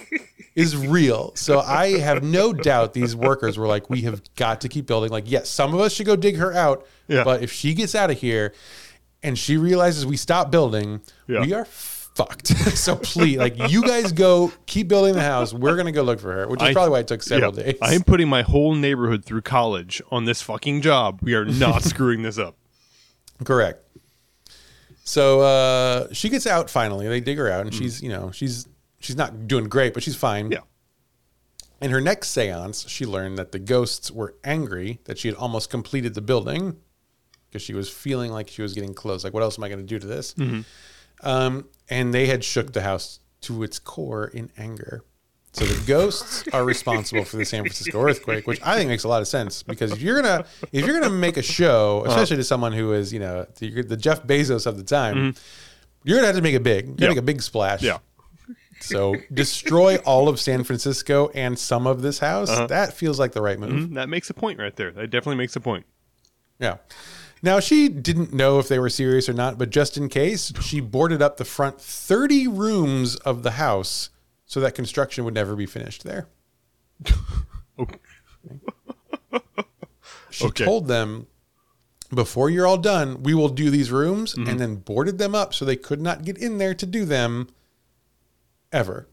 is 0.54 0.76
real. 0.76 1.32
So 1.36 1.60
I 1.60 1.98
have 1.98 2.22
no 2.22 2.52
doubt 2.52 2.92
these 2.92 3.14
workers 3.16 3.56
were 3.58 3.66
like, 3.66 3.88
we 3.88 4.02
have 4.02 4.22
got 4.34 4.60
to 4.62 4.68
keep 4.68 4.86
building. 4.86 5.10
Like, 5.10 5.30
yes, 5.30 5.48
some 5.48 5.72
of 5.74 5.80
us 5.80 5.92
should 5.92 6.06
go 6.06 6.16
dig 6.16 6.36
her 6.36 6.52
out, 6.52 6.86
Yeah. 7.06 7.24
but 7.24 7.42
if 7.42 7.52
she 7.52 7.74
gets 7.74 7.94
out 7.94 8.10
of 8.10 8.18
here 8.18 8.52
and 9.22 9.38
she 9.38 9.56
realizes 9.56 10.04
we 10.04 10.16
stop 10.16 10.50
building, 10.50 11.00
Yeah. 11.26 11.40
we 11.40 11.52
are 11.54 11.64
fucked. 11.64 12.48
so 12.76 12.96
please, 12.96 13.38
like, 13.38 13.70
you 13.70 13.82
guys 13.82 14.12
go 14.12 14.52
keep 14.66 14.88
building 14.88 15.14
the 15.14 15.22
house. 15.22 15.54
We're 15.54 15.76
gonna 15.76 15.92
go 15.92 16.02
look 16.02 16.18
for 16.20 16.32
her, 16.32 16.48
which 16.48 16.60
is 16.60 16.68
I- 16.68 16.72
probably 16.72 16.90
why 16.90 16.98
it 17.00 17.06
took 17.08 17.22
several 17.22 17.56
Yeah. 17.56 17.62
days. 17.64 17.78
I 17.80 17.94
am 17.94 18.02
putting 18.02 18.28
my 18.28 18.42
whole 18.42 18.74
neighborhood 18.74 19.24
through 19.24 19.42
college 19.42 20.02
on 20.10 20.24
this 20.24 20.42
fucking 20.42 20.82
job. 20.82 21.20
We 21.22 21.34
are 21.34 21.44
not 21.44 21.82
screwing 21.84 22.22
this 22.22 22.36
up. 22.36 22.56
Correct. 23.44 23.84
So 25.08 25.40
uh, 25.40 26.12
she 26.12 26.28
gets 26.28 26.46
out 26.46 26.68
finally. 26.68 27.08
They 27.08 27.20
dig 27.20 27.38
her 27.38 27.50
out, 27.50 27.64
and 27.64 27.74
she's 27.74 28.02
you 28.02 28.10
know 28.10 28.30
she's 28.30 28.68
she's 29.00 29.16
not 29.16 29.48
doing 29.48 29.64
great, 29.64 29.94
but 29.94 30.02
she's 30.02 30.14
fine. 30.14 30.50
Yeah. 30.50 30.60
In 31.80 31.90
her 31.92 32.00
next 32.00 32.36
séance, 32.36 32.86
she 32.86 33.06
learned 33.06 33.38
that 33.38 33.52
the 33.52 33.58
ghosts 33.58 34.10
were 34.10 34.34
angry 34.44 35.00
that 35.04 35.16
she 35.16 35.28
had 35.28 35.36
almost 35.38 35.70
completed 35.70 36.12
the 36.12 36.20
building 36.20 36.76
because 37.48 37.62
she 37.62 37.72
was 37.72 37.88
feeling 37.88 38.30
like 38.32 38.48
she 38.48 38.60
was 38.60 38.74
getting 38.74 38.92
close. 38.92 39.24
Like, 39.24 39.32
what 39.32 39.42
else 39.42 39.58
am 39.58 39.64
I 39.64 39.68
going 39.68 39.80
to 39.80 39.86
do 39.86 39.98
to 39.98 40.06
this? 40.06 40.34
Um, 41.22 41.68
and 41.88 42.12
they 42.12 42.26
had 42.26 42.44
shook 42.44 42.74
the 42.74 42.82
house 42.82 43.20
to 43.42 43.62
its 43.62 43.78
core 43.78 44.26
in 44.26 44.50
anger. 44.58 45.04
So 45.58 45.64
the 45.64 45.84
ghosts 45.86 46.44
are 46.52 46.64
responsible 46.64 47.24
for 47.24 47.36
the 47.36 47.44
San 47.44 47.62
Francisco 47.62 48.00
earthquake, 48.00 48.46
which 48.46 48.60
I 48.62 48.76
think 48.76 48.88
makes 48.88 49.02
a 49.04 49.08
lot 49.08 49.22
of 49.22 49.28
sense 49.28 49.62
because 49.64 49.90
if 49.92 50.00
you're 50.00 50.20
gonna 50.22 50.44
if 50.72 50.86
you're 50.86 51.00
gonna 51.00 51.12
make 51.12 51.36
a 51.36 51.42
show, 51.42 52.04
especially 52.06 52.36
to 52.36 52.44
someone 52.44 52.72
who 52.72 52.92
is 52.92 53.12
you 53.12 53.18
know 53.18 53.44
the, 53.58 53.82
the 53.82 53.96
Jeff 53.96 54.22
Bezos 54.22 54.66
of 54.66 54.76
the 54.76 54.84
time, 54.84 55.34
You're 56.04 56.16
gonna 56.18 56.28
have 56.28 56.36
to 56.36 56.42
make 56.42 56.54
it 56.54 56.62
big. 56.62 57.00
Yeah. 57.00 57.08
make 57.08 57.18
a 57.18 57.22
big 57.22 57.42
splash. 57.42 57.82
Yeah. 57.82 57.98
So 58.80 59.16
destroy 59.34 59.96
all 59.96 60.28
of 60.28 60.38
San 60.38 60.62
Francisco 60.62 61.30
and 61.34 61.58
some 61.58 61.88
of 61.88 62.00
this 62.02 62.20
house. 62.20 62.48
Uh-huh. 62.48 62.68
That 62.68 62.92
feels 62.92 63.18
like 63.18 63.32
the 63.32 63.42
right 63.42 63.58
move. 63.58 63.70
Mhm, 63.90 63.94
That 63.94 64.08
makes 64.08 64.30
a 64.30 64.34
point 64.34 64.60
right 64.60 64.74
there. 64.76 64.92
That 64.92 65.10
definitely 65.10 65.36
makes 65.38 65.56
a 65.56 65.60
point. 65.60 65.84
Yeah. 66.60 66.76
Now 67.42 67.58
she 67.58 67.88
didn't 67.88 68.32
know 68.32 68.60
if 68.60 68.68
they 68.68 68.78
were 68.78 68.88
serious 68.90 69.28
or 69.28 69.32
not, 69.32 69.58
but 69.58 69.70
just 69.70 69.96
in 69.96 70.08
case, 70.08 70.52
she 70.62 70.80
boarded 70.80 71.20
up 71.20 71.36
the 71.36 71.44
front 71.44 71.80
30 71.80 72.46
rooms 72.46 73.16
of 73.16 73.42
the 73.42 73.52
house 73.52 74.10
so 74.48 74.58
that 74.60 74.74
construction 74.74 75.24
would 75.24 75.34
never 75.34 75.54
be 75.54 75.66
finished 75.66 76.02
there. 76.02 76.26
Okay. 77.78 77.98
She 80.30 80.46
Okay. 80.46 80.64
told 80.64 80.88
them 80.88 81.28
before 82.12 82.50
you're 82.50 82.66
all 82.66 82.76
done, 82.78 83.22
we 83.22 83.34
will 83.34 83.48
do 83.48 83.70
these 83.70 83.90
rooms 83.92 84.34
Mm-hmm. 84.34 84.48
and 84.50 84.58
then 84.60 84.76
boarded 84.76 85.18
them 85.18 85.32
up 85.34 85.54
so 85.54 85.64
they 85.64 85.76
could 85.76 86.00
not 86.00 86.24
get 86.24 86.36
in 86.38 86.58
there 86.58 86.74
to 86.74 86.84
do 86.86 87.04
them 87.04 87.48
ever. 88.72 89.08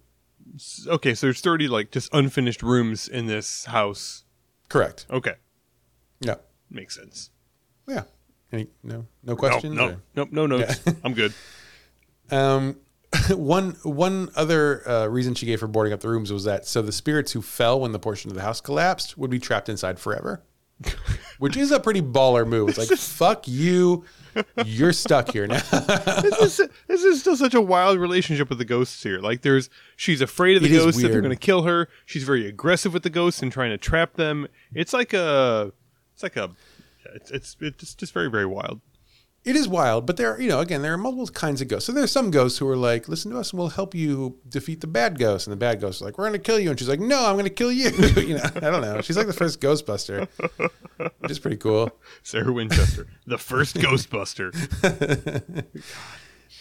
Okay, 0.88 1.14
so 1.14 1.28
there's 1.28 1.42
30 1.42 1.68
like 1.68 1.92
just 1.92 2.12
unfinished 2.14 2.64
rooms 2.64 3.08
in 3.08 3.28
this 3.28 3.66
house. 3.66 4.24
Correct. 4.70 5.06
Okay, 5.12 5.36
Yeah. 6.22 6.36
makes 6.72 6.96
sense. 6.96 7.30
Yeah. 7.88 8.04
Any 8.52 8.68
no 8.84 8.98
no 9.24 9.34
No, 9.34 9.36
questions? 9.36 9.76
no, 9.76 9.90
or- 9.90 10.02
nope, 10.16 10.30
no 10.32 10.46
notes. 10.48 10.82
I'm 11.04 11.14
good. 11.14 11.34
Um, 12.32 12.78
one 13.30 13.72
one 13.84 14.30
other 14.36 14.88
uh, 14.88 15.08
reason 15.08 15.34
she 15.36 15.46
gave 15.46 15.60
for 15.60 15.68
boarding 15.68 15.94
up 15.94 16.00
the 16.00 16.10
rooms 16.10 16.32
was 16.32 16.44
that 16.46 16.66
so 16.66 16.82
the 16.82 16.92
spirits 16.92 17.32
who 17.32 17.42
fell 17.42 17.80
when 17.80 17.92
the 17.92 18.00
portion 18.00 18.30
of 18.32 18.36
the 18.36 18.42
house 18.42 18.62
collapsed 18.62 19.18
would 19.18 19.30
be 19.30 19.40
trapped 19.40 19.70
inside 19.70 20.00
forever, 20.00 20.44
which 21.40 21.56
is 21.58 21.72
a 21.72 21.80
pretty 21.80 22.02
baller 22.02 22.48
move. 22.48 22.70
It's 22.70 22.78
like 22.78 22.90
fuck 22.98 23.48
you, 23.48 24.04
you're 24.66 24.94
stuck 24.94 25.32
here 25.32 25.48
now. 25.48 25.60
this, 26.22 26.60
is, 26.60 26.70
this 26.88 27.04
is 27.04 27.22
still 27.22 27.38
such 27.38 27.54
a 27.54 27.62
wild 27.62 28.00
relationship 28.00 28.50
with 28.50 28.58
the 28.58 28.66
ghosts 28.66 29.02
here. 29.02 29.20
Like, 29.20 29.42
there's 29.42 29.70
she's 29.96 30.22
afraid 30.22 30.58
of 30.58 30.64
the 30.64 30.70
It 30.70 30.74
is 30.74 30.84
ghosts 30.84 31.02
that 31.02 31.08
they're 31.08 31.16
weird. 31.18 31.24
going 31.26 31.38
to 31.38 31.40
kill 31.46 31.64
her. 31.64 31.88
She's 32.06 32.24
very 32.24 32.48
aggressive 32.48 32.94
with 32.94 33.04
the 33.04 33.10
ghosts 33.10 33.42
and 33.42 33.52
trying 33.52 33.72
to 33.72 33.78
trap 33.78 34.14
them. 34.14 34.48
It's 34.74 34.94
like 34.94 35.14
a, 35.14 35.72
it's 36.14 36.24
like 36.24 36.36
a, 36.36 36.52
it's 37.14 37.32
it's 37.32 37.56
it's 37.62 37.96
just 37.96 38.14
very 38.14 38.30
very 38.30 38.46
wild. 38.46 38.82
It 39.46 39.56
is 39.56 39.68
wild, 39.68 40.06
but 40.06 40.18
there 40.18 40.34
are 40.34 40.42
you 40.42 40.50
know 40.50 40.60
again 40.60 40.82
there 40.82 40.94
are 40.94 40.98
multiple 40.98 41.28
kinds 41.28 41.62
of 41.62 41.68
ghosts. 41.68 41.86
So 41.86 41.92
there's 41.94 42.12
some 42.12 42.32
ghosts 42.32 42.58
who 42.58 42.68
are 42.68 42.76
like, 42.76 43.08
listen 43.08 43.32
to 43.32 43.38
us 43.38 43.52
and 43.52 43.60
we'll 43.60 43.70
help 43.70 43.96
you 43.96 44.40
defeat 44.50 44.82
the 44.82 44.88
bad 44.88 45.18
ghost, 45.18 45.48
and 45.48 45.52
the 45.52 45.58
bad 45.58 45.80
ghost 45.80 45.98
is 45.98 46.02
like, 46.02 46.18
we're 46.18 46.26
gonna 46.26 46.40
kill 46.40 46.60
you, 46.60 46.70
and 46.72 46.80
she's 46.80 46.90
like, 46.90 47.00
no, 47.00 47.26
I'm 47.26 47.38
gonna 47.38 47.50
kill 47.50 47.72
you. 47.72 47.90
you 48.18 48.36
know, 48.36 48.44
I 48.56 48.72
don't 48.72 48.82
know. 48.82 49.02
She's 49.02 49.18
like 49.18 49.28
the 49.28 49.34
first 49.34 49.62
Ghostbuster, 49.62 50.28
which 51.20 51.32
is 51.32 51.40
pretty 51.40 51.58
cool. 51.58 51.92
Sarah 52.24 52.52
Winchester, 52.52 53.08
the 53.26 53.38
first 53.38 53.76
Ghostbuster. 53.78 54.52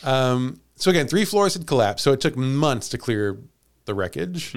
Um, 0.02 0.60
so 0.76 0.90
again, 0.90 1.08
three 1.08 1.24
floors 1.24 1.54
had 1.54 1.66
collapsed, 1.66 2.04
so 2.04 2.12
it 2.12 2.20
took 2.20 2.36
months 2.36 2.88
to 2.90 2.98
clear 2.98 3.38
the 3.86 3.94
wreckage, 3.94 4.54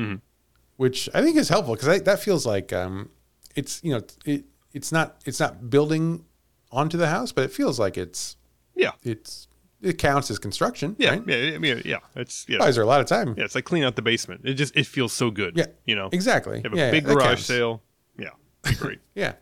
which 0.75 1.09
I 1.13 1.21
think 1.21 1.37
is 1.37 1.47
helpful 1.49 1.75
because 1.75 2.01
that 2.01 2.19
feels 2.19 2.45
like 2.45 2.73
um, 2.73 3.09
it's 3.55 3.81
you 3.83 3.93
know 3.93 4.01
it 4.25 4.45
it's 4.73 4.91
not 4.91 5.21
it's 5.25 5.39
not 5.39 5.69
building 5.69 6.25
onto 6.71 6.97
the 6.97 7.07
house, 7.07 7.31
but 7.31 7.43
it 7.43 7.51
feels 7.51 7.79
like 7.79 7.97
it's 7.97 8.35
Yeah, 8.75 8.91
it's 9.03 9.47
it 9.81 9.97
counts 9.97 10.31
as 10.31 10.39
construction. 10.39 10.95
yeah, 10.97 11.09
right? 11.11 11.23
yeah. 11.27 11.55
I 11.55 11.57
mean, 11.59 11.81
yeah. 11.85 11.99
It's 12.15 12.45
yeah, 12.49 12.57
buys 12.57 12.75
her 12.77 12.81
a 12.81 12.85
lot 12.85 12.99
of 13.01 13.07
time. 13.07 13.35
yeah. 13.37 13.43
It's 13.45 13.55
like 13.55 13.65
clean 13.65 13.83
out 13.83 13.95
the 13.95 14.01
basement. 14.01 14.41
It 14.43 14.55
just 14.55 14.75
it 14.75 14.85
feels 14.87 15.13
so 15.13 15.29
good. 15.31 15.55
Yeah, 15.57 15.67
you 15.85 15.95
know, 15.95 16.09
exactly. 16.11 16.57
You 16.57 16.63
have 16.63 16.73
a 16.73 16.77
Yeah, 16.77 16.91
big 16.91 17.07
yeah, 17.07 17.13
garage 17.13 17.41
sale. 17.41 17.83
Yeah, 18.17 18.29
great. 18.79 18.99
Yeah. 19.15 19.33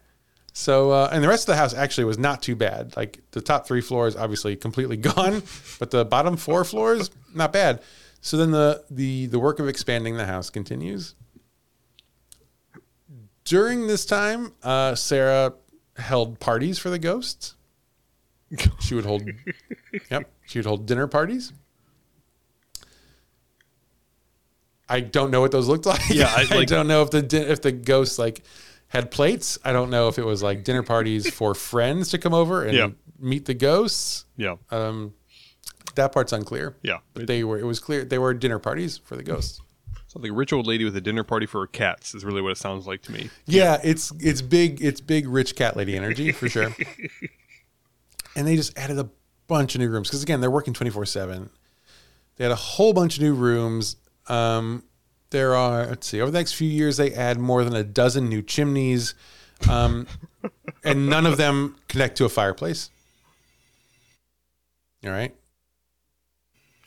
So 0.53 0.91
uh, 0.91 1.09
and 1.11 1.23
the 1.23 1.27
rest 1.27 1.43
of 1.49 1.53
the 1.53 1.57
house 1.57 1.73
actually 1.73 2.05
was 2.05 2.17
not 2.17 2.41
too 2.41 2.55
bad. 2.55 2.95
Like 2.95 3.19
the 3.31 3.41
top 3.41 3.67
three 3.67 3.81
floors 3.81 4.15
obviously 4.15 4.55
completely 4.55 4.97
gone, 5.11 5.43
but 5.79 5.91
the 5.91 6.05
bottom 6.05 6.37
four 6.37 6.63
floors 6.63 7.09
not 7.33 7.51
bad. 7.53 7.81
So 8.21 8.37
then 8.37 8.51
the 8.51 8.83
the 8.89 9.27
the 9.27 9.39
work 9.39 9.59
of 9.59 9.67
expanding 9.67 10.17
the 10.17 10.25
house 10.25 10.49
continues. 10.49 11.15
During 13.43 13.85
this 13.87 14.05
time, 14.05 14.53
uh, 14.63 14.95
Sarah 14.95 15.53
held 15.97 16.39
parties 16.39 16.77
for 16.79 16.89
the 16.89 16.99
ghosts. 16.99 17.55
She 18.79 18.95
would 18.95 19.05
hold, 19.05 19.23
yep, 20.11 20.29
she 20.45 20.59
would 20.59 20.65
hold 20.65 20.85
dinner 20.85 21.07
parties. 21.07 21.51
I 24.87 24.99
don't 24.99 25.31
know 25.31 25.41
what 25.41 25.51
those 25.51 25.67
looked 25.67 25.85
like. 25.85 26.01
Yeah, 26.09 26.27
I- 26.27 26.47
I, 26.59 26.65
don't 26.65 26.87
know 26.87 27.01
if 27.01 27.09
the 27.11 27.21
di- 27.21 27.37
if 27.37 27.61
the 27.61 27.71
ghosts 27.71 28.19
like 28.19 28.43
had 28.87 29.09
plates. 29.11 29.57
I 29.63 29.73
don't 29.73 29.89
know 29.89 30.07
if 30.07 30.19
it 30.19 30.25
was 30.25 30.43
like 30.43 30.63
dinner 30.63 30.83
parties 30.83 31.29
for 31.33 31.55
friends 31.55 32.09
to 32.09 32.17
come 32.19 32.33
over 32.33 32.63
and 32.63 32.73
Yeah. 32.77 32.89
meet 33.19 33.45
the 33.45 33.55
ghosts. 33.55 34.25
Yeah, 34.37 34.55
Um, 34.69 35.13
that 35.95 36.11
part's 36.11 36.33
unclear. 36.33 36.75
yeah. 36.83 36.99
But 37.13 37.25
they 37.27 37.43
were. 37.43 37.57
It 37.57 37.63
was 37.65 37.79
clear 37.79 38.05
they 38.05 38.19
were 38.19 38.33
dinner 38.33 38.59
parties 38.59 38.97
for 38.99 39.15
the 39.15 39.23
ghosts. 39.23 39.59
Sounds 40.15 40.23
like 40.23 40.31
a 40.31 40.35
rich 40.35 40.53
old 40.53 40.65
lady 40.65 40.85
with 40.85 40.95
a 40.95 41.01
dinner 41.01 41.25
party 41.25 41.45
for 41.45 41.59
her 41.59 41.67
cats 41.67 42.15
is 42.15 42.23
really 42.23 42.41
what 42.41 42.53
it 42.53 42.57
sounds 42.57 42.87
like 42.87 43.01
to 43.01 43.11
me. 43.11 43.29
Yeah, 43.47 43.81
it's 43.83 44.13
it's 44.21 44.41
big. 44.41 44.81
It's 44.81 45.01
big 45.01 45.27
rich 45.27 45.57
cat 45.57 45.75
lady 45.75 45.97
energy 45.97 46.31
for 46.31 46.47
sure. 46.47 46.73
and 48.37 48.47
they 48.47 48.55
just 48.55 48.77
added 48.77 48.97
a 48.97 49.09
bunch 49.47 49.75
of 49.75 49.81
new 49.81 49.89
rooms 49.89 50.07
because 50.07 50.23
again 50.23 50.39
they're 50.39 50.49
working 50.49 50.73
twenty 50.73 50.89
four 50.89 51.05
seven. 51.05 51.49
They 52.37 52.45
had 52.45 52.51
a 52.53 52.55
whole 52.55 52.93
bunch 52.93 53.17
of 53.17 53.23
new 53.23 53.33
rooms. 53.33 53.97
Um, 54.27 54.83
there 55.31 55.53
are 55.53 55.87
let's 55.87 56.07
see 56.07 56.21
over 56.21 56.31
the 56.31 56.37
next 56.37 56.53
few 56.53 56.69
years 56.69 56.95
they 56.95 57.13
add 57.13 57.37
more 57.37 57.65
than 57.65 57.75
a 57.75 57.83
dozen 57.83 58.29
new 58.29 58.41
chimneys, 58.41 59.15
um, 59.69 60.07
and 60.85 61.09
none 61.09 61.25
of 61.25 61.35
them 61.35 61.75
connect 61.89 62.15
to 62.19 62.25
a 62.25 62.29
fireplace. 62.29 62.89
All 65.03 65.11
right. 65.11 65.35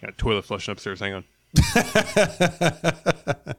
Got 0.01 0.17
toilet 0.17 0.47
flushing 0.47 0.73
upstairs. 0.73 1.01
Hang 1.01 1.13
on. 1.13 1.25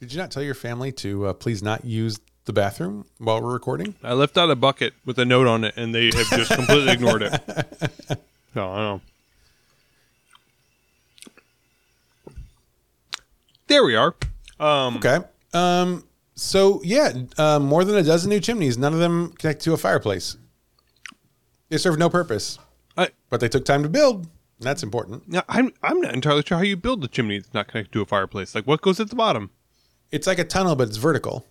Did 0.00 0.12
you 0.12 0.18
not 0.18 0.30
tell 0.30 0.42
your 0.42 0.54
family 0.54 0.92
to 0.92 1.26
uh, 1.26 1.32
please 1.32 1.62
not 1.62 1.84
use 1.84 2.20
the 2.44 2.52
bathroom 2.52 3.06
while 3.18 3.42
we're 3.42 3.52
recording? 3.52 3.94
I 4.02 4.12
left 4.12 4.36
out 4.38 4.50
a 4.50 4.56
bucket 4.56 4.94
with 5.04 5.18
a 5.18 5.24
note 5.24 5.46
on 5.46 5.64
it, 5.64 5.74
and 5.76 5.94
they 5.94 6.06
have 6.06 6.28
just 6.30 6.52
completely 6.52 6.92
ignored 6.92 7.22
it. 7.22 8.20
No, 8.54 8.72
I 8.72 8.76
know. 8.78 9.00
There 13.66 13.84
we 13.84 13.94
are. 13.96 14.14
Um, 14.58 14.96
Okay. 14.96 15.18
Um. 15.52 16.04
So 16.36 16.80
yeah, 16.82 17.12
uh, 17.36 17.58
more 17.58 17.84
than 17.84 17.96
a 17.96 18.02
dozen 18.02 18.30
new 18.30 18.40
chimneys. 18.40 18.78
None 18.78 18.94
of 18.94 18.98
them 18.98 19.32
connect 19.38 19.60
to 19.64 19.74
a 19.74 19.76
fireplace. 19.76 20.38
They 21.68 21.76
serve 21.76 21.98
no 21.98 22.08
purpose, 22.08 22.58
I, 22.96 23.08
but 23.28 23.40
they 23.40 23.48
took 23.48 23.66
time 23.66 23.82
to 23.82 23.90
build. 23.90 24.26
That's 24.60 24.82
important. 24.82 25.28
now, 25.28 25.42
I'm 25.48 25.72
I'm 25.82 26.00
not 26.00 26.14
entirely 26.14 26.42
sure 26.42 26.58
how 26.58 26.64
you 26.64 26.76
build 26.76 27.04
a 27.04 27.08
chimney 27.08 27.38
that's 27.38 27.52
not 27.52 27.68
connected 27.68 27.92
to 27.92 28.02
a 28.02 28.06
fireplace. 28.06 28.54
Like, 28.54 28.66
what 28.66 28.80
goes 28.80 29.00
at 29.00 29.10
the 29.10 29.16
bottom? 29.16 29.50
It's 30.10 30.26
like 30.26 30.38
a 30.38 30.44
tunnel, 30.44 30.76
but 30.76 30.88
it's 30.88 30.96
vertical. 30.96 31.46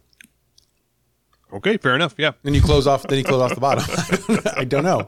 Okay, 1.53 1.77
fair 1.77 1.95
enough. 1.95 2.15
Yeah. 2.17 2.31
Then 2.43 2.53
you 2.53 2.61
close 2.61 2.87
off. 2.87 3.03
Then 3.03 3.19
you 3.19 3.23
close 3.23 3.41
off 3.41 3.53
the 3.53 3.61
bottom. 3.61 3.83
I 4.57 4.63
don't 4.65 4.83
know. 4.83 5.07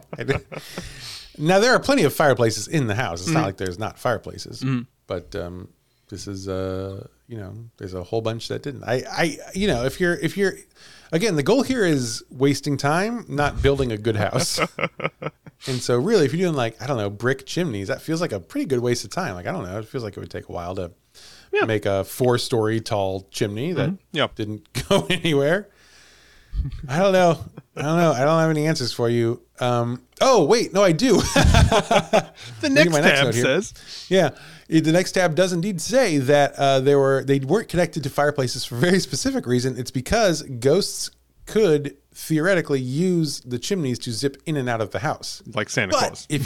Now 1.37 1.59
there 1.59 1.73
are 1.73 1.79
plenty 1.79 2.03
of 2.03 2.13
fireplaces 2.13 2.67
in 2.67 2.87
the 2.87 2.95
house. 2.95 3.21
It's 3.21 3.31
not 3.31 3.45
like 3.45 3.57
there's 3.57 3.79
not 3.79 3.99
fireplaces, 3.99 4.63
but 5.07 5.35
um, 5.35 5.69
this 6.09 6.27
is 6.27 6.47
uh, 6.47 7.07
you 7.27 7.37
know, 7.37 7.53
there's 7.77 7.93
a 7.93 8.03
whole 8.03 8.21
bunch 8.21 8.47
that 8.47 8.63
didn't. 8.63 8.83
I, 8.83 9.03
I, 9.11 9.37
you 9.53 9.67
know, 9.67 9.83
if 9.85 9.99
you're 9.99 10.15
if 10.15 10.37
you're 10.37 10.53
again, 11.11 11.35
the 11.35 11.43
goal 11.43 11.63
here 11.63 11.85
is 11.85 12.23
wasting 12.29 12.77
time, 12.77 13.25
not 13.27 13.61
building 13.61 13.91
a 13.91 13.97
good 13.97 14.15
house. 14.15 14.59
and 15.67 15.81
so, 15.81 15.97
really, 15.97 16.25
if 16.25 16.33
you're 16.33 16.45
doing 16.47 16.55
like 16.55 16.81
I 16.81 16.87
don't 16.87 16.97
know, 16.97 17.09
brick 17.09 17.45
chimneys, 17.45 17.87
that 17.87 18.01
feels 18.01 18.21
like 18.21 18.31
a 18.31 18.39
pretty 18.39 18.65
good 18.65 18.79
waste 18.79 19.03
of 19.03 19.09
time. 19.11 19.35
Like 19.35 19.47
I 19.47 19.51
don't 19.51 19.63
know, 19.63 19.79
it 19.79 19.85
feels 19.85 20.03
like 20.03 20.15
it 20.17 20.19
would 20.19 20.31
take 20.31 20.49
a 20.49 20.51
while 20.51 20.75
to 20.75 20.91
Yeah. 21.51 21.65
make 21.65 21.85
a 21.85 22.03
four 22.03 22.37
story 22.37 22.81
tall 22.81 23.27
chimney 23.31 23.73
that 23.73 23.89
mm-hmm. 23.89 24.17
Yeah. 24.17 24.27
didn't 24.35 24.67
go 24.89 25.07
anywhere. 25.09 25.69
I 26.87 26.99
don't 26.99 27.13
know. 27.13 27.39
I 27.75 27.81
don't 27.83 27.97
know. 27.97 28.11
I 28.11 28.19
don't 28.23 28.39
have 28.39 28.49
any 28.49 28.65
answers 28.67 28.91
for 28.91 29.09
you. 29.09 29.41
Um, 29.59 30.01
oh 30.21 30.45
wait, 30.45 30.73
no, 30.73 30.83
I 30.83 30.91
do. 30.91 31.21
The 32.61 32.69
next 32.69 32.91
next 32.91 32.95
tab 33.21 33.33
here. 33.33 33.43
says 33.43 33.73
yeah, 34.09 34.29
the 34.67 34.91
next 34.91 35.11
tab 35.13 35.35
does 35.35 35.53
indeed 35.53 35.79
say 35.81 36.17
that 36.17 36.53
uh, 36.57 36.79
they 36.79 36.95
were 36.95 37.23
they 37.23 37.39
weren't 37.39 37.67
connected 37.69 38.03
to 38.03 38.09
fireplaces 38.09 38.65
for 38.65 38.75
a 38.75 38.79
very 38.79 38.99
specific 38.99 39.45
reason. 39.45 39.77
It's 39.77 39.91
because 39.91 40.41
ghosts 40.43 41.11
could 41.45 41.95
theoretically 42.13 42.81
use 42.81 43.41
the 43.41 43.57
chimneys 43.59 43.99
to 43.99 44.11
zip 44.11 44.37
in 44.45 44.57
and 44.57 44.67
out 44.67 44.81
of 44.81 44.91
the 44.91 44.99
house. 44.99 45.41
like 45.53 45.69
Santa 45.69 45.91
But 45.91 45.99
Claus. 45.99 46.27
if 46.29 46.43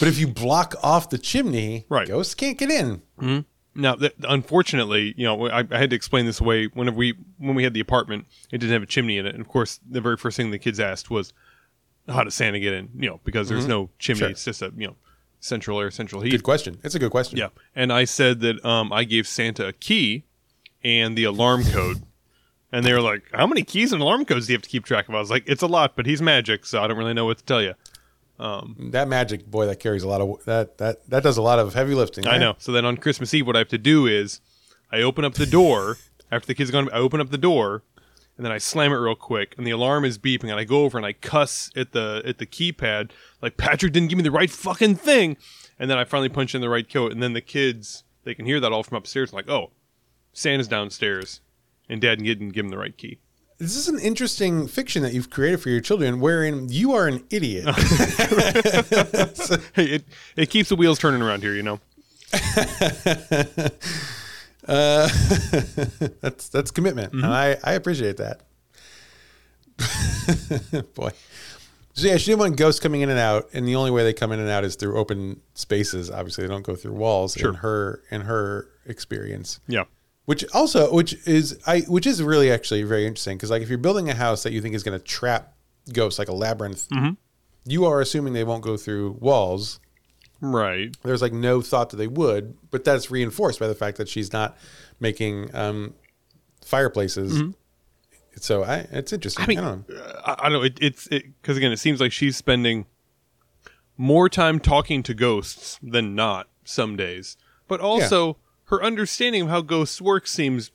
but 0.00 0.08
if 0.08 0.18
you 0.18 0.26
block 0.28 0.74
off 0.82 1.10
the 1.10 1.18
chimney, 1.18 1.84
Right. 1.88 2.08
ghosts 2.08 2.34
can't 2.34 2.58
get 2.58 2.70
in. 2.70 3.02
Now, 3.74 3.94
th- 3.94 4.14
unfortunately, 4.28 5.14
you 5.16 5.24
know, 5.24 5.48
I, 5.48 5.60
I 5.70 5.78
had 5.78 5.90
to 5.90 5.96
explain 5.96 6.26
this 6.26 6.40
away. 6.40 6.66
Whenever 6.66 6.96
we 6.96 7.14
when 7.38 7.54
we 7.54 7.62
had 7.62 7.74
the 7.74 7.80
apartment, 7.80 8.26
it 8.50 8.58
didn't 8.58 8.72
have 8.72 8.82
a 8.82 8.86
chimney 8.86 9.18
in 9.18 9.26
it, 9.26 9.34
and 9.34 9.40
of 9.40 9.48
course, 9.48 9.78
the 9.88 10.00
very 10.00 10.16
first 10.16 10.36
thing 10.36 10.50
the 10.50 10.58
kids 10.58 10.80
asked 10.80 11.10
was, 11.10 11.32
"How 12.08 12.24
does 12.24 12.34
Santa 12.34 12.58
get 12.58 12.72
in?" 12.72 12.88
You 12.96 13.10
know, 13.10 13.20
because 13.24 13.48
there's 13.48 13.66
no 13.66 13.90
chimney; 13.98 14.18
Mm-hmm. 14.20 14.24
Sure. 14.26 14.30
it's 14.30 14.44
just 14.44 14.62
a 14.62 14.72
you 14.76 14.88
know 14.88 14.96
central 15.40 15.80
air, 15.80 15.90
central 15.92 16.22
heat. 16.22 16.30
Good 16.30 16.42
question. 16.42 16.78
It's 16.82 16.94
a 16.96 16.98
good 16.98 17.10
question. 17.12 17.38
Yeah, 17.38 17.48
and 17.76 17.92
I 17.92 18.04
said 18.04 18.40
that 18.40 18.64
um, 18.64 18.92
I 18.92 19.04
gave 19.04 19.28
Santa 19.28 19.68
a 19.68 19.72
key 19.72 20.24
and 20.82 21.16
the 21.16 21.24
alarm 21.24 21.62
code, 21.64 22.02
and 22.72 22.84
they 22.84 22.92
were 22.92 23.00
like, 23.00 23.30
"How 23.32 23.46
many 23.46 23.62
keys 23.62 23.92
and 23.92 24.02
alarm 24.02 24.24
codes 24.24 24.46
do 24.46 24.52
you 24.52 24.56
have 24.56 24.62
to 24.62 24.68
keep 24.70 24.84
track 24.84 25.08
of?" 25.08 25.14
I 25.14 25.20
was 25.20 25.30
like, 25.30 25.44
"It's 25.46 25.62
a 25.62 25.66
lot, 25.68 25.94
but 25.94 26.06
he's 26.06 26.20
magic, 26.22 26.66
so 26.66 26.82
I 26.82 26.88
don't 26.88 26.98
really 26.98 27.14
know 27.14 27.26
what 27.26 27.38
to 27.38 27.44
tell 27.44 27.62
you." 27.62 27.74
Um, 28.38 28.90
That 28.92 29.08
magic, 29.08 29.46
boy, 29.46 29.66
that 29.66 29.80
carries 29.80 30.02
a 30.02 30.08
lot 30.08 30.20
of 30.20 30.44
that 30.44 30.78
that 30.78 31.08
that 31.10 31.22
does 31.22 31.36
a 31.36 31.42
lot 31.42 31.58
of 31.58 31.74
heavy 31.74 31.94
lifting. 31.94 32.26
I 32.26 32.38
know. 32.38 32.54
So 32.58 32.72
then 32.72 32.84
on 32.84 32.96
Christmas 32.96 33.34
Eve, 33.34 33.46
what 33.46 33.56
I 33.56 33.60
have 33.60 33.68
to 33.68 33.78
do 33.78 34.06
is 34.06 34.40
I 34.92 35.02
open 35.02 35.24
up 35.24 35.34
the 35.34 35.46
door 35.46 35.98
after 36.30 36.46
the 36.46 36.54
kids 36.54 36.70
are 36.70 36.72
gone. 36.72 36.88
I 36.92 36.98
open 36.98 37.20
up 37.20 37.30
the 37.30 37.38
door 37.38 37.82
and 38.36 38.44
then 38.44 38.52
I 38.52 38.58
slam 38.58 38.92
it 38.92 38.96
real 38.96 39.16
quick, 39.16 39.54
and 39.58 39.66
the 39.66 39.72
alarm 39.72 40.04
is 40.04 40.16
beeping, 40.16 40.44
and 40.44 40.60
I 40.60 40.62
go 40.62 40.84
over 40.84 40.96
and 40.96 41.04
I 41.04 41.12
cuss 41.12 41.70
at 41.74 41.90
the 41.92 42.22
at 42.24 42.38
the 42.38 42.46
keypad 42.46 43.10
like 43.42 43.56
Patrick 43.56 43.92
didn't 43.92 44.08
give 44.08 44.16
me 44.16 44.22
the 44.22 44.30
right 44.30 44.50
fucking 44.50 44.94
thing, 44.94 45.36
and 45.78 45.90
then 45.90 45.98
I 45.98 46.04
finally 46.04 46.28
punch 46.28 46.54
in 46.54 46.60
the 46.60 46.68
right 46.68 46.88
code, 46.88 47.10
and 47.12 47.20
then 47.22 47.32
the 47.32 47.40
kids 47.40 48.04
they 48.22 48.34
can 48.34 48.46
hear 48.46 48.60
that 48.60 48.72
all 48.72 48.84
from 48.84 48.96
upstairs, 48.98 49.32
like 49.32 49.48
oh, 49.48 49.72
Santa's 50.32 50.68
downstairs, 50.68 51.40
and 51.88 52.00
Dad 52.00 52.22
didn't 52.22 52.50
give 52.50 52.64
him 52.64 52.70
the 52.70 52.78
right 52.78 52.96
key. 52.96 53.18
This 53.58 53.74
is 53.74 53.88
an 53.88 53.98
interesting 53.98 54.68
fiction 54.68 55.02
that 55.02 55.12
you've 55.14 55.30
created 55.30 55.60
for 55.60 55.68
your 55.68 55.80
children, 55.80 56.20
wherein 56.20 56.68
you 56.70 56.92
are 56.92 57.08
an 57.08 57.24
idiot. 57.30 57.66
Hey, 59.74 59.84
it 59.86 60.04
it 60.36 60.50
keeps 60.50 60.68
the 60.68 60.76
wheels 60.76 60.98
turning 60.98 61.22
around 61.22 61.42
here, 61.42 61.54
you 61.54 61.62
know. 61.62 61.80
Uh, 64.66 65.08
that's 66.20 66.50
that's 66.50 66.70
commitment, 66.70 67.12
Mm-hmm. 67.14 67.24
and 67.24 67.32
I 67.32 67.56
I 67.64 67.72
appreciate 67.72 68.18
that. 68.18 68.42
Boy, 70.94 71.10
so 71.94 72.06
yeah, 72.06 72.18
she 72.18 72.26
didn't 72.26 72.40
want 72.40 72.56
ghosts 72.58 72.78
coming 72.78 73.00
in 73.00 73.08
and 73.08 73.18
out, 73.18 73.48
and 73.54 73.66
the 73.66 73.76
only 73.76 73.90
way 73.90 74.02
they 74.04 74.12
come 74.12 74.30
in 74.30 74.40
and 74.40 74.50
out 74.50 74.64
is 74.64 74.76
through 74.76 74.98
open 74.98 75.40
spaces. 75.54 76.10
Obviously, 76.10 76.44
they 76.44 76.48
don't 76.48 76.66
go 76.66 76.74
through 76.76 76.92
walls. 76.92 77.32
Sure. 77.32 77.48
In 77.50 77.54
her 77.56 78.02
in 78.10 78.20
her 78.22 78.68
experience, 78.84 79.58
Yeah. 79.68 79.84
Which 80.28 80.44
also 80.52 80.92
which 80.92 81.12
is 81.26 81.58
I 81.66 81.80
which 81.88 82.06
is 82.06 82.22
really 82.22 82.50
actually 82.52 82.82
very 82.82 83.06
interesting 83.06 83.36
because 83.38 83.50
like 83.50 83.62
if 83.62 83.68
you're 83.70 83.78
building 83.78 84.10
a 84.10 84.14
house 84.14 84.42
that 84.42 84.52
you 84.52 84.60
think 84.60 84.74
is 84.74 84.82
going 84.82 84.98
to 84.98 85.04
trap 85.04 85.54
ghosts 85.92 86.18
like 86.18 86.28
a 86.28 86.34
labyrinth, 86.34 86.86
Mm-hmm. 86.90 87.12
you 87.64 87.86
are 87.86 88.00
assuming 88.02 88.34
they 88.34 88.44
won't 88.44 88.62
go 88.62 88.76
through 88.76 89.12
walls 89.20 89.80
Right. 90.40 90.94
there's 91.02 91.22
like 91.22 91.32
no 91.32 91.60
thought 91.62 91.90
that 91.90 91.96
they 91.96 92.06
would, 92.06 92.56
but 92.70 92.84
that's 92.84 93.10
reinforced 93.10 93.58
by 93.58 93.66
the 93.66 93.74
fact 93.74 93.96
that 93.96 94.08
she's 94.08 94.32
not 94.32 94.56
making 95.00 95.52
um, 95.54 95.94
fireplaces. 96.64 97.42
So 98.36 98.62
I, 98.64 98.86
it's 98.92 99.12
interesting. 99.12 99.44
I, 99.44 99.46
Mm-hmm. 99.48 99.58
I 99.58 99.70
mean, 99.72 99.84
don't 99.86 99.88
know. 99.88 100.02
uh, 100.04 100.22
I, 100.26 100.32
I 100.38 100.42
don't 100.48 100.52
know. 100.52 100.62
It, 100.62 100.78
it's 100.80 101.08
because 101.08 101.56
again, 101.56 101.72
it 101.72 101.78
seems 101.78 102.00
like 102.00 102.12
she's 102.12 102.36
spending 102.36 102.86
more 103.96 104.28
time 104.28 104.60
talking 104.60 105.02
to 105.04 105.14
ghosts 105.14 105.78
than 105.82 106.14
not 106.14 106.48
some 106.64 106.96
days. 106.96 107.36
But 107.66 107.80
also, 107.80 108.36
her 108.68 108.82
understanding 108.82 109.42
of 109.42 109.48
how 109.48 109.60
ghosts 109.60 110.00
work 110.00 110.26
seems 110.26 110.70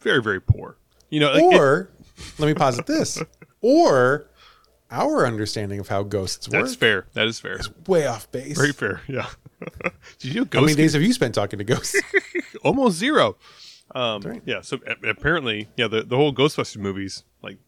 very, 0.00 0.22
very 0.22 0.40
poor. 0.40 0.76
You 1.10 1.20
know, 1.20 1.32
like, 1.32 1.42
it- 1.54 1.60
Or 1.60 1.90
let 2.38 2.46
me 2.46 2.54
posit 2.54 2.86
this: 2.86 3.20
or 3.60 4.30
our 4.90 5.26
understanding 5.26 5.78
of 5.80 5.88
how 5.88 6.02
ghosts 6.02 6.48
work 6.48 6.62
that's 6.62 6.74
fair. 6.74 7.06
That 7.14 7.26
is 7.26 7.38
fair. 7.38 7.54
It's 7.56 7.70
way 7.86 8.06
off 8.06 8.30
base. 8.32 8.56
Very 8.56 8.72
fair. 8.72 9.02
Yeah. 9.06 9.28
Did 10.18 10.34
you 10.34 10.48
How 10.52 10.60
many 10.60 10.74
days 10.74 10.92
have 10.94 11.02
you 11.02 11.12
spent 11.12 11.34
talking 11.34 11.58
to 11.58 11.64
ghosts? 11.64 12.00
almost 12.62 12.96
zero. 12.96 13.36
Um, 13.94 14.22
right. 14.22 14.42
Yeah. 14.46 14.60
So 14.62 14.78
apparently, 15.06 15.68
yeah, 15.76 15.88
the, 15.88 16.02
the 16.02 16.16
whole 16.16 16.32
Ghostbusters 16.32 16.76
movies, 16.78 17.24
like, 17.42 17.58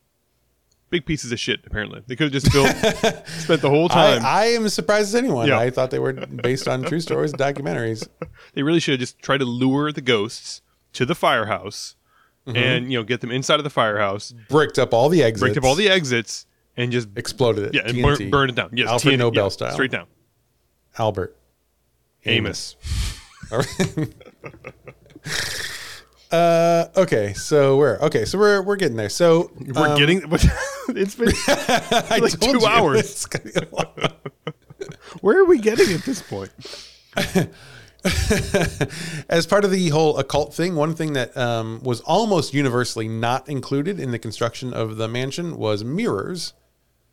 big 0.90 1.06
pieces 1.06 1.32
of 1.32 1.40
shit. 1.40 1.60
Apparently, 1.66 2.02
they 2.06 2.16
could 2.16 2.32
have 2.32 2.42
just 2.42 2.52
built, 2.52 2.68
spent 3.38 3.62
the 3.62 3.70
whole 3.70 3.88
time. 3.88 4.22
I 4.24 4.46
am 4.46 4.64
as 4.66 4.74
surprised 4.74 5.08
as 5.08 5.14
anyone. 5.14 5.48
Yeah. 5.48 5.58
I 5.58 5.70
thought 5.70 5.90
they 5.90 5.98
were 5.98 6.12
based 6.12 6.68
on 6.68 6.82
true 6.82 7.00
stories, 7.00 7.32
and 7.32 7.40
documentaries. 7.40 8.06
They 8.54 8.62
really 8.64 8.80
should 8.80 8.92
have 8.92 9.00
just 9.00 9.20
tried 9.20 9.38
to 9.38 9.44
lure 9.44 9.92
the 9.92 10.00
ghosts 10.00 10.62
to 10.94 11.06
the 11.06 11.14
firehouse 11.14 11.96
Mm-hmm. 12.46 12.56
and 12.56 12.90
you 12.90 12.98
know 12.98 13.04
get 13.04 13.20
them 13.20 13.30
inside 13.30 13.60
of 13.60 13.64
the 13.64 13.70
firehouse, 13.70 14.32
Bricked 14.48 14.78
up 14.78 14.94
all 14.94 15.10
the 15.10 15.22
exits. 15.22 15.40
bricked 15.42 15.58
up 15.58 15.64
all 15.64 15.74
the 15.74 15.90
exits, 15.90 16.46
and 16.74 16.90
just 16.90 17.06
exploded 17.14 17.64
it. 17.66 17.74
yeah, 17.74 17.82
and 17.84 18.00
burn, 18.02 18.30
burn 18.30 18.48
it 18.48 18.56
down. 18.56 18.70
Yes, 18.72 18.88
Alfred 18.88 19.14
TNT, 19.16 19.18
Nobel 19.18 19.44
yeah, 19.44 19.48
style. 19.50 19.72
straight 19.72 19.90
down. 19.90 20.06
Albert. 20.98 21.36
Amos. 22.24 22.76
Uh, 26.30 26.86
okay, 26.96 27.32
so 27.32 27.76
we're 27.76 27.98
okay, 27.98 28.24
so 28.24 28.38
we're 28.38 28.62
we're 28.62 28.76
getting 28.76 28.96
there. 28.96 29.08
So 29.08 29.50
We're 29.74 29.88
um, 29.88 29.98
getting. 29.98 30.22
it's 30.90 31.16
been 31.16 31.26
like 32.20 32.38
two 32.38 32.60
you, 32.60 32.66
hours. 32.66 33.00
it's 33.00 33.26
be 33.26 33.50
a. 33.56 34.12
Where 35.20 35.40
are 35.40 35.44
we 35.44 35.58
getting 35.58 35.92
at 35.92 36.04
this 36.04 36.22
point? 36.22 36.50
As 39.28 39.46
part 39.46 39.64
of 39.64 39.72
the 39.72 39.88
whole 39.88 40.18
occult 40.18 40.54
thing, 40.54 40.76
one 40.76 40.94
thing 40.94 41.14
that 41.14 41.36
um, 41.36 41.80
was 41.82 42.00
almost 42.02 42.54
universally 42.54 43.08
not 43.08 43.48
included 43.48 43.98
in 43.98 44.12
the 44.12 44.18
construction 44.18 44.72
of 44.72 44.96
the 44.96 45.08
mansion 45.08 45.56
was 45.56 45.82
mirrors. 45.82 46.54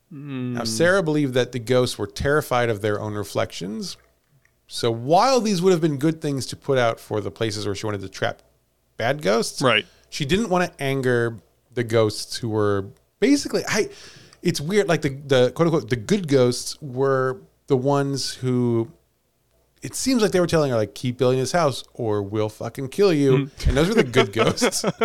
Now, 0.10 0.64
Sarah 0.64 1.04
believed 1.04 1.34
that 1.34 1.52
the 1.52 1.60
ghosts 1.60 1.98
were 1.98 2.08
terrified 2.08 2.70
of 2.70 2.82
their 2.82 3.02
own 3.02 3.16
reflections. 3.16 3.98
So, 4.68 4.90
while 4.90 5.42
these 5.42 5.62
would 5.62 5.72
have 5.72 5.82
been 5.82 5.98
good 5.98 6.22
things 6.22 6.46
to 6.48 6.56
put 6.56 6.78
out 6.78 7.00
for 7.00 7.20
the 7.20 7.32
places 7.32 7.66
where 7.66 7.76
she 7.76 7.86
wanted 7.86 8.02
to 8.02 8.10
trap 8.10 8.42
bad 8.98 9.22
ghosts, 9.22 9.62
Right. 9.62 9.86
she 10.10 10.26
didn't 10.26 10.50
want 10.50 10.72
to 10.72 10.84
anger 10.84 11.38
the 11.74 11.84
ghosts 11.84 12.36
who 12.38 12.50
were 12.50 12.86
basically 13.20 13.64
I 13.68 13.90
it's 14.42 14.60
weird 14.60 14.88
like 14.88 15.02
the 15.04 15.10
the 15.10 15.52
quote 15.52 15.68
unquote 15.68 15.90
the 15.90 15.96
good 15.96 16.28
ghosts 16.28 16.82
were 16.82 17.40
the 17.68 17.78
ones 17.78 18.34
who 18.36 18.92
it 19.84 19.94
seems 19.94 20.22
like 20.24 20.32
they 20.32 20.40
were 20.40 20.48
telling 20.48 20.72
her 20.72 20.78
like 20.78 20.96
keep 20.96 21.18
building 21.20 21.40
this 21.40 21.52
house 21.52 21.84
or 21.94 22.24
we'll 22.24 22.50
fucking 22.50 22.90
kill 22.90 23.14
you. 23.14 23.50
And 23.68 23.78
those 23.78 23.88
were 23.88 23.94
the 23.94 24.04
good 24.04 24.34
ghosts. 24.34 24.84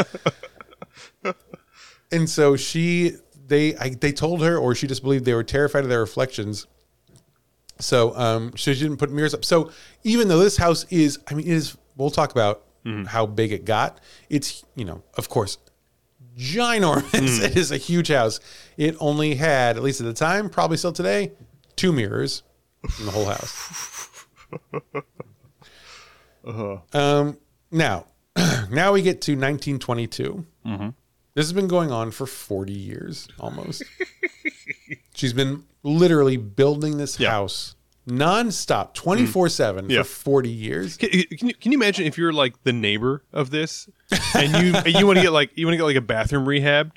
And 2.10 2.28
so 2.28 2.56
she 2.56 3.16
they 3.48 3.74
I, 3.76 3.90
they 3.90 4.12
told 4.12 4.42
her 4.42 4.56
or 4.58 4.74
she 4.74 4.86
just 4.86 5.02
believed 5.02 5.24
they 5.24 5.34
were 5.34 5.42
terrified 5.44 5.84
of 5.84 5.88
their 5.88 6.00
reflections. 6.00 6.66
So 7.78 8.14
um 8.16 8.52
so 8.56 8.74
she 8.74 8.80
didn't 8.80 8.98
put 8.98 9.10
mirrors 9.10 9.32
up. 9.34 9.44
So 9.44 9.70
even 10.04 10.28
though 10.28 10.38
this 10.38 10.56
house 10.58 10.84
is 10.90 11.18
i 11.28 11.34
mean 11.34 11.46
it 11.46 11.52
is 11.52 11.76
we'll 11.96 12.10
talk 12.10 12.30
about 12.32 12.64
Mm-hmm. 12.84 13.04
how 13.04 13.26
big 13.26 13.52
it 13.52 13.64
got. 13.64 14.00
It's 14.28 14.64
you 14.74 14.84
know 14.84 15.02
of 15.16 15.28
course 15.28 15.58
ginormous. 16.36 17.10
Mm. 17.10 17.44
It 17.50 17.56
is 17.56 17.70
a 17.70 17.76
huge 17.76 18.08
house. 18.08 18.40
It 18.76 18.96
only 19.00 19.34
had 19.36 19.76
at 19.76 19.82
least 19.82 20.00
at 20.00 20.06
the 20.06 20.12
time 20.12 20.48
probably 20.50 20.76
still 20.76 20.92
today 20.92 21.32
two 21.76 21.92
mirrors 21.92 22.42
in 22.98 23.06
the 23.06 23.12
whole 23.12 23.26
house. 23.26 24.26
Uh-huh. 26.44 26.78
Um 26.92 27.38
now 27.70 28.06
now 28.70 28.92
we 28.92 29.00
get 29.02 29.20
to 29.22 29.32
1922 29.32 30.44
mm-hmm. 30.66 30.88
this 31.34 31.46
has 31.46 31.52
been 31.52 31.68
going 31.68 31.92
on 31.92 32.10
for 32.10 32.26
40 32.26 32.72
years 32.72 33.28
almost. 33.38 33.84
She's 35.14 35.32
been 35.32 35.64
literally 35.84 36.36
building 36.36 36.96
this 36.98 37.20
Yeah. 37.20 37.30
house 37.30 37.76
nonstop 38.08 38.90
mm. 38.90 38.94
24 38.94 39.48
7 39.48 39.90
Yeah. 39.90 40.02
for 40.02 40.08
40 40.08 40.48
years. 40.50 40.96
Can, 40.96 41.10
can, 41.10 41.48
you, 41.48 41.54
can 41.54 41.72
you 41.72 41.78
imagine 41.78 42.06
if 42.06 42.18
you're 42.18 42.32
like 42.32 42.62
the 42.64 42.72
neighbor 42.72 43.24
of 43.32 43.50
this, 43.50 43.88
and 44.34 44.64
you 44.64 44.74
and 44.74 44.94
you 44.94 45.06
want 45.06 45.18
to 45.18 45.22
get 45.22 45.32
like 45.32 45.50
you 45.54 45.66
want 45.66 45.74
to 45.74 45.78
get 45.78 45.84
like 45.84 45.96
a 45.96 46.00
bathroom 46.00 46.44
rehabbed, 46.46 46.96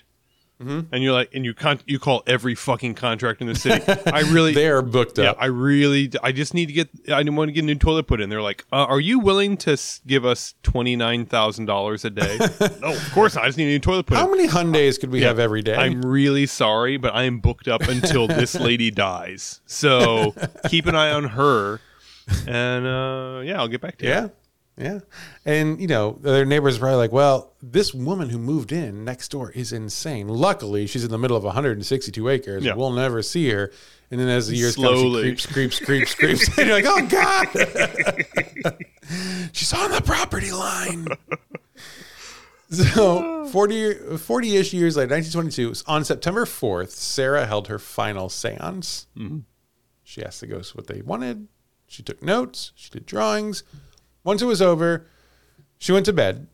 Mm-hmm. 0.61 0.93
and 0.93 1.03
you're 1.03 1.11
like 1.11 1.35
and 1.35 1.43
you 1.43 1.53
con- 1.53 1.81
you 1.85 1.99
call 1.99 2.23
every 2.25 2.55
fucking 2.55 2.95
contract 2.95 3.41
in 3.41 3.47
the 3.47 3.55
city. 3.55 3.83
I 4.09 4.21
really 4.21 4.53
they're 4.55 4.81
booked 4.81 5.17
yeah, 5.17 5.31
up 5.31 5.37
I 5.37 5.47
really 5.47 6.09
I 6.23 6.31
just 6.31 6.53
need 6.53 6.67
to 6.67 6.71
get 6.73 6.89
I 7.09 7.21
want 7.23 7.49
to 7.49 7.51
get 7.51 7.63
a 7.63 7.67
new 7.67 7.75
toilet 7.75 8.07
put 8.07 8.21
in. 8.21 8.29
They're 8.29 8.41
like, 8.41 8.63
uh, 8.71 8.85
are 8.85 9.01
you 9.01 9.19
willing 9.19 9.57
to 9.57 9.73
s- 9.73 9.99
give 10.07 10.23
us 10.23 10.55
twenty 10.63 10.95
nine 10.95 11.25
thousand 11.25 11.65
dollars 11.65 12.05
a 12.05 12.09
day? 12.09 12.37
no, 12.81 12.93
of 12.93 13.11
course 13.11 13.35
not. 13.35 13.43
I 13.43 13.47
just 13.47 13.57
need 13.57 13.65
a 13.65 13.67
new 13.67 13.79
toilet 13.79 14.05
put 14.05 14.15
how 14.17 14.31
in. 14.31 14.37
many 14.37 14.47
Hyundais 14.47 14.97
could 14.97 15.11
we 15.11 15.23
have 15.23 15.39
every 15.39 15.61
day 15.61 15.75
I'm 15.75 16.01
really 16.03 16.45
sorry, 16.45 16.95
but 16.95 17.13
I 17.13 17.23
am 17.23 17.39
booked 17.39 17.67
up 17.67 17.81
until 17.81 18.25
this 18.27 18.55
lady 18.59 18.91
dies. 18.91 19.59
So 19.65 20.33
keep 20.69 20.85
an 20.85 20.95
eye 20.95 21.11
on 21.11 21.25
her, 21.25 21.81
and 22.47 22.87
uh, 22.87 23.41
yeah, 23.43 23.59
I'll 23.59 23.67
get 23.67 23.81
back 23.81 23.97
to 23.97 24.05
you. 24.05 24.11
Yeah. 24.11 24.27
Yeah. 24.77 24.99
And, 25.45 25.79
you 25.79 25.87
know, 25.87 26.17
their 26.21 26.45
neighbors 26.45 26.77
are 26.77 26.79
probably 26.79 26.97
like, 26.97 27.11
well, 27.11 27.53
this 27.61 27.93
woman 27.93 28.29
who 28.29 28.37
moved 28.37 28.71
in 28.71 29.05
next 29.05 29.29
door 29.29 29.51
is 29.51 29.71
insane. 29.71 30.27
Luckily, 30.27 30.85
she's 30.85 31.05
in 31.05 31.11
the 31.11 31.17
middle 31.17 31.37
of 31.37 31.43
162 31.43 32.29
acres. 32.29 32.63
Yeah. 32.63 32.75
We'll 32.75 32.91
never 32.91 33.21
see 33.21 33.49
her. 33.51 33.71
And 34.11 34.19
then 34.19 34.27
as 34.27 34.47
the 34.47 34.55
years 34.55 34.75
come, 34.75 34.85
Slowly. 34.85 35.35
she 35.35 35.47
creeps, 35.47 35.79
creeps, 35.79 35.81
creeps, 36.13 36.15
creeps. 36.15 36.47
and 36.57 36.67
you're 36.67 36.81
like, 36.81 36.85
oh, 36.87 37.07
God. 37.07 37.47
she's 39.53 39.73
on 39.73 39.91
the 39.91 40.01
property 40.01 40.51
line. 40.51 41.07
So 42.67 43.45
40, 43.45 43.93
40-ish 43.93 44.73
years 44.73 44.97
later, 44.97 45.13
1922, 45.13 45.83
on 45.85 46.03
September 46.03 46.45
4th, 46.45 46.89
Sarah 46.89 47.45
held 47.45 47.67
her 47.67 47.77
final 47.77 48.27
seance. 48.27 49.05
Mm-hmm. 49.15 49.39
She 50.03 50.25
asked 50.25 50.41
the 50.41 50.47
ghosts 50.47 50.75
what 50.75 50.87
they 50.87 51.01
wanted. 51.01 51.47
She 51.87 52.01
took 52.01 52.23
notes. 52.23 52.71
She 52.75 52.89
did 52.89 53.05
drawings. 53.05 53.63
Once 54.25 54.41
it 54.41 54.45
was 54.45 54.61
over, 54.61 55.05
she 55.77 55.93
went 55.93 56.05
to 56.05 56.11
bed 56.13 56.47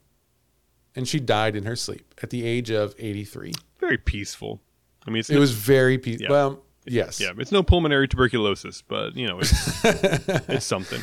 and 0.95 1.07
she 1.07 1.19
died 1.19 1.55
in 1.55 1.63
her 1.65 1.75
sleep 1.75 2.13
at 2.21 2.29
the 2.29 2.45
age 2.45 2.69
of 2.69 2.93
83. 2.99 3.53
Very 3.79 3.97
peaceful. 3.97 4.61
I 5.07 5.09
mean, 5.09 5.21
it's 5.21 5.29
It 5.31 5.39
was 5.39 5.51
very 5.53 5.97
peaceful. 5.97 6.25
Yeah. 6.25 6.29
Well, 6.31 6.63
yes. 6.85 7.19
yeah, 7.19 7.31
it's 7.37 7.51
no 7.51 7.63
pulmonary 7.63 8.07
tuberculosis, 8.07 8.83
but 8.83 9.15
you 9.15 9.25
know, 9.27 9.39
it's 9.39 9.83
it's 9.83 10.65
something. 10.65 11.01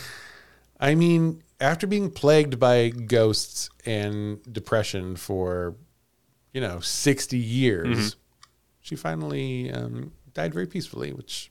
I 0.78 0.94
mean, 0.94 1.42
after 1.60 1.88
being 1.88 2.10
plagued 2.10 2.60
by 2.60 2.90
ghosts 2.90 3.68
and 3.84 4.40
depression 4.52 5.16
for, 5.16 5.74
you 6.52 6.60
know, 6.60 6.78
60 6.80 7.36
years, 7.36 7.88
Mm-hmm. 7.88 8.18
she 8.80 8.94
finally 8.94 9.72
um, 9.72 10.12
died 10.34 10.54
very 10.54 10.66
peacefully, 10.68 11.12
which 11.12 11.50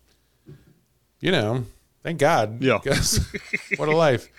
you 1.19 1.31
know, 1.31 1.65
thank 2.03 2.19
God. 2.19 2.61
Yeah. 2.61 2.77
what 3.77 3.89
a 3.89 3.95
life. 3.97 4.29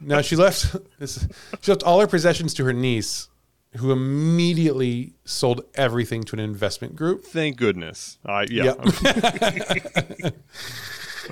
Now 0.00 0.20
she 0.20 0.36
left 0.36 0.76
this, 0.98 1.26
she 1.60 1.70
left 1.70 1.82
all 1.82 2.00
her 2.00 2.06
possessions 2.06 2.54
to 2.54 2.64
her 2.64 2.72
niece, 2.72 3.28
who 3.76 3.92
immediately 3.92 5.14
sold 5.24 5.62
everything 5.74 6.22
to 6.24 6.36
an 6.36 6.40
investment 6.40 6.96
group. 6.96 7.24
Thank 7.24 7.56
goodness. 7.56 8.18
I 8.24 8.46
yeah. 8.50 8.74
Yep. 8.74 10.34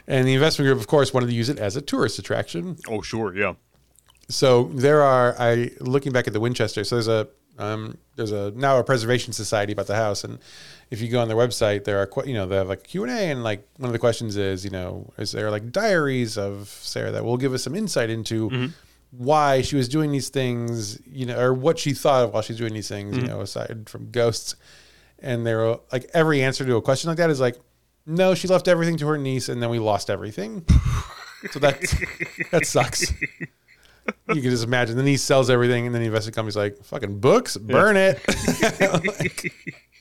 And 0.06 0.26
the 0.26 0.34
investment 0.34 0.66
group, 0.66 0.80
of 0.80 0.86
course, 0.86 1.12
wanted 1.12 1.26
to 1.26 1.34
use 1.34 1.48
it 1.48 1.58
as 1.58 1.76
a 1.76 1.82
tourist 1.82 2.18
attraction. 2.18 2.76
oh 2.88 3.02
sure. 3.02 3.36
Yeah. 3.36 3.54
So 4.28 4.64
there 4.74 5.02
are 5.02 5.34
I 5.38 5.70
looking 5.80 6.12
back 6.12 6.26
at 6.26 6.32
the 6.32 6.40
Winchester. 6.40 6.84
So 6.84 6.96
there's 6.96 7.08
a 7.08 7.28
um, 7.58 7.98
there's 8.16 8.32
a 8.32 8.50
now 8.52 8.78
a 8.78 8.84
preservation 8.84 9.32
society 9.32 9.72
about 9.72 9.86
the 9.86 9.96
house, 9.96 10.24
and 10.24 10.38
if 10.92 11.00
you 11.00 11.08
go 11.08 11.20
on 11.20 11.28
their 11.28 11.38
website, 11.38 11.84
there 11.84 11.98
are 11.98 12.26
you 12.26 12.34
know 12.34 12.46
they 12.46 12.56
have 12.56 12.68
like 12.68 12.84
Q 12.84 13.04
and 13.04 13.10
A, 13.10 13.30
and 13.30 13.42
like 13.42 13.66
one 13.78 13.88
of 13.88 13.94
the 13.94 13.98
questions 13.98 14.36
is 14.36 14.62
you 14.62 14.70
know 14.70 15.10
is 15.16 15.32
there 15.32 15.50
like 15.50 15.72
diaries 15.72 16.36
of 16.36 16.68
Sarah 16.68 17.10
that 17.12 17.24
will 17.24 17.38
give 17.38 17.54
us 17.54 17.62
some 17.62 17.74
insight 17.74 18.10
into 18.10 18.50
mm-hmm. 18.50 18.66
why 19.10 19.62
she 19.62 19.74
was 19.74 19.88
doing 19.88 20.12
these 20.12 20.28
things, 20.28 21.00
you 21.06 21.24
know, 21.24 21.40
or 21.40 21.54
what 21.54 21.78
she 21.78 21.94
thought 21.94 22.24
of 22.24 22.34
while 22.34 22.42
she's 22.42 22.58
doing 22.58 22.74
these 22.74 22.88
things, 22.88 23.16
you 23.16 23.22
mm-hmm. 23.22 23.32
know, 23.32 23.40
aside 23.40 23.88
from 23.88 24.10
ghosts. 24.10 24.54
And 25.18 25.46
there 25.46 25.58
were 25.58 25.80
like 25.90 26.10
every 26.12 26.42
answer 26.42 26.62
to 26.66 26.76
a 26.76 26.82
question 26.82 27.08
like 27.08 27.16
that 27.16 27.30
is 27.30 27.40
like, 27.40 27.56
no, 28.04 28.34
she 28.34 28.46
left 28.46 28.68
everything 28.68 28.98
to 28.98 29.06
her 29.06 29.16
niece, 29.16 29.48
and 29.48 29.62
then 29.62 29.70
we 29.70 29.78
lost 29.78 30.10
everything. 30.10 30.66
so 31.50 31.58
that 31.58 31.80
that 32.50 32.66
sucks 32.66 33.14
you 34.28 34.40
can 34.40 34.50
just 34.50 34.64
imagine. 34.64 34.96
Then 34.96 35.06
he 35.06 35.16
sells 35.16 35.50
everything, 35.50 35.86
and 35.86 35.94
then 35.94 36.02
the 36.02 36.06
investment 36.06 36.34
company's 36.34 36.56
like, 36.56 36.82
"Fucking 36.84 37.20
books, 37.20 37.56
burn 37.56 37.96
it." 37.96 38.20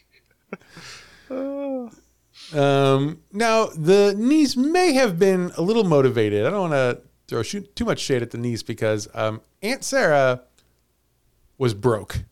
um, 2.54 3.20
now 3.32 3.66
the 3.68 4.16
niece 4.18 4.56
may 4.56 4.94
have 4.94 5.18
been 5.18 5.52
a 5.58 5.62
little 5.62 5.84
motivated. 5.84 6.46
I 6.46 6.50
don't 6.50 6.70
want 6.70 6.74
to 6.74 7.02
throw 7.28 7.44
shoot 7.44 7.76
too 7.76 7.86
much 7.86 8.00
shade 8.00 8.22
at 8.22 8.32
the 8.32 8.38
niece 8.38 8.64
because 8.64 9.08
um, 9.14 9.42
Aunt 9.62 9.84
Sarah 9.84 10.44
was 11.58 11.74
broke. 11.74 12.24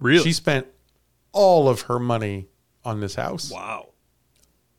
Really? 0.00 0.24
She 0.24 0.32
spent 0.32 0.66
all 1.32 1.68
of 1.68 1.82
her 1.82 1.98
money 1.98 2.48
on 2.84 3.00
this 3.00 3.14
house, 3.14 3.50
wow. 3.50 3.88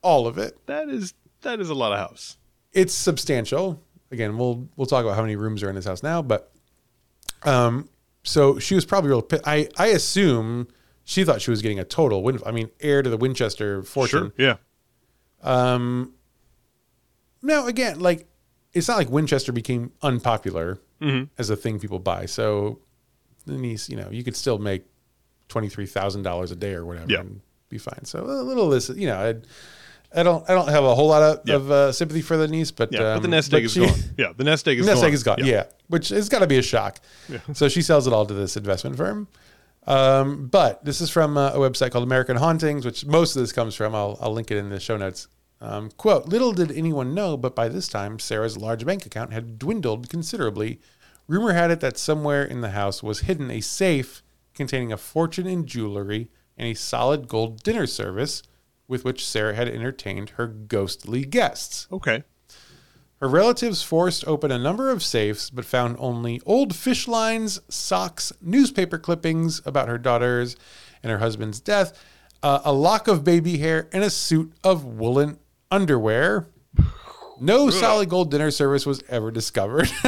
all 0.01 0.27
of 0.27 0.37
it. 0.37 0.65
That 0.67 0.89
is 0.89 1.13
that 1.41 1.59
is 1.59 1.69
a 1.69 1.73
lot 1.75 1.91
of 1.91 1.99
house. 1.99 2.37
it's 2.73 2.93
substantial. 2.93 3.81
Again, 4.11 4.37
we'll 4.37 4.67
we'll 4.75 4.87
talk 4.87 5.03
about 5.03 5.15
how 5.15 5.21
many 5.21 5.35
rooms 5.35 5.63
are 5.63 5.69
in 5.69 5.75
this 5.75 5.85
house 5.85 6.03
now, 6.03 6.21
but 6.21 6.51
um, 7.43 7.89
so 8.23 8.59
she 8.59 8.75
was 8.75 8.85
probably 8.85 9.09
real. 9.09 9.27
I 9.45 9.69
I 9.77 9.87
assume 9.87 10.67
she 11.09 11.23
thought 11.23 11.41
she 11.41 11.49
was 11.51 11.61
getting 11.61 11.79
a 11.79 11.85
total 11.85 12.21
win. 12.21 12.37
I 12.45 12.51
mean, 12.51 12.69
heir 12.81 13.01
to 13.01 13.09
the 13.09 13.15
Winchester 13.15 13.81
fortune. 13.81 14.33
Sure. 14.37 14.45
Yeah. 14.45 14.55
Um, 15.41 16.13
now 17.41 17.65
again, 17.67 17.99
like 17.99 18.27
it's 18.73 18.87
not 18.89 18.97
like 18.97 19.09
Winchester 19.09 19.51
became 19.53 19.91
unpopular 20.01 20.79
as 21.37 21.49
a 21.49 21.55
thing 21.55 21.79
people 21.79 21.99
buy. 21.99 22.25
So 22.25 22.79
the 23.45 23.53
niece, 23.53 23.87
you 23.87 23.95
know, 23.95 24.09
you 24.11 24.23
could 24.23 24.35
still 24.35 24.57
make 24.57 24.83
twenty 25.47 25.69
three 25.69 25.85
thousand 25.85 26.23
dollars 26.23 26.51
a 26.51 26.55
day 26.55 26.73
or 26.73 26.85
whatever 26.85 27.09
Yeah. 27.09 27.19
and 27.21 27.39
be 27.69 27.77
fine. 27.77 28.03
So 28.03 28.23
a 28.23 28.43
little 28.43 28.65
of 28.65 28.71
this, 28.71 28.89
you 28.89 29.07
know, 29.07 29.15
I, 29.17 30.19
I 30.19 30.23
don't 30.23 30.43
I 30.49 30.53
don't 30.53 30.67
have 30.69 30.83
a 30.83 30.93
whole 30.95 31.07
lot 31.07 31.21
of, 31.23 31.41
Yeah. 31.45 31.55
of 31.55 31.71
uh, 31.71 31.91
sympathy 31.93 32.21
for 32.21 32.35
the 32.35 32.47
niece, 32.49 32.71
but 32.71 32.91
Yeah. 32.91 32.99
but 33.13 33.19
the 33.19 33.25
um, 33.27 33.31
nest 33.31 33.53
egg 33.53 33.63
is 33.65 33.71
she- 33.73 33.85
gone. 33.85 33.95
Yeah. 34.17 34.33
The 34.35 34.43
nest 34.43 34.67
egg 34.67 34.79
is 34.81 34.85
nest 34.87 34.97
gone. 35.01 35.07
egg 35.07 35.13
is 35.13 35.23
gone. 35.23 35.37
Yeah, 35.45 35.63
which 35.87 36.09
has 36.09 36.27
got 36.27 36.39
to 36.39 36.47
be 36.47 36.57
a 36.57 36.61
shock. 36.63 36.99
So 37.53 37.69
she 37.69 37.81
sells 37.81 38.07
it 38.07 38.13
all 38.13 38.25
to 38.25 38.33
this 38.33 38.57
investment 38.57 38.97
firm. 38.97 39.27
Um, 39.87 40.47
but 40.47 40.83
this 40.83 40.99
is 40.99 41.09
from 41.09 41.37
uh, 41.37 41.51
a 41.51 41.57
website 41.57 41.91
called 41.91 42.03
American 42.03 42.37
Hauntings, 42.37 42.85
which 42.85 43.05
most 43.05 43.35
of 43.35 43.41
this 43.41 43.53
comes 43.53 43.73
from. 43.73 43.95
I'll, 43.95 44.17
I'll 44.21 44.33
link 44.33 44.51
it 44.51 44.57
in 44.57 44.69
the 44.69 44.79
show 44.79 44.97
notes. 44.97 45.27
Um, 45.59 45.89
quote, 45.97 46.27
little 46.27 46.51
did 46.51 46.71
anyone 46.71 47.15
know, 47.15 47.37
but 47.37 47.55
by 47.55 47.69
this 47.69 47.87
time, 47.87 48.19
Sarah's 48.19 48.57
large 48.57 48.85
bank 48.85 49.05
account 49.05 49.33
had 49.33 49.57
dwindled 49.57 50.09
considerably. 50.09 50.79
Rumor 51.27 51.53
had 51.53 51.71
it 51.71 51.79
that 51.79 51.97
somewhere 51.97 52.43
in 52.43 52.61
the 52.61 52.71
house 52.71 53.01
was 53.01 53.21
hidden 53.21 53.49
a 53.49 53.61
safe 53.61 54.21
containing 54.53 54.91
a 54.91 54.97
fortune 54.97 55.47
in 55.47 55.65
jewelry 55.65 56.29
and 56.57 56.67
a 56.67 56.73
solid 56.73 57.27
gold 57.27 57.63
dinner 57.63 57.87
service 57.87 58.43
with 58.87 59.03
which 59.03 59.25
Sarah 59.25 59.55
had 59.55 59.67
entertained 59.67 60.31
her 60.31 60.47
ghostly 60.47 61.25
guests. 61.25 61.87
Okay. 61.91 62.23
Her 63.19 63.27
relatives 63.27 63.81
forced 63.81 64.27
open 64.27 64.51
a 64.51 64.59
number 64.59 64.91
of 64.91 65.01
safes, 65.01 65.49
but 65.49 65.65
found 65.65 65.95
only 65.99 66.39
old 66.45 66.75
fish 66.75 67.07
lines, 67.07 67.59
socks, 67.67 68.31
newspaper 68.41 68.99
clippings 68.99 69.59
about 69.65 69.87
her 69.87 69.97
daughters 69.97 70.55
and 71.01 71.11
her 71.11 71.17
husband's 71.17 71.59
death, 71.59 71.99
uh, 72.43 72.59
a 72.63 72.71
lock 72.71 73.07
of 73.07 73.23
baby 73.23 73.57
hair, 73.57 73.89
and 73.91 74.03
a 74.03 74.11
suit 74.11 74.53
of 74.63 74.85
woolen 74.85 75.39
underwear. 75.71 76.47
No 77.39 77.69
solid 77.69 78.09
gold 78.09 78.31
dinner 78.31 78.51
service 78.51 78.85
was 78.85 79.03
ever 79.09 79.31
discovered. 79.31 79.87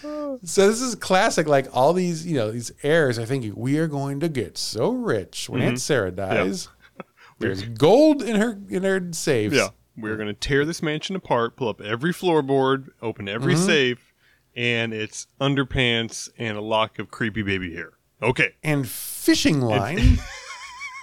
so 0.00 0.36
this 0.42 0.80
is 0.80 0.94
classic. 0.94 1.46
Like 1.46 1.68
all 1.74 1.92
these, 1.92 2.26
you 2.26 2.36
know, 2.36 2.50
these 2.50 2.72
heirs 2.82 3.18
are 3.18 3.26
thinking 3.26 3.54
we 3.56 3.78
are 3.78 3.86
going 3.86 4.20
to 4.20 4.28
get 4.28 4.56
so 4.56 4.90
rich 4.90 5.48
when 5.48 5.62
Aunt 5.62 5.80
Sarah 5.80 6.10
dies. 6.10 6.68
There's 7.38 7.62
gold 7.62 8.22
in 8.22 8.36
her 8.36 8.58
in 8.68 8.82
her 8.84 9.12
safes. 9.12 9.56
Yeah. 9.56 9.68
We're 9.96 10.16
going 10.16 10.28
to 10.28 10.34
tear 10.34 10.64
this 10.64 10.82
mansion 10.82 11.16
apart, 11.16 11.56
pull 11.56 11.68
up 11.68 11.80
every 11.80 12.12
floorboard, 12.12 12.88
open 13.02 13.28
every 13.28 13.54
Mm-hmm. 13.54 13.66
safe, 13.66 14.14
and 14.56 14.92
it's 14.94 15.26
underpants 15.40 16.28
and 16.38 16.56
a 16.56 16.60
lock 16.60 16.98
of 16.98 17.10
creepy 17.10 17.42
baby 17.42 17.74
hair. 17.74 17.92
Okay. 18.22 18.54
and 18.62 18.86
fishing 18.88 19.60
line 19.60 20.18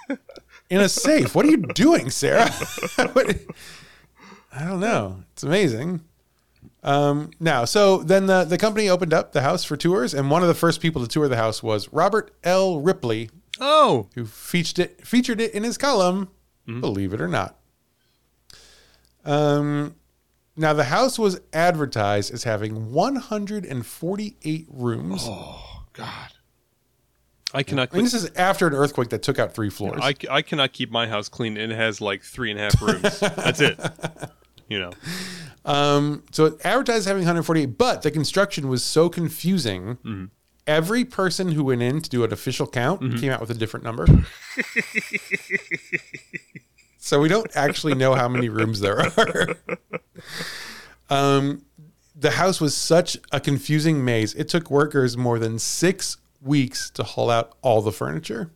in 0.70 0.80
a 0.80 0.88
safe. 0.88 1.34
What 1.34 1.44
are 1.46 1.50
you 1.50 1.56
doing, 1.58 2.10
Sarah? 2.10 2.50
I 2.98 4.64
don't 4.64 4.80
know. 4.80 5.24
It's 5.32 5.42
amazing. 5.42 6.00
Um, 6.82 7.30
now, 7.40 7.64
so 7.64 7.98
then 7.98 8.26
the, 8.26 8.44
the 8.44 8.56
company 8.58 8.88
opened 8.88 9.12
up 9.12 9.32
the 9.32 9.42
house 9.42 9.64
for 9.64 9.76
tours, 9.76 10.14
and 10.14 10.30
one 10.30 10.42
of 10.42 10.48
the 10.48 10.54
first 10.54 10.80
people 10.80 11.02
to 11.02 11.08
tour 11.08 11.28
the 11.28 11.36
house 11.36 11.62
was 11.62 11.92
Robert 11.92 12.32
L. 12.44 12.80
Ripley, 12.80 13.30
Oh, 13.60 14.08
who 14.14 14.24
featured 14.24 14.78
it 14.78 15.04
featured 15.06 15.40
it 15.40 15.52
in 15.52 15.64
his 15.64 15.76
column, 15.76 16.28
believe 16.66 17.12
it 17.12 17.20
or 17.20 17.26
not. 17.26 17.57
Um, 19.28 19.94
now 20.56 20.72
the 20.72 20.84
house 20.84 21.18
was 21.18 21.40
advertised 21.52 22.32
as 22.32 22.44
having 22.44 22.92
148 22.92 24.66
rooms. 24.70 25.22
Oh. 25.24 25.64
God. 25.92 26.30
I 27.52 27.62
cannot. 27.62 27.92
And 27.92 28.04
this 28.04 28.14
is 28.14 28.30
after 28.36 28.66
an 28.68 28.74
earthquake 28.74 29.08
that 29.08 29.22
took 29.22 29.38
out 29.38 29.54
three 29.54 29.70
floors. 29.70 30.00
I, 30.02 30.14
I 30.30 30.42
cannot 30.42 30.72
keep 30.72 30.90
my 30.90 31.08
house 31.08 31.28
clean, 31.28 31.56
it 31.56 31.70
has 31.70 32.00
like 32.00 32.22
three 32.22 32.50
and 32.52 32.60
a 32.60 32.64
half 32.64 32.80
rooms. 32.80 33.18
That's 33.20 33.60
it. 33.60 33.78
You 34.70 34.80
know. 34.80 34.90
Um, 35.64 36.24
so 36.30 36.44
it 36.44 36.56
advertised 36.62 37.08
having 37.08 37.22
148, 37.22 37.78
but 37.78 38.02
the 38.02 38.10
construction 38.10 38.68
was 38.68 38.84
so 38.84 39.08
confusing. 39.08 39.96
Mm-hmm. 40.04 40.24
Every 40.66 41.06
person 41.06 41.52
who 41.52 41.64
went 41.64 41.80
in 41.80 42.02
to 42.02 42.10
do 42.10 42.22
an 42.22 42.34
official 42.34 42.66
count 42.66 43.00
Mm-hmm. 43.00 43.16
came 43.16 43.32
out 43.32 43.40
with 43.40 43.48
a 43.48 43.54
different 43.54 43.84
number. 43.84 44.06
so 47.08 47.18
we 47.20 47.28
don't 47.28 47.50
actually 47.56 47.94
know 47.94 48.14
how 48.14 48.28
many 48.28 48.48
rooms 48.50 48.80
there 48.80 49.00
are. 49.00 49.56
um, 51.10 51.64
the 52.14 52.32
house 52.32 52.60
was 52.60 52.76
such 52.76 53.16
a 53.32 53.40
confusing 53.40 54.04
maze. 54.04 54.34
It 54.34 54.48
took 54.48 54.70
workers 54.70 55.16
more 55.16 55.38
than 55.38 55.58
six 55.58 56.18
weeks 56.42 56.90
to 56.90 57.02
haul 57.02 57.30
out 57.30 57.56
all 57.62 57.80
the 57.80 57.92
furniture. 57.92 58.50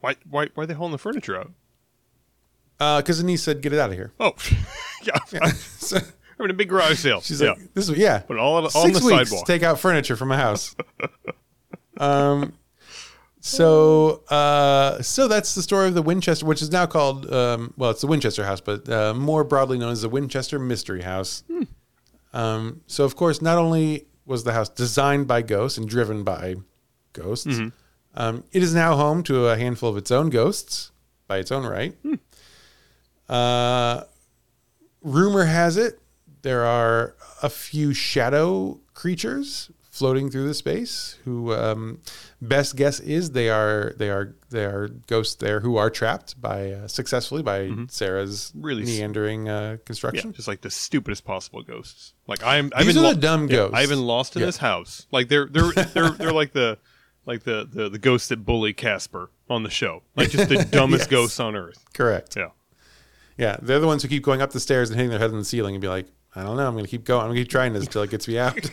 Why 0.00 0.16
why 0.30 0.48
why 0.54 0.62
are 0.62 0.66
they 0.66 0.74
hauling 0.74 0.92
the 0.92 0.98
furniture 0.98 1.36
out? 1.38 3.02
Because 3.02 3.18
the 3.18 3.24
niece 3.24 3.42
said, 3.42 3.60
"Get 3.60 3.72
it 3.72 3.78
out 3.78 3.90
of 3.90 3.96
here." 3.96 4.12
Oh, 4.18 4.32
yeah. 5.02 5.18
I'm 5.42 5.52
So 5.52 5.98
having 6.38 6.50
a 6.50 6.54
big 6.54 6.68
garage 6.68 6.98
sale. 6.98 7.20
she's 7.20 7.40
yeah. 7.40 7.50
like, 7.50 7.74
"This 7.74 7.88
is 7.88 7.98
yeah." 7.98 8.22
But 8.26 8.34
it 8.38 8.40
all 8.40 8.56
on, 8.56 8.64
on 8.64 8.70
six 8.70 9.00
the 9.00 9.06
weeks 9.06 9.28
sidewalk. 9.30 9.44
to 9.46 9.52
take 9.52 9.62
out 9.62 9.78
furniture 9.78 10.16
from 10.16 10.30
a 10.32 10.36
house. 10.36 10.74
um, 11.98 12.54
so 13.40 14.22
uh, 14.28 15.00
so 15.02 15.28
that's 15.28 15.54
the 15.54 15.62
story 15.62 15.88
of 15.88 15.94
the 15.94 16.02
Winchester, 16.02 16.44
which 16.46 16.60
is 16.62 16.70
now 16.70 16.86
called 16.86 17.30
um, 17.32 17.72
well, 17.76 17.90
it's 17.90 18.00
the 18.00 18.06
Winchester 18.06 18.44
House, 18.44 18.60
but 18.60 18.88
uh, 18.88 19.14
more 19.14 19.44
broadly 19.44 19.78
known 19.78 19.92
as 19.92 20.02
the 20.02 20.08
Winchester 20.08 20.58
Mystery 20.58 21.02
House. 21.02 21.44
Um, 22.32 22.82
so 22.86 23.04
of 23.04 23.16
course, 23.16 23.40
not 23.40 23.56
only 23.58 24.06
was 24.26 24.44
the 24.44 24.52
house 24.52 24.68
designed 24.68 25.26
by 25.26 25.40
ghosts 25.42 25.78
and 25.78 25.88
driven 25.88 26.22
by 26.24 26.56
ghosts, 27.12 27.46
um, 28.14 28.44
it 28.52 28.62
is 28.62 28.74
now 28.74 28.96
home 28.96 29.22
to 29.24 29.46
a 29.48 29.56
handful 29.56 29.88
of 29.88 29.96
its 29.96 30.10
own 30.10 30.28
ghosts 30.30 30.90
by 31.26 31.38
its 31.38 31.50
own 31.52 31.64
right. 31.64 31.96
Uh, 33.28 34.04
rumor 35.02 35.44
has 35.44 35.76
it 35.76 36.00
there 36.42 36.64
are 36.64 37.14
a 37.42 37.48
few 37.50 37.92
shadow 37.92 38.80
creatures 38.94 39.70
floating 39.98 40.30
through 40.30 40.46
the 40.46 40.54
space 40.54 41.18
who 41.24 41.52
um, 41.52 42.00
best 42.40 42.76
guess 42.76 43.00
is 43.00 43.32
they 43.32 43.50
are 43.50 43.92
they 43.98 44.08
are 44.10 44.34
they 44.50 44.64
are 44.64 44.88
ghosts 45.06 45.34
there 45.36 45.60
who 45.60 45.76
are 45.76 45.90
trapped 45.90 46.40
by 46.40 46.70
uh, 46.72 46.88
successfully 46.88 47.42
by 47.42 47.70
Sarah's 47.88 48.52
Really 48.54 48.84
meandering 48.84 49.48
uh, 49.48 49.60
Yeah, 49.72 49.76
construction. 49.84 50.32
just 50.32 50.48
like 50.48 50.60
the 50.62 50.70
stupidest 50.70 51.24
possible 51.24 51.62
ghosts. 51.62 52.14
Like 52.26 52.42
I'm, 52.44 52.72
I've 52.74 52.86
These 52.86 52.94
been 52.94 53.04
are 53.04 53.14
the 53.14 53.20
dumb 53.20 53.42
yeah, 53.48 53.56
ghosts. 53.56 53.74
I've 53.76 53.88
been 53.88 54.06
lost 54.06 54.36
in 54.36 54.40
Yeah. 54.40 54.46
this 54.46 54.56
house. 54.58 55.06
Like 55.10 55.28
they're 55.28 55.46
they're 55.46 55.72
they're 55.94 56.10
they're 56.10 56.32
like 56.32 56.52
the 56.52 56.78
like 57.26 57.42
the 57.44 57.68
the 57.70 57.88
the 57.90 57.98
ghosts 57.98 58.28
that 58.28 58.44
bully 58.44 58.72
Casper 58.72 59.30
on 59.50 59.62
the 59.64 59.70
show. 59.70 60.02
Like 60.16 60.30
just 60.30 60.48
the 60.48 60.64
dumbest 60.70 61.02
Yes. 61.02 61.10
ghosts 61.10 61.40
on 61.40 61.56
earth. 61.56 61.84
Correct. 61.92 62.36
Yeah. 62.36 62.50
Yeah, 63.36 63.56
they're 63.62 63.78
the 63.80 63.86
ones 63.86 64.02
who 64.02 64.08
keep 64.08 64.22
going 64.24 64.42
up 64.42 64.50
the 64.50 64.60
stairs 64.60 64.90
and 64.90 64.96
hitting 64.96 65.10
their 65.10 65.18
head 65.20 65.30
on 65.30 65.38
the 65.38 65.44
ceiling 65.44 65.74
and 65.76 65.80
be 65.82 65.86
like, 65.88 66.06
I 66.34 66.42
don't 66.42 66.56
know, 66.56 66.66
I'm 66.66 66.72
going 66.74 66.84
to 66.84 66.90
keep 66.90 67.04
going. 67.04 67.20
I'm 67.22 67.28
going 67.28 67.36
to 67.36 67.42
keep 67.42 67.50
trying 67.50 67.72
this 67.72 67.84
until 67.84 68.02
it 68.02 68.10
gets 68.10 68.26
me 68.26 68.36
out. 68.38 68.58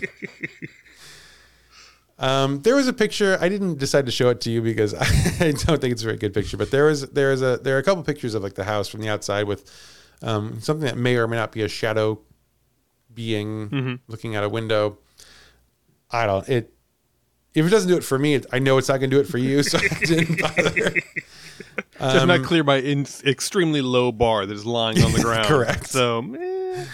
um, 2.18 2.62
there 2.62 2.76
was 2.76 2.88
a 2.88 2.94
picture. 2.94 3.38
I 3.42 3.50
didn't 3.50 3.78
decide 3.78 4.06
to 4.06 4.12
show 4.12 4.30
it 4.30 4.42
to 4.42 4.52
you 4.52 4.62
because 4.62 4.94
I 5.42 5.52
don't 5.52 5.82
think 5.82 5.92
it's 5.92 6.02
a 6.02 6.06
very 6.06 6.18
good 6.18 6.34
picture. 6.34 6.58
But 6.58 6.72
there 6.72 6.86
was 6.86 7.02
there 7.10 7.32
is 7.32 7.42
a 7.42 7.58
there 7.58 7.76
are 7.76 7.80
a 7.80 7.84
couple 7.84 8.04
pictures 8.04 8.34
of 8.34 8.44
like 8.44 8.54
the 8.56 8.64
house 8.64 8.88
from 8.88 9.02
the 9.02 9.10
outside 9.10 9.48
with 9.48 9.70
um, 10.22 10.60
something 10.62 10.86
that 10.86 10.98
may 10.98 11.18
or 11.18 11.28
may 11.28 11.36
not 11.36 11.52
be 11.52 11.62
a 11.64 11.68
shadow 11.68 12.20
being 13.14 14.00
looking 14.08 14.36
out 14.36 14.44
a 14.44 14.50
window. 14.50 14.98
I 16.12 16.26
don't 16.26 16.48
it. 16.50 16.72
If 17.54 17.66
it 17.66 17.70
doesn't 17.70 17.90
do 17.90 17.96
it 17.96 18.04
for 18.04 18.20
me, 18.20 18.36
it, 18.36 18.46
I 18.52 18.60
know 18.60 18.78
it's 18.78 18.90
not 18.90 18.98
going 19.00 19.10
to 19.10 19.16
do 19.16 19.22
it 19.22 19.28
for 19.28 19.38
you, 19.38 19.64
so 19.64 19.78
I 19.78 19.88
didn't 20.06 20.42
bother. 20.42 20.92
Just 20.92 21.06
Um, 22.02 22.28
not 22.28 22.44
clear 22.44 22.66
by 22.66 22.78
in 22.78 23.06
extremely 23.26 23.82
low 23.82 24.12
bar 24.12 24.46
that 24.46 24.54
is 24.54 24.66
lying 24.66 25.02
on 25.02 25.14
the 25.14 25.22
ground. 25.24 25.46
Correct. 25.46 25.88
So, 25.88 26.20
eh, 26.38 26.86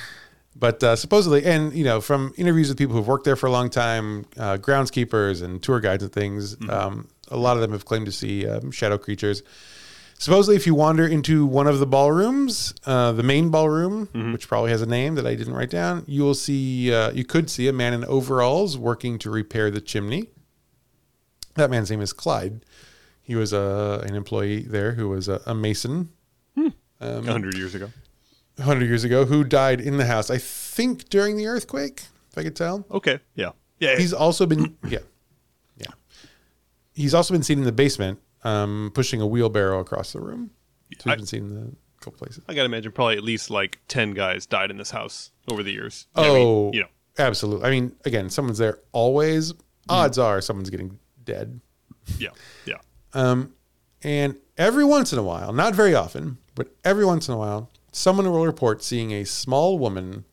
But 0.55 0.83
uh, 0.83 0.95
supposedly, 0.95 1.45
and 1.45 1.73
you 1.73 1.83
know, 1.83 2.01
from 2.01 2.33
interviews 2.37 2.69
with 2.69 2.77
people 2.77 2.95
who've 2.95 3.07
worked 3.07 3.23
there 3.23 3.35
for 3.35 3.47
a 3.47 3.51
long 3.51 3.69
time, 3.69 4.25
uh, 4.37 4.57
groundskeepers 4.57 5.41
and 5.41 5.63
tour 5.63 5.79
guides 5.79 6.03
and 6.03 6.11
things, 6.11 6.57
um, 6.69 7.07
a 7.29 7.37
lot 7.37 7.55
of 7.55 7.61
them 7.61 7.71
have 7.71 7.85
claimed 7.85 8.05
to 8.05 8.11
see 8.11 8.45
um, 8.47 8.69
shadow 8.71 8.97
creatures. 8.97 9.43
Supposedly, 10.19 10.55
if 10.55 10.67
you 10.67 10.75
wander 10.75 11.07
into 11.07 11.47
one 11.47 11.65
of 11.65 11.79
the 11.79 11.87
ballrooms, 11.87 12.75
uh, 12.85 13.11
the 13.11 13.23
main 13.23 13.49
ballroom, 13.49 14.07
which 14.33 14.47
probably 14.47 14.69
has 14.69 14.81
a 14.83 14.85
name 14.85 15.15
that 15.15 15.25
I 15.25 15.33
didn't 15.33 15.55
write 15.55 15.71
down, 15.71 16.03
you 16.05 16.21
will 16.21 16.35
see, 16.35 16.93
uh, 16.93 17.11
you 17.11 17.25
could 17.25 17.49
see 17.49 17.67
a 17.67 17.73
man 17.73 17.93
in 17.93 18.05
overalls 18.05 18.77
working 18.77 19.17
to 19.19 19.31
repair 19.31 19.71
the 19.71 19.81
chimney. 19.81 20.27
That 21.55 21.71
man's 21.71 21.89
name 21.89 22.01
is 22.01 22.13
Clyde. 22.13 22.63
He 23.23 23.35
was 23.35 23.51
a 23.53 24.03
an 24.05 24.15
employee 24.15 24.61
there 24.61 24.91
who 24.91 25.09
was 25.09 25.27
a, 25.27 25.41
a 25.45 25.55
mason 25.55 26.09
a 26.99 27.21
hundred 27.23 27.57
years 27.57 27.73
ago. 27.73 27.89
100 28.61 28.85
years 28.85 29.03
ago 29.03 29.25
who 29.25 29.43
died 29.43 29.81
in 29.81 29.97
the 29.97 30.05
house, 30.05 30.29
I 30.29 30.37
think 30.37 31.09
during 31.09 31.37
the 31.37 31.47
earthquake, 31.47 32.03
if 32.31 32.37
I 32.37 32.43
could 32.43 32.55
tell. 32.55 32.85
Okay. 32.91 33.19
Yeah. 33.35 33.51
Yeah. 33.79 33.97
He's 33.97 34.13
also 34.13 34.45
been, 34.45 34.77
yeah, 34.87 34.99
yeah. 35.77 35.87
He's 36.93 37.13
also 37.13 37.33
been 37.33 37.43
seen 37.43 37.59
in 37.59 37.65
the 37.65 37.71
basement 37.71 38.19
um, 38.43 38.91
pushing 38.93 39.21
a 39.21 39.27
wheelbarrow 39.27 39.79
across 39.79 40.13
the 40.13 40.19
room. 40.21 40.51
So 40.99 41.09
I- 41.11 41.15
been 41.15 41.25
seen 41.25 41.45
in 41.51 41.57
a 41.57 42.03
couple 42.03 42.17
places. 42.19 42.43
I 42.47 42.53
gotta 42.53 42.65
imagine 42.65 42.91
probably 42.91 43.17
at 43.17 43.23
least 43.23 43.49
like 43.49 43.79
ten 43.87 44.13
guys 44.13 44.45
died 44.45 44.69
in 44.71 44.77
this 44.77 44.91
house 44.91 45.31
over 45.49 45.63
the 45.63 45.71
years. 45.71 46.07
I 46.15 46.21
mean, 46.23 46.31
Oh, 46.31 46.71
you 46.73 46.81
know. 46.81 46.87
absolutely. 47.17 47.65
I 47.65 47.71
mean, 47.71 47.95
again, 48.05 48.29
someone's 48.29 48.57
there 48.59 48.79
always. 48.91 49.53
Odds 49.89 50.17
are 50.17 50.41
someone's 50.41 50.69
getting 50.69 50.99
dead. 51.23 51.59
Yeah. 52.19 52.29
Yeah. 52.65 52.77
Um, 53.13 53.53
and 54.03 54.35
every 54.57 54.83
once 54.85 55.11
in 55.13 55.19
a 55.19 55.23
while, 55.23 55.53
not 55.53 55.73
very 55.75 55.95
often, 55.95 56.37
but 56.55 56.67
every 56.83 57.05
once 57.05 57.27
in 57.27 57.33
a 57.33 57.37
while, 57.37 57.70
someone 57.91 58.29
will 58.31 58.45
report 58.45 58.83
seeing 58.83 59.11
a 59.11 59.25
small 59.25 59.77
woman, 59.77 60.25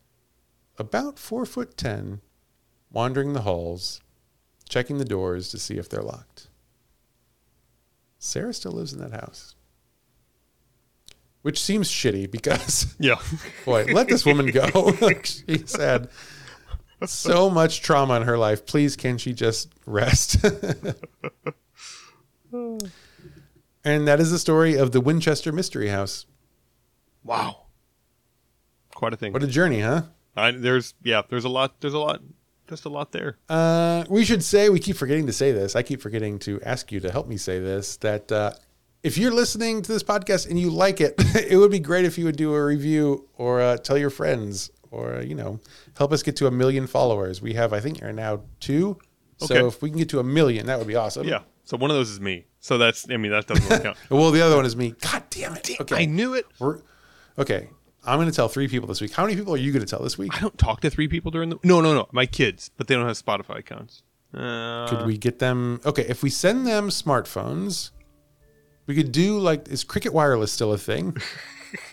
about 0.78 1.18
four 1.18 1.44
foot 1.44 1.76
ten, 1.76 2.20
wandering 2.90 3.32
the 3.32 3.42
halls, 3.42 4.00
checking 4.68 4.98
the 4.98 5.04
doors 5.04 5.48
to 5.50 5.58
see 5.58 5.76
if 5.78 5.88
they're 5.88 6.02
locked. 6.02 6.48
Sarah 8.18 8.52
still 8.54 8.72
lives 8.72 8.92
in 8.92 9.00
that 9.00 9.12
house, 9.12 9.54
which 11.42 11.60
seems 11.60 11.88
shitty 11.90 12.30
because, 12.30 12.94
Yeah. 12.98 13.16
boy, 13.64 13.84
let 13.92 14.08
this 14.08 14.24
woman 14.26 14.46
go. 14.50 14.94
like 15.00 15.24
she's 15.48 15.76
had 15.76 16.08
so 17.06 17.48
much 17.48 17.80
trauma 17.80 18.14
in 18.14 18.22
her 18.22 18.36
life. 18.36 18.66
Please, 18.66 18.96
can 18.96 19.18
she 19.18 19.32
just 19.32 19.72
rest? 19.86 20.44
and 22.52 22.88
that 23.84 24.18
is 24.20 24.30
the 24.32 24.38
story 24.38 24.76
of 24.76 24.90
the 24.92 25.00
Winchester 25.00 25.52
Mystery 25.52 25.88
House. 25.88 26.26
Wow. 27.24 27.66
Quite 28.94 29.12
a 29.12 29.16
thing. 29.16 29.32
What 29.32 29.42
a 29.42 29.46
journey, 29.46 29.80
huh? 29.80 30.02
I, 30.36 30.50
there's 30.52 30.94
yeah. 31.02 31.22
There's 31.28 31.44
a 31.44 31.48
lot. 31.48 31.80
There's 31.80 31.94
a 31.94 31.98
lot. 31.98 32.20
Just 32.68 32.84
a 32.84 32.88
lot 32.88 33.12
there. 33.12 33.38
Uh, 33.48 34.04
we 34.10 34.24
should 34.24 34.42
say 34.44 34.68
we 34.68 34.78
keep 34.78 34.96
forgetting 34.96 35.26
to 35.26 35.32
say 35.32 35.52
this. 35.52 35.74
I 35.74 35.82
keep 35.82 36.02
forgetting 36.02 36.38
to 36.40 36.60
ask 36.62 36.92
you 36.92 37.00
to 37.00 37.10
help 37.10 37.26
me 37.26 37.36
say 37.36 37.58
this. 37.60 37.96
That 37.98 38.30
uh, 38.30 38.52
if 39.02 39.16
you're 39.16 39.32
listening 39.32 39.80
to 39.82 39.92
this 39.92 40.02
podcast 40.02 40.48
and 40.50 40.58
you 40.60 40.70
like 40.70 41.00
it, 41.00 41.14
it 41.48 41.56
would 41.56 41.70
be 41.70 41.78
great 41.80 42.04
if 42.04 42.18
you 42.18 42.24
would 42.26 42.36
do 42.36 42.52
a 42.54 42.64
review 42.64 43.28
or 43.36 43.60
uh, 43.60 43.76
tell 43.78 43.96
your 43.96 44.10
friends 44.10 44.70
or 44.90 45.16
uh, 45.16 45.22
you 45.22 45.34
know 45.34 45.60
help 45.96 46.12
us 46.12 46.22
get 46.22 46.36
to 46.36 46.46
a 46.46 46.50
million 46.50 46.86
followers. 46.86 47.40
We 47.40 47.54
have, 47.54 47.72
I 47.72 47.80
think, 47.80 48.00
right 48.02 48.14
now 48.14 48.42
two. 48.60 48.98
So 49.38 49.54
Okay. 49.54 49.66
if 49.66 49.80
we 49.82 49.88
can 49.90 49.98
get 49.98 50.08
to 50.10 50.18
a 50.18 50.24
million, 50.24 50.66
that 50.66 50.78
would 50.78 50.88
be 50.88 50.96
awesome. 50.96 51.26
Yeah. 51.26 51.42
So 51.64 51.76
one 51.76 51.90
of 51.90 51.96
those 51.96 52.10
is 52.10 52.20
me. 52.20 52.46
So 52.60 52.76
that's. 52.76 53.08
I 53.08 53.16
mean, 53.16 53.30
that 53.30 53.46
doesn't 53.46 53.68
really 53.70 53.82
count. 53.82 53.96
Well, 54.10 54.30
the 54.30 54.42
other 54.42 54.56
one 54.56 54.66
is 54.66 54.74
me. 54.76 54.94
God 55.00 55.22
damn 55.30 55.54
it. 55.54 55.70
Okay. 55.80 56.02
I 56.02 56.04
knew 56.06 56.34
it. 56.34 56.44
We're, 56.58 56.80
okay. 57.38 57.68
I'm 58.04 58.16
going 58.16 58.30
to 58.30 58.34
tell 58.34 58.48
three 58.48 58.68
people 58.68 58.86
this 58.86 59.00
week. 59.00 59.12
How 59.12 59.24
many 59.24 59.36
people 59.36 59.54
are 59.54 59.58
you 59.58 59.72
going 59.72 59.84
to 59.84 59.90
tell 59.90 60.02
this 60.02 60.16
week? 60.16 60.34
I 60.34 60.40
don't 60.40 60.56
talk 60.56 60.80
to 60.80 60.90
three 60.90 61.08
people 61.08 61.30
during 61.30 61.50
the. 61.50 61.58
No, 61.62 61.80
no, 61.80 61.94
no. 61.94 62.08
My 62.12 62.26
kids, 62.26 62.70
but 62.76 62.86
they 62.86 62.94
don't 62.94 63.06
have 63.06 63.20
Spotify 63.20 63.58
accounts. 63.58 64.02
Uh, 64.32 64.86
Could 64.88 65.06
we 65.06 65.18
get 65.18 65.38
them? 65.38 65.80
Okay, 65.84 66.06
if 66.08 66.22
we 66.22 66.30
send 66.30 66.66
them 66.66 66.88
smartphones, 66.88 67.90
we 68.86 68.94
could 68.94 69.12
do 69.12 69.38
like 69.38 69.68
is 69.68 69.84
Cricket 69.84 70.12
Wireless 70.12 70.52
still 70.52 70.72
a 70.72 70.78
thing? 70.78 71.16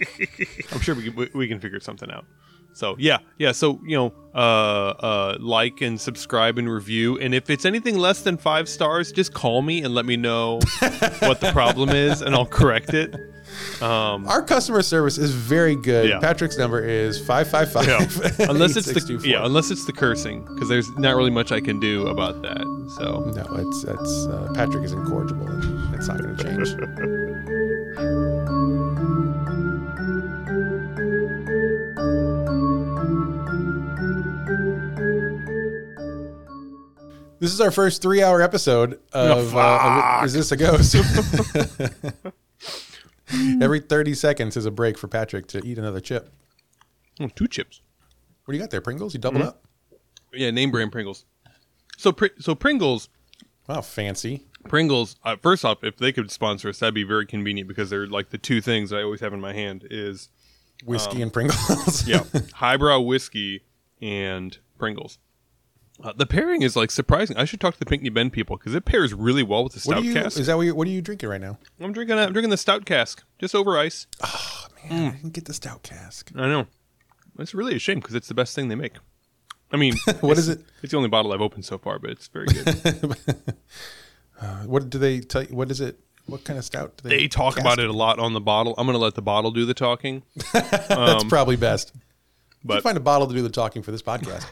I'm 0.72 0.80
sure 0.80 0.96
we 0.96 1.04
can, 1.04 1.16
we, 1.16 1.30
we 1.34 1.48
can 1.48 1.60
figure 1.60 1.80
something 1.80 2.10
out. 2.12 2.26
So 2.74 2.96
yeah, 3.00 3.20
yeah. 3.38 3.54
So 3.54 3.80
you 3.86 3.96
know, 3.98 4.14
uh, 4.34 4.38
uh, 4.38 5.38
like 5.40 5.82
and 5.82 6.00
subscribe 6.00 6.58
and 6.58 6.70
review. 6.70 7.18
And 7.20 7.34
if 7.34 7.50
it's 7.50 7.64
anything 7.66 7.98
less 7.98 8.22
than 8.22 8.38
five 8.38 8.68
stars, 8.68 9.14
just 9.14 9.34
call 9.34 9.62
me 9.62 9.82
and 9.84 9.94
let 9.94 10.06
me 10.06 10.18
know 10.18 10.60
what 11.20 11.40
the 11.40 11.52
problem 11.54 11.90
is, 11.90 12.22
and 12.22 12.36
I'll 12.36 12.46
correct 12.46 12.94
it. 12.94 13.16
Um, 13.82 14.28
Our 14.28 14.42
customer 14.42 14.82
service 14.82 15.18
is 15.18 15.32
very 15.32 15.76
good. 15.76 16.10
Yeah. 16.10 16.20
Patrick's 16.20 16.58
number 16.58 16.80
is 16.80 17.20
five 17.26 17.48
five 17.50 17.72
five. 17.72 17.88
unless 18.40 18.76
it's 18.76 18.92
the 18.92 19.22
yeah, 19.24 19.46
unless 19.46 19.72
it's 19.72 19.86
the 19.86 19.94
cursing, 19.94 20.44
because 20.46 20.70
there's 20.70 20.90
not 20.98 21.16
really 21.16 21.32
much 21.32 21.52
I 21.52 21.60
can 21.60 21.80
do 21.80 22.08
about 22.08 22.42
that. 22.44 22.62
So 22.98 23.32
no, 23.36 23.56
it's 23.58 23.84
it's 23.84 24.28
uh, 24.28 24.52
Patrick 24.56 24.84
is 24.84 24.94
incorrigible. 24.94 25.48
and 25.48 25.96
It's 25.96 26.08
not 26.08 26.22
going 26.22 26.36
to 26.38 26.44
change. 26.44 28.10
This 37.38 37.52
is 37.54 37.62
our 37.62 37.70
first 37.70 38.02
three-hour 38.02 38.42
episode 38.42 39.00
of, 39.14 39.56
uh, 39.56 40.18
of 40.20 40.26
Is 40.26 40.34
This 40.34 40.52
a 40.52 40.58
Ghost? 40.58 40.96
Mm-hmm. 43.28 43.64
Every 43.64 43.80
30 43.80 44.14
seconds 44.14 44.58
is 44.58 44.66
a 44.66 44.72
break 44.72 44.98
for 44.98 45.08
Patrick 45.08 45.48
to 45.48 45.66
eat 45.66 45.78
another 45.78 46.00
chip. 46.00 46.32
oh, 47.20 47.30
two 47.30 47.48
chips. 47.48 47.82
What 48.46 48.52
do 48.52 48.58
you 48.58 48.64
got 48.64 48.72
there, 48.72 48.82
Pringles? 48.82 49.14
You 49.14 49.20
doubled 49.20 49.42
mm-hmm. 49.42 49.50
up? 49.50 49.66
Yeah, 50.34 50.52
name 50.52 50.72
brand 50.72 50.92
Pringles. 50.92 51.26
So 51.98 52.16
so 52.40 52.56
Pringles. 52.56 53.10
Wow, 53.68 53.82
fancy. 53.82 54.46
Pringles. 54.68 55.16
Uh, 55.24 55.36
first 55.42 55.66
off, 55.66 55.84
if 55.84 55.98
they 55.98 56.12
could 56.12 56.30
sponsor 56.30 56.70
us, 56.70 56.80
that'd 56.80 56.94
be 56.94 57.04
very 57.04 57.26
convenient 57.26 57.68
because 57.68 57.90
they're 57.90 58.08
like 58.08 58.30
the 58.30 58.38
two 58.38 58.62
things 58.62 58.92
I 58.92 59.02
always 59.02 59.22
have 59.22 59.34
in 59.34 59.42
my 59.42 59.54
hand 59.54 59.88
is 59.90 60.30
Whiskey 60.84 61.18
um, 61.18 61.24
and 61.24 61.34
Pringles. 61.34 62.08
yeah, 62.08 62.24
highbrow 62.54 63.00
whiskey 63.00 63.64
and 64.02 64.58
Pringles. 64.78 65.18
Uh, 66.04 66.12
the 66.14 66.26
pairing 66.26 66.62
is 66.62 66.76
like 66.76 66.92
surprising. 66.92 67.38
I 67.38 67.46
should 67.46 67.62
talk 67.62 67.74
to 67.74 67.80
the 67.80 67.86
Pinckney 67.86 68.10
Bend 68.10 68.34
people 68.34 68.58
because 68.58 68.76
it 68.76 68.84
pairs 68.86 69.14
really 69.14 69.44
well 69.44 69.64
with 69.64 69.74
the 69.74 69.78
what 69.88 69.96
stout 69.96 70.04
are 70.04 70.06
you? 70.06 70.14
cask. 70.14 70.38
Is 70.40 70.48
that 70.48 70.58
what 70.58 70.64
you? 70.64 70.76
What 70.76 70.88
are 70.88 70.92
you 70.92 71.02
drinking 71.02 71.30
right 71.30 71.40
now? 71.40 71.58
I'm 71.80 71.94
drinking. 71.94 72.20
I'm 72.20 72.34
drinking 72.34 72.50
the 72.50 72.58
stout 72.58 72.86
cask 72.86 73.24
just 73.40 73.56
over 73.56 73.78
ice. 73.78 74.06
Oh 74.22 74.68
man, 74.90 75.12
mm. 75.12 75.14
I 75.14 75.16
didn't 75.18 75.34
get 75.34 75.46
the 75.46 75.54
stout 75.54 75.84
cask. 75.84 76.32
I 76.36 76.48
know. 76.48 76.68
It's 77.40 77.54
really 77.54 77.76
a 77.76 77.80
shame 77.80 78.00
because 78.00 78.14
it's 78.16 78.28
the 78.28 78.34
best 78.34 78.56
thing 78.56 78.68
they 78.68 78.76
make. 78.76 78.94
I 79.72 79.78
mean, 79.78 79.94
What 80.20 80.38
is 80.38 80.50
it's- 80.50 80.64
it? 80.66 80.72
It's 80.84 80.92
the 80.92 80.98
only 80.98 81.10
bottle 81.10 81.32
I've 81.34 81.42
opened 81.42 81.66
so 81.66 81.78
far, 81.78 81.98
but 82.00 82.10
it's 82.12 82.28
very 82.28 82.48
good. 82.48 83.16
Uh, 84.42 84.64
what 84.64 84.90
do 84.90 84.98
they 84.98 85.22
tell 85.22 85.44
you? 85.44 85.56
What 85.56 85.72
is 85.72 85.80
it? 85.80 85.98
What 86.26 86.44
kind 86.44 86.60
of 86.60 86.66
stout? 86.66 86.98
Do 87.02 87.08
they 87.08 87.30
talk 87.30 87.58
about 87.58 87.80
it 87.80 87.88
a 87.90 87.94
lot 87.94 88.20
on 88.20 88.34
the 88.34 88.42
bottle. 88.42 88.76
I'm 88.78 88.86
going 88.86 88.98
to 88.98 89.02
let 89.02 89.16
the 89.16 89.22
bottle 89.22 89.50
do 89.52 89.66
the 89.66 89.74
talking. 89.74 90.24
That's 90.54 90.92
um, 90.92 91.30
probably 91.30 91.56
best. 91.56 91.94
But 92.62 92.76
but- 92.76 92.84
find 92.84 92.98
a 92.98 93.02
bottle 93.02 93.28
to 93.28 93.34
do 93.34 93.42
the 93.42 93.50
talking 93.50 93.82
for 93.82 93.92
this 93.92 94.02
podcast. 94.02 94.46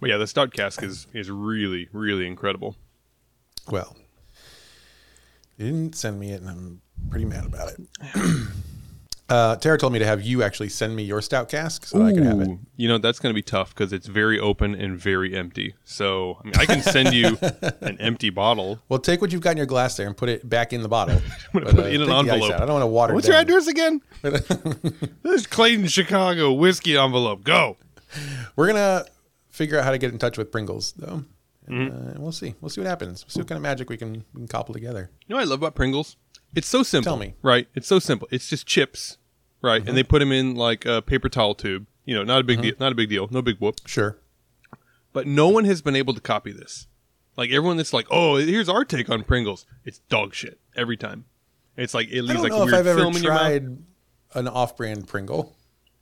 But 0.00 0.10
yeah, 0.10 0.16
the 0.16 0.26
stout 0.26 0.52
cask 0.52 0.82
is 0.82 1.06
is 1.12 1.30
really 1.30 1.88
really 1.92 2.26
incredible. 2.26 2.76
well, 3.70 3.96
they 5.58 5.64
didn't 5.66 5.94
send 5.94 6.18
me 6.18 6.32
it, 6.32 6.40
and 6.40 6.48
I'm 6.48 6.80
pretty 7.10 7.26
mad 7.26 7.44
about 7.44 7.72
it. 7.72 7.80
uh, 9.28 9.56
Tara 9.56 9.76
told 9.78 9.92
me 9.92 9.98
to 9.98 10.06
have 10.06 10.22
you 10.22 10.42
actually 10.42 10.70
send 10.70 10.96
me 10.96 11.02
your 11.02 11.20
stout 11.20 11.48
cask 11.50 11.84
so 11.84 11.98
that 11.98 12.04
I 12.06 12.12
could 12.14 12.24
have 12.24 12.40
it. 12.40 12.48
You 12.76 12.88
know 12.88 12.96
that's 12.98 13.18
going 13.18 13.30
to 13.30 13.34
be 13.34 13.42
tough 13.42 13.74
because 13.74 13.92
it's 13.92 14.06
very 14.06 14.38
open 14.40 14.74
and 14.74 14.98
very 14.98 15.36
empty. 15.36 15.74
So 15.84 16.38
I 16.40 16.44
mean, 16.44 16.54
I 16.56 16.64
can 16.66 16.80
send 16.82 17.12
you 17.12 17.36
an 17.82 17.98
empty 18.00 18.30
bottle. 18.30 18.80
Well, 18.88 18.98
take 18.98 19.20
what 19.20 19.32
you've 19.32 19.42
got 19.42 19.50
in 19.52 19.56
your 19.58 19.66
glass 19.66 19.96
there 19.98 20.06
and 20.06 20.16
put 20.16 20.30
it 20.30 20.48
back 20.48 20.72
in 20.72 20.82
the 20.82 20.88
bottle. 20.88 21.20
gonna 21.52 21.66
But, 21.66 21.74
put 21.76 21.86
it 21.86 21.94
in 21.94 22.02
an 22.02 22.08
take 22.08 22.24
the 22.26 22.32
ice 22.32 22.42
envelope. 22.42 22.54
I 22.54 22.64
don't 22.64 22.72
want 22.72 22.82
to 22.82 22.86
water 22.86 23.14
What's 23.14 23.28
it 23.28 23.32
your 23.32 23.38
address 23.40 23.66
again? 23.66 24.00
this 24.22 25.40
is 25.42 25.46
Clayton, 25.46 25.88
Chicago 25.88 26.52
whiskey 26.52 26.96
envelope. 26.96 27.44
Go. 27.44 27.76
We're 28.56 28.66
gonna 28.66 29.04
figure 29.60 29.78
out 29.78 29.84
how 29.84 29.90
to 29.90 29.98
get 29.98 30.10
in 30.10 30.18
touch 30.18 30.38
with 30.38 30.50
Pringles, 30.50 30.94
though. 30.96 31.22
Mm-hmm. 31.68 31.94
Uh, 31.94 32.12
we'll 32.18 32.32
see. 32.32 32.54
We'll 32.62 32.70
see 32.70 32.80
what 32.80 32.88
happens. 32.88 33.22
We'll 33.24 33.30
see 33.30 33.40
what 33.40 33.48
kind 33.48 33.58
of 33.58 33.62
magic 33.62 33.90
we 33.90 33.98
can 33.98 34.24
we 34.32 34.40
can 34.40 34.48
cobble 34.48 34.72
together. 34.72 35.10
You 35.26 35.34
know 35.34 35.36
what 35.36 35.42
I 35.42 35.50
love 35.50 35.60
about 35.60 35.74
Pringles? 35.74 36.16
It's 36.54 36.66
so 36.66 36.82
simple. 36.82 37.12
Tell 37.12 37.18
me. 37.18 37.34
Right? 37.42 37.68
It's 37.74 37.86
so 37.86 37.98
simple. 37.98 38.26
It's 38.30 38.48
just 38.48 38.66
chips, 38.66 39.18
right? 39.60 39.86
And 39.86 39.94
they 39.98 40.02
put 40.02 40.20
them 40.20 40.32
in 40.32 40.54
like 40.54 40.86
a 40.86 41.02
paper 41.02 41.28
towel 41.28 41.54
tube. 41.54 41.86
You 42.06 42.14
know, 42.14 42.24
not 42.24 42.40
a 42.40 42.44
big 42.44 42.62
deal. 42.62 42.74
Not 42.80 42.90
a 42.90 42.94
big 42.94 43.10
deal. 43.10 43.28
No 43.30 43.42
big 43.42 43.58
whoop. 43.58 43.86
Sure. 43.86 44.18
But 45.12 45.26
no 45.26 45.48
one 45.48 45.66
has 45.66 45.82
been 45.82 45.94
able 45.94 46.14
to 46.14 46.20
copy 46.20 46.52
this. 46.52 46.86
Like 47.36 47.50
everyone 47.50 47.76
that's 47.76 47.92
like, 47.92 48.06
oh, 48.10 48.36
here's 48.36 48.70
our 48.70 48.84
take 48.86 49.10
on 49.10 49.22
Pringles. 49.24 49.66
It's 49.84 49.98
dog 50.08 50.34
shit 50.34 50.58
every 50.74 50.96
time. 50.96 51.26
It's 51.76 51.92
like 51.92 52.08
it 52.08 52.22
leaves 52.22 52.42
like 52.42 52.52
weird 52.52 52.72
I've 52.72 52.86
ever 52.86 53.00
film 53.00 53.16
in 53.16 53.22
your 53.22 53.32
mouth. 53.32 53.42
tried 53.42 53.78
an 54.34 54.48
off-brand 54.48 55.06
Pringle. 55.06 55.54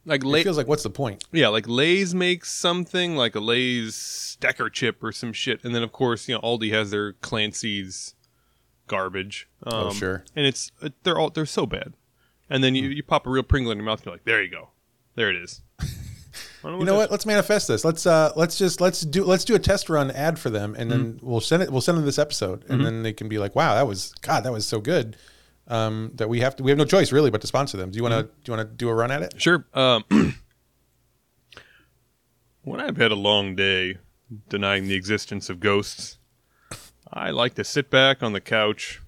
Like 0.08 0.24
It 0.24 0.42
feels 0.44 0.56
like 0.56 0.66
what's 0.66 0.82
the 0.82 0.90
point? 0.90 1.24
yeah, 1.32 1.48
like 1.48 1.66
Lay's 1.68 2.14
makes 2.14 2.50
something 2.50 3.14
like 3.16 3.34
a 3.34 3.40
Lay's 3.40 3.94
Stacker 3.94 4.70
chip 4.70 5.02
or 5.04 5.12
some 5.12 5.32
shit, 5.32 5.62
and 5.64 5.74
then 5.74 5.82
of 5.82 5.92
course 5.92 6.28
you 6.28 6.34
know 6.34 6.40
Aldi 6.40 6.72
has 6.72 6.90
their 6.90 7.12
Clancy's 7.14 8.14
garbage. 8.86 9.48
Um, 9.66 9.88
Oh, 9.88 9.90
sure. 9.92 10.24
And 10.34 10.46
it's 10.46 10.72
they're 11.02 11.18
all 11.18 11.30
they're 11.30 11.46
so 11.46 11.66
bad. 11.66 11.94
And 12.50 12.64
then 12.64 12.74
you, 12.74 12.88
you 12.88 13.02
pop 13.02 13.26
a 13.26 13.30
real 13.30 13.42
Pringle 13.42 13.70
in 13.72 13.78
your 13.78 13.84
mouth, 13.84 13.98
and 14.00 14.06
you're 14.06 14.14
like, 14.14 14.24
there 14.24 14.42
you 14.42 14.50
go, 14.50 14.70
there 15.14 15.28
it 15.30 15.36
is. 15.36 15.62
You 16.64 16.84
know 16.84 16.96
what? 16.96 17.10
Let's 17.10 17.24
manifest 17.24 17.68
this. 17.68 17.84
Let's 17.84 18.04
uh 18.04 18.32
let's 18.34 18.58
just 18.58 18.80
let's 18.80 19.00
do 19.02 19.24
let's 19.24 19.44
do 19.44 19.54
a 19.54 19.58
test 19.60 19.88
run 19.88 20.10
ad 20.10 20.38
for 20.40 20.50
them 20.50 20.74
and 20.76 20.90
then 20.90 21.18
we'll 21.22 21.40
send 21.40 21.62
it 21.62 21.70
we'll 21.70 21.80
send 21.80 21.96
them 21.96 22.04
this 22.04 22.18
episode 22.18 22.64
and 22.68 22.84
then 22.84 23.02
they 23.04 23.12
can 23.12 23.28
be 23.28 23.38
like, 23.38 23.54
"Wow, 23.54 23.74
that 23.74 23.86
was 23.86 24.12
god, 24.22 24.42
that 24.44 24.52
was 24.52 24.66
so 24.66 24.80
good." 24.80 25.16
Um 25.68 26.12
that 26.14 26.28
we 26.28 26.40
have 26.40 26.56
to 26.56 26.62
we 26.62 26.70
have 26.70 26.78
no 26.78 26.84
choice 26.84 27.12
really 27.12 27.30
but 27.30 27.40
to 27.42 27.46
sponsor 27.46 27.76
them. 27.76 27.90
Do 27.90 27.96
you 27.96 28.02
want 28.02 28.14
to 28.14 28.22
do 28.22 28.30
you 28.52 28.56
want 28.56 28.68
to 28.68 28.74
do 28.74 28.88
a 28.88 28.94
run 28.94 29.10
at 29.10 29.22
it? 29.22 29.40
Sure. 29.40 29.66
Um, 29.74 30.04
when 32.62 32.80
I've 32.80 32.96
had 32.96 33.12
a 33.12 33.16
long 33.16 33.54
day 33.54 33.98
denying 34.48 34.88
the 34.88 34.94
existence 34.94 35.48
of 35.48 35.60
ghosts, 35.60 36.18
I 37.12 37.30
like 37.30 37.54
to 37.54 37.64
sit 37.64 37.90
back 37.90 38.22
on 38.22 38.32
the 38.32 38.40
couch, 38.40 39.00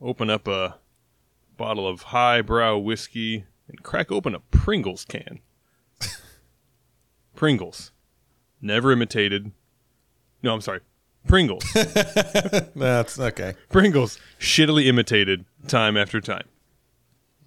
open 0.00 0.30
up 0.30 0.46
a 0.46 0.78
bottle 1.56 1.88
of 1.88 2.02
highbrow 2.02 2.78
whiskey, 2.78 3.44
and 3.68 3.82
crack 3.82 4.12
open 4.12 4.34
a 4.34 4.40
Pringles 4.40 5.04
can. 5.04 5.40
Pringles. 7.34 7.92
Never 8.60 8.92
imitated. 8.92 9.52
No, 10.42 10.54
I'm 10.54 10.60
sorry. 10.60 10.80
Pringles. 11.26 11.64
That's 12.76 13.18
okay. 13.18 13.54
Pringles. 13.70 14.18
Shittily 14.38 14.86
imitated 14.86 15.44
time 15.66 15.96
after 15.96 16.20
time. 16.20 16.46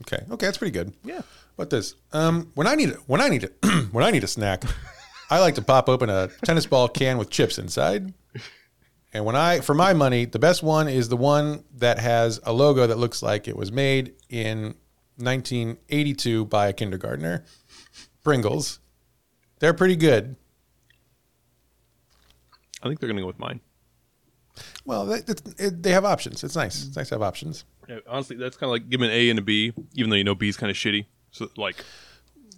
Okay. 0.01 0.23
Okay, 0.29 0.45
that's 0.45 0.57
pretty 0.59 0.71
good. 0.71 0.93
Yeah. 1.03 1.21
What 1.55 1.69
this? 1.71 1.95
Um 2.13 2.51
when 2.53 2.67
I 2.67 2.75
need 2.75 2.91
when 3.07 3.19
I 3.19 3.29
need 3.29 3.43
it 3.43 3.57
when 3.91 4.03
I 4.03 4.11
need 4.11 4.23
a 4.23 4.27
snack, 4.27 4.63
I 5.29 5.39
like 5.39 5.55
to 5.55 5.61
pop 5.61 5.89
open 5.89 6.09
a 6.09 6.29
tennis 6.45 6.65
ball 6.65 6.87
can 6.87 7.17
with 7.17 7.29
chips 7.29 7.57
inside. 7.57 8.13
And 9.13 9.25
when 9.25 9.35
I 9.35 9.61
for 9.61 9.73
my 9.73 9.93
money, 9.93 10.25
the 10.25 10.39
best 10.39 10.61
one 10.61 10.87
is 10.87 11.09
the 11.09 11.17
one 11.17 11.63
that 11.75 11.97
has 11.99 12.39
a 12.43 12.53
logo 12.53 12.85
that 12.85 12.97
looks 12.97 13.23
like 13.23 13.47
it 13.47 13.55
was 13.55 13.71
made 13.71 14.13
in 14.29 14.75
1982 15.17 16.45
by 16.45 16.67
a 16.67 16.73
kindergartner. 16.73 17.43
Pringles. 18.23 18.79
They're 19.59 19.73
pretty 19.73 19.95
good. 19.95 20.35
I 22.83 22.87
think 22.87 22.99
they're 22.99 23.07
going 23.07 23.17
to 23.17 23.23
go 23.23 23.27
with 23.27 23.39
mine. 23.39 23.59
Well, 24.85 25.05
they, 25.05 25.17
it, 25.19 25.41
it, 25.57 25.83
they 25.83 25.91
have 25.91 26.05
options. 26.05 26.43
It's 26.43 26.55
nice. 26.55 26.87
It's 26.87 26.95
nice 26.95 27.09
to 27.09 27.15
have 27.15 27.21
options. 27.21 27.65
Yeah, 27.87 27.99
honestly, 28.07 28.35
that's 28.35 28.57
kind 28.57 28.69
of 28.69 28.71
like 28.71 28.89
giving 28.89 29.09
an 29.09 29.13
A 29.13 29.29
and 29.29 29.39
a 29.39 29.41
B, 29.41 29.73
even 29.93 30.09
though 30.09 30.15
you 30.15 30.23
know 30.23 30.35
B 30.35 30.49
is 30.49 30.57
kind 30.57 30.69
of 30.69 30.75
shitty. 30.75 31.05
So, 31.31 31.49
like, 31.57 31.77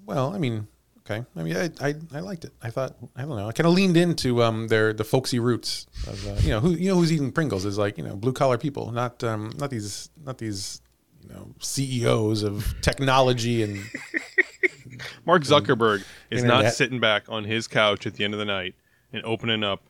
Well, 0.06 0.34
I 0.34 0.38
mean, 0.38 0.68
okay. 1.00 1.26
I 1.36 1.44
mean, 1.44 1.56
I, 1.56 1.70
I, 1.82 1.96
I 2.14 2.20
liked 2.20 2.46
it. 2.46 2.54
I 2.62 2.70
thought 2.70 2.96
I 3.16 3.22
don't 3.22 3.36
know. 3.38 3.48
I 3.48 3.52
kind 3.52 3.68
of 3.68 3.74
leaned 3.74 3.98
into 3.98 4.44
um 4.44 4.68
their 4.68 4.94
the 4.94 5.04
folksy 5.04 5.40
roots 5.40 5.88
of 6.08 6.28
uh, 6.28 6.36
you 6.42 6.50
know 6.50 6.60
who 6.60 6.72
you 6.72 6.90
know 6.90 6.96
who's 6.96 7.12
eating 7.12 7.32
Pringles 7.32 7.66
is 7.66 7.78
like 7.78 7.98
you 7.98 8.04
know 8.04 8.16
blue 8.16 8.34
collar 8.34 8.58
people, 8.58 8.92
not 8.92 9.24
um 9.24 9.52
not 9.58 9.70
these 9.70 10.10
not 10.24 10.38
these 10.38 10.82
you 11.22 11.30
know 11.30 11.54
CEOs 11.60 12.44
of 12.44 12.74
technology 12.82 13.62
and 13.64 13.80
Mark 15.26 15.44
Zuckerberg 15.44 16.04
is 16.30 16.44
not 16.44 16.74
sitting 16.74 17.00
back 17.00 17.24
on 17.30 17.44
his 17.44 17.68
couch 17.68 18.08
at 18.08 18.16
the 18.16 18.24
end 18.24 18.34
of 18.34 18.40
the 18.40 18.46
night 18.46 18.76
and 19.14 19.24
opening 19.26 19.64
up 19.64 19.84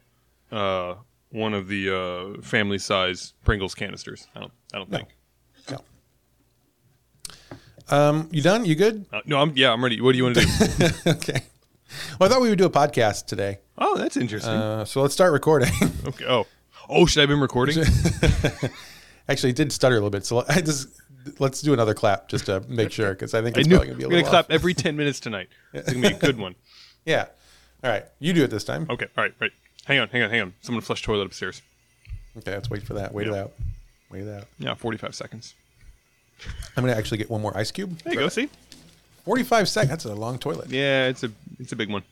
uh, 0.52 0.95
one 1.32 1.54
of 1.54 1.68
the 1.68 1.90
uh, 2.38 2.42
family 2.42 2.80
size 2.80 3.34
Pringles 3.44 3.76
canisters. 3.76 4.28
I 4.36 4.40
don't. 4.42 4.52
I 4.74 4.78
don't 4.78 4.90
No. 4.92 4.98
think. 4.98 5.10
no. 5.70 5.80
Um, 7.90 8.30
you 8.32 8.42
done? 8.42 8.66
You 8.66 8.76
good? 8.76 9.06
Uh, 9.12 9.22
no, 9.26 9.40
I'm. 9.40 9.54
Yeah, 9.56 9.72
I'm 9.74 9.84
ready. 9.84 10.00
What 10.02 10.12
do 10.12 10.18
you 10.18 10.24
want 10.26 10.38
to 10.38 10.46
do? 10.46 11.10
okay. 11.12 11.42
Well, 12.20 12.30
I 12.30 12.32
thought 12.32 12.42
we 12.42 12.50
would 12.50 12.60
do 12.60 12.66
a 12.66 12.70
podcast 12.70 13.26
today, 13.26 13.60
oh, 13.80 13.98
that's 13.98 14.16
interesting. 14.16 14.52
uh, 14.54 14.86
so 14.86 15.02
let's 15.02 15.14
start 15.14 15.34
recording. 15.34 15.72
okay. 16.06 16.26
Oh. 16.28 16.46
Oh, 16.88 17.06
should 17.08 17.20
I 17.20 17.22
have 17.24 17.30
been 17.30 17.40
recording? 17.40 17.78
Actually, 19.30 19.52
it 19.52 19.56
did 19.56 19.72
stutter 19.72 19.96
a 19.96 19.98
little 19.98 20.10
bit, 20.12 20.26
so 20.26 20.44
I 20.48 20.62
just 20.62 20.88
let's 21.40 21.62
do 21.62 21.74
another 21.74 21.94
clap 21.96 22.28
just 22.30 22.46
to 22.48 22.62
make 22.68 22.92
sure 22.92 23.10
because 23.12 23.34
I 23.34 23.42
think 23.42 23.58
I 23.58 23.62
it's 23.62 23.70
knew. 23.70 23.76
probably 23.76 23.88
gonna 23.90 23.98
be 23.98 24.04
a 24.04 24.08
I'm 24.08 24.12
gonna 24.12 24.18
little 24.24 24.30
clap 24.32 24.52
every 24.52 24.74
ten 24.76 24.96
minutes 24.98 25.20
tonight. 25.20 25.50
It's 25.74 25.92
gonna 25.92 26.10
be 26.10 26.16
a 26.16 26.18
good 26.20 26.38
one. 26.38 26.56
Yeah. 27.06 27.26
All 27.84 27.90
right, 27.92 28.06
you 28.20 28.34
do 28.34 28.44
it 28.44 28.50
this 28.52 28.64
time. 28.64 28.88
Okay. 28.90 29.06
All 29.18 29.24
right. 29.24 29.34
Right. 29.40 29.52
Hang 29.90 29.98
on. 29.99 30.07
Hang 30.10 30.22
on. 30.22 30.30
Hang 30.30 30.41
on. 30.41 30.53
Someone 30.61 30.84
flush 30.84 31.02
toilet 31.02 31.26
upstairs. 31.26 31.64
Okay, 32.38 32.53
let's 32.53 32.70
wait 32.70 32.84
for 32.84 32.94
that. 32.94 33.11
Wait 33.11 33.26
it 33.28 33.34
out. 33.34 33.53
Wait 34.11 34.22
it 34.22 34.30
out. 34.30 34.44
Yeah. 34.60 34.76
Forty-five 34.76 35.16
seconds. 35.16 35.56
I'm 36.78 36.84
gonna 36.86 36.95
actually 36.95 37.18
get 37.18 37.28
one 37.30 37.41
more 37.41 37.57
ice 37.57 37.72
cube. 37.72 37.98
There 38.03 38.14
you 38.14 38.20
go. 38.20 38.30
See. 38.30 38.49
45 39.26 39.68
seconds. 39.68 39.90
That's 39.90 40.06
a 40.06 40.14
long 40.16 40.38
toilet. 40.38 40.70
Yeah. 40.70 41.07
It's 41.07 41.24
a. 41.24 41.32
It's 41.60 41.72
a 41.72 41.76
big 41.76 41.90
one. 41.91 42.03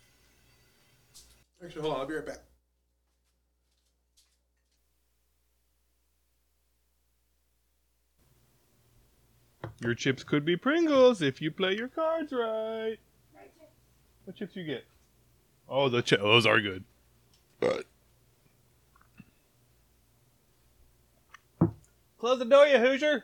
Actually, 1.64 1.84
hold 1.84 1.94
on. 1.94 2.00
I'll 2.02 2.08
be 2.08 2.16
right 2.16 2.26
back. 2.26 2.40
Your 9.82 9.94
chips 9.94 10.24
could 10.24 10.44
be 10.44 10.58
Pringles 10.58 11.22
if 11.22 11.42
you 11.42 11.52
play 11.52 11.76
your 11.76 11.88
cards 11.88 12.32
right. 12.34 12.98
What 14.26 14.36
chips 14.36 14.56
you 14.56 14.66
get? 14.66 14.84
Oh, 15.70 15.90
the 15.90 16.02
chi- 16.02 16.18
those 16.18 16.48
are 16.48 16.60
good. 16.60 16.84
Close 22.18 22.40
the 22.40 22.46
door, 22.46 22.66
you 22.68 22.78
Hoosier. 22.78 23.24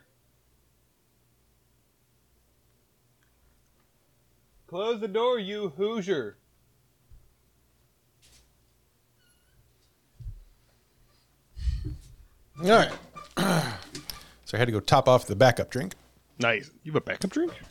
Close 4.67 4.99
the 5.01 5.07
door, 5.07 5.39
you 5.39 5.69
Hoosier. 5.77 6.37
All 12.61 12.69
right. 12.69 12.91
so 14.45 14.55
I 14.55 14.57
had 14.57 14.65
to 14.65 14.71
go 14.71 14.79
top 14.79 15.07
off 15.07 15.25
the 15.25 15.35
backup 15.35 15.69
drink. 15.69 15.95
Nice. 16.39 16.69
You 16.83 16.91
have 16.91 17.01
a 17.01 17.05
backup 17.05 17.31
drink? 17.31 17.53